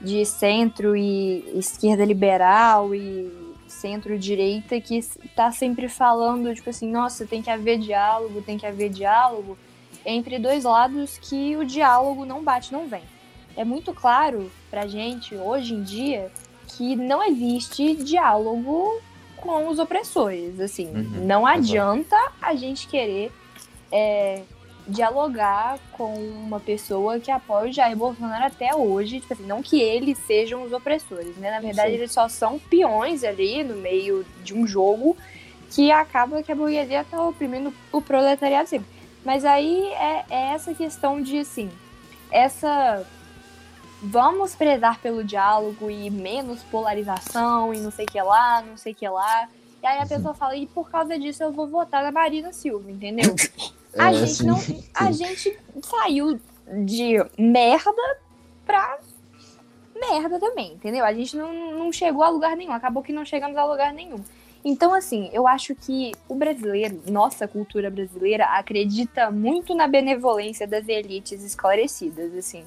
de 0.00 0.24
centro 0.24 0.96
e 0.96 1.44
esquerda 1.56 2.04
liberal 2.04 2.94
e 2.94 3.30
centro-direita 3.68 4.80
que 4.80 5.00
tá 5.34 5.52
sempre 5.52 5.88
falando, 5.88 6.54
tipo 6.54 6.70
assim, 6.70 6.90
nossa, 6.90 7.26
tem 7.26 7.42
que 7.42 7.50
haver 7.50 7.78
diálogo, 7.78 8.42
tem 8.42 8.58
que 8.58 8.66
haver 8.66 8.90
diálogo, 8.90 9.56
entre 10.04 10.38
dois 10.38 10.64
lados 10.64 11.18
que 11.18 11.56
o 11.56 11.64
diálogo 11.64 12.24
não 12.24 12.42
bate, 12.42 12.72
não 12.72 12.86
vem. 12.86 13.02
É 13.56 13.64
muito 13.64 13.92
claro 13.94 14.50
pra 14.70 14.86
gente, 14.86 15.34
hoje 15.34 15.74
em 15.74 15.82
dia, 15.82 16.30
que 16.68 16.96
não 16.96 17.22
existe 17.22 17.94
diálogo 17.94 19.00
com 19.36 19.68
os 19.68 19.78
opressores, 19.78 20.58
assim, 20.60 20.88
uhum, 20.88 21.24
não 21.24 21.46
adianta 21.46 22.16
a 22.40 22.54
gente 22.54 22.88
querer 22.88 23.32
é, 23.90 24.42
dialogar 24.86 25.78
com 25.92 26.14
uma 26.14 26.60
pessoa 26.60 27.18
que 27.18 27.30
apoia 27.30 27.68
o 27.68 27.72
Jair 27.72 27.96
Bolsonaro 27.96 28.44
até 28.44 28.74
hoje, 28.74 29.20
tipo 29.20 29.32
assim, 29.32 29.46
não 29.46 29.62
que 29.62 29.80
eles 29.80 30.18
sejam 30.18 30.62
os 30.62 30.72
opressores, 30.72 31.36
né? 31.36 31.50
Na 31.50 31.60
verdade, 31.60 31.90
Sim. 31.90 31.94
eles 31.96 32.12
só 32.12 32.28
são 32.28 32.58
peões 32.58 33.24
ali 33.24 33.64
no 33.64 33.76
meio 33.76 34.24
de 34.44 34.54
um 34.54 34.66
jogo 34.66 35.16
que 35.70 35.90
acaba 35.90 36.42
que 36.42 36.52
a 36.52 36.54
burguesia 36.54 37.04
tá 37.10 37.20
oprimindo 37.20 37.74
o 37.90 38.00
proletariado 38.00 38.68
sempre. 38.68 38.88
Mas 39.24 39.44
aí 39.44 39.84
é, 39.94 40.24
é 40.30 40.54
essa 40.54 40.72
questão 40.72 41.20
de, 41.20 41.40
assim, 41.40 41.68
essa 42.30 43.04
vamos 44.00 44.54
prezar 44.54 45.00
pelo 45.00 45.24
diálogo 45.24 45.90
e 45.90 46.10
menos 46.10 46.62
polarização 46.64 47.74
e 47.74 47.80
não 47.80 47.90
sei 47.90 48.04
o 48.04 48.08
que 48.08 48.20
lá, 48.20 48.62
não 48.62 48.76
sei 48.76 48.92
o 48.92 48.94
que 48.94 49.08
lá. 49.08 49.48
E 49.82 49.86
aí 49.86 49.98
a 50.00 50.06
pessoa 50.06 50.34
fala, 50.34 50.56
e 50.56 50.66
por 50.66 50.90
causa 50.90 51.18
disso 51.18 51.42
eu 51.42 51.52
vou 51.52 51.66
votar 51.66 52.02
na 52.02 52.10
Marina 52.10 52.52
Silva, 52.52 52.90
entendeu? 52.90 53.34
A, 53.98 54.10
é, 54.10 54.14
gente 54.14 54.34
sim, 54.34 54.46
não, 54.46 54.58
a 54.94 55.10
gente 55.10 55.58
saiu 55.82 56.38
de 56.84 57.16
merda 57.38 58.18
pra 58.66 58.98
merda 59.94 60.38
também, 60.38 60.74
entendeu? 60.74 61.02
A 61.02 61.14
gente 61.14 61.34
não, 61.34 61.78
não 61.78 61.90
chegou 61.90 62.22
a 62.22 62.28
lugar 62.28 62.54
nenhum, 62.56 62.72
acabou 62.72 63.02
que 63.02 63.12
não 63.12 63.24
chegamos 63.24 63.56
a 63.56 63.64
lugar 63.64 63.94
nenhum. 63.94 64.22
Então, 64.64 64.92
assim, 64.92 65.30
eu 65.32 65.46
acho 65.46 65.74
que 65.74 66.12
o 66.28 66.34
brasileiro, 66.34 67.00
nossa 67.06 67.46
cultura 67.46 67.88
brasileira, 67.88 68.46
acredita 68.46 69.30
muito 69.30 69.74
na 69.74 69.86
benevolência 69.86 70.66
das 70.66 70.88
elites 70.88 71.42
esclarecidas, 71.42 72.34
assim. 72.34 72.64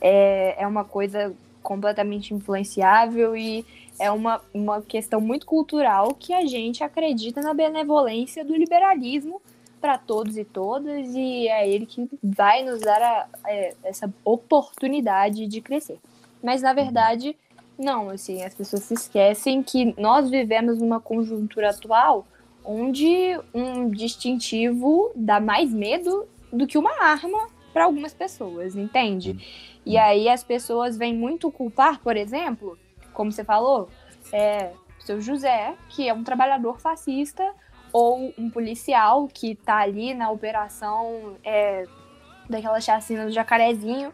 É, 0.00 0.62
é 0.62 0.66
uma 0.66 0.84
coisa 0.84 1.34
completamente 1.62 2.32
influenciável 2.32 3.36
e 3.36 3.66
é 4.00 4.10
uma, 4.10 4.40
uma 4.52 4.80
questão 4.80 5.20
muito 5.20 5.44
cultural 5.44 6.14
que 6.14 6.32
a 6.32 6.46
gente 6.46 6.82
acredita 6.82 7.42
na 7.42 7.52
benevolência 7.52 8.42
do 8.42 8.56
liberalismo 8.56 9.42
para 9.78 9.98
todos 9.98 10.38
e 10.38 10.44
todas, 10.44 11.14
e 11.14 11.46
é 11.46 11.68
ele 11.68 11.84
que 11.84 12.08
vai 12.22 12.64
nos 12.64 12.80
dar 12.80 13.00
a, 13.00 13.28
a, 13.44 13.52
é, 13.52 13.74
essa 13.84 14.12
oportunidade 14.24 15.46
de 15.46 15.60
crescer. 15.60 15.98
Mas 16.42 16.62
na 16.62 16.72
verdade, 16.72 17.36
não, 17.78 18.08
assim, 18.08 18.42
as 18.42 18.54
pessoas 18.54 18.84
se 18.84 18.94
esquecem 18.94 19.62
que 19.62 19.94
nós 20.00 20.30
vivemos 20.30 20.78
numa 20.78 20.98
conjuntura 20.98 21.70
atual 21.70 22.26
onde 22.64 23.38
um 23.54 23.90
distintivo 23.90 25.10
dá 25.14 25.40
mais 25.40 25.72
medo 25.72 26.26
do 26.50 26.66
que 26.66 26.78
uma 26.78 27.02
arma 27.02 27.48
para 27.72 27.84
algumas 27.84 28.14
pessoas, 28.14 28.74
entende? 28.74 29.36
E 29.84 29.96
aí 29.98 30.28
as 30.28 30.42
pessoas 30.42 30.96
vêm 30.96 31.14
muito 31.14 31.50
culpar, 31.50 32.00
por 32.00 32.16
exemplo, 32.16 32.78
como 33.20 33.30
você 33.30 33.44
falou, 33.44 33.90
é, 34.32 34.70
seu 35.00 35.20
José, 35.20 35.74
que 35.90 36.08
é 36.08 36.14
um 36.14 36.24
trabalhador 36.24 36.80
fascista, 36.80 37.46
ou 37.92 38.32
um 38.38 38.48
policial 38.48 39.28
que 39.28 39.54
tá 39.54 39.76
ali 39.76 40.14
na 40.14 40.30
operação 40.30 41.36
é, 41.44 41.84
daquela 42.48 42.80
chacina 42.80 43.26
do 43.26 43.30
jacarezinho. 43.30 44.10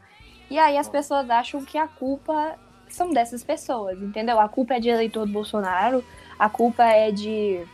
E 0.51 0.59
aí 0.59 0.77
as 0.77 0.89
pessoas 0.89 1.31
acham 1.31 1.65
que 1.65 1.79
a 1.79 1.87
culpa 1.87 2.59
são 2.89 3.13
dessas 3.13 3.45
pessoas, 3.45 4.03
entendeu? 4.03 4.41
A 4.41 4.49
culpa 4.49 4.75
é 4.75 4.81
de 4.81 4.89
eleitor 4.89 5.25
do 5.25 5.33
Bolsonaro, 5.33 6.05
a 6.37 6.49
culpa 6.49 6.83
é 6.83 7.13
de, 7.13 7.65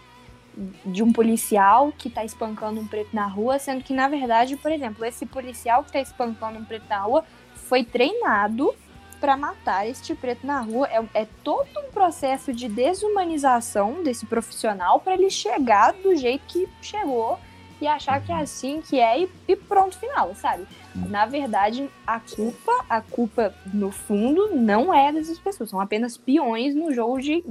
de 0.84 1.02
um 1.02 1.14
policial 1.14 1.94
que 1.96 2.10
tá 2.10 2.22
espancando 2.26 2.78
um 2.78 2.86
preto 2.86 3.16
na 3.16 3.26
rua, 3.26 3.58
sendo 3.58 3.82
que, 3.82 3.94
na 3.94 4.06
verdade, 4.06 4.54
por 4.54 4.70
exemplo, 4.70 5.02
esse 5.02 5.24
policial 5.24 5.82
que 5.82 5.92
tá 5.92 6.00
espancando 6.02 6.58
um 6.58 6.64
preto 6.64 6.86
na 6.90 6.98
rua 6.98 7.24
foi 7.54 7.82
treinado 7.84 8.74
para 9.22 9.36
matar 9.36 9.88
este 9.88 10.16
preto 10.16 10.44
na 10.44 10.60
rua. 10.60 10.88
É, 10.88 11.22
é, 11.22 11.28
todo 11.44 11.68
um 11.78 11.92
processo 11.92 12.52
de 12.52 12.68
desumanização 12.68 14.02
desse 14.02 14.26
profissional 14.26 14.98
para 14.98 15.14
ele 15.14 15.30
chegar 15.30 15.92
do 15.92 16.16
jeito 16.16 16.42
que 16.48 16.68
chegou 16.82 17.38
e 17.80 17.86
achar 17.86 18.20
que 18.20 18.32
é 18.32 18.34
assim 18.34 18.82
que 18.82 18.98
é 18.98 19.20
e, 19.20 19.30
e 19.46 19.54
pronto, 19.54 19.96
final, 19.96 20.34
sabe? 20.34 20.66
Na 21.08 21.24
verdade, 21.24 21.88
a 22.04 22.18
culpa, 22.18 22.84
a 22.90 23.00
culpa 23.00 23.54
no 23.72 23.92
fundo 23.92 24.56
não 24.56 24.92
é 24.92 25.12
dessas 25.12 25.38
pessoas, 25.38 25.70
são 25.70 25.80
apenas 25.80 26.16
peões 26.16 26.74
no 26.74 26.92
jogo 26.92 27.20
de 27.20 27.44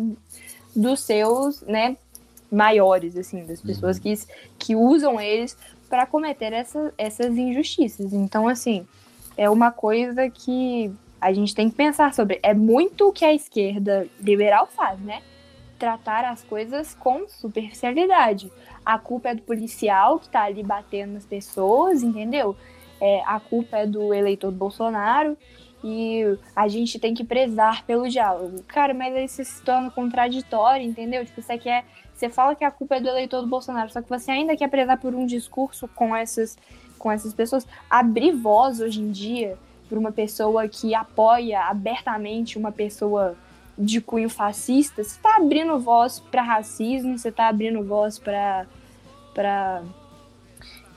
dos 0.76 1.02
seus, 1.02 1.62
né, 1.62 1.98
maiores, 2.52 3.16
assim, 3.18 3.46
das 3.46 3.62
pessoas 3.62 3.98
uhum. 3.98 4.04
que, 4.04 4.14
que 4.58 4.76
usam 4.76 5.20
eles 5.20 5.58
para 5.90 6.06
cometer 6.06 6.52
essa, 6.54 6.94
essas 6.98 7.38
injustiças. 7.38 8.14
Então, 8.14 8.48
assim, 8.48 8.86
é 9.36 9.50
uma 9.50 9.72
coisa 9.72 10.30
que 10.30 10.94
a 11.22 11.32
gente 11.32 11.54
tem 11.54 11.70
que 11.70 11.76
pensar 11.76 12.14
sobre. 12.16 12.40
É 12.42 12.54
muito 12.54 13.08
o 13.08 13.14
que 13.14 13.24
a 13.24 13.34
esquerda 13.34 14.08
liberal 14.20 14.66
faz, 14.66 15.00
né? 15.00 15.22
Tratar 15.78 16.26
as 16.26 16.44
coisas 16.44 16.96
com 16.96 17.30
superficialidade. 17.30 18.52
A 18.84 18.98
culpa 18.98 19.30
é 19.30 19.36
do 19.36 19.44
policial 19.44 20.20
que 20.20 20.28
tá 20.28 20.42
ali 20.42 20.64
batendo 20.64 21.14
nas 21.14 21.26
pessoas, 21.26 22.02
entendeu? 22.02 22.56
É, 23.00 23.22
a 23.26 23.40
culpa 23.40 23.78
é 23.78 23.86
do 23.86 24.12
eleitor 24.14 24.52
do 24.52 24.58
Bolsonaro 24.58 25.38
e 25.84 26.38
a 26.56 26.68
gente 26.68 27.00
tem 27.00 27.14
que 27.14 27.24
prezar 27.24 27.86
pelo 27.86 28.10
diálogo. 28.10 28.64
Cara, 28.68 28.94
mas 28.94 29.16
aí 29.16 29.28
você 29.28 29.44
se 29.44 29.62
torna 29.64 29.92
contraditório, 29.92 30.86
entendeu? 30.86 31.24
Tipo, 31.24 31.42
você 31.42 31.58
quer. 31.58 31.86
Você 32.16 32.30
fala 32.30 32.56
que 32.56 32.64
a 32.64 32.70
culpa 32.70 32.96
é 32.96 33.00
do 33.00 33.10
eleitor 33.10 33.42
do 33.42 33.48
Bolsonaro, 33.48 33.92
só 33.92 34.02
que 34.02 34.10
você 34.10 34.30
ainda 34.30 34.56
quer 34.56 34.68
prezar 34.70 35.00
por 35.00 35.16
um 35.16 35.26
discurso 35.26 35.88
com 35.88 36.16
essas, 36.16 36.58
com 36.98 37.12
essas 37.12 37.34
pessoas. 37.34 37.68
Abrir 37.90 38.32
voz 38.32 38.80
hoje 38.80 39.02
em 39.02 39.12
dia 39.12 39.58
por 39.92 39.98
uma 39.98 40.14
pessoa 40.14 40.70
que 40.70 40.96
apoia 40.96 41.64
abertamente 41.64 42.58
uma 42.58 42.72
pessoa 42.72 43.36
de 43.78 44.00
cunho 44.00 44.30
fascista, 44.30 45.04
você 45.04 45.18
está 45.18 45.36
abrindo 45.36 45.78
voz 45.78 46.18
para 46.32 46.42
racismo, 46.42 47.18
você 47.18 47.28
está 47.28 47.50
abrindo 47.50 47.84
voz 47.84 48.18
para 48.18 48.66
para 49.34 49.82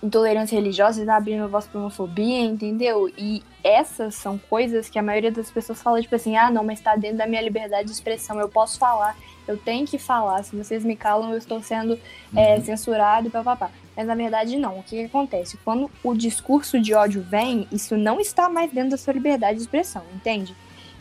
intolerância 0.00 0.54
religiosa, 0.54 0.92
você 0.92 1.00
está 1.00 1.16
abrindo 1.16 1.48
voz 1.48 1.66
para 1.66 1.80
homofobia, 1.80 2.42
entendeu? 2.42 3.12
E 3.18 3.42
essas 3.64 4.14
são 4.14 4.38
coisas 4.38 4.88
que 4.88 4.96
a 4.96 5.02
maioria 5.02 5.32
das 5.32 5.50
pessoas 5.50 5.82
fala 5.82 6.00
tipo 6.00 6.14
assim: 6.14 6.36
"Ah, 6.36 6.48
não, 6.48 6.62
mas 6.62 6.78
está 6.78 6.94
dentro 6.94 7.18
da 7.18 7.26
minha 7.26 7.42
liberdade 7.42 7.86
de 7.86 7.92
expressão, 7.92 8.38
eu 8.38 8.48
posso 8.48 8.78
falar, 8.78 9.16
eu 9.46 9.56
tenho 9.56 9.86
que 9.86 9.98
falar. 9.98 10.42
Se 10.42 10.56
vocês 10.56 10.84
me 10.84 10.96
calam, 10.96 11.32
eu 11.32 11.38
estou 11.38 11.62
sendo 11.62 11.98
é, 12.36 12.56
uhum. 12.56 12.64
censurado, 12.64 13.30
papapá". 13.30 13.70
Mas 13.96 14.06
na 14.06 14.14
verdade 14.14 14.56
não. 14.56 14.78
O 14.78 14.82
que, 14.82 14.96
que, 14.96 15.04
acontece? 15.04 15.56
Quando 15.64 15.90
o 16.02 16.14
discurso 16.14 16.80
de 16.80 16.94
ódio 16.94 17.22
vem, 17.22 17.68
isso 17.70 17.96
não 17.96 18.20
está 18.20 18.48
mais 18.48 18.72
dentro 18.72 18.90
da 18.90 18.96
sua 18.96 19.12
liberdade 19.12 19.56
de 19.56 19.62
expressão, 19.62 20.02
entende? 20.14 20.54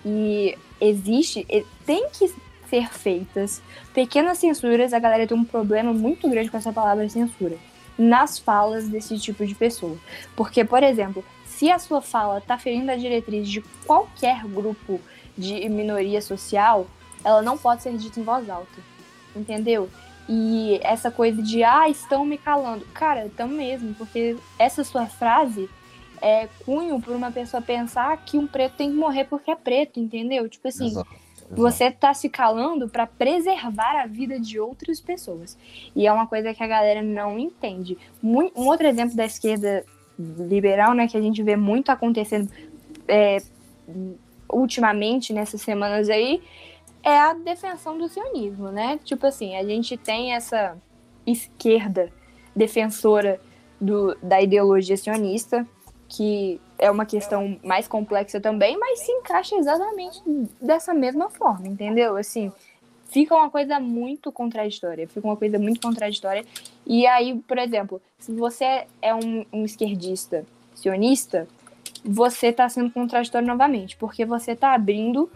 E 0.06 0.58
existe, 0.80 1.46
tem 1.86 2.10
que 2.10 2.32
ser 2.70 2.92
feitas 2.92 3.62
pequenas 3.94 4.38
censuras. 4.38 4.94
A 4.94 5.00
galera 5.00 5.28
tem 5.28 5.38
um 5.38 5.46
problema 5.46 5.94
muito 5.94 6.30
grande 6.30 6.50
com 6.50 6.58
essa 6.58 6.74
palavra 6.74 7.08
censura 7.10 7.58
nas 7.98 8.40
falas 8.40 8.88
desse 8.88 9.18
tipo 9.20 9.46
de 9.46 9.56
pessoa. 9.56 9.98
Porque, 10.36 10.64
por 10.64 10.84
exemplo, 10.84 11.24
se 11.46 11.70
a 11.70 11.80
sua 11.80 12.02
fala 12.02 12.40
está 12.40 12.58
ferindo 12.58 12.92
a 12.92 12.96
diretriz 12.96 13.48
de 13.48 13.62
qualquer 13.86 14.44
grupo 14.46 15.00
de 15.38 15.68
minoria 15.70 16.22
social, 16.22 16.88
ela 17.24 17.42
não 17.42 17.58
pode 17.58 17.84
ser 17.84 17.96
dita 17.98 18.20
em 18.20 18.24
voz 18.24 18.50
alta. 18.50 18.82
Entendeu? 19.36 19.90
E 20.28 20.80
essa 20.84 21.12
coisa 21.12 21.42
de, 21.42 21.64
ah, 21.64 21.90
estão 21.90 22.26
me 22.26 22.38
calando. 22.38 22.86
Cara, 22.94 23.26
estão 23.26 23.48
mesmo, 23.48 23.94
porque 23.96 24.38
essa 24.58 24.84
sua 24.84 25.06
frase 25.06 25.70
é 26.22 26.48
cunho 26.66 27.02
para 27.02 27.14
uma 27.14 27.32
pessoa 27.32 27.62
pensar 27.62 28.16
que 28.24 28.38
um 28.38 28.48
preto 28.48 28.76
tem 28.78 28.90
que 28.90 28.96
morrer 28.96 29.26
porque 29.26 29.52
é 29.52 29.56
preto, 29.56 30.00
entendeu? 30.00 30.48
Tipo 30.48 30.70
assim, 30.70 30.88
exato, 30.88 31.10
exato. 31.38 31.56
você 31.56 31.92
tá 31.92 32.14
se 32.14 32.30
calando 32.30 32.88
para 32.88 33.06
preservar 33.06 34.02
a 34.02 34.06
vida 34.06 34.40
de 34.40 34.58
outras 34.58 35.02
pessoas. 35.02 35.58
E 35.94 36.08
é 36.08 36.14
uma 36.14 36.26
coisa 36.26 36.54
que 36.54 36.64
a 36.64 36.68
galera 36.68 37.02
não 37.02 37.38
entende. 37.38 37.98
Um 38.24 38.68
outro 38.68 38.88
exemplo 38.88 39.18
da 39.18 39.26
esquerda 39.26 39.84
liberal, 40.18 40.94
né, 40.94 41.08
que 41.08 41.18
a 41.18 41.22
gente 41.22 41.44
vê 41.44 41.58
muito 41.58 41.90
acontecendo 41.92 42.50
é, 43.08 43.40
ultimamente, 44.50 45.34
nessas 45.34 45.62
semanas 45.62 46.10
aí, 46.10 46.42
é 47.04 47.20
a 47.20 47.34
defensão 47.34 47.98
do 47.98 48.08
sionismo, 48.08 48.70
né? 48.70 49.00
Tipo 49.04 49.28
assim, 49.28 49.56
a 49.56 49.64
gente 49.64 49.98
tem 49.98 50.34
essa 50.34 50.78
esquerda 51.28 52.12
defensora 52.56 53.40
do, 53.80 54.16
da 54.22 54.42
ideologia 54.42 54.96
sionista, 54.96 55.68
que 56.08 56.62
é 56.78 56.90
uma 56.90 57.06
questão 57.06 57.60
mais 57.64 57.88
complexa 57.88 58.40
também, 58.40 58.78
mas 58.78 59.00
se 59.00 59.12
encaixa 59.12 59.56
exatamente 59.56 60.22
dessa 60.62 60.94
mesma 60.94 61.30
forma, 61.30 61.68
entendeu? 61.68 62.16
Assim, 62.16 62.52
fica 63.10 63.36
uma 63.36 63.50
coisa 63.50 63.80
muito 63.80 64.32
contraditória, 64.32 65.08
fica 65.08 65.28
uma 65.28 65.36
coisa 65.36 65.60
muito 65.60 65.82
contraditória. 65.82 66.46
E 66.86 67.06
aí, 67.06 67.38
por 67.48 67.58
exemplo, 67.58 68.02
se 68.18 68.34
você 68.34 68.86
é 69.02 69.14
um, 69.14 69.46
um 69.52 69.66
esquerdista 69.66 70.46
sionista, 70.76 71.48
você 72.04 72.48
está 72.48 72.68
sendo 72.70 72.92
contraditório 72.92 73.48
novamente, 73.48 73.96
porque 73.98 74.26
você 74.26 74.52
está 74.52 74.74
abrindo 74.74 75.30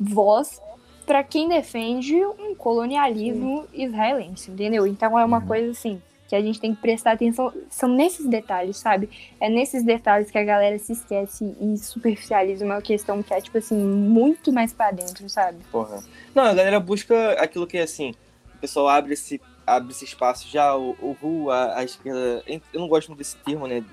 voz 0.00 0.60
para 1.04 1.22
quem 1.22 1.48
defende 1.48 2.14
um 2.24 2.54
colonialismo 2.54 3.66
israelense, 3.72 4.50
entendeu? 4.50 4.86
Então 4.86 5.18
é 5.18 5.24
uma 5.24 5.38
Uhum. 5.38 5.46
coisa 5.46 5.70
assim 5.70 6.00
que 6.26 6.34
a 6.34 6.40
gente 6.40 6.58
tem 6.58 6.74
que 6.74 6.80
prestar 6.80 7.12
atenção, 7.12 7.52
são 7.68 7.86
nesses 7.88 8.26
detalhes, 8.26 8.78
sabe? 8.78 9.10
É 9.38 9.48
nesses 9.50 9.84
detalhes 9.84 10.30
que 10.30 10.38
a 10.38 10.42
galera 10.42 10.78
se 10.78 10.92
esquece 10.92 11.54
e 11.60 11.76
superficializa 11.76 12.64
uma 12.64 12.80
questão 12.80 13.22
que 13.22 13.32
é 13.34 13.40
tipo 13.40 13.58
assim 13.58 13.76
muito 13.76 14.50
mais 14.50 14.72
para 14.72 14.90
dentro, 14.90 15.28
sabe? 15.28 15.58
Porra. 15.70 16.02
Não, 16.34 16.44
a 16.44 16.54
galera 16.54 16.80
busca 16.80 17.32
aquilo 17.32 17.66
que 17.66 17.76
é 17.76 17.82
assim, 17.82 18.14
o 18.54 18.58
pessoal 18.58 18.88
abre 18.88 19.12
esse, 19.12 19.38
abre 19.66 19.92
esse 19.92 20.06
espaço 20.06 20.48
já, 20.50 20.74
o, 20.74 20.96
o 21.00 21.12
RU, 21.20 21.50
a, 21.50 21.84
esquerda. 21.84 22.42
Eu 22.46 22.80
não 22.80 22.88
gosto 22.88 23.08
muito 23.08 23.18
desse 23.18 23.36
termo, 23.36 23.66
né? 23.66 23.84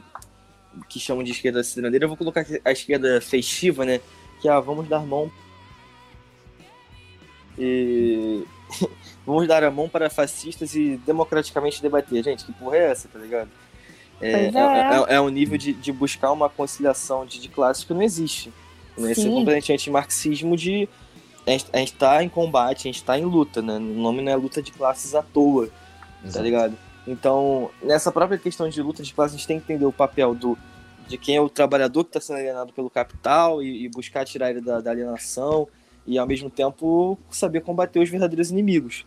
Que 0.87 1.01
chamam 1.01 1.23
de 1.25 1.31
esquerda 1.31 1.61
cidadania. 1.63 1.99
Eu 2.01 2.07
vou 2.07 2.17
colocar 2.17 2.45
a 2.63 2.71
esquerda 2.71 3.19
festiva, 3.19 3.83
né? 3.83 3.99
Que 4.41 4.47
é, 4.47 4.51
ah, 4.51 4.59
vamos 4.61 4.87
dar 4.87 5.05
mão. 5.05 5.29
E. 7.61 8.43
vamos 9.25 9.47
dar 9.47 9.63
a 9.63 9.69
mão 9.69 9.87
para 9.87 10.09
fascistas 10.09 10.75
e 10.75 10.97
democraticamente 11.05 11.81
debater. 11.81 12.23
Gente, 12.23 12.45
que 12.45 12.51
porra 12.53 12.77
é 12.77 12.91
essa, 12.91 13.07
tá 13.07 13.19
ligado? 13.19 13.49
É, 14.19 14.31
é. 14.31 14.45
é, 14.45 15.13
é, 15.13 15.15
é 15.15 15.21
um 15.21 15.29
nível 15.29 15.57
de, 15.57 15.73
de 15.73 15.91
buscar 15.91 16.31
uma 16.31 16.49
conciliação 16.49 17.25
de, 17.25 17.39
de 17.39 17.49
classes 17.49 17.83
que 17.83 17.93
não 17.93 18.01
existe. 18.01 18.51
Né? 18.97 19.11
Esse 19.11 19.27
é 19.27 19.29
completamente 19.29 19.73
antimarxismo 19.73 20.55
de 20.57 20.87
a 21.45 21.51
gente, 21.51 21.65
a 21.73 21.77
gente 21.77 21.93
tá 21.93 22.23
em 22.23 22.29
combate, 22.29 22.87
a 22.87 22.91
gente 22.91 23.03
tá 23.03 23.17
em 23.17 23.25
luta, 23.25 23.61
né? 23.61 23.75
O 23.77 23.79
nome 23.79 24.21
não 24.21 24.31
é 24.31 24.35
luta 24.35 24.61
de 24.61 24.71
classes 24.71 25.15
à 25.15 25.23
toa, 25.23 25.67
tá 25.67 26.27
Exato. 26.27 26.45
ligado? 26.45 26.77
Então, 27.07 27.71
nessa 27.81 28.11
própria 28.11 28.37
questão 28.37 28.69
de 28.69 28.79
luta 28.79 29.01
de 29.01 29.11
classes, 29.11 29.35
a 29.35 29.37
gente 29.37 29.47
tem 29.47 29.59
que 29.59 29.65
entender 29.65 29.85
o 29.85 29.91
papel 29.91 30.35
do 30.35 30.57
de 31.07 31.17
quem 31.17 31.35
é 31.35 31.41
o 31.41 31.49
trabalhador 31.49 32.03
que 32.03 32.09
está 32.09 32.21
sendo 32.21 32.37
alienado 32.37 32.71
pelo 32.71 32.89
capital 32.89 33.61
e, 33.61 33.85
e 33.85 33.89
buscar 33.89 34.23
tirar 34.23 34.51
ele 34.51 34.61
da, 34.61 34.79
da 34.79 34.91
alienação 34.91 35.67
e, 36.05 36.17
ao 36.17 36.25
mesmo 36.27 36.49
tempo, 36.49 37.17
saber 37.29 37.61
combater 37.61 37.99
os 37.99 38.09
verdadeiros 38.09 38.51
inimigos, 38.51 39.05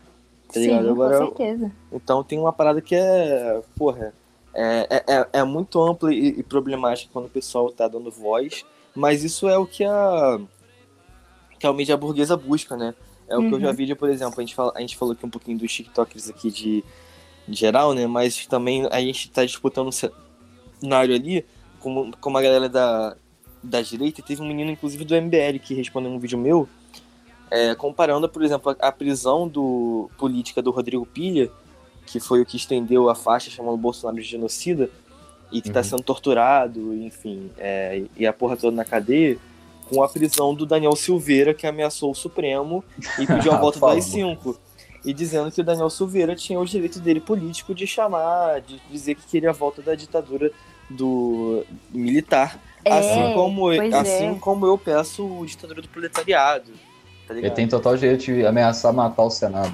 tá 0.52 0.60
ligado? 0.60 0.84
Sim, 0.84 0.90
Agora, 0.90 1.18
com 1.18 1.26
certeza. 1.26 1.72
então 1.92 2.22
tem 2.22 2.38
uma 2.38 2.52
parada 2.52 2.80
que 2.80 2.94
é, 2.94 3.62
porra, 3.76 4.12
é, 4.54 4.86
é, 4.90 5.14
é- 5.16 5.28
é 5.40 5.44
muito 5.44 5.82
ampla 5.82 6.12
e, 6.14 6.28
e 6.38 6.42
problemática 6.42 7.10
quando 7.12 7.26
o 7.26 7.30
pessoal 7.30 7.70
tá 7.72 7.88
dando 7.88 8.10
voz, 8.10 8.64
mas 8.94 9.24
isso 9.24 9.48
é 9.48 9.58
o 9.58 9.66
que 9.66 9.84
a, 9.84 10.38
que 11.58 11.66
a 11.66 11.72
mídia 11.72 11.96
burguesa 11.96 12.36
busca, 12.36 12.76
né? 12.76 12.94
É 13.28 13.36
o 13.36 13.40
que 13.48 13.54
eu 13.54 13.60
já 13.60 13.68
Uhum. 13.70 13.74
vi, 13.74 13.94
por 13.94 14.08
exemplo, 14.10 14.34
a 14.38 14.42
gente, 14.42 14.54
fala, 14.54 14.72
a 14.76 14.80
gente 14.80 14.96
falou 14.96 15.14
aqui 15.14 15.24
um 15.24 15.30
pouquinho 15.30 15.58
dos 15.58 15.72
TikTokers 15.72 16.28
aqui 16.28 16.50
de, 16.50 16.84
de 17.48 17.58
geral, 17.58 17.94
né? 17.94 18.06
Mas 18.06 18.46
também 18.46 18.86
a 18.90 19.00
gente 19.00 19.30
tá 19.30 19.44
disputando 19.44 19.88
um 19.88 19.92
cenário 20.80 21.14
ali 21.14 21.44
com, 21.80 22.10
com 22.12 22.30
uma 22.30 22.42
galera 22.42 22.68
da, 22.68 23.16
da 23.62 23.80
direita, 23.80 24.22
teve 24.22 24.42
um 24.42 24.46
menino, 24.46 24.70
inclusive, 24.70 25.04
do 25.04 25.14
MBL, 25.16 25.58
que 25.58 25.72
respondeu 25.74 26.10
um 26.12 26.18
vídeo 26.18 26.38
meu, 26.38 26.68
é, 27.50 27.74
comparando, 27.74 28.28
por 28.28 28.42
exemplo, 28.42 28.76
a, 28.80 28.88
a 28.88 28.92
prisão 28.92 29.48
do 29.48 30.10
política 30.18 30.60
do 30.62 30.70
Rodrigo 30.70 31.06
Pilha, 31.06 31.50
que 32.06 32.20
foi 32.20 32.40
o 32.40 32.46
que 32.46 32.56
estendeu 32.56 33.08
a 33.08 33.14
faixa 33.14 33.50
chamando 33.50 33.74
o 33.74 33.78
Bolsonaro 33.78 34.16
de 34.16 34.28
genocida, 34.28 34.90
e 35.52 35.60
que 35.60 35.68
está 35.68 35.80
Uhum. 35.80 35.84
sendo 35.84 36.02
torturado, 36.02 36.94
enfim, 36.94 37.50
é, 37.56 38.02
e 38.16 38.26
a 38.26 38.32
porra 38.32 38.56
toda 38.56 38.76
na 38.76 38.84
cadeia, 38.84 39.38
com 39.88 40.02
a 40.02 40.08
prisão 40.08 40.54
do 40.54 40.66
Daniel 40.66 40.96
Silveira, 40.96 41.54
que 41.54 41.66
ameaçou 41.66 42.10
o 42.10 42.14
Supremo 42.14 42.82
e 43.18 43.26
pediu 43.26 43.52
a 43.52 43.56
volta 43.60 43.78
do 43.78 43.80
Fala, 43.80 43.94
AI-5. 43.94 44.56
E 45.04 45.12
dizendo 45.12 45.52
que 45.52 45.60
o 45.60 45.64
Daniel 45.64 45.90
Silveira 45.90 46.34
tinha 46.34 46.58
o 46.58 46.64
direito 46.64 46.98
dele 46.98 47.20
político 47.20 47.74
de 47.74 47.86
chamar, 47.86 48.62
de 48.62 48.80
dizer 48.90 49.14
que 49.14 49.26
queria 49.26 49.50
a 49.50 49.52
volta 49.52 49.82
da 49.82 49.94
ditadura 49.94 50.50
do 50.88 51.64
militar. 51.90 52.58
É, 52.84 52.98
assim, 52.98 53.34
como, 53.34 53.68
assim 53.68 54.30
é. 54.30 54.38
como 54.40 54.66
eu 54.66 54.76
peço 54.76 55.42
a 55.42 55.46
ditadura 55.46 55.82
do 55.82 55.88
proletariado. 55.88 56.72
Tá 57.26 57.34
Ele 57.34 57.50
tem 57.50 57.66
total 57.68 57.96
direito 57.96 58.24
de 58.24 58.46
ameaçar 58.46 58.92
matar 58.92 59.22
o 59.22 59.30
Senado. 59.30 59.72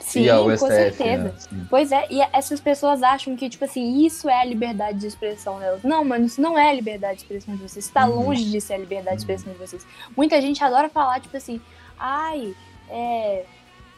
Sim, 0.00 0.22
e 0.22 0.30
a 0.30 0.38
com 0.38 0.46
USTF, 0.46 0.68
certeza. 0.72 1.24
né? 1.24 1.32
Sim. 1.36 1.66
Pois 1.68 1.92
é, 1.92 2.06
e 2.10 2.20
essas 2.32 2.58
pessoas 2.60 3.02
acham 3.02 3.36
que, 3.36 3.48
tipo 3.50 3.64
assim, 3.66 4.04
isso 4.06 4.26
é 4.28 4.40
a 4.40 4.44
liberdade 4.44 4.98
de 4.98 5.06
expressão 5.06 5.58
delas. 5.58 5.82
Não, 5.82 6.02
mano, 6.02 6.24
isso 6.24 6.40
não 6.40 6.58
é 6.58 6.70
a 6.70 6.72
liberdade 6.72 7.16
de 7.18 7.22
expressão 7.24 7.54
de 7.54 7.62
vocês. 7.62 7.84
Está 7.84 8.06
Uhum. 8.08 8.24
longe 8.28 8.44
de 8.50 8.58
ser 8.58 8.74
a 8.74 8.78
liberdade 8.78 9.16
de 9.16 9.22
expressão 9.22 9.52
de 9.52 9.58
vocês. 9.58 9.86
Muita 10.16 10.40
gente 10.40 10.64
adora 10.64 10.88
falar, 10.88 11.20
tipo 11.20 11.36
assim, 11.36 11.60
ai, 11.98 12.54
é. 12.88 13.44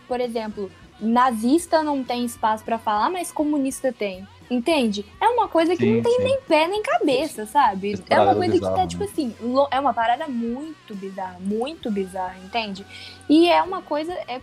Por 0.09 0.21
exemplo, 0.21 0.69
nazista 1.01 1.83
não 1.85 2.03
tem 2.03 2.25
espaço 2.25 2.65
pra 2.65 2.77
falar, 2.79 3.09
mas 3.11 3.31
comunista 3.31 3.93
tem. 3.93 4.27
Entende? 4.51 5.07
É 5.21 5.29
uma 5.29 5.47
coisa 5.47 5.77
que 5.77 5.85
Sim, 5.85 5.97
não 5.97 6.03
tem 6.03 6.17
sim. 6.17 6.25
nem 6.25 6.41
pé 6.41 6.67
nem 6.67 6.83
cabeça, 6.83 7.47
sabe? 7.47 8.03
É 8.11 8.21
uma 8.21 8.35
coisa 8.35 8.53
que 8.53 8.61
tá, 8.61 8.73
né? 8.73 8.87
tipo 8.89 9.05
assim, 9.05 9.33
é 9.71 9.79
uma 9.79 9.95
parada 9.95 10.27
muito 10.27 10.93
bizarra, 10.93 11.39
muito 11.39 11.89
bizarra, 11.89 12.37
entende? 12.45 12.85
E 13.29 13.49
é 13.49 13.63
uma 13.63 13.81
coisa, 13.81 14.13
é 14.13 14.41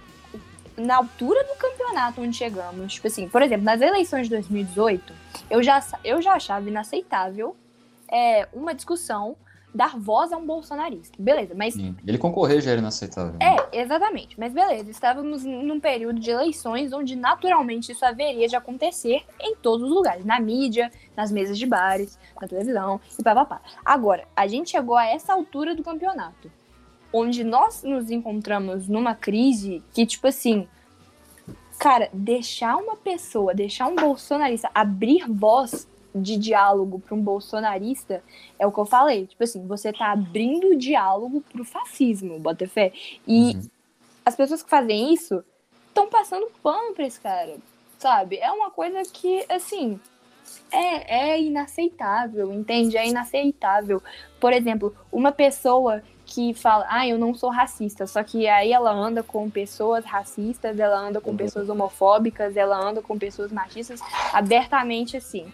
na 0.78 0.96
altura 0.96 1.44
do 1.44 1.56
campeonato 1.56 2.22
onde 2.22 2.38
chegamos. 2.38 2.94
Tipo 2.94 3.08
assim, 3.08 3.28
por 3.28 3.42
exemplo, 3.42 3.66
nas 3.66 3.82
eleições 3.82 4.24
de 4.24 4.30
2018, 4.30 5.14
eu 5.50 5.62
já, 5.62 5.84
eu 6.04 6.22
já 6.22 6.34
achava 6.34 6.70
inaceitável 6.70 7.56
é, 8.10 8.48
uma 8.54 8.74
discussão 8.74 9.36
dar 9.74 9.98
voz 9.98 10.32
a 10.32 10.38
um 10.38 10.46
bolsonarista. 10.46 11.16
Beleza, 11.22 11.54
mas 11.56 11.74
Sim. 11.74 11.96
Ele 12.06 12.18
concorrer 12.18 12.62
já 12.62 12.72
era 12.72 12.80
inaceitável. 12.80 13.34
né? 13.34 13.56
é, 13.72 13.82
exatamente. 13.82 14.40
Mas 14.40 14.54
beleza, 14.54 14.90
estávamos 14.90 15.44
num 15.44 15.80
período 15.80 16.20
de 16.20 16.32
eleições 16.32 16.94
onde 16.94 17.16
naturalmente 17.16 17.92
isso 17.92 18.06
haveria 18.06 18.48
de 18.48 18.56
acontecer 18.56 19.24
em 19.40 19.56
todos 19.56 19.88
os 19.88 19.94
lugares, 19.94 20.26
na 20.26 20.40
mídia, 20.40 20.92
nas 21.16 21.32
mesas 21.32 21.58
de 21.58 21.66
bares, 21.66 22.18
na 22.40 22.48
televisão 22.48 23.00
e 23.20 23.24
papapá. 23.24 23.62
Agora, 23.86 24.28
a 24.36 24.48
gente 24.48 24.72
chegou 24.72 24.96
a 24.96 25.06
essa 25.06 25.34
altura 25.34 25.76
do 25.76 25.84
campeonato, 25.84 26.52
onde 27.14 27.44
nós 27.44 27.84
nos 27.84 28.10
encontramos 28.10 28.88
numa 28.88 29.14
crise 29.14 29.84
que, 29.94 30.06
tipo 30.06 30.28
assim, 30.28 30.68
cara, 31.78 32.10
deixar 32.12 32.78
uma 32.78 32.96
pessoa, 32.96 33.54
deixar 33.54 33.88
um 33.88 33.96
bolsonarista 33.96 34.70
abrir 34.74 35.26
voz 35.30 35.88
de 36.22 36.38
diálogo 36.38 37.00
para 37.00 37.16
um 37.16 37.22
bolsonarista 37.22 38.24
é 38.60 38.66
o 38.66 38.72
que 38.72 38.80
eu 38.80 38.86
falei. 38.86 39.26
Tipo 39.28 39.44
assim, 39.44 39.66
você 39.68 39.92
tá 39.94 40.12
abrindo 40.12 40.70
o 40.70 40.78
diálogo 40.78 41.42
pro 41.52 41.64
fascismo, 41.64 42.40
bota 42.40 42.68
fé. 42.68 42.92
E 43.28 43.56
Uhum. 43.56 43.62
as 44.26 44.36
pessoas 44.36 44.62
que 44.64 44.70
fazem 44.70 45.14
isso 45.14 45.44
estão 45.90 46.08
passando 46.08 46.48
pano 46.62 46.94
pra 46.94 47.06
esse 47.08 47.20
cara, 47.20 47.56
sabe? 47.98 48.38
É 48.38 48.52
uma 48.52 48.70
coisa 48.70 49.02
que, 49.12 49.46
assim, 49.50 50.00
é, 50.72 51.32
é 51.34 51.42
inaceitável, 51.42 52.54
entende? 52.54 52.98
É 52.98 53.08
inaceitável. 53.08 54.02
Por 54.40 54.54
exemplo, 54.54 54.96
uma 55.12 55.32
pessoa 55.32 56.02
que 56.26 56.54
fala, 56.54 56.86
ah, 56.90 57.08
eu 57.08 57.18
não 57.18 57.34
sou 57.34 57.50
racista, 57.50 58.06
só 58.06 58.22
que 58.22 58.48
aí 58.50 58.74
ela 58.74 58.92
anda 58.92 59.24
com 59.24 59.50
pessoas 59.50 60.04
racistas, 60.04 60.78
ela 60.78 61.00
anda 61.00 61.22
com 61.22 61.32
Uhum. 61.32 61.38
pessoas 61.38 61.70
homofóbicas, 61.70 62.58
ela 62.58 62.78
anda 62.78 63.02
com 63.02 63.18
pessoas 63.18 63.50
machistas, 63.50 64.02
abertamente 64.34 65.16
assim. 65.16 65.52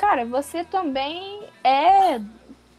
Cara, 0.00 0.24
você 0.24 0.64
também 0.64 1.42
é 1.62 2.18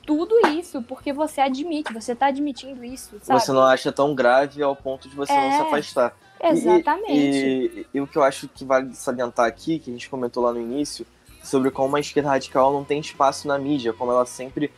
tudo 0.08 0.36
isso, 0.48 0.82
porque 0.82 1.14
você 1.14 1.40
admite, 1.40 1.94
você 1.94 2.16
tá 2.16 2.26
admitindo 2.26 2.84
isso, 2.84 3.12
sabe? 3.22 3.40
Você 3.40 3.52
não 3.52 3.62
acha 3.62 3.92
tão 3.92 4.16
grave 4.16 4.64
ao 4.64 4.76
ponto 4.76 5.08
de 5.08 5.16
você 5.16 5.32
não 5.32 5.40
É. 5.44 5.52
se 5.52 5.62
afastar. 5.62 6.18
E- 6.42 6.48
Exatamente. 6.48 7.14
E, 7.14 7.88
e 7.94 8.02
o 8.02 8.08
que 8.08 8.18
eu 8.18 8.24
acho 8.24 8.48
que 8.48 8.66
vale 8.66 8.96
salientar 8.96 9.46
aqui, 9.46 9.78
que 9.78 9.92
a 9.92 9.94
gente 9.94 10.10
comentou 10.10 10.42
lá 10.44 10.52
no 10.52 10.60
início, 10.60 11.06
sobre 11.44 11.70
como 11.70 11.96
a 11.96 12.00
esquerda 12.00 12.30
radical 12.30 12.74
não 12.74 12.84
tem 12.84 13.00
espaço 13.00 13.48
na 13.48 13.60
mídia, 13.60 13.94
como 13.94 14.12
ela 14.12 14.26
sempre. 14.26 14.72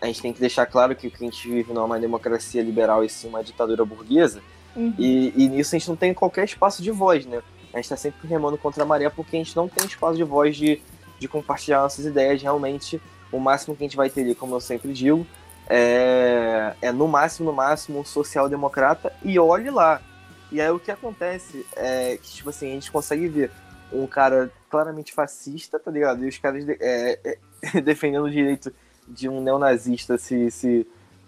A 0.00 0.06
gente 0.06 0.22
tem 0.22 0.32
que 0.32 0.38
deixar 0.38 0.66
claro 0.66 0.94
que 0.94 1.08
o 1.08 1.10
que 1.10 1.16
a 1.16 1.28
gente 1.28 1.48
vive 1.48 1.72
não 1.72 1.82
é 1.82 1.84
uma 1.86 1.98
democracia 1.98 2.62
liberal 2.62 3.02
e 3.02 3.08
sim 3.08 3.28
uma 3.28 3.42
ditadura 3.42 3.84
burguesa, 3.84 4.40
Uhum. 4.76 4.94
e, 4.96 5.32
e 5.36 5.48
nisso 5.48 5.74
a 5.74 5.78
gente 5.80 5.88
não 5.88 5.96
tem 5.96 6.14
qualquer 6.14 6.44
espaço 6.44 6.80
de 6.80 6.92
voz, 6.92 7.26
né? 7.26 7.42
A 7.74 7.78
gente 7.78 7.88
tá 7.88 7.96
sempre 7.96 8.28
remando 8.28 8.56
contra 8.56 8.84
a 8.84 8.86
maré 8.86 9.10
porque 9.10 9.34
a 9.34 9.40
gente 9.40 9.56
não 9.56 9.68
tem 9.68 9.84
espaço 9.84 10.16
de 10.16 10.22
voz 10.22 10.56
de, 10.56 10.80
de 11.18 11.28
compartilhar 11.28 11.80
nossas 11.80 12.04
ideias 12.04 12.40
realmente. 12.42 13.00
O 13.30 13.38
máximo 13.38 13.76
que 13.76 13.82
a 13.84 13.86
gente 13.86 13.96
vai 13.96 14.08
ter 14.08 14.22
ali, 14.22 14.34
como 14.34 14.54
eu 14.54 14.60
sempre 14.60 14.92
digo, 14.92 15.26
é, 15.68 16.74
é 16.80 16.90
no 16.92 17.06
máximo, 17.06 17.50
no 17.50 17.56
máximo, 17.56 18.00
um 18.00 18.04
social-democrata 18.04 19.12
e 19.22 19.38
olhe 19.38 19.70
lá. 19.70 20.00
E 20.50 20.60
aí 20.60 20.70
o 20.70 20.78
que 20.78 20.90
acontece 20.90 21.66
é 21.76 22.16
que, 22.16 22.30
tipo 22.30 22.48
assim, 22.50 22.70
a 22.70 22.74
gente 22.74 22.90
consegue 22.90 23.28
ver 23.28 23.50
um 23.92 24.06
cara 24.06 24.50
claramente 24.70 25.12
fascista, 25.12 25.78
tá 25.78 25.90
ligado? 25.90 26.24
E 26.24 26.28
os 26.28 26.38
caras 26.38 26.64
de- 26.64 26.76
é, 26.80 27.18
é, 27.62 27.80
defendendo 27.82 28.24
o 28.24 28.30
direito 28.30 28.72
de 29.06 29.28
um 29.28 29.42
neonazista 29.42 30.16
se, 30.16 30.50
se, 30.50 30.86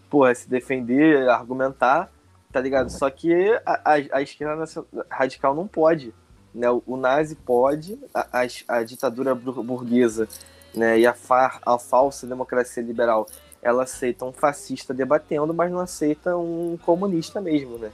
porra, 0.08 0.34
se 0.34 0.48
defender, 0.48 1.28
argumentar. 1.28 2.10
tá 2.52 2.60
ligado? 2.60 2.88
Ssó 2.90 3.08
que 3.10 3.32
a, 3.64 3.80
a, 3.84 3.94
a 4.18 4.22
esquerda 4.22 4.64
radical 5.10 5.54
não 5.54 5.66
pode. 5.68 6.14
Né? 6.54 6.70
O, 6.70 6.82
o 6.86 6.96
nazi 6.96 7.34
pode, 7.34 7.98
a, 8.14 8.42
a, 8.42 8.76
a, 8.76 8.82
ditadura 8.82 9.34
burguesa 9.34 10.28
né? 10.74 10.98
e 10.98 11.06
a, 11.06 11.14
far, 11.14 11.60
a 11.64 11.78
falsa 11.78 12.26
democracia 12.26 12.82
liberal, 12.82 13.26
ela 13.62 13.84
aceita 13.84 14.24
um 14.24 14.32
fascista 14.32 14.92
debatendo, 14.94 15.52
mas 15.52 15.70
não 15.70 15.80
aceita 15.80 16.36
um 16.36 16.78
comunista 16.84 17.40
mesmo, 17.40 17.78
né? 17.78 17.90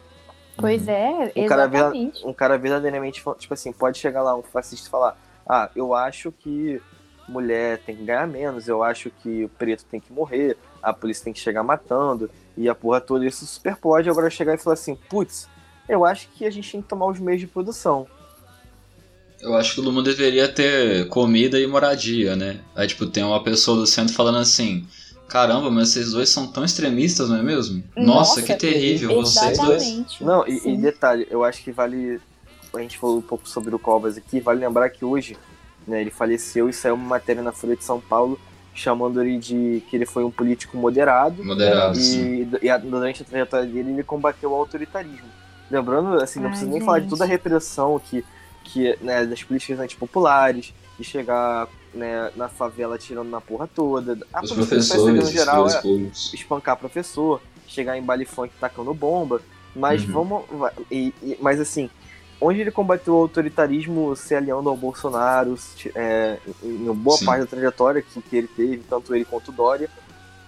Pois 0.56 0.88
é, 0.88 1.32
um 1.36 1.46
cara, 1.46 1.70
um 2.24 2.32
cara 2.32 2.56
verdadeiramente, 2.56 3.22
tipo 3.38 3.52
assim, 3.52 3.72
pode 3.72 3.98
chegar 3.98 4.22
lá 4.22 4.34
um 4.34 4.42
fascista 4.42 4.88
e 4.88 4.90
falar, 4.90 5.18
ah, 5.46 5.68
eu 5.76 5.94
acho 5.94 6.32
que 6.32 6.80
mulher 7.28 7.78
tem 7.84 7.94
que 7.94 8.04
ganhar 8.04 8.26
menos, 8.26 8.68
eu 8.68 8.82
acho 8.82 9.10
que 9.10 9.44
o 9.44 9.48
preto 9.48 9.84
tem 9.84 10.00
que 10.00 10.12
morrer, 10.12 10.56
a 10.82 10.92
polícia 10.92 11.24
tem 11.24 11.32
que 11.32 11.40
chegar 11.40 11.62
matando, 11.62 12.30
e 12.56 12.68
a 12.68 12.74
porra 12.74 13.00
toda, 13.00 13.26
isso 13.26 13.44
super 13.44 13.76
pode 13.76 14.08
agora 14.08 14.30
chegar 14.30 14.54
e 14.54 14.58
falar 14.58 14.74
assim, 14.74 14.96
putz, 15.08 15.48
eu 15.88 16.04
acho 16.04 16.28
que 16.30 16.46
a 16.46 16.50
gente 16.50 16.70
tem 16.70 16.80
que 16.80 16.88
tomar 16.88 17.06
os 17.06 17.18
meios 17.18 17.40
de 17.40 17.46
produção. 17.46 18.06
Eu 19.40 19.54
acho 19.54 19.70
que 19.70 19.76
todo 19.76 19.92
mundo 19.92 20.04
deveria 20.04 20.48
ter 20.48 21.08
comida 21.08 21.58
e 21.60 21.66
moradia, 21.66 22.34
né? 22.34 22.60
Aí, 22.74 22.86
tipo, 22.86 23.06
tem 23.06 23.22
uma 23.22 23.42
pessoa 23.42 23.76
do 23.76 23.86
centro 23.86 24.14
falando 24.14 24.38
assim: 24.38 24.86
Caramba, 25.28 25.70
mas 25.70 25.90
vocês 25.90 26.12
dois 26.12 26.28
são 26.28 26.46
tão 26.46 26.64
extremistas, 26.64 27.28
não 27.28 27.36
é 27.36 27.42
mesmo? 27.42 27.82
Nossa, 27.96 28.40
Nossa 28.40 28.42
que 28.42 28.54
terrível, 28.54 29.14
vocês 29.14 29.58
dois. 29.58 30.20
Não, 30.20 30.46
e, 30.46 30.68
e, 30.68 30.76
detalhe, 30.76 31.26
eu 31.30 31.44
acho 31.44 31.62
que 31.62 31.72
vale. 31.72 32.20
A 32.74 32.80
gente 32.80 32.98
falou 32.98 33.18
um 33.18 33.22
pouco 33.22 33.48
sobre 33.48 33.74
o 33.74 33.78
Covas 33.78 34.16
aqui, 34.16 34.38
vale 34.38 34.60
lembrar 34.60 34.90
que 34.90 35.04
hoje 35.04 35.36
né, 35.86 36.00
ele 36.00 36.10
faleceu 36.10 36.68
e 36.68 36.72
saiu 36.72 36.94
uma 36.94 37.08
matéria 37.08 37.42
na 37.42 37.52
Folha 37.52 37.76
de 37.76 37.84
São 37.84 38.00
Paulo 38.00 38.38
chamando 38.74 39.22
ele 39.22 39.38
de 39.38 39.82
que 39.88 39.96
ele 39.96 40.04
foi 40.04 40.22
um 40.22 40.30
político 40.30 40.76
moderado. 40.76 41.42
Moderado. 41.42 41.98
E, 41.98 42.46
e 42.62 42.78
durante 42.78 43.22
a 43.22 43.24
trajetória 43.24 43.66
dele 43.66 43.90
ele 43.90 44.02
combateu 44.02 44.50
o 44.52 44.54
autoritarismo. 44.54 45.26
Lembrando, 45.70 46.22
assim, 46.22 46.38
não 46.38 46.46
Ai, 46.46 46.50
precisa 46.50 46.70
nem 46.70 46.80
falar 46.82 47.00
de 47.00 47.08
toda 47.08 47.24
a 47.24 47.26
repressão 47.26 47.98
que, 47.98 48.24
que 48.66 48.96
né, 49.00 49.24
das 49.24 49.42
políticas 49.42 49.78
antipopulares, 49.80 50.74
de 50.98 51.04
chegar 51.04 51.68
né, 51.94 52.30
na 52.36 52.48
favela 52.48 52.98
tirando 52.98 53.28
na 53.28 53.40
porra 53.40 53.68
toda. 53.72 54.18
A 54.32 54.42
Os 54.42 54.52
professores, 54.52 55.24
no 55.24 55.30
geral, 55.30 55.68
é 55.68 55.80
espancar 56.34 56.76
professor, 56.76 57.40
chegar 57.66 57.96
em 57.96 58.02
baile 58.02 58.24
funk 58.24 58.52
tacando 58.60 58.92
bomba. 58.92 59.40
Mas 59.74 60.02
uhum. 60.04 60.12
vamos. 60.12 60.44
E, 60.90 61.12
e, 61.22 61.38
mas 61.40 61.60
assim, 61.60 61.90
onde 62.40 62.60
ele 62.60 62.70
combateu 62.70 63.14
o 63.14 63.18
autoritarismo 63.18 64.16
se 64.16 64.34
aliando 64.34 64.68
ao 64.68 64.76
Bolsonaro, 64.76 65.56
é, 65.94 66.38
em 66.62 66.92
boa 66.92 67.18
Sim. 67.18 67.24
parte 67.26 67.40
da 67.40 67.46
trajetória 67.46 68.02
que, 68.02 68.20
que 68.22 68.36
ele 68.36 68.48
teve, 68.48 68.78
tanto 68.88 69.14
ele 69.14 69.24
quanto 69.24 69.50
o 69.50 69.52
Dória. 69.52 69.88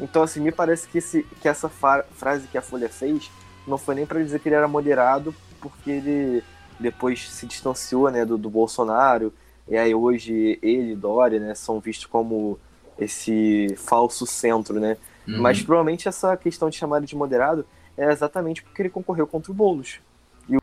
Então, 0.00 0.22
assim, 0.22 0.40
me 0.40 0.52
parece 0.52 0.88
que, 0.88 0.98
esse, 0.98 1.24
que 1.42 1.48
essa 1.48 1.68
frase 1.68 2.46
que 2.46 2.56
a 2.56 2.62
Folha 2.62 2.88
fez 2.88 3.30
não 3.66 3.76
foi 3.76 3.96
nem 3.96 4.06
para 4.06 4.22
dizer 4.22 4.38
que 4.40 4.48
ele 4.48 4.54
era 4.54 4.68
moderado, 4.68 5.34
porque 5.60 5.90
ele 5.90 6.42
depois 6.78 7.30
se 7.30 7.46
distanciou 7.46 8.10
né, 8.10 8.24
do, 8.24 8.38
do 8.38 8.48
Bolsonaro, 8.50 9.32
e 9.68 9.76
aí 9.76 9.94
hoje 9.94 10.58
ele 10.62 10.92
e 10.92 10.96
Dória 10.96 11.38
né, 11.38 11.54
são 11.54 11.80
vistos 11.80 12.06
como 12.06 12.58
esse 12.98 13.74
falso 13.76 14.26
centro, 14.26 14.80
né? 14.80 14.96
Uhum. 15.26 15.40
Mas 15.40 15.62
provavelmente 15.62 16.08
essa 16.08 16.36
questão 16.36 16.70
de 16.70 16.76
chamar 16.76 16.98
ele 16.98 17.06
de 17.06 17.14
moderado 17.14 17.66
é 17.96 18.10
exatamente 18.10 18.62
porque 18.62 18.82
ele 18.82 18.88
concorreu 18.88 19.26
contra 19.26 19.52
o 19.52 19.54
Boulos. 19.54 19.98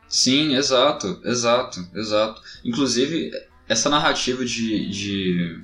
Sim, 0.08 0.56
exato, 0.56 1.22
exato, 1.24 1.88
exato. 1.94 2.42
Inclusive, 2.64 3.32
essa 3.68 3.90
narrativa 3.90 4.44
de, 4.44 4.90
de, 4.90 5.64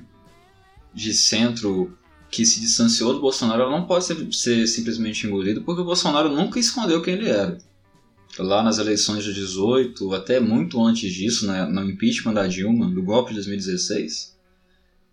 de 0.94 1.14
centro 1.14 1.96
que 2.30 2.46
se 2.46 2.60
distanciou 2.60 3.12
do 3.12 3.20
Bolsonaro, 3.20 3.70
não 3.70 3.84
pode 3.84 4.04
ser, 4.04 4.32
ser 4.32 4.66
simplesmente 4.66 5.26
engolida, 5.26 5.60
porque 5.60 5.82
o 5.82 5.84
Bolsonaro 5.84 6.30
nunca 6.30 6.58
escondeu 6.58 7.02
quem 7.02 7.14
ele 7.14 7.28
era. 7.28 7.58
Lá 8.38 8.62
nas 8.62 8.78
eleições 8.78 9.24
de 9.24 9.34
18, 9.34 10.14
até 10.14 10.40
muito 10.40 10.82
antes 10.82 11.12
disso, 11.12 11.46
né, 11.46 11.66
no 11.66 11.84
impeachment 11.84 12.32
da 12.32 12.46
Dilma, 12.46 12.88
do 12.88 13.02
golpe 13.02 13.30
de 13.30 13.36
2016, 13.36 14.36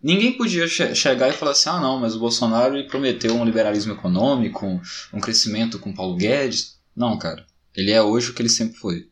ninguém 0.01 0.37
podia 0.37 0.67
che 0.67 0.95
chegar 0.95 1.29
e 1.29 1.33
falar 1.33 1.51
assim: 1.51 1.69
ah, 1.69 1.81
não, 1.81 1.99
mas 1.99 2.15
o 2.15 2.19
Bolsonaro 2.19 2.81
prometeu 2.87 3.35
um 3.35 3.43
liberalismo 3.43 3.93
econômico, 3.93 4.81
um 5.13 5.19
crescimento 5.19 5.79
com 5.79 5.93
Paulo 5.93 6.15
Guedes. 6.15 6.79
Não, 6.95 7.17
cara. 7.17 7.45
Ele 7.75 7.91
é 7.91 8.01
hoje 8.01 8.31
o 8.31 8.33
que 8.33 8.41
ele 8.41 8.49
sempre 8.49 8.77
foi. 8.77 9.09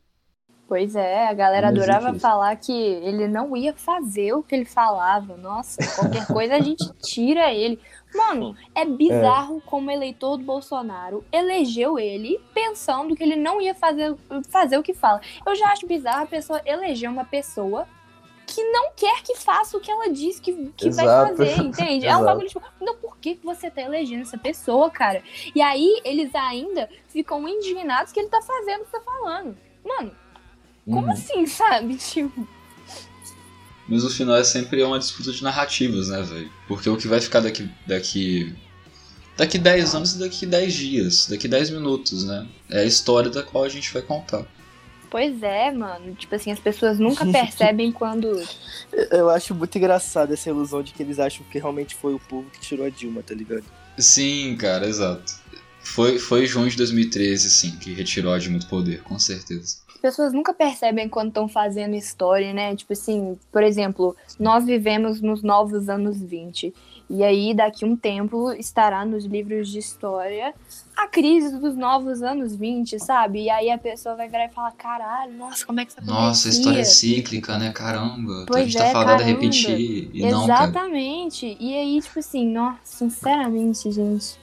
Pois 0.68 0.95
é, 0.95 1.27
a 1.27 1.34
galera 1.34 1.69
adorava 1.69 2.14
falar 2.19 2.53
que 2.57 2.73
ele 2.73 3.26
não 3.26 3.56
ia 3.56 3.73
fazer 3.73 4.34
o 4.34 4.44
que 4.44 4.53
ele 4.53 4.65
falava. 4.65 5.38
Nossa, 5.38 5.77
qualquer 5.95 6.27
coisa 6.27 6.56
a 6.56 6.60
gente 6.60 6.91
tira 7.02 7.53
ele. 7.53 7.80
Mano, 8.14 8.56
é 8.76 8.84
bizarro 8.84 9.57
é. 9.57 9.61
como 9.65 9.88
o 9.88 9.91
eleitor 9.91 10.38
do 10.38 10.44
Bolsonaro 10.44 11.23
elegeu 11.31 11.98
ele 11.98 12.39
pensando 12.53 13.15
que 13.15 13.23
ele 13.23 13.38
não 13.38 13.61
ia 13.61 13.73
fazer, 13.73 14.14
fazer 14.49 14.77
o 14.77 14.84
que 14.84 14.94
fala. 14.94 15.22
Eu 15.45 15.56
já 15.56 15.69
acho 15.69 15.88
bizarro 15.88 16.23
a 16.23 16.27
pessoa 16.27 16.61
eleger 16.65 17.10
uma 17.10 17.23
pessoa 17.23 17.88
que 18.45 18.64
não 18.64 18.91
quer 18.95 19.22
que 19.23 19.38
faça 19.38 19.77
o 19.77 19.80
que 19.80 19.91
ela 19.91 20.10
diz 20.10 20.39
que, 20.39 20.72
que 20.76 20.89
vai 20.89 21.06
fazer, 21.06 21.60
entende? 21.60 22.07
é 22.07 22.15
um 22.15 22.23
bagulho 22.23 22.48
tipo, 22.48 22.61
não, 22.80 22.95
por 22.95 23.18
que 23.18 23.38
você 23.44 23.69
tá 23.69 23.81
elegendo 23.81 24.22
essa 24.22 24.38
pessoa, 24.38 24.89
cara? 24.89 25.22
E 25.53 25.61
aí 25.61 26.02
eles 26.03 26.34
ainda 26.34 26.89
ficam 27.07 27.48
indignados 27.48 28.11
que 28.11 28.19
ele 28.19 28.30
tá 28.30 28.41
fazendo 28.41 28.81
o 28.81 28.85
que 28.85 28.91
tá 28.91 29.02
falando. 29.02 29.57
Mano, 29.85 30.15
como 30.89 31.07
uhum. 31.07 31.11
assim, 31.11 31.45
sabe? 31.45 31.95
Tipo. 31.99 32.47
Mas 33.88 34.03
o 34.03 34.09
final 34.09 34.35
é 34.35 34.43
sempre 34.43 34.84
uma 34.84 34.99
disputa 34.99 35.31
de 35.31 35.43
narrativas, 35.43 36.09
né, 36.09 36.22
velho? 36.22 36.51
Porque 36.68 36.89
o 36.89 36.97
que 36.97 37.07
vai 37.07 37.22
ficar 37.22 37.39
daqui. 37.39 37.69
daqui. 37.85 38.53
daqui 39.38 39.57
10 39.57 39.95
anos 39.95 40.15
e 40.15 40.19
daqui 40.19 40.45
10 40.45 40.73
dias, 40.73 41.27
daqui 41.30 41.47
10 41.47 41.69
minutos, 41.69 42.26
né? 42.26 42.47
É 42.69 42.80
a 42.80 42.85
história 42.85 43.30
da 43.30 43.43
qual 43.43 43.64
a 43.64 43.69
gente 43.69 43.93
vai 43.93 44.01
contar. 44.01 44.45
Pois 45.09 45.41
é, 45.41 45.72
mano. 45.72 46.14
Tipo 46.15 46.35
assim, 46.35 46.51
as 46.51 46.59
pessoas 46.59 46.99
nunca 46.99 47.26
percebem 47.31 47.91
quando. 47.91 48.41
Eu 49.11 49.30
acho 49.30 49.55
muito 49.55 49.77
engraçado 49.77 50.34
essa 50.34 50.49
ilusão 50.49 50.84
de 50.84 50.93
que 50.93 51.01
eles 51.01 51.18
acham 51.18 51.45
que 51.49 51.57
realmente 51.57 51.95
foi 51.95 52.14
o 52.14 52.19
povo 52.19 52.49
que 52.49 52.59
tirou 52.59 52.85
a 52.85 52.89
Dilma, 52.89 53.23
tá 53.23 53.34
ligado? 53.34 53.64
Sim, 53.97 54.55
cara, 54.57 54.85
exato. 54.85 55.34
Foi, 55.80 56.19
foi 56.19 56.45
junho 56.45 56.69
de 56.69 56.76
2013, 56.76 57.49
sim, 57.49 57.72
que 57.77 57.93
retirou 57.93 58.34
a 58.34 58.38
Dilma 58.38 58.59
do 58.59 58.65
poder, 58.68 59.01
com 59.03 59.18
certeza. 59.18 59.77
As 59.98 60.02
pessoas 60.02 60.32
nunca 60.32 60.53
percebem 60.53 61.10
quando 61.10 61.30
estão 61.30 61.48
fazendo 61.48 61.95
história, 61.95 62.53
né? 62.53 62.76
Tipo 62.76 62.94
assim, 62.94 63.36
por 63.52 63.64
exemplo, 63.64 64.15
nós 64.40 64.64
vivemos 64.64 65.22
nos 65.22 65.41
novos 65.41 65.90
anos 65.90 66.22
20. 66.22 66.72
E 67.10 67.24
aí, 67.24 67.52
daqui 67.52 67.84
um 67.84 67.95
tempo, 67.95 68.52
estará 68.52 69.03
nos 69.03 69.26
livros 69.26 69.69
de 69.69 69.80
história 69.80 70.53
a 70.95 71.07
crise 71.07 71.57
dos 71.57 71.76
novos 71.76 72.22
anos 72.22 72.56
20, 72.56 72.99
sabe? 72.99 73.45
E 73.45 73.49
aí 73.49 73.72
a 73.72 73.78
pessoa 73.78 74.15
vai 74.15 74.30
virar 74.30 74.45
e 74.45 74.49
falar: 74.49 74.72
caralho, 74.74 75.34
nossa, 75.34 75.65
como 75.65 75.80
é 75.80 75.86
que 75.86 75.91
isso? 75.91 76.06
Nossa, 76.06 76.48
história 76.48 76.82
é 76.82 76.84
cíclica, 76.84 77.57
né? 77.57 77.72
Caramba. 77.72 78.45
Pois 78.48 78.61
a 78.61 78.65
gente 78.65 78.78
tá 78.78 78.84
é, 78.84 78.94
tá 78.94 78.94
falando 78.94 79.22
a 79.22 79.24
repetir. 79.24 80.11
E 80.14 80.26
Exatamente. 80.26 81.57
Não, 81.60 81.68
e 81.68 81.74
aí, 81.74 82.02
tipo 82.02 82.19
assim, 82.19 82.48
nossa, 82.48 82.80
sinceramente, 82.84 83.91
gente, 83.91 84.38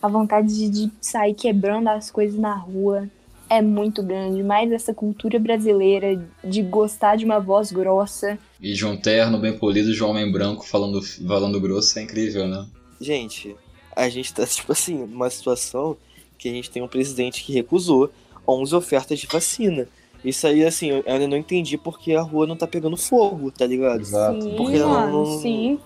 a 0.00 0.06
vontade 0.06 0.54
de, 0.54 0.68
de 0.68 0.92
sair 1.00 1.34
quebrando 1.34 1.88
as 1.88 2.12
coisas 2.12 2.38
na 2.38 2.54
rua 2.54 3.10
é 3.52 3.60
muito 3.60 4.02
grande, 4.02 4.42
mais 4.42 4.72
essa 4.72 4.94
cultura 4.94 5.38
brasileira 5.38 6.18
de 6.42 6.62
gostar 6.62 7.16
de 7.16 7.26
uma 7.26 7.38
voz 7.38 7.70
grossa. 7.70 8.38
E 8.58 8.72
de 8.72 8.86
um 8.86 8.96
terno 8.96 9.38
bem 9.38 9.58
polido 9.58 9.92
de 9.92 10.02
um 10.02 10.08
homem 10.08 10.32
branco 10.32 10.66
falando, 10.66 11.02
falando 11.02 11.60
grosso 11.60 11.98
é 11.98 12.02
incrível, 12.02 12.48
né? 12.48 12.66
Gente, 12.98 13.54
a 13.94 14.08
gente 14.08 14.32
tá, 14.32 14.46
tipo 14.48 14.72
assim, 14.72 15.04
numa 15.04 15.28
situação 15.28 15.98
que 16.38 16.48
a 16.48 16.52
gente 16.52 16.70
tem 16.70 16.82
um 16.82 16.88
presidente 16.88 17.44
que 17.44 17.52
recusou 17.52 18.10
11 18.48 18.74
ofertas 18.74 19.18
de 19.18 19.26
vacina. 19.26 19.86
Isso 20.24 20.46
aí, 20.46 20.64
assim, 20.64 20.88
eu 20.88 21.04
ainda 21.06 21.28
não 21.28 21.36
entendi 21.36 21.76
porque 21.76 22.14
a 22.14 22.22
rua 22.22 22.46
não 22.46 22.56
tá 22.56 22.66
pegando 22.66 22.96
fogo, 22.96 23.50
tá 23.50 23.66
ligado? 23.66 24.00
Exato. 24.00 24.40
Sim, 24.40 24.54
porque 24.56 24.78
mano, 24.78 25.24
não, 25.26 25.40
sim. 25.40 25.78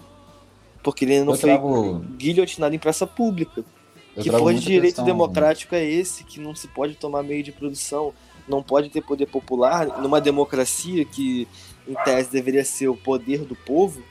Porque 0.84 1.04
ele 1.04 1.24
não 1.24 1.32
eu 1.32 1.38
foi 1.38 1.50
trago... 1.50 1.98
guilhotinado 2.16 2.76
em 2.76 2.78
praça 2.78 3.08
pública. 3.08 3.64
Eu 4.16 4.22
que 4.22 4.30
for 4.30 4.54
de 4.54 4.60
direito 4.60 4.84
questão, 4.84 5.04
democrático 5.04 5.74
é 5.74 5.84
esse, 5.84 6.24
que 6.24 6.40
não 6.40 6.54
se 6.54 6.66
pode 6.68 6.94
tomar 6.94 7.22
meio 7.22 7.42
de 7.42 7.52
produção, 7.52 8.14
não 8.48 8.62
pode 8.62 8.88
ter 8.88 9.02
poder 9.02 9.26
popular, 9.26 10.00
numa 10.00 10.20
democracia 10.20 11.04
que, 11.04 11.46
em 11.86 11.94
tese, 12.04 12.30
deveria 12.30 12.64
ser 12.64 12.88
o 12.88 12.96
poder 12.96 13.44
do 13.44 13.54
povo, 13.54 14.02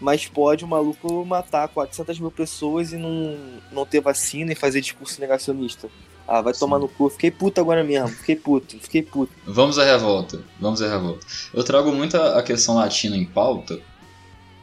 mas 0.00 0.26
pode 0.26 0.64
o 0.64 0.68
maluco 0.68 1.24
matar 1.24 1.68
400 1.68 2.18
mil 2.18 2.30
pessoas 2.30 2.92
e 2.92 2.96
não, 2.96 3.36
não 3.70 3.84
ter 3.84 4.00
vacina 4.00 4.52
e 4.52 4.56
fazer 4.56 4.80
discurso 4.80 5.20
negacionista. 5.20 5.88
Ah, 6.26 6.40
vai 6.40 6.54
Sim. 6.54 6.60
tomar 6.60 6.78
no 6.78 6.88
cu. 6.88 7.10
Fiquei 7.10 7.30
puto 7.30 7.60
agora 7.60 7.84
mesmo. 7.84 8.08
Fiquei 8.08 8.36
puto, 8.36 8.78
fiquei 8.78 9.02
puto. 9.02 9.32
Vamos 9.46 9.78
à 9.78 9.84
revolta. 9.84 10.42
Vamos 10.60 10.80
à 10.80 10.88
revolta. 10.88 11.26
Eu 11.52 11.62
trago 11.62 11.92
muito 11.92 12.16
a 12.16 12.42
questão 12.42 12.76
latina 12.76 13.16
em 13.16 13.24
pauta 13.24 13.78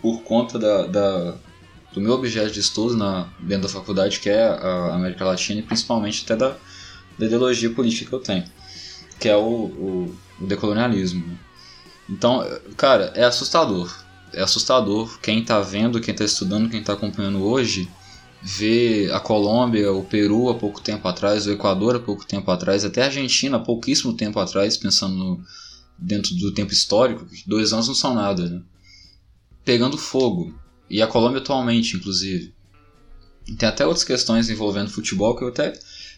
por 0.02 0.22
conta 0.24 0.58
da, 0.58 0.88
da, 0.88 1.36
do 1.94 2.02
meu 2.02 2.14
objeto 2.14 2.52
de 2.52 2.60
estudo 2.60 2.96
na, 2.96 3.28
dentro 3.40 3.64
da 3.68 3.74
faculdade, 3.74 4.20
que 4.20 4.30
é 4.30 4.44
a 4.44 4.96
América 4.96 5.26
Latina, 5.26 5.60
e 5.60 5.64
principalmente 5.64 6.24
até 6.24 6.36
da, 6.36 6.56
da 7.18 7.26
ideologia 7.26 7.70
política 7.70 8.10
que 8.10 8.16
eu 8.16 8.20
tenho, 8.20 8.46
que 9.20 9.28
é 9.28 9.36
o, 9.36 9.42
o, 9.42 10.16
o 10.40 10.46
decolonialismo. 10.46 11.38
Então, 12.10 12.46
cara, 12.78 13.12
é 13.16 13.24
assustador. 13.24 13.94
É 14.34 14.42
assustador 14.42 15.20
quem 15.20 15.42
está 15.42 15.60
vendo, 15.60 16.00
quem 16.00 16.12
está 16.12 16.24
estudando, 16.24 16.70
quem 16.70 16.80
está 16.80 16.94
acompanhando 16.94 17.44
hoje, 17.44 17.90
ver 18.42 19.12
a 19.12 19.20
Colômbia, 19.20 19.92
o 19.92 20.04
Peru 20.04 20.50
há 20.50 20.56
pouco 20.56 20.82
tempo 20.82 21.08
atrás, 21.08 21.46
o 21.46 21.52
Equador 21.52 21.96
há 21.96 22.00
pouco 22.00 22.26
tempo 22.26 22.50
atrás, 22.52 22.86
até 22.86 23.02
a 23.02 23.06
Argentina 23.06 23.58
há 23.58 23.60
pouquíssimo 23.60 24.14
tempo 24.14 24.40
atrás, 24.40 24.78
pensando 24.78 25.16
no, 25.16 25.44
dentro 25.98 26.34
do 26.36 26.54
tempo 26.54 26.72
histórico, 26.72 27.28
dois 27.46 27.74
anos 27.74 27.88
não 27.88 27.96
são 27.96 28.14
nada, 28.14 28.50
né? 28.50 28.62
Pegando 29.66 29.98
fogo. 29.98 30.54
E 30.90 31.02
a 31.02 31.08
Colômbia 31.08 31.40
atualmente, 31.40 31.96
inclusive. 31.96 32.54
Tem 33.58 33.70
até 33.70 33.86
outras 33.86 34.04
questões 34.04 34.50
envolvendo 34.50 34.90
futebol 34.90 35.36
que 35.36 35.44
eu 35.44 35.50
até. 35.50 35.74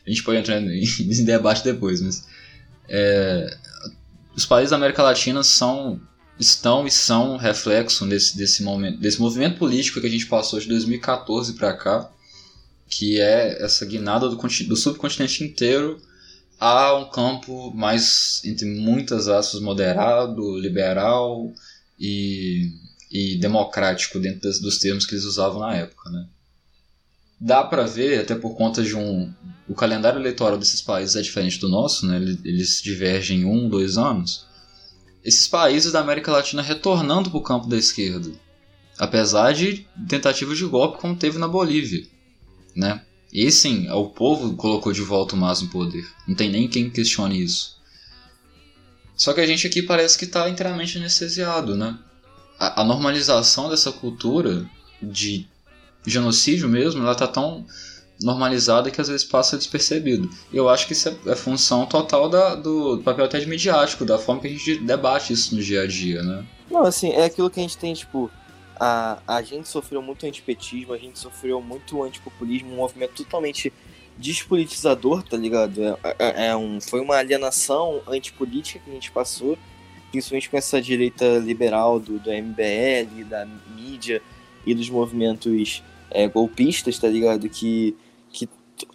A 0.06 0.10
gente 0.10 0.24
pode 0.24 0.40
entrar 0.40 0.62
em, 0.62 1.26
debate 1.26 1.64
depois, 1.64 2.02
mas. 2.02 2.26
É, 2.88 3.58
os 4.36 4.46
países 4.46 4.72
da 4.72 4.78
América 4.78 5.04
Latina 5.04 5.44
são 5.44 6.02
estão 6.40 6.88
e 6.88 6.92
são 6.92 7.38
reflexo 7.38 8.06
desse, 8.08 8.36
desse, 8.36 8.64
momento, 8.64 9.00
desse 9.00 9.22
movimento 9.22 9.60
político 9.60 10.02
que 10.02 10.08
a 10.08 10.10
gente 10.10 10.26
passou 10.26 10.60
de 10.60 10.68
2014 10.68 11.54
para 11.54 11.74
cá, 11.74 12.10
que 12.88 13.22
é 13.22 13.64
essa 13.64 13.86
guinada 13.86 14.28
do, 14.28 14.36
do 14.36 14.76
subcontinente 14.76 15.44
inteiro 15.44 16.02
a 16.60 16.96
um 16.96 17.10
campo 17.10 17.72
mais, 17.74 18.42
entre 18.44 18.66
muitas 18.66 19.28
aspas, 19.28 19.62
moderado, 19.62 20.58
liberal 20.58 21.54
e, 22.00 22.72
e 23.12 23.38
democrático 23.38 24.20
dentro 24.20 24.42
das, 24.42 24.60
dos 24.60 24.78
termos 24.78 25.06
que 25.06 25.14
eles 25.14 25.26
usavam 25.26 25.60
na 25.60 25.76
época. 25.76 26.10
Né? 26.10 26.26
Dá 27.40 27.64
para 27.64 27.84
ver, 27.84 28.20
até 28.20 28.36
por 28.36 28.56
conta 28.56 28.82
de 28.84 28.96
um. 28.96 29.32
O 29.68 29.76
calendário 29.76 30.20
eleitoral 30.20 30.58
desses 30.58 30.82
países 30.82 31.16
é 31.16 31.22
diferente 31.22 31.60
do 31.60 31.70
nosso, 31.70 32.06
né? 32.06 32.18
eles 32.44 32.82
divergem 32.82 33.42
em 33.42 33.46
um, 33.46 33.70
dois 33.70 33.98
anos 33.98 34.50
esses 35.24 35.48
países 35.48 35.92
da 35.92 36.00
América 36.00 36.32
Latina 36.32 36.62
retornando 36.62 37.30
para 37.30 37.40
o 37.40 37.44
campo 37.44 37.68
da 37.68 37.78
esquerda, 37.78 38.32
apesar 38.98 39.54
de 39.54 39.86
tentativas 40.08 40.58
de 40.58 40.66
golpe 40.66 41.00
como 41.00 41.16
teve 41.16 41.38
na 41.38 41.48
Bolívia, 41.48 42.06
né? 42.76 43.04
E 43.32 43.50
sim, 43.52 43.90
o 43.90 44.08
povo 44.08 44.56
colocou 44.56 44.92
de 44.92 45.02
volta 45.02 45.36
o 45.36 45.38
MAS 45.38 45.62
no 45.62 45.70
poder. 45.70 46.06
Não 46.28 46.36
tem 46.36 46.50
nem 46.50 46.68
quem 46.68 46.90
questione 46.90 47.42
isso. 47.42 47.80
Só 49.16 49.32
que 49.34 49.40
a 49.40 49.48
gente 49.48 49.66
aqui 49.66 49.82
parece 49.82 50.18
que 50.18 50.26
está 50.26 50.50
inteiramente 50.50 50.98
anestesiado, 50.98 51.78
né? 51.78 51.98
A, 52.62 52.82
a, 52.82 52.84
normalização 52.84 53.70
dessa 53.70 53.92
cultura 53.92 54.70
de 55.02 55.48
genocídio 56.06 56.70
mesmo, 56.70 57.02
ela 57.02 57.16
tá 57.16 57.28
tão 57.28 57.66
normalizada 58.22 58.92
que 58.92 59.02
às 59.02 59.08
vezes 59.08 59.26
passa 59.26 59.58
despercebido. 59.58 60.30
E 60.54 60.58
eu 60.58 60.70
acho 60.70 60.86
que 60.86 60.94
isso 60.94 61.10
é, 61.10 61.32
é 61.32 61.36
função 61.36 61.88
total 61.88 62.30
da, 62.30 62.54
do, 62.54 62.98
do, 62.98 63.04
papel 63.04 63.26
até 63.26 63.40
de 63.40 63.48
midiático, 63.48 64.06
da 64.06 64.20
forma 64.20 64.42
que 64.42 64.48
a 64.48 64.52
gente 64.52 64.76
debate 64.78 65.34
isso 65.34 65.56
no 65.56 65.62
dia 65.62 65.82
a 65.82 65.88
dia, 65.88 66.22
né? 66.22 66.46
Não, 66.70 66.84
assim, 66.84 67.10
é 67.10 67.26
aquilo 67.26 67.50
que 67.50 67.60
a 67.60 67.64
gente 67.64 67.78
tem, 67.78 67.96
tipo, 67.96 68.30
a, 68.80 69.18
a 69.28 69.42
gente 69.42 69.68
sofreu 69.68 70.02
muito 70.02 70.26
antipetismo, 70.26 70.94
a 70.94 70.98
gente 70.98 71.18
sofreu 71.18 71.62
muito 71.62 72.04
antipopulismo, 72.04 72.74
um 72.74 72.78
movimento 72.78 73.24
totalmente 73.24 73.74
despolitizador, 74.18 75.24
tá 75.24 75.36
ligado? 75.36 75.84
É, 75.84 75.98
é, 76.20 76.48
é 76.48 76.56
um, 76.56 76.80
foi 76.80 77.02
uma 77.02 77.16
alienação 77.16 78.02
antipolítica 78.08 78.80
que 78.80 78.90
a 78.90 78.94
gente 78.94 79.12
passou, 79.12 79.58
principalmente 80.12 80.50
com 80.50 80.58
essa 80.58 80.82
direita 80.82 81.38
liberal 81.40 82.00
do, 82.00 82.20
do 82.20 82.30
MBL, 82.30 83.24
da 83.30 83.48
mídia 83.76 84.22
e 84.66 84.76
dos 84.76 84.90
movimentos 84.90 85.82
é, 86.10 86.28
golpistas, 86.28 87.00
tá 87.00 87.08
ligado? 87.08 87.50
Que 87.50 87.96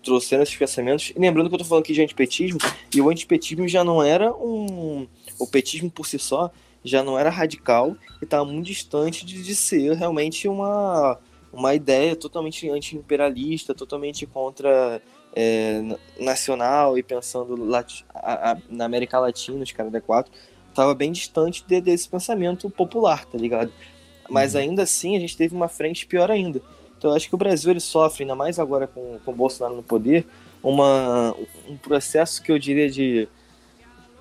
trouxeram 0.02 0.42
esses 0.42 0.56
pensamentos. 0.56 1.12
E 1.14 1.18
lembrando 1.18 1.48
que 1.48 1.54
eu 1.54 1.58
tô 1.58 1.64
falando 1.64 1.84
aqui 1.84 1.92
de 1.92 2.02
antipetismo, 2.02 2.58
e 2.94 3.00
o 3.00 3.08
antipetismo 3.08 3.66
já 3.68 3.84
não 3.84 4.02
era 4.02 4.32
um. 4.32 5.06
O 5.38 5.46
petismo 5.46 5.90
por 5.90 6.06
si 6.06 6.18
só 6.18 6.50
já 6.84 7.02
não 7.02 7.18
era 7.18 7.28
radical 7.30 7.96
e 8.20 8.24
estava 8.24 8.44
muito 8.44 8.66
distante 8.66 9.26
de, 9.26 9.42
de 9.42 9.56
ser 9.56 9.92
realmente 9.94 10.46
uma, 10.46 11.18
uma 11.52 11.74
ideia 11.74 12.14
totalmente 12.14 12.70
anti-imperialista, 12.70 13.74
totalmente 13.74 14.24
contra 14.24 15.02
é, 15.34 15.82
nacional 16.18 16.96
e 16.96 17.02
pensando 17.02 17.56
a, 17.74 18.52
a, 18.52 18.58
na 18.70 18.84
América 18.84 19.18
Latina, 19.18 19.62
os 19.64 19.72
caras 19.72 19.90
da 19.90 20.00
4, 20.00 20.32
estava 20.76 20.94
bem 20.94 21.12
distante 21.12 21.64
de, 21.66 21.80
desse 21.80 22.08
pensamento 22.08 22.68
popular, 22.70 23.24
tá 23.24 23.38
ligado? 23.38 23.72
Mas 24.28 24.54
uhum. 24.54 24.60
ainda 24.60 24.82
assim 24.82 25.16
a 25.16 25.20
gente 25.20 25.36
teve 25.36 25.54
uma 25.54 25.68
frente 25.68 26.06
pior 26.06 26.30
ainda 26.30 26.60
então 26.98 27.10
eu 27.10 27.16
acho 27.16 27.28
que 27.28 27.34
o 27.34 27.38
Brasil 27.38 27.70
ele 27.70 27.80
sofre, 27.80 28.24
ainda 28.24 28.34
mais 28.34 28.58
agora 28.58 28.86
com, 28.86 29.18
com 29.24 29.30
o 29.30 29.34
Bolsonaro 29.34 29.76
no 29.76 29.82
poder, 29.82 30.26
uma, 30.62 31.34
um 31.68 31.76
processo 31.76 32.42
que 32.42 32.50
eu 32.50 32.58
diria 32.58 32.90
de 32.90 33.28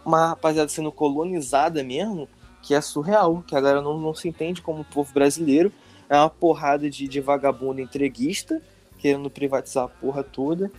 uma 0.06 0.28
rapaziada 0.30 0.70
sendo 0.70 0.92
colonizada 0.92 1.84
mesmo, 1.84 2.28
que 2.62 2.74
é 2.76 2.82
surreal, 2.82 3.44
que 3.48 3.56
agora 3.56 3.82
não, 3.82 4.00
não 4.00 4.14
se 4.14 4.28
entende 4.28 4.62
como 4.62 4.84
povo 4.84 5.12
brasileiro, 5.14 5.72
é 6.10 6.18
uma 6.18 6.30
porrada 6.30 6.90
de, 6.90 7.08
de 7.08 7.22
vagabundo 7.22 7.82
entreguista, 7.82 8.62
querendo 9.00 9.30
privatizar 9.30 9.86
a 9.86 9.88
porra 9.88 10.24
toda. 10.24 10.72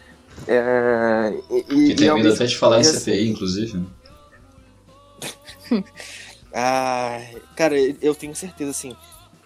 É, 0.47 1.35
e, 1.51 1.63
que 1.63 1.95
tem 1.95 2.13
medo 2.13 2.33
até 2.33 2.45
de 2.45 2.57
falar 2.57 2.81
em 2.81 2.85
CPI, 2.85 3.13
assim, 3.13 3.31
inclusive. 3.31 3.85
Ah, 6.55 7.21
cara, 7.55 7.77
eu 7.79 8.15
tenho 8.15 8.35
certeza, 8.35 8.71
assim, 8.71 8.97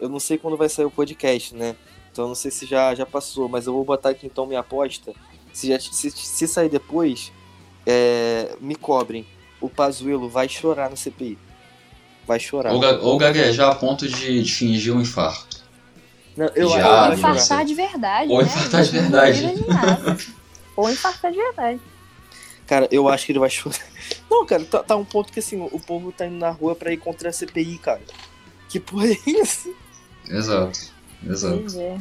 eu 0.01 0.09
não 0.09 0.21
sei 0.21 0.39
quando 0.39 0.57
vai 0.57 0.69
sair 0.69 0.85
o 0.85 0.91
podcast, 0.91 1.55
né? 1.55 1.77
Então 2.13 2.27
não 2.27 2.35
sei 2.35 2.51
se 2.51 2.67
já, 2.67 2.95
já 2.95 3.07
passou, 3.07 3.49
mas 3.49 3.67
eu 3.67 3.73
vou 3.73 3.85
botar 3.85 4.11
aqui 4.11 4.27
então 4.27 4.47
minha 4.47 4.61
aposta. 4.61 5.13
Se, 5.53 5.69
já, 5.69 5.79
se, 5.79 6.11
se 6.11 6.49
sair 6.49 6.69
depois, 6.69 7.33
é, 7.87 8.57
me 8.61 8.75
cobrem. 8.75 9.27
O 9.61 9.69
Pazuelo 9.69 10.29
vai 10.29 10.49
chorar 10.49 10.91
no 10.91 10.97
CPI. 10.97 11.39
Vai 12.27 12.41
chorar. 12.41 12.73
Ou, 12.73 12.83
ou 13.05 13.19
gaguejar 13.19 13.71
a 13.71 13.75
ponto 13.75 14.09
de, 14.09 14.43
de 14.43 14.53
fingir 14.53 14.95
um 14.95 15.01
infarto. 15.01 15.61
Não, 16.37 16.47
eu, 16.55 16.69
já, 16.71 17.09
ou 17.09 17.15
infartar 17.15 17.65
de 17.65 17.75
verdade. 17.75 18.33
Ou 18.33 18.39
né? 18.39 18.45
infartar 18.45 18.83
de 18.83 18.91
verdade. 18.91 20.35
ou 20.77 20.91
infartar 20.91 21.31
de 21.31 21.37
verdade. 21.37 21.81
Cara, 22.71 22.87
eu 22.93 23.09
acho 23.09 23.27
que 23.27 23.33
ele 23.33 23.41
vai 23.41 23.51
chorar. 23.51 23.85
Não, 24.31 24.47
cara, 24.47 24.65
tá, 24.65 24.81
tá 24.81 24.95
um 24.95 25.05
ponto 25.05 25.33
que 25.33 25.41
assim, 25.41 25.61
o 25.61 25.81
povo 25.81 26.13
tá 26.13 26.25
indo 26.25 26.37
na 26.37 26.51
rua 26.51 26.77
pra 26.77 26.93
ir 26.93 26.99
contra 26.99 27.29
a 27.29 27.33
CPI, 27.33 27.79
cara. 27.79 28.01
Que 28.69 28.79
porra 28.79 29.09
é 29.09 29.17
isso? 29.27 29.75
Exato. 30.29 30.79
Exato. 31.27 31.81
É. 31.81 31.99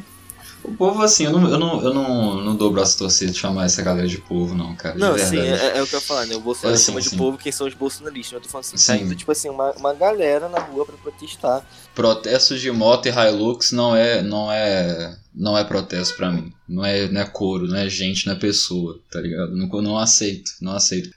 O 0.62 0.72
povo, 0.72 1.02
assim, 1.02 1.24
eu 1.24 1.32
não, 1.32 1.48
eu 1.48 1.58
não, 1.58 1.82
eu 1.82 1.94
não, 1.94 2.34
não 2.42 2.56
dou 2.56 2.70
braço 2.70 2.98
torcido 2.98 3.32
de 3.32 3.38
chamar 3.38 3.64
essa 3.64 3.80
galera 3.82 4.06
de 4.06 4.18
povo, 4.18 4.54
não, 4.54 4.74
cara. 4.76 4.96
Não, 4.96 5.16
sim, 5.18 5.38
é, 5.38 5.78
é, 5.78 5.82
o 5.82 5.86
que 5.86 5.94
eu 5.94 5.98
ia 5.98 6.04
falar, 6.04 6.26
né? 6.26 6.36
O 6.36 6.40
Bolsonaro 6.40 6.76
é, 6.76 6.78
chama 6.78 7.00
de 7.00 7.16
povo 7.16 7.38
quem 7.38 7.50
são 7.50 7.66
os 7.66 7.74
bolsonaristas. 7.74 8.32
Eu 8.32 8.40
tô 8.40 8.48
falando 8.48 8.66
assim, 8.66 8.76
sim. 8.76 8.86
tá 8.86 8.96
indo, 8.96 9.14
tipo 9.14 9.32
assim, 9.32 9.48
uma, 9.48 9.72
uma 9.72 9.94
galera 9.94 10.48
na 10.48 10.58
rua 10.58 10.84
pra 10.84 10.96
protestar. 10.96 11.64
Protestos 11.94 12.60
de 12.60 12.70
moto 12.70 13.06
e 13.06 13.10
Hilux 13.10 13.72
não 13.72 13.96
é, 13.96 14.22
não 14.22 14.52
é, 14.52 15.16
não 15.34 15.56
é 15.56 15.64
protesto 15.64 16.16
pra 16.16 16.30
mim. 16.30 16.52
Não 16.68 16.84
é, 16.84 17.08
não 17.08 17.20
é 17.20 17.24
coro, 17.24 17.66
não 17.66 17.76
é 17.76 17.88
gente, 17.88 18.26
não 18.26 18.34
é 18.34 18.36
pessoa, 18.36 19.00
tá 19.10 19.20
ligado? 19.20 19.56
Não, 19.56 19.66
não 19.82 19.98
aceito, 19.98 20.52
não 20.60 20.72
aceito. 20.72 21.10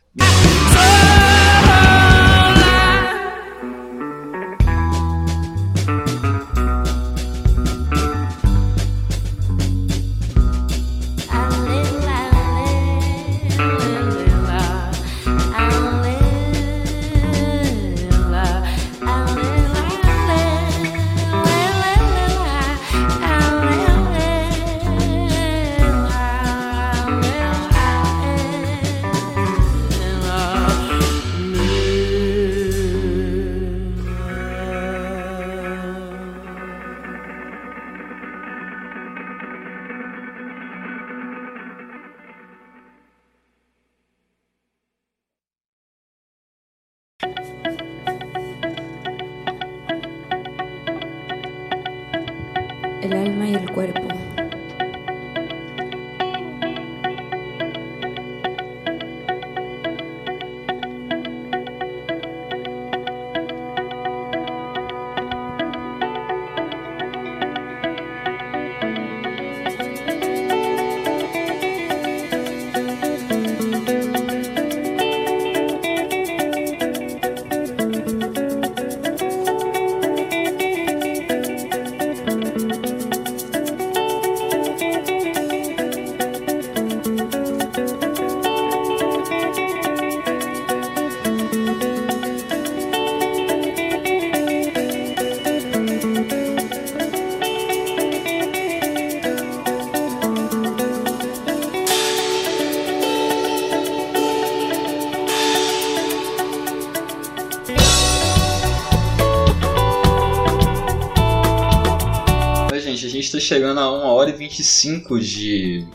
25 115.03 115.19
de, 115.19 115.85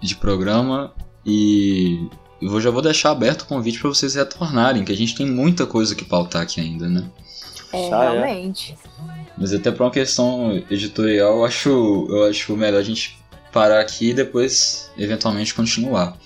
de 0.00 0.16
programa 0.16 0.92
e 1.24 2.08
eu 2.40 2.60
já 2.60 2.70
vou 2.70 2.82
deixar 2.82 3.10
aberto 3.10 3.42
o 3.42 3.46
convite 3.46 3.78
para 3.80 3.88
vocês 3.88 4.14
retornarem, 4.14 4.84
que 4.84 4.92
a 4.92 4.96
gente 4.96 5.14
tem 5.14 5.26
muita 5.26 5.66
coisa 5.66 5.94
que 5.94 6.04
pautar 6.04 6.42
aqui 6.42 6.60
ainda, 6.60 6.88
né? 6.88 7.08
É, 7.72 7.90
Ah, 7.92 8.04
é? 8.04 8.10
realmente. 8.12 8.76
Mas 9.36 9.52
até 9.52 9.70
pra 9.70 9.86
uma 9.86 9.90
questão 9.90 10.62
editorial, 10.70 11.38
eu 11.38 11.44
acho, 11.44 12.06
eu 12.08 12.24
acho 12.24 12.56
melhor 12.56 12.78
a 12.78 12.84
gente 12.84 13.18
parar 13.52 13.80
aqui 13.80 14.10
e 14.10 14.14
depois, 14.14 14.90
eventualmente, 14.96 15.54
continuar. 15.54 16.16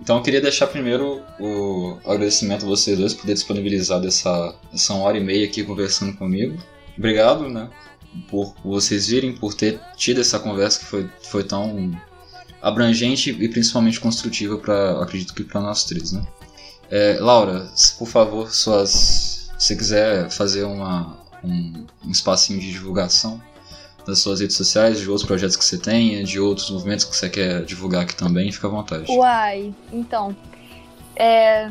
Então 0.00 0.16
eu 0.16 0.22
queria 0.22 0.40
deixar 0.40 0.66
primeiro 0.66 1.22
o 1.40 1.96
agradecimento 2.04 2.64
a 2.64 2.68
vocês 2.68 2.98
dois 2.98 3.14
por 3.14 3.26
ter 3.26 3.34
disponibilizado 3.34 4.06
essa, 4.06 4.54
essa 4.72 4.92
uma 4.94 5.04
hora 5.04 5.16
e 5.18 5.20
meia 5.20 5.46
aqui 5.46 5.62
conversando 5.62 6.14
comigo. 6.16 6.56
Obrigado, 6.96 7.48
né? 7.48 7.68
Por 8.28 8.54
vocês 8.64 9.08
virem, 9.08 9.36
por 9.36 9.54
ter 9.54 9.80
tido 9.96 10.20
essa 10.20 10.38
conversa 10.38 10.80
que 10.80 10.86
foi, 10.86 11.10
foi 11.22 11.44
tão 11.44 11.92
abrangente 12.62 13.30
e 13.30 13.48
principalmente 13.48 14.00
construtiva 14.00 14.56
para 14.56 15.02
acredito 15.02 15.34
que 15.34 15.44
para 15.44 15.60
nós 15.60 15.84
três, 15.84 16.12
né? 16.12 16.26
É, 16.90 17.18
Laura, 17.20 17.68
por 17.98 18.08
favor, 18.08 18.54
suas, 18.54 19.50
se 19.58 19.76
quiser 19.76 20.30
fazer 20.30 20.64
uma, 20.64 21.18
um, 21.42 21.84
um 22.04 22.10
espacinho 22.10 22.60
de 22.60 22.70
divulgação 22.70 23.40
das 24.06 24.18
suas 24.18 24.40
redes 24.40 24.56
sociais, 24.56 25.00
de 25.00 25.08
outros 25.08 25.26
projetos 25.26 25.56
que 25.56 25.64
você 25.64 25.78
tenha, 25.78 26.22
de 26.24 26.38
outros 26.38 26.70
movimentos 26.70 27.04
que 27.04 27.16
você 27.16 27.28
quer 27.28 27.64
divulgar 27.64 28.02
aqui 28.02 28.14
também, 28.14 28.52
fica 28.52 28.66
à 28.66 28.70
vontade. 28.70 29.10
Uai, 29.10 29.74
então. 29.92 30.36
É, 31.16 31.70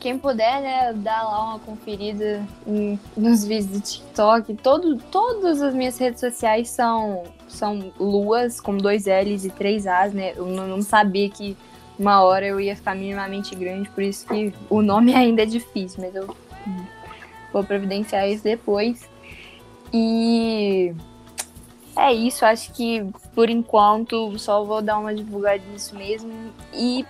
quem 0.00 0.18
puder, 0.18 0.60
né, 0.60 0.92
dar 0.94 1.22
lá 1.22 1.44
uma 1.50 1.58
conferida 1.60 2.44
em- 2.66 2.98
nos 3.16 3.44
vídeos 3.44 3.66
do 3.66 3.80
TikTok. 3.80 4.54
Todo, 4.54 4.96
todas 4.96 5.60
as 5.62 5.74
minhas 5.74 5.98
redes 5.98 6.18
sociais 6.20 6.70
são, 6.70 7.22
são 7.46 7.92
luas, 8.00 8.60
com 8.60 8.76
dois 8.76 9.04
L's 9.06 9.44
e 9.44 9.50
três 9.50 9.86
A's, 9.86 10.12
né? 10.12 10.32
Eu 10.34 10.46
não, 10.46 10.66
não 10.66 10.82
sabia 10.82 11.28
que 11.28 11.56
uma 11.98 12.22
hora 12.22 12.46
eu 12.46 12.58
ia 12.58 12.74
ficar 12.74 12.94
minimamente 12.96 13.54
grande, 13.54 13.88
por 13.90 14.02
isso 14.02 14.26
que 14.26 14.52
o 14.70 14.80
nome 14.82 15.12
ainda 15.14 15.42
é 15.42 15.46
difícil, 15.46 16.02
mas 16.02 16.14
eu 16.14 16.34
vou 17.52 17.62
providenciar 17.62 18.26
isso 18.28 18.42
depois. 18.42 19.08
E 19.92 20.94
é 21.96 22.12
isso, 22.12 22.44
acho 22.44 22.72
que 22.72 23.04
por 23.34 23.50
enquanto 23.50 24.38
só 24.38 24.64
vou 24.64 24.80
dar 24.80 24.98
uma 24.98 25.14
divulgada 25.14 25.62
nisso 25.72 25.94
mesmo. 25.96 26.32
E 26.72 27.04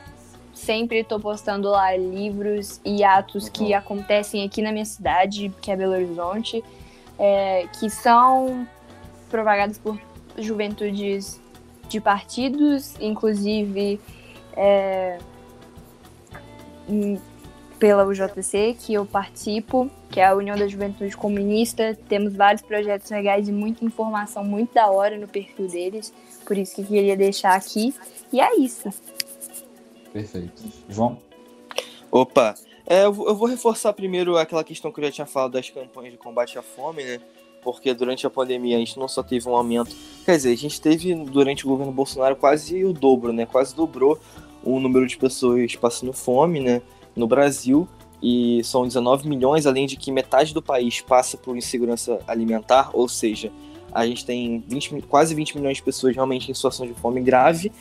sempre 0.60 1.02
tô 1.02 1.18
postando 1.18 1.68
lá 1.68 1.96
livros 1.96 2.80
e 2.84 3.02
atos 3.02 3.48
que 3.48 3.72
acontecem 3.72 4.44
aqui 4.44 4.62
na 4.62 4.70
minha 4.70 4.84
cidade, 4.84 5.52
que 5.60 5.70
é 5.70 5.76
Belo 5.76 5.92
Horizonte, 5.92 6.62
é, 7.18 7.66
que 7.78 7.88
são 7.88 8.66
propagados 9.28 9.78
por 9.78 9.98
juventudes 10.38 11.40
de 11.88 12.00
partidos, 12.00 12.94
inclusive 13.00 14.00
é, 14.56 15.18
pela 17.78 18.04
UJC, 18.04 18.76
que 18.78 18.94
eu 18.94 19.06
participo, 19.06 19.90
que 20.10 20.20
é 20.20 20.26
a 20.26 20.34
União 20.34 20.56
da 20.56 20.68
Juventude 20.68 21.16
Comunista. 21.16 21.98
Temos 22.08 22.34
vários 22.34 22.62
projetos 22.62 23.10
legais 23.10 23.48
e 23.48 23.52
muita 23.52 23.84
informação 23.84 24.44
muito 24.44 24.74
da 24.74 24.90
hora 24.90 25.16
no 25.16 25.26
perfil 25.26 25.66
deles, 25.66 26.12
por 26.46 26.56
isso 26.56 26.76
que 26.76 26.84
queria 26.84 27.16
deixar 27.16 27.54
aqui. 27.54 27.94
E 28.32 28.40
é 28.40 28.56
isso. 28.56 28.92
Perfeito. 30.12 30.62
João? 30.88 31.18
Opa, 32.10 32.54
é, 32.86 33.04
eu, 33.04 33.12
vou- 33.12 33.46
reforçar 33.46 33.92
primeiro 33.92 34.36
aquela 34.36 34.64
questão 34.64 34.90
que 34.90 35.00
eu 35.00 35.04
já 35.04 35.12
tinha 35.12 35.26
falado 35.26 35.52
das 35.52 35.70
campanhas 35.70 36.12
de 36.12 36.18
combate 36.18 36.58
à 36.58 36.62
fome, 36.62 37.04
né? 37.04 37.20
Porque 37.62 37.92
durante 37.94 38.26
a 38.26 38.30
pandemia 38.30 38.76
a 38.76 38.78
gente 38.80 38.98
não 38.98 39.06
só 39.06 39.22
teve 39.22 39.48
um 39.48 39.54
aumento, 39.54 39.94
quer 40.24 40.36
dizer, 40.36 40.52
a 40.52 40.56
gente 40.56 40.80
teve 40.80 41.14
durante 41.14 41.64
o 41.66 41.68
governo 41.68 41.92
Bolsonaro 41.92 42.34
quase 42.34 42.84
o 42.84 42.92
dobro, 42.92 43.32
né? 43.32 43.46
Quase 43.46 43.74
dobrou 43.76 44.18
o 44.64 44.80
número 44.80 45.06
de 45.06 45.16
pessoas 45.16 45.76
passando 45.76 46.12
fome, 46.12 46.58
né? 46.60 46.82
No 47.14 47.26
Brasil. 47.26 47.86
E 48.22 48.62
são 48.64 48.86
19 48.86 49.26
milhões, 49.28 49.66
além 49.66 49.86
de 49.86 49.96
que 49.96 50.10
metade 50.12 50.52
do 50.52 50.60
país 50.60 51.00
passa 51.00 51.38
por 51.38 51.56
insegurança 51.56 52.20
alimentar, 52.26 52.90
ou 52.92 53.08
seja, 53.08 53.50
a 53.92 54.06
gente 54.06 54.26
tem 54.26 54.62
20 54.68 54.92
mi- 54.94 55.00
quase 55.02 55.34
20 55.34 55.56
milhões 55.56 55.78
de 55.78 55.82
pessoas 55.82 56.14
realmente 56.14 56.50
em 56.50 56.54
situação 56.54 56.86
de 56.86 56.92
fome 56.92 57.20
grave. 57.22 57.72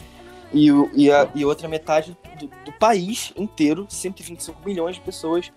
E, 0.54 0.70
e, 0.96 1.12
a, 1.12 1.30
e 1.36 1.46
outra 1.46 1.68
metade 1.68 2.18
do, 2.40 2.48
do 2.66 2.72
país 2.74 3.32
inteiro, 3.36 3.86
125 3.88 4.60
milhões 4.66 4.96
de 4.96 5.02
pessoas, 5.02 5.52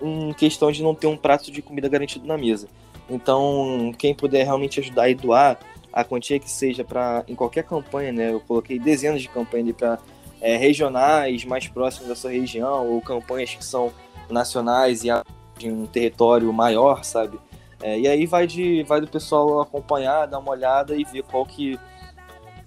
em 0.00 0.32
questão 0.34 0.70
de 0.70 0.82
não 0.82 0.94
ter 0.94 1.06
um 1.06 1.16
prato 1.16 1.50
de 1.50 1.62
comida 1.62 1.88
garantido 1.88 2.26
na 2.26 2.36
mesa. 2.36 2.68
Então, 3.08 3.92
quem 3.98 4.14
puder 4.14 4.44
realmente 4.44 4.80
ajudar 4.80 5.08
e 5.08 5.14
doar 5.14 5.58
a 5.92 6.04
quantia 6.04 6.38
que 6.38 6.50
seja 6.50 6.84
para 6.84 7.24
em 7.26 7.34
qualquer 7.34 7.64
campanha, 7.64 8.12
né? 8.12 8.32
Eu 8.32 8.40
coloquei 8.40 8.78
dezenas 8.78 9.22
de 9.22 9.28
campanhas 9.28 9.74
para 9.74 9.98
regionais 10.40 11.44
mais 11.44 11.66
próximos 11.66 12.08
da 12.08 12.14
sua 12.14 12.30
região 12.30 12.86
ou 12.86 13.00
campanhas 13.00 13.54
que 13.54 13.64
são 13.64 13.92
nacionais 14.28 15.04
e 15.04 15.08
de 15.56 15.70
um 15.70 15.86
território 15.86 16.52
maior, 16.52 17.02
sabe? 17.04 17.38
É, 17.82 17.98
e 17.98 18.08
aí 18.08 18.26
vai 18.26 18.46
de 18.46 18.82
vai 18.84 19.00
do 19.00 19.08
pessoal 19.08 19.60
acompanhar, 19.60 20.26
dar 20.26 20.38
uma 20.38 20.50
olhada 20.50 20.96
e 20.96 21.04
ver 21.04 21.22
qual 21.22 21.44
que 21.44 21.78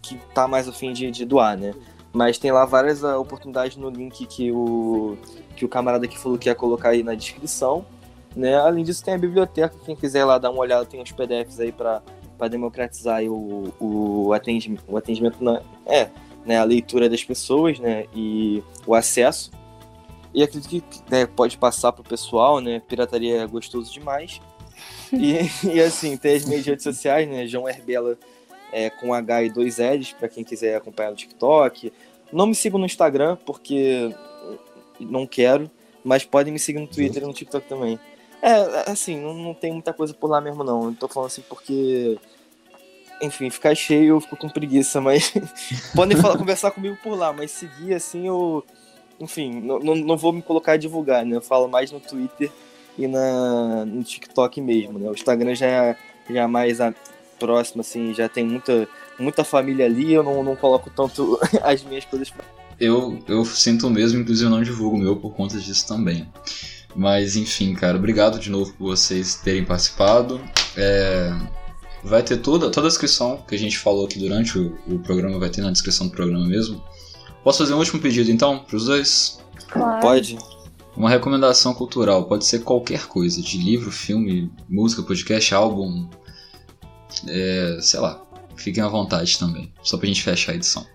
que 0.02 0.18
tá 0.34 0.48
mais 0.48 0.68
afim 0.68 0.94
de, 0.94 1.10
de 1.12 1.26
doar, 1.26 1.58
né? 1.58 1.74
Mas 2.12 2.38
tem 2.38 2.52
lá 2.52 2.66
várias 2.66 3.04
ah, 3.04 3.18
oportunidades 3.20 3.78
no 3.78 3.90
link 3.90 4.26
que 4.26 4.52
o 4.52 5.18
que 5.56 5.66
o 5.66 5.70
camarada 5.70 6.08
que 6.08 6.18
falou 6.18 6.38
que 6.38 6.48
ia 6.48 6.56
colocar 6.56 6.90
aí 6.90 7.04
na 7.04 7.14
descrição. 7.14 7.86
Né? 8.36 8.56
Além 8.56 8.84
disso, 8.84 9.04
tem 9.04 9.14
a 9.14 9.18
biblioteca. 9.18 9.76
Quem 9.86 9.96
quiser 9.96 10.24
lá 10.24 10.38
dar 10.38 10.52
uma 10.52 10.62
olhada, 10.62 10.86
tem 10.86 11.02
uns 11.02 11.12
PDFs 11.12 11.60
aí 11.60 11.72
para 11.72 12.02
democratizar 12.50 13.22
o, 13.24 13.74
o, 13.80 14.34
atendimento, 14.34 14.84
o 14.88 14.96
atendimento 14.96 15.44
na, 15.44 15.62
é, 15.86 16.10
né, 16.46 16.58
a 16.58 16.64
leitura 16.64 17.10
das 17.10 17.24
pessoas 17.24 17.78
né, 17.78 18.06
e 18.16 18.64
o 18.88 18.96
acesso. 18.96 19.52
E 20.34 20.42
acredito 20.42 20.84
que 20.84 21.12
né, 21.12 21.26
pode 21.26 21.58
passar 21.58 21.92
pro 21.92 22.04
pessoal, 22.04 22.62
né? 22.62 22.80
Pirataria 22.88 23.42
é 23.42 23.48
gostoso 23.48 23.92
demais. 23.92 24.40
E, 25.12 25.40
e 25.68 25.82
assim, 25.82 26.16
tem 26.16 26.36
as 26.36 26.46
minhas 26.46 26.66
redes 26.66 26.84
sociais, 26.84 27.28
né? 27.28 27.48
João 27.48 27.68
Herbela 27.68 28.18
é, 28.72 28.90
com 28.90 29.14
H 29.14 29.44
e 29.44 29.50
dois 29.50 29.78
L's, 29.78 30.14
para 30.14 30.30
quem 30.30 30.44
quiser 30.44 30.76
acompanhar 30.76 31.12
no 31.12 31.16
TikTok. 31.16 31.92
Não 32.32 32.46
me 32.46 32.56
sigam 32.56 32.80
no 32.80 32.86
Instagram, 32.86 33.38
porque 33.46 34.14
não 35.00 35.26
quero, 35.26 35.70
mas 36.04 36.24
podem 36.24 36.54
me 36.54 36.60
seguir 36.60 36.80
no 36.80 36.88
Twitter 36.88 37.24
e 37.24 37.26
no 37.26 37.34
TikTok 37.34 37.68
também. 37.68 38.00
É, 38.42 38.90
assim, 38.90 39.20
não, 39.20 39.34
não 39.34 39.54
tem 39.54 39.72
muita 39.72 39.94
coisa 39.94 40.14
por 40.14 40.30
lá 40.30 40.40
mesmo, 40.40 40.64
não. 40.64 40.86
Eu 40.86 40.96
tô 40.96 41.08
falando 41.08 41.28
assim 41.28 41.44
porque. 41.48 42.18
Enfim, 43.22 43.50
ficar 43.50 43.76
cheio 43.76 44.16
eu 44.16 44.22
fico 44.22 44.38
com 44.38 44.50
preguiça, 44.50 45.02
mas. 45.02 45.34
podem 45.94 46.18
falar, 46.18 46.38
conversar 46.38 46.72
comigo 46.72 46.98
por 47.04 47.18
lá, 47.18 47.34
mas 47.34 47.52
seguir 47.52 47.94
assim 47.94 48.28
eu. 48.28 48.64
Enfim, 49.20 49.60
não, 49.60 49.80
não, 49.80 49.96
não 49.96 50.18
vou 50.18 50.32
me 50.32 50.42
colocar 50.42 50.74
a 50.74 50.78
divulgar, 50.78 51.26
né? 51.26 51.36
Eu 51.36 51.42
falo 51.42 51.68
mais 51.68 51.92
no 51.92 52.00
Twitter 52.00 52.50
e 52.98 53.06
na, 53.08 53.86
no 53.86 54.02
TikTok 54.04 54.62
mesmo, 54.62 54.98
né? 54.98 55.10
O 55.10 55.14
Instagram 55.14 55.54
já 55.54 55.66
é, 55.66 55.98
já 56.30 56.44
é 56.44 56.48
mais 56.48 56.80
a, 56.80 56.94
próximo, 57.40 57.82
assim, 57.82 58.14
já 58.14 58.28
tem 58.28 58.46
muita, 58.46 58.88
muita 59.18 59.44
família 59.44 59.86
ali, 59.86 60.14
eu 60.14 60.24
não, 60.24 60.44
não 60.44 60.56
coloco 60.56 60.90
tanto 60.90 61.40
as 61.64 61.84
minhas 61.84 62.06
coisas 62.06 62.30
pra 62.30 62.44
Eu, 62.80 63.20
eu 63.28 63.46
sinto 63.46 63.88
o 63.88 63.90
mesmo, 63.90 64.20
inclusive 64.20 64.46
eu 64.46 64.52
não 64.52 64.64
divulgo 64.64 64.98
o 64.98 65.00
meu 65.00 65.16
por 65.16 65.34
conta 65.34 65.58
disso 65.60 65.88
também. 65.88 66.28
Mas 66.96 67.36
enfim, 67.36 67.74
cara, 67.74 67.98
obrigado 67.98 68.40
de 68.40 68.50
novo 68.50 68.74
por 68.74 68.96
vocês 68.96 69.36
terem 69.36 69.64
participado. 69.64 70.42
É, 70.76 71.32
vai 72.04 72.24
ter 72.24 72.38
toda, 72.38 72.70
toda 72.70 72.88
a 72.88 72.90
descrição 72.90 73.44
que 73.48 73.56
a 73.56 73.60
gente 73.60 73.78
falou 73.78 74.06
aqui 74.06 74.20
durante 74.20 74.58
o, 74.58 74.78
o 74.88 75.00
programa, 75.00 75.40
vai 75.40 75.50
ter 75.50 75.62
na 75.62 75.72
descrição 75.72 76.08
do 76.08 76.14
programa 76.14 76.46
mesmo. 76.46 76.84
Posso 77.44 77.60
fazer 77.60 77.74
um 77.74 77.78
último 77.78 78.02
pedido 78.02 78.32
então, 78.32 78.60
pros 78.60 78.86
dois? 78.86 79.40
Claro. 79.70 80.02
Pode? 80.02 80.38
Uma 80.96 81.10
recomendação 81.10 81.74
cultural, 81.74 82.26
pode 82.26 82.46
ser 82.46 82.60
qualquer 82.60 83.08
coisa, 83.08 83.42
de 83.42 83.58
livro, 83.58 83.92
filme, 83.92 84.52
música, 84.68 85.02
podcast, 85.02 85.54
álbum, 85.54 86.10
é, 87.28 87.78
sei 87.82 88.00
lá. 88.00 88.22
Fiquem 88.56 88.84
à 88.84 88.88
vontade 88.88 89.38
também, 89.40 89.72
só 89.82 89.98
pra 89.98 90.08
gente 90.08 90.22
fechar 90.22 90.52
a 90.52 90.56
edição. 90.56 90.86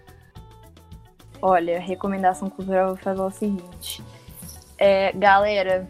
Olha, 1.40 1.78
recomendação 1.78 2.48
cultural, 2.50 2.88
vou 2.88 2.96
fazer 2.96 3.20
o 3.20 3.30
seguinte. 3.30 4.02
É, 4.78 5.12
galera, 5.12 5.88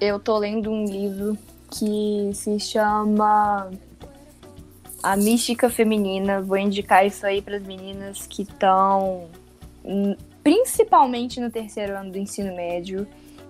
eu 0.00 0.18
tô 0.18 0.38
lendo 0.38 0.70
um 0.70 0.84
livro 0.84 1.36
que 1.70 2.30
se 2.34 2.58
chama 2.58 3.70
A 5.02 5.16
Mística 5.16 5.70
Feminina. 5.70 6.40
Vou 6.40 6.56
indicar 6.56 7.06
isso 7.06 7.24
aí 7.26 7.40
para 7.40 7.56
as 7.56 7.62
meninas 7.62 8.26
que 8.26 8.42
estão 8.42 9.28
principalmente 10.42 11.40
no 11.40 11.50
terceiro 11.50 11.96
ano 11.96 12.10
do 12.10 12.18
ensino 12.18 12.54
médio 12.54 13.06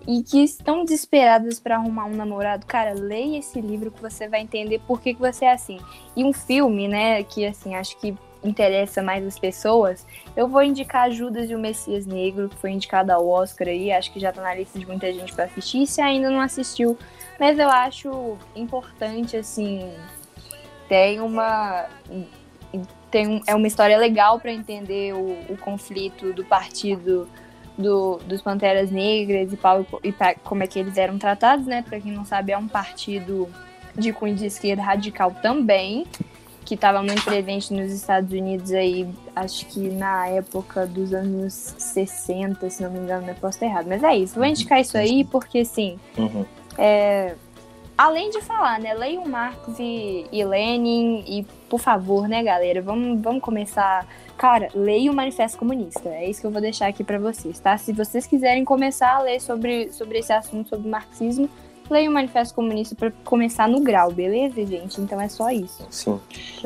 e 0.06 0.22
que 0.22 0.42
estão 0.42 0.84
desesperadas 0.84 1.60
para 1.60 1.76
arrumar 1.76 2.06
um 2.06 2.14
namorado. 2.14 2.66
Cara, 2.66 2.92
leia 2.92 3.38
esse 3.38 3.60
livro 3.60 3.90
que 3.90 4.00
você 4.00 4.28
vai 4.28 4.40
entender 4.40 4.80
por 4.86 5.00
que, 5.00 5.14
que 5.14 5.20
você 5.20 5.44
é 5.44 5.52
assim. 5.52 5.78
E 6.16 6.24
um 6.24 6.32
filme, 6.32 6.88
né, 6.88 7.22
que 7.22 7.46
assim, 7.46 7.74
acho 7.74 7.98
que 7.98 8.16
interessa 8.42 9.02
mais 9.02 9.24
as 9.26 9.38
pessoas, 9.38 10.06
eu 10.34 10.48
vou 10.48 10.62
indicar 10.62 11.10
Judas 11.10 11.50
e 11.50 11.54
o 11.54 11.58
Messias 11.58 12.06
Negro, 12.06 12.48
que 12.48 12.56
foi 12.56 12.70
indicado 12.70 13.12
ao 13.12 13.28
Oscar 13.28 13.68
aí, 13.68 13.92
acho 13.92 14.10
que 14.12 14.18
já 14.18 14.32
tá 14.32 14.40
na 14.40 14.54
lista 14.54 14.78
de 14.78 14.86
muita 14.86 15.12
gente 15.12 15.32
para 15.34 15.44
assistir, 15.44 15.86
se 15.86 16.00
ainda 16.00 16.30
não 16.30 16.40
assistiu, 16.40 16.96
mas 17.38 17.58
eu 17.58 17.68
acho 17.68 18.38
importante, 18.56 19.36
assim, 19.36 19.92
tem 20.88 21.20
uma 21.20 21.86
tem 23.10 23.26
um, 23.26 23.40
é 23.46 23.54
uma 23.54 23.66
história 23.66 23.98
legal 23.98 24.38
para 24.38 24.52
entender 24.52 25.12
o, 25.14 25.52
o, 25.52 25.56
conflito 25.58 26.32
do 26.32 26.44
partido 26.44 27.28
do, 27.80 28.18
dos 28.26 28.40
Panteras 28.42 28.90
Negras 28.90 29.52
e, 29.52 29.56
pau, 29.56 29.86
e 30.04 30.14
como 30.44 30.62
é 30.62 30.66
que 30.66 30.78
eles 30.78 30.96
eram 30.96 31.18
tratados, 31.18 31.66
né? 31.66 31.82
Para 31.82 32.00
quem 32.00 32.12
não 32.12 32.24
sabe, 32.24 32.52
é 32.52 32.58
um 32.58 32.68
partido 32.68 33.48
de 33.96 34.12
cunho 34.12 34.34
de 34.34 34.46
esquerda 34.46 34.82
radical 34.82 35.34
também, 35.42 36.06
que 36.64 36.74
estava 36.74 37.02
muito 37.02 37.24
presente 37.24 37.72
nos 37.72 37.90
Estados 37.92 38.30
Unidos 38.32 38.72
aí, 38.72 39.08
acho 39.34 39.66
que 39.66 39.88
na 39.88 40.28
época 40.28 40.86
dos 40.86 41.12
anos 41.12 41.74
60, 41.78 42.70
se 42.70 42.82
não 42.82 42.90
me 42.90 43.00
engano, 43.00 43.26
não 43.26 43.34
posso 43.34 43.56
estar 43.56 43.66
errado. 43.66 43.86
Mas 43.88 44.02
é 44.04 44.16
isso, 44.16 44.36
vou 44.36 44.44
indicar 44.44 44.80
isso 44.80 44.96
aí 44.96 45.24
porque, 45.24 45.60
assim, 45.60 45.98
uhum. 46.16 46.44
é, 46.78 47.34
além 48.00 48.30
de 48.30 48.40
falar, 48.40 48.80
né, 48.80 48.94
leiam 48.94 49.26
Marx 49.26 49.78
e, 49.78 50.26
e 50.32 50.44
Lenin 50.44 51.22
e, 51.26 51.46
por 51.68 51.78
favor, 51.78 52.26
né, 52.26 52.42
galera, 52.42 52.80
vamos, 52.80 53.20
vamos 53.20 53.42
começar... 53.42 54.06
Cara, 54.38 54.70
leia 54.74 55.12
o 55.12 55.14
Manifesto 55.14 55.58
Comunista, 55.58 56.08
é 56.08 56.30
isso 56.30 56.40
que 56.40 56.46
eu 56.46 56.50
vou 56.50 56.62
deixar 56.62 56.86
aqui 56.86 57.04
para 57.04 57.18
vocês, 57.18 57.58
tá? 57.60 57.76
Se 57.76 57.92
vocês 57.92 58.26
quiserem 58.26 58.64
começar 58.64 59.16
a 59.16 59.20
ler 59.20 59.38
sobre, 59.38 59.92
sobre 59.92 60.20
esse 60.20 60.32
assunto, 60.32 60.70
sobre 60.70 60.88
marxismo, 60.88 61.46
leia 61.90 62.08
o 62.08 62.14
Manifesto 62.14 62.54
Comunista 62.54 62.94
para 62.94 63.10
começar 63.22 63.68
no 63.68 63.80
grau, 63.80 64.10
beleza, 64.10 64.64
gente? 64.64 64.98
Então 64.98 65.20
é 65.20 65.28
só 65.28 65.50
isso. 65.50 65.86
Sim. 65.90 66.18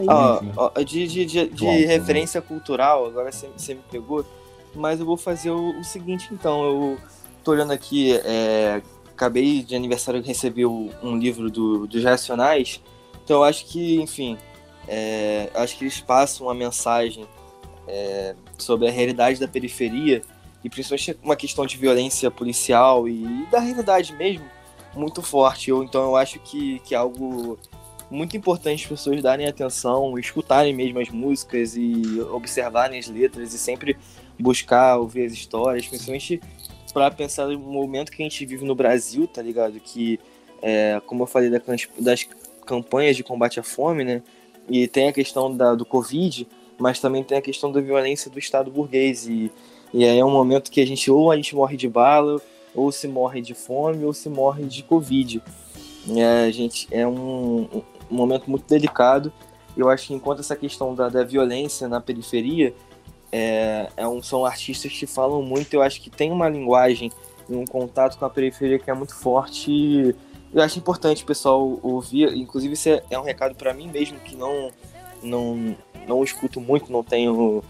Ah, 0.07 0.41
de 0.85 1.09
de, 1.09 1.27
de, 1.27 1.49
de 1.49 1.67
referência 1.87 2.41
cultural, 2.41 3.07
agora 3.07 3.33
você, 3.33 3.49
você 3.57 3.75
me 3.75 3.83
pegou, 3.91 4.25
mas 4.73 5.01
eu 5.01 5.07
vou 5.07 5.17
fazer 5.17 5.51
o, 5.51 5.81
o 5.81 5.83
seguinte, 5.83 6.29
então. 6.31 6.63
Eu 6.65 6.99
tô 7.43 7.51
olhando 7.51 7.73
aqui, 7.73 8.13
é, 8.25 8.81
acabei 9.15 9.63
de 9.63 9.75
aniversário 9.77 10.21
de 10.21 10.29
receber 10.29 10.67
um 10.67 11.17
livro 11.17 11.51
do, 11.51 11.87
dos 11.87 12.03
Racionais, 12.03 12.81
então 13.25 13.39
eu 13.39 13.45
acho 13.45 13.67
que, 13.67 14.01
enfim, 14.01 14.37
é, 14.87 15.49
acho 15.55 15.79
que 15.79 15.85
eles 15.85 16.01
passam 16.01 16.47
uma 16.47 16.55
mensagem 16.55 17.27
é, 17.89 18.35
sobre 18.59 18.89
a 18.89 18.91
realidade 18.91 19.41
da 19.41 19.49
periferia 19.49 20.23
e 20.63 20.69
principalmente 20.69 21.19
uma 21.23 21.37
questão 21.37 21.67
de 21.67 21.77
violência 21.77 22.31
policial 22.31 23.09
e 23.09 23.47
da 23.51 23.61
realidade 23.61 24.13
mesmo 24.15 24.45
muito 24.95 25.23
forte. 25.23 25.71
Eu, 25.71 25.83
então 25.83 26.03
eu 26.03 26.17
acho 26.17 26.39
que, 26.41 26.79
que 26.81 26.95
é 26.95 26.99
algo 26.99 27.59
muito 28.11 28.37
importante 28.37 28.85
as 28.85 28.89
pessoas 28.89 29.23
darem 29.23 29.47
atenção, 29.47 30.19
escutarem 30.19 30.75
mesmo 30.75 31.01
as 31.01 31.09
músicas 31.09 31.77
e 31.77 32.21
observarem 32.33 32.99
as 32.99 33.09
letras 33.09 33.53
e 33.53 33.59
sempre 33.59 33.97
buscar 34.39 34.97
ouvir 34.99 35.27
as 35.27 35.33
histórias, 35.33 35.87
principalmente 35.87 36.41
para 36.95 37.11
pensar 37.11 37.49
no 37.49 37.59
momento 37.59 38.13
que 38.13 38.23
a 38.23 38.25
gente 38.25 38.47
vive 38.47 38.65
no 38.65 38.75
Brasil, 38.75 39.27
tá 39.27 39.43
ligado? 39.43 39.81
Que, 39.81 40.21
é, 40.63 41.03
como 41.05 41.25
eu 41.25 41.27
falei 41.27 41.51
das 41.99 42.27
campanhas 42.65 43.17
de 43.17 43.25
combate 43.25 43.59
à 43.59 43.65
fome, 43.65 44.05
né? 44.05 44.23
E 44.69 44.87
tem 44.87 45.09
a 45.09 45.13
questão 45.13 45.55
da, 45.55 45.75
do 45.75 45.85
Covid, 45.85 46.47
mas 46.79 47.01
também 47.01 47.25
tem 47.25 47.37
a 47.37 47.43
questão 47.43 47.73
da 47.73 47.81
violência 47.81 48.31
do 48.31 48.39
Estado 48.39 48.71
burguês. 48.71 49.27
E, 49.27 49.51
e 49.93 50.05
aí 50.05 50.19
é 50.19 50.25
um 50.25 50.31
momento 50.31 50.71
que 50.71 50.81
a 50.81 50.87
gente 50.87 51.11
ou 51.11 51.33
a 51.33 51.37
gente 51.37 51.55
morre 51.55 51.77
de 51.77 51.89
bala, 51.89 52.41
ou 52.73 52.91
se 52.93 53.09
morre 53.09 53.41
de 53.41 53.55
fome 53.55 54.05
ou 54.05 54.13
se 54.13 54.29
morre 54.29 54.65
de 54.65 54.85
Covid. 54.85 55.43
É, 56.17 56.53
gente, 56.53 56.87
é 56.93 57.07
um, 57.07 57.69
um 58.11 58.15
momento 58.15 58.49
muito 58.49 58.67
delicado. 58.69 59.33
Eu 59.77 59.89
acho 59.89 60.07
que 60.07 60.15
enquanto 60.15 60.41
essa 60.41 60.55
questão 60.55 60.95
da, 60.95 61.09
da 61.09 61.25
violência 61.25 61.89
na 61.89 62.01
periferia 62.01 62.73
é, 63.35 63.89
é 63.97 64.07
um, 64.07 64.23
são 64.23 64.45
artistas 64.45 64.93
que 64.93 65.07
falam 65.07 65.43
muito, 65.43 65.75
eu 65.75 65.83
acho 65.83 66.01
que 66.01 66.11
tem 66.11 66.31
uma 66.31 66.49
linguagem 66.49 67.11
e 67.49 67.55
um 67.55 67.65
contato 67.65 68.19
com 68.19 68.25
a 68.25 68.31
periferia 68.31 68.79
que 68.79 68.91
é 68.91 68.95
muito 68.95 69.15
forte. 69.15 69.71
E 69.71 70.15
eu 70.53 70.63
acho 70.63 70.79
importante 70.79 71.23
o 71.23 71.27
pessoal 71.27 71.79
ouvir, 71.83 72.35
inclusive 72.37 72.75
isso 72.75 72.89
é, 72.89 73.03
é 73.11 73.19
um 73.19 73.25
recado 73.25 73.55
para 73.55 73.75
mim 73.75 73.89
mesmo 73.89 74.19
que 74.21 74.37
não 74.37 74.71
não 75.23 75.77
não 76.07 76.23
escuto 76.23 76.61
muito, 76.61 76.93
não 76.93 77.03
tenho 77.03 77.65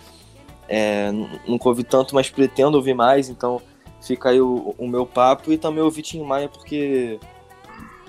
é, 0.69 1.11
nunca 1.47 1.69
ouvi 1.69 1.85
tanto, 1.85 2.15
mas 2.15 2.29
pretendo 2.29 2.77
ouvir 2.77 2.95
mais, 2.95 3.29
então 3.29 3.63
Fica 4.05 4.29
aí 4.29 4.41
o, 4.41 4.75
o 4.77 4.87
meu 4.87 5.07
papo 5.07 5.51
e 5.51 5.57
também 5.57 5.83
o 5.83 5.91
Tim 5.91 6.23
Maia, 6.23 6.47
porque. 6.47 7.19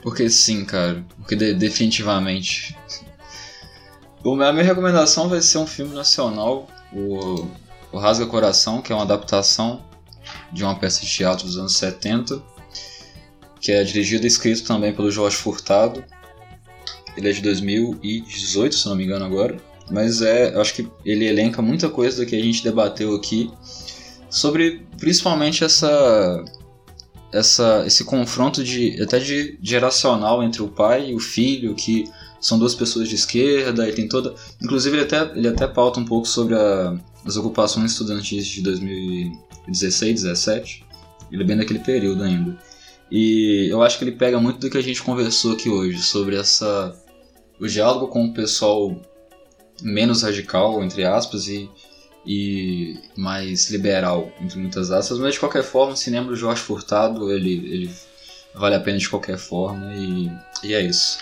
Porque 0.02 0.30
sim, 0.30 0.66
cara. 0.66 1.06
Porque 1.16 1.38
de, 1.38 1.54
definitivamente. 1.54 2.78
O, 4.22 4.34
a 4.42 4.52
minha 4.52 4.66
recomendação 4.66 5.30
vai 5.30 5.42
ser 5.42 5.58
um 5.58 5.66
filme 5.66 5.96
nacional, 5.96 6.68
o, 6.94 7.48
o 7.92 7.98
Rasga 7.98 8.26
Coração, 8.26 8.82
que 8.82 8.92
é 8.92 8.96
uma 8.96 9.04
adaptação 9.04 9.84
de 10.52 10.64
uma 10.64 10.76
peça 10.76 11.02
de 11.02 11.08
teatro 11.08 11.46
dos 11.46 11.58
anos 11.58 11.76
70, 11.78 12.42
que 13.60 13.72
é 13.72 13.84
dirigido 13.84 14.26
e 14.26 14.28
escrito 14.28 14.64
também 14.64 14.94
pelo 14.94 15.12
Jorge 15.12 15.36
Furtado. 15.38 16.04
Ele 17.16 17.30
é 17.30 17.32
de 17.32 17.42
2018, 17.42 18.76
se 18.76 18.86
não 18.88 18.96
me 18.96 19.06
engano 19.06 19.26
agora. 19.26 19.58
Mas 19.90 20.22
é, 20.22 20.54
acho 20.60 20.74
que 20.74 20.90
ele 21.06 21.26
elenca 21.26 21.62
muita 21.62 21.90
coisa 21.90 22.18
do 22.18 22.26
que 22.28 22.36
a 22.36 22.42
gente 22.42 22.64
debateu 22.64 23.16
aqui 23.16 23.52
sobre 24.30 24.86
principalmente 24.98 25.64
essa 25.64 26.44
essa 27.32 27.84
esse 27.86 28.04
confronto 28.04 28.64
de 28.64 29.02
até 29.02 29.20
de 29.20 29.58
geracional 29.62 30.44
entre 30.44 30.62
o 30.62 30.68
pai 30.68 31.12
e 31.12 31.16
o 31.16 31.20
filho 31.20 31.76
que 31.76 32.06
são 32.46 32.60
duas 32.60 32.76
pessoas 32.76 33.10
de 33.10 33.16
esquerda 33.16 33.88
e 33.90 33.94
tem 33.94 34.08
toda 34.08 34.36
inclusive 34.62 34.98
ele 34.98 35.06
até 35.06 35.38
ele 35.38 35.48
até 35.48 35.68
pauta 35.68 36.00
um 36.00 36.06
pouco 36.06 36.28
sobre 36.28 36.56
a, 36.56 36.98
as 37.26 37.36
ocupações 37.38 37.92
estudantis 37.92 38.46
de 38.46 38.62
2016 38.62 40.22
17 40.22 40.86
ele 41.32 41.44
é 41.44 41.46
bem 41.46 41.58
daquele 41.58 41.80
período 41.80 42.24
ainda. 42.24 42.58
E 43.12 43.68
eu 43.70 43.82
acho 43.82 43.98
que 43.98 44.04
ele 44.04 44.12
pega 44.12 44.40
muito 44.40 44.60
do 44.60 44.70
que 44.70 44.78
a 44.78 44.82
gente 44.82 45.02
conversou 45.02 45.54
aqui 45.54 45.70
hoje 45.70 46.02
sobre 46.02 46.36
essa 46.36 46.96
o 47.60 47.68
diálogo 47.68 48.08
com 48.08 48.26
o 48.26 48.34
pessoal 48.34 48.96
menos 49.82 50.24
radical 50.24 50.84
entre 50.84 51.04
aspas 51.04 51.48
e 51.48 51.70
e 52.28 52.98
mais 53.16 53.70
liberal, 53.70 54.32
entre 54.42 54.58
muitas 54.58 54.90
aspas, 54.90 55.20
mas 55.20 55.36
de 55.36 55.40
qualquer 55.40 55.64
forma, 55.64 55.94
o 55.94 55.96
cinema 55.96 56.28
do 56.28 56.36
Jorge 56.36 56.60
Furtado, 56.60 57.32
ele, 57.32 57.54
ele 57.54 57.92
vale 58.56 58.74
a 58.74 58.80
pena 58.80 58.98
de 58.98 59.08
qualquer 59.08 59.38
forma 59.38 59.94
e, 59.94 60.32
e 60.64 60.74
é 60.74 60.82
isso. 60.82 61.20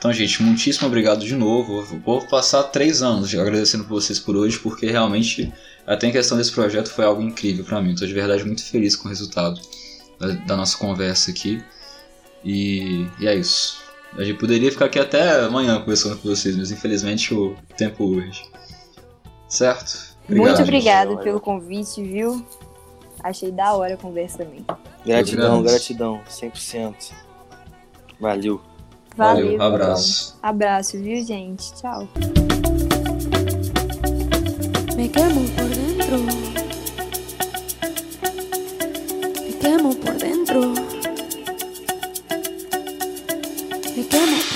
Então, 0.00 0.10
gente, 0.14 0.42
muitíssimo 0.42 0.86
obrigado 0.86 1.26
de 1.26 1.36
novo. 1.36 1.82
Vou 2.02 2.26
passar 2.26 2.62
três 2.62 3.02
anos 3.02 3.34
agradecendo 3.34 3.84
por 3.84 4.00
vocês 4.00 4.18
por 4.18 4.34
hoje, 4.34 4.58
porque 4.58 4.86
realmente 4.86 5.52
até 5.86 6.06
em 6.06 6.10
questão 6.10 6.38
desse 6.38 6.52
projeto 6.52 6.88
foi 6.88 7.04
algo 7.04 7.20
incrível 7.20 7.66
para 7.66 7.82
mim. 7.82 7.92
Estou 7.92 8.08
de 8.08 8.14
verdade 8.14 8.42
muito 8.42 8.64
feliz 8.64 8.96
com 8.96 9.04
o 9.04 9.08
resultado 9.10 9.60
da, 10.18 10.28
da 10.28 10.56
nossa 10.56 10.78
conversa 10.78 11.30
aqui. 11.30 11.62
E, 12.42 13.06
e, 13.20 13.28
é 13.28 13.34
isso. 13.34 13.82
A 14.16 14.24
gente 14.24 14.38
poderia 14.38 14.72
ficar 14.72 14.86
aqui 14.86 14.98
até 14.98 15.44
amanhã 15.44 15.78
conversando 15.78 16.16
com 16.16 16.30
vocês, 16.30 16.56
mas 16.56 16.70
infelizmente 16.70 17.34
o 17.34 17.54
tempo 17.76 18.04
urge. 18.04 18.42
Certo? 19.50 20.16
Obrigado, 20.24 20.46
Muito 20.46 20.62
obrigada 20.62 21.16
pelo 21.18 21.40
convite, 21.40 22.02
viu? 22.02 22.42
Achei 23.22 23.52
da 23.52 23.74
hora 23.74 23.92
a 23.92 23.98
conversa 23.98 24.38
também. 24.38 24.64
Gratidão, 25.04 25.62
gratidão, 25.62 26.22
100%. 26.26 27.12
Valeu. 28.18 28.69
Valeu, 29.16 29.58
Valeu 29.58 29.62
abraço. 29.62 30.38
Abraço, 30.42 30.98
viu, 30.98 31.24
gente? 31.24 31.72
Tchau. 31.74 32.08
Me 34.96 35.08
quemo 35.08 35.48
por 35.50 35.68
dentro. 35.68 36.18
Me 39.44 39.52
quemo 39.60 39.94
por 39.96 40.14
dentro. 40.14 40.74
Me 43.96 44.04
quemo 44.04 44.49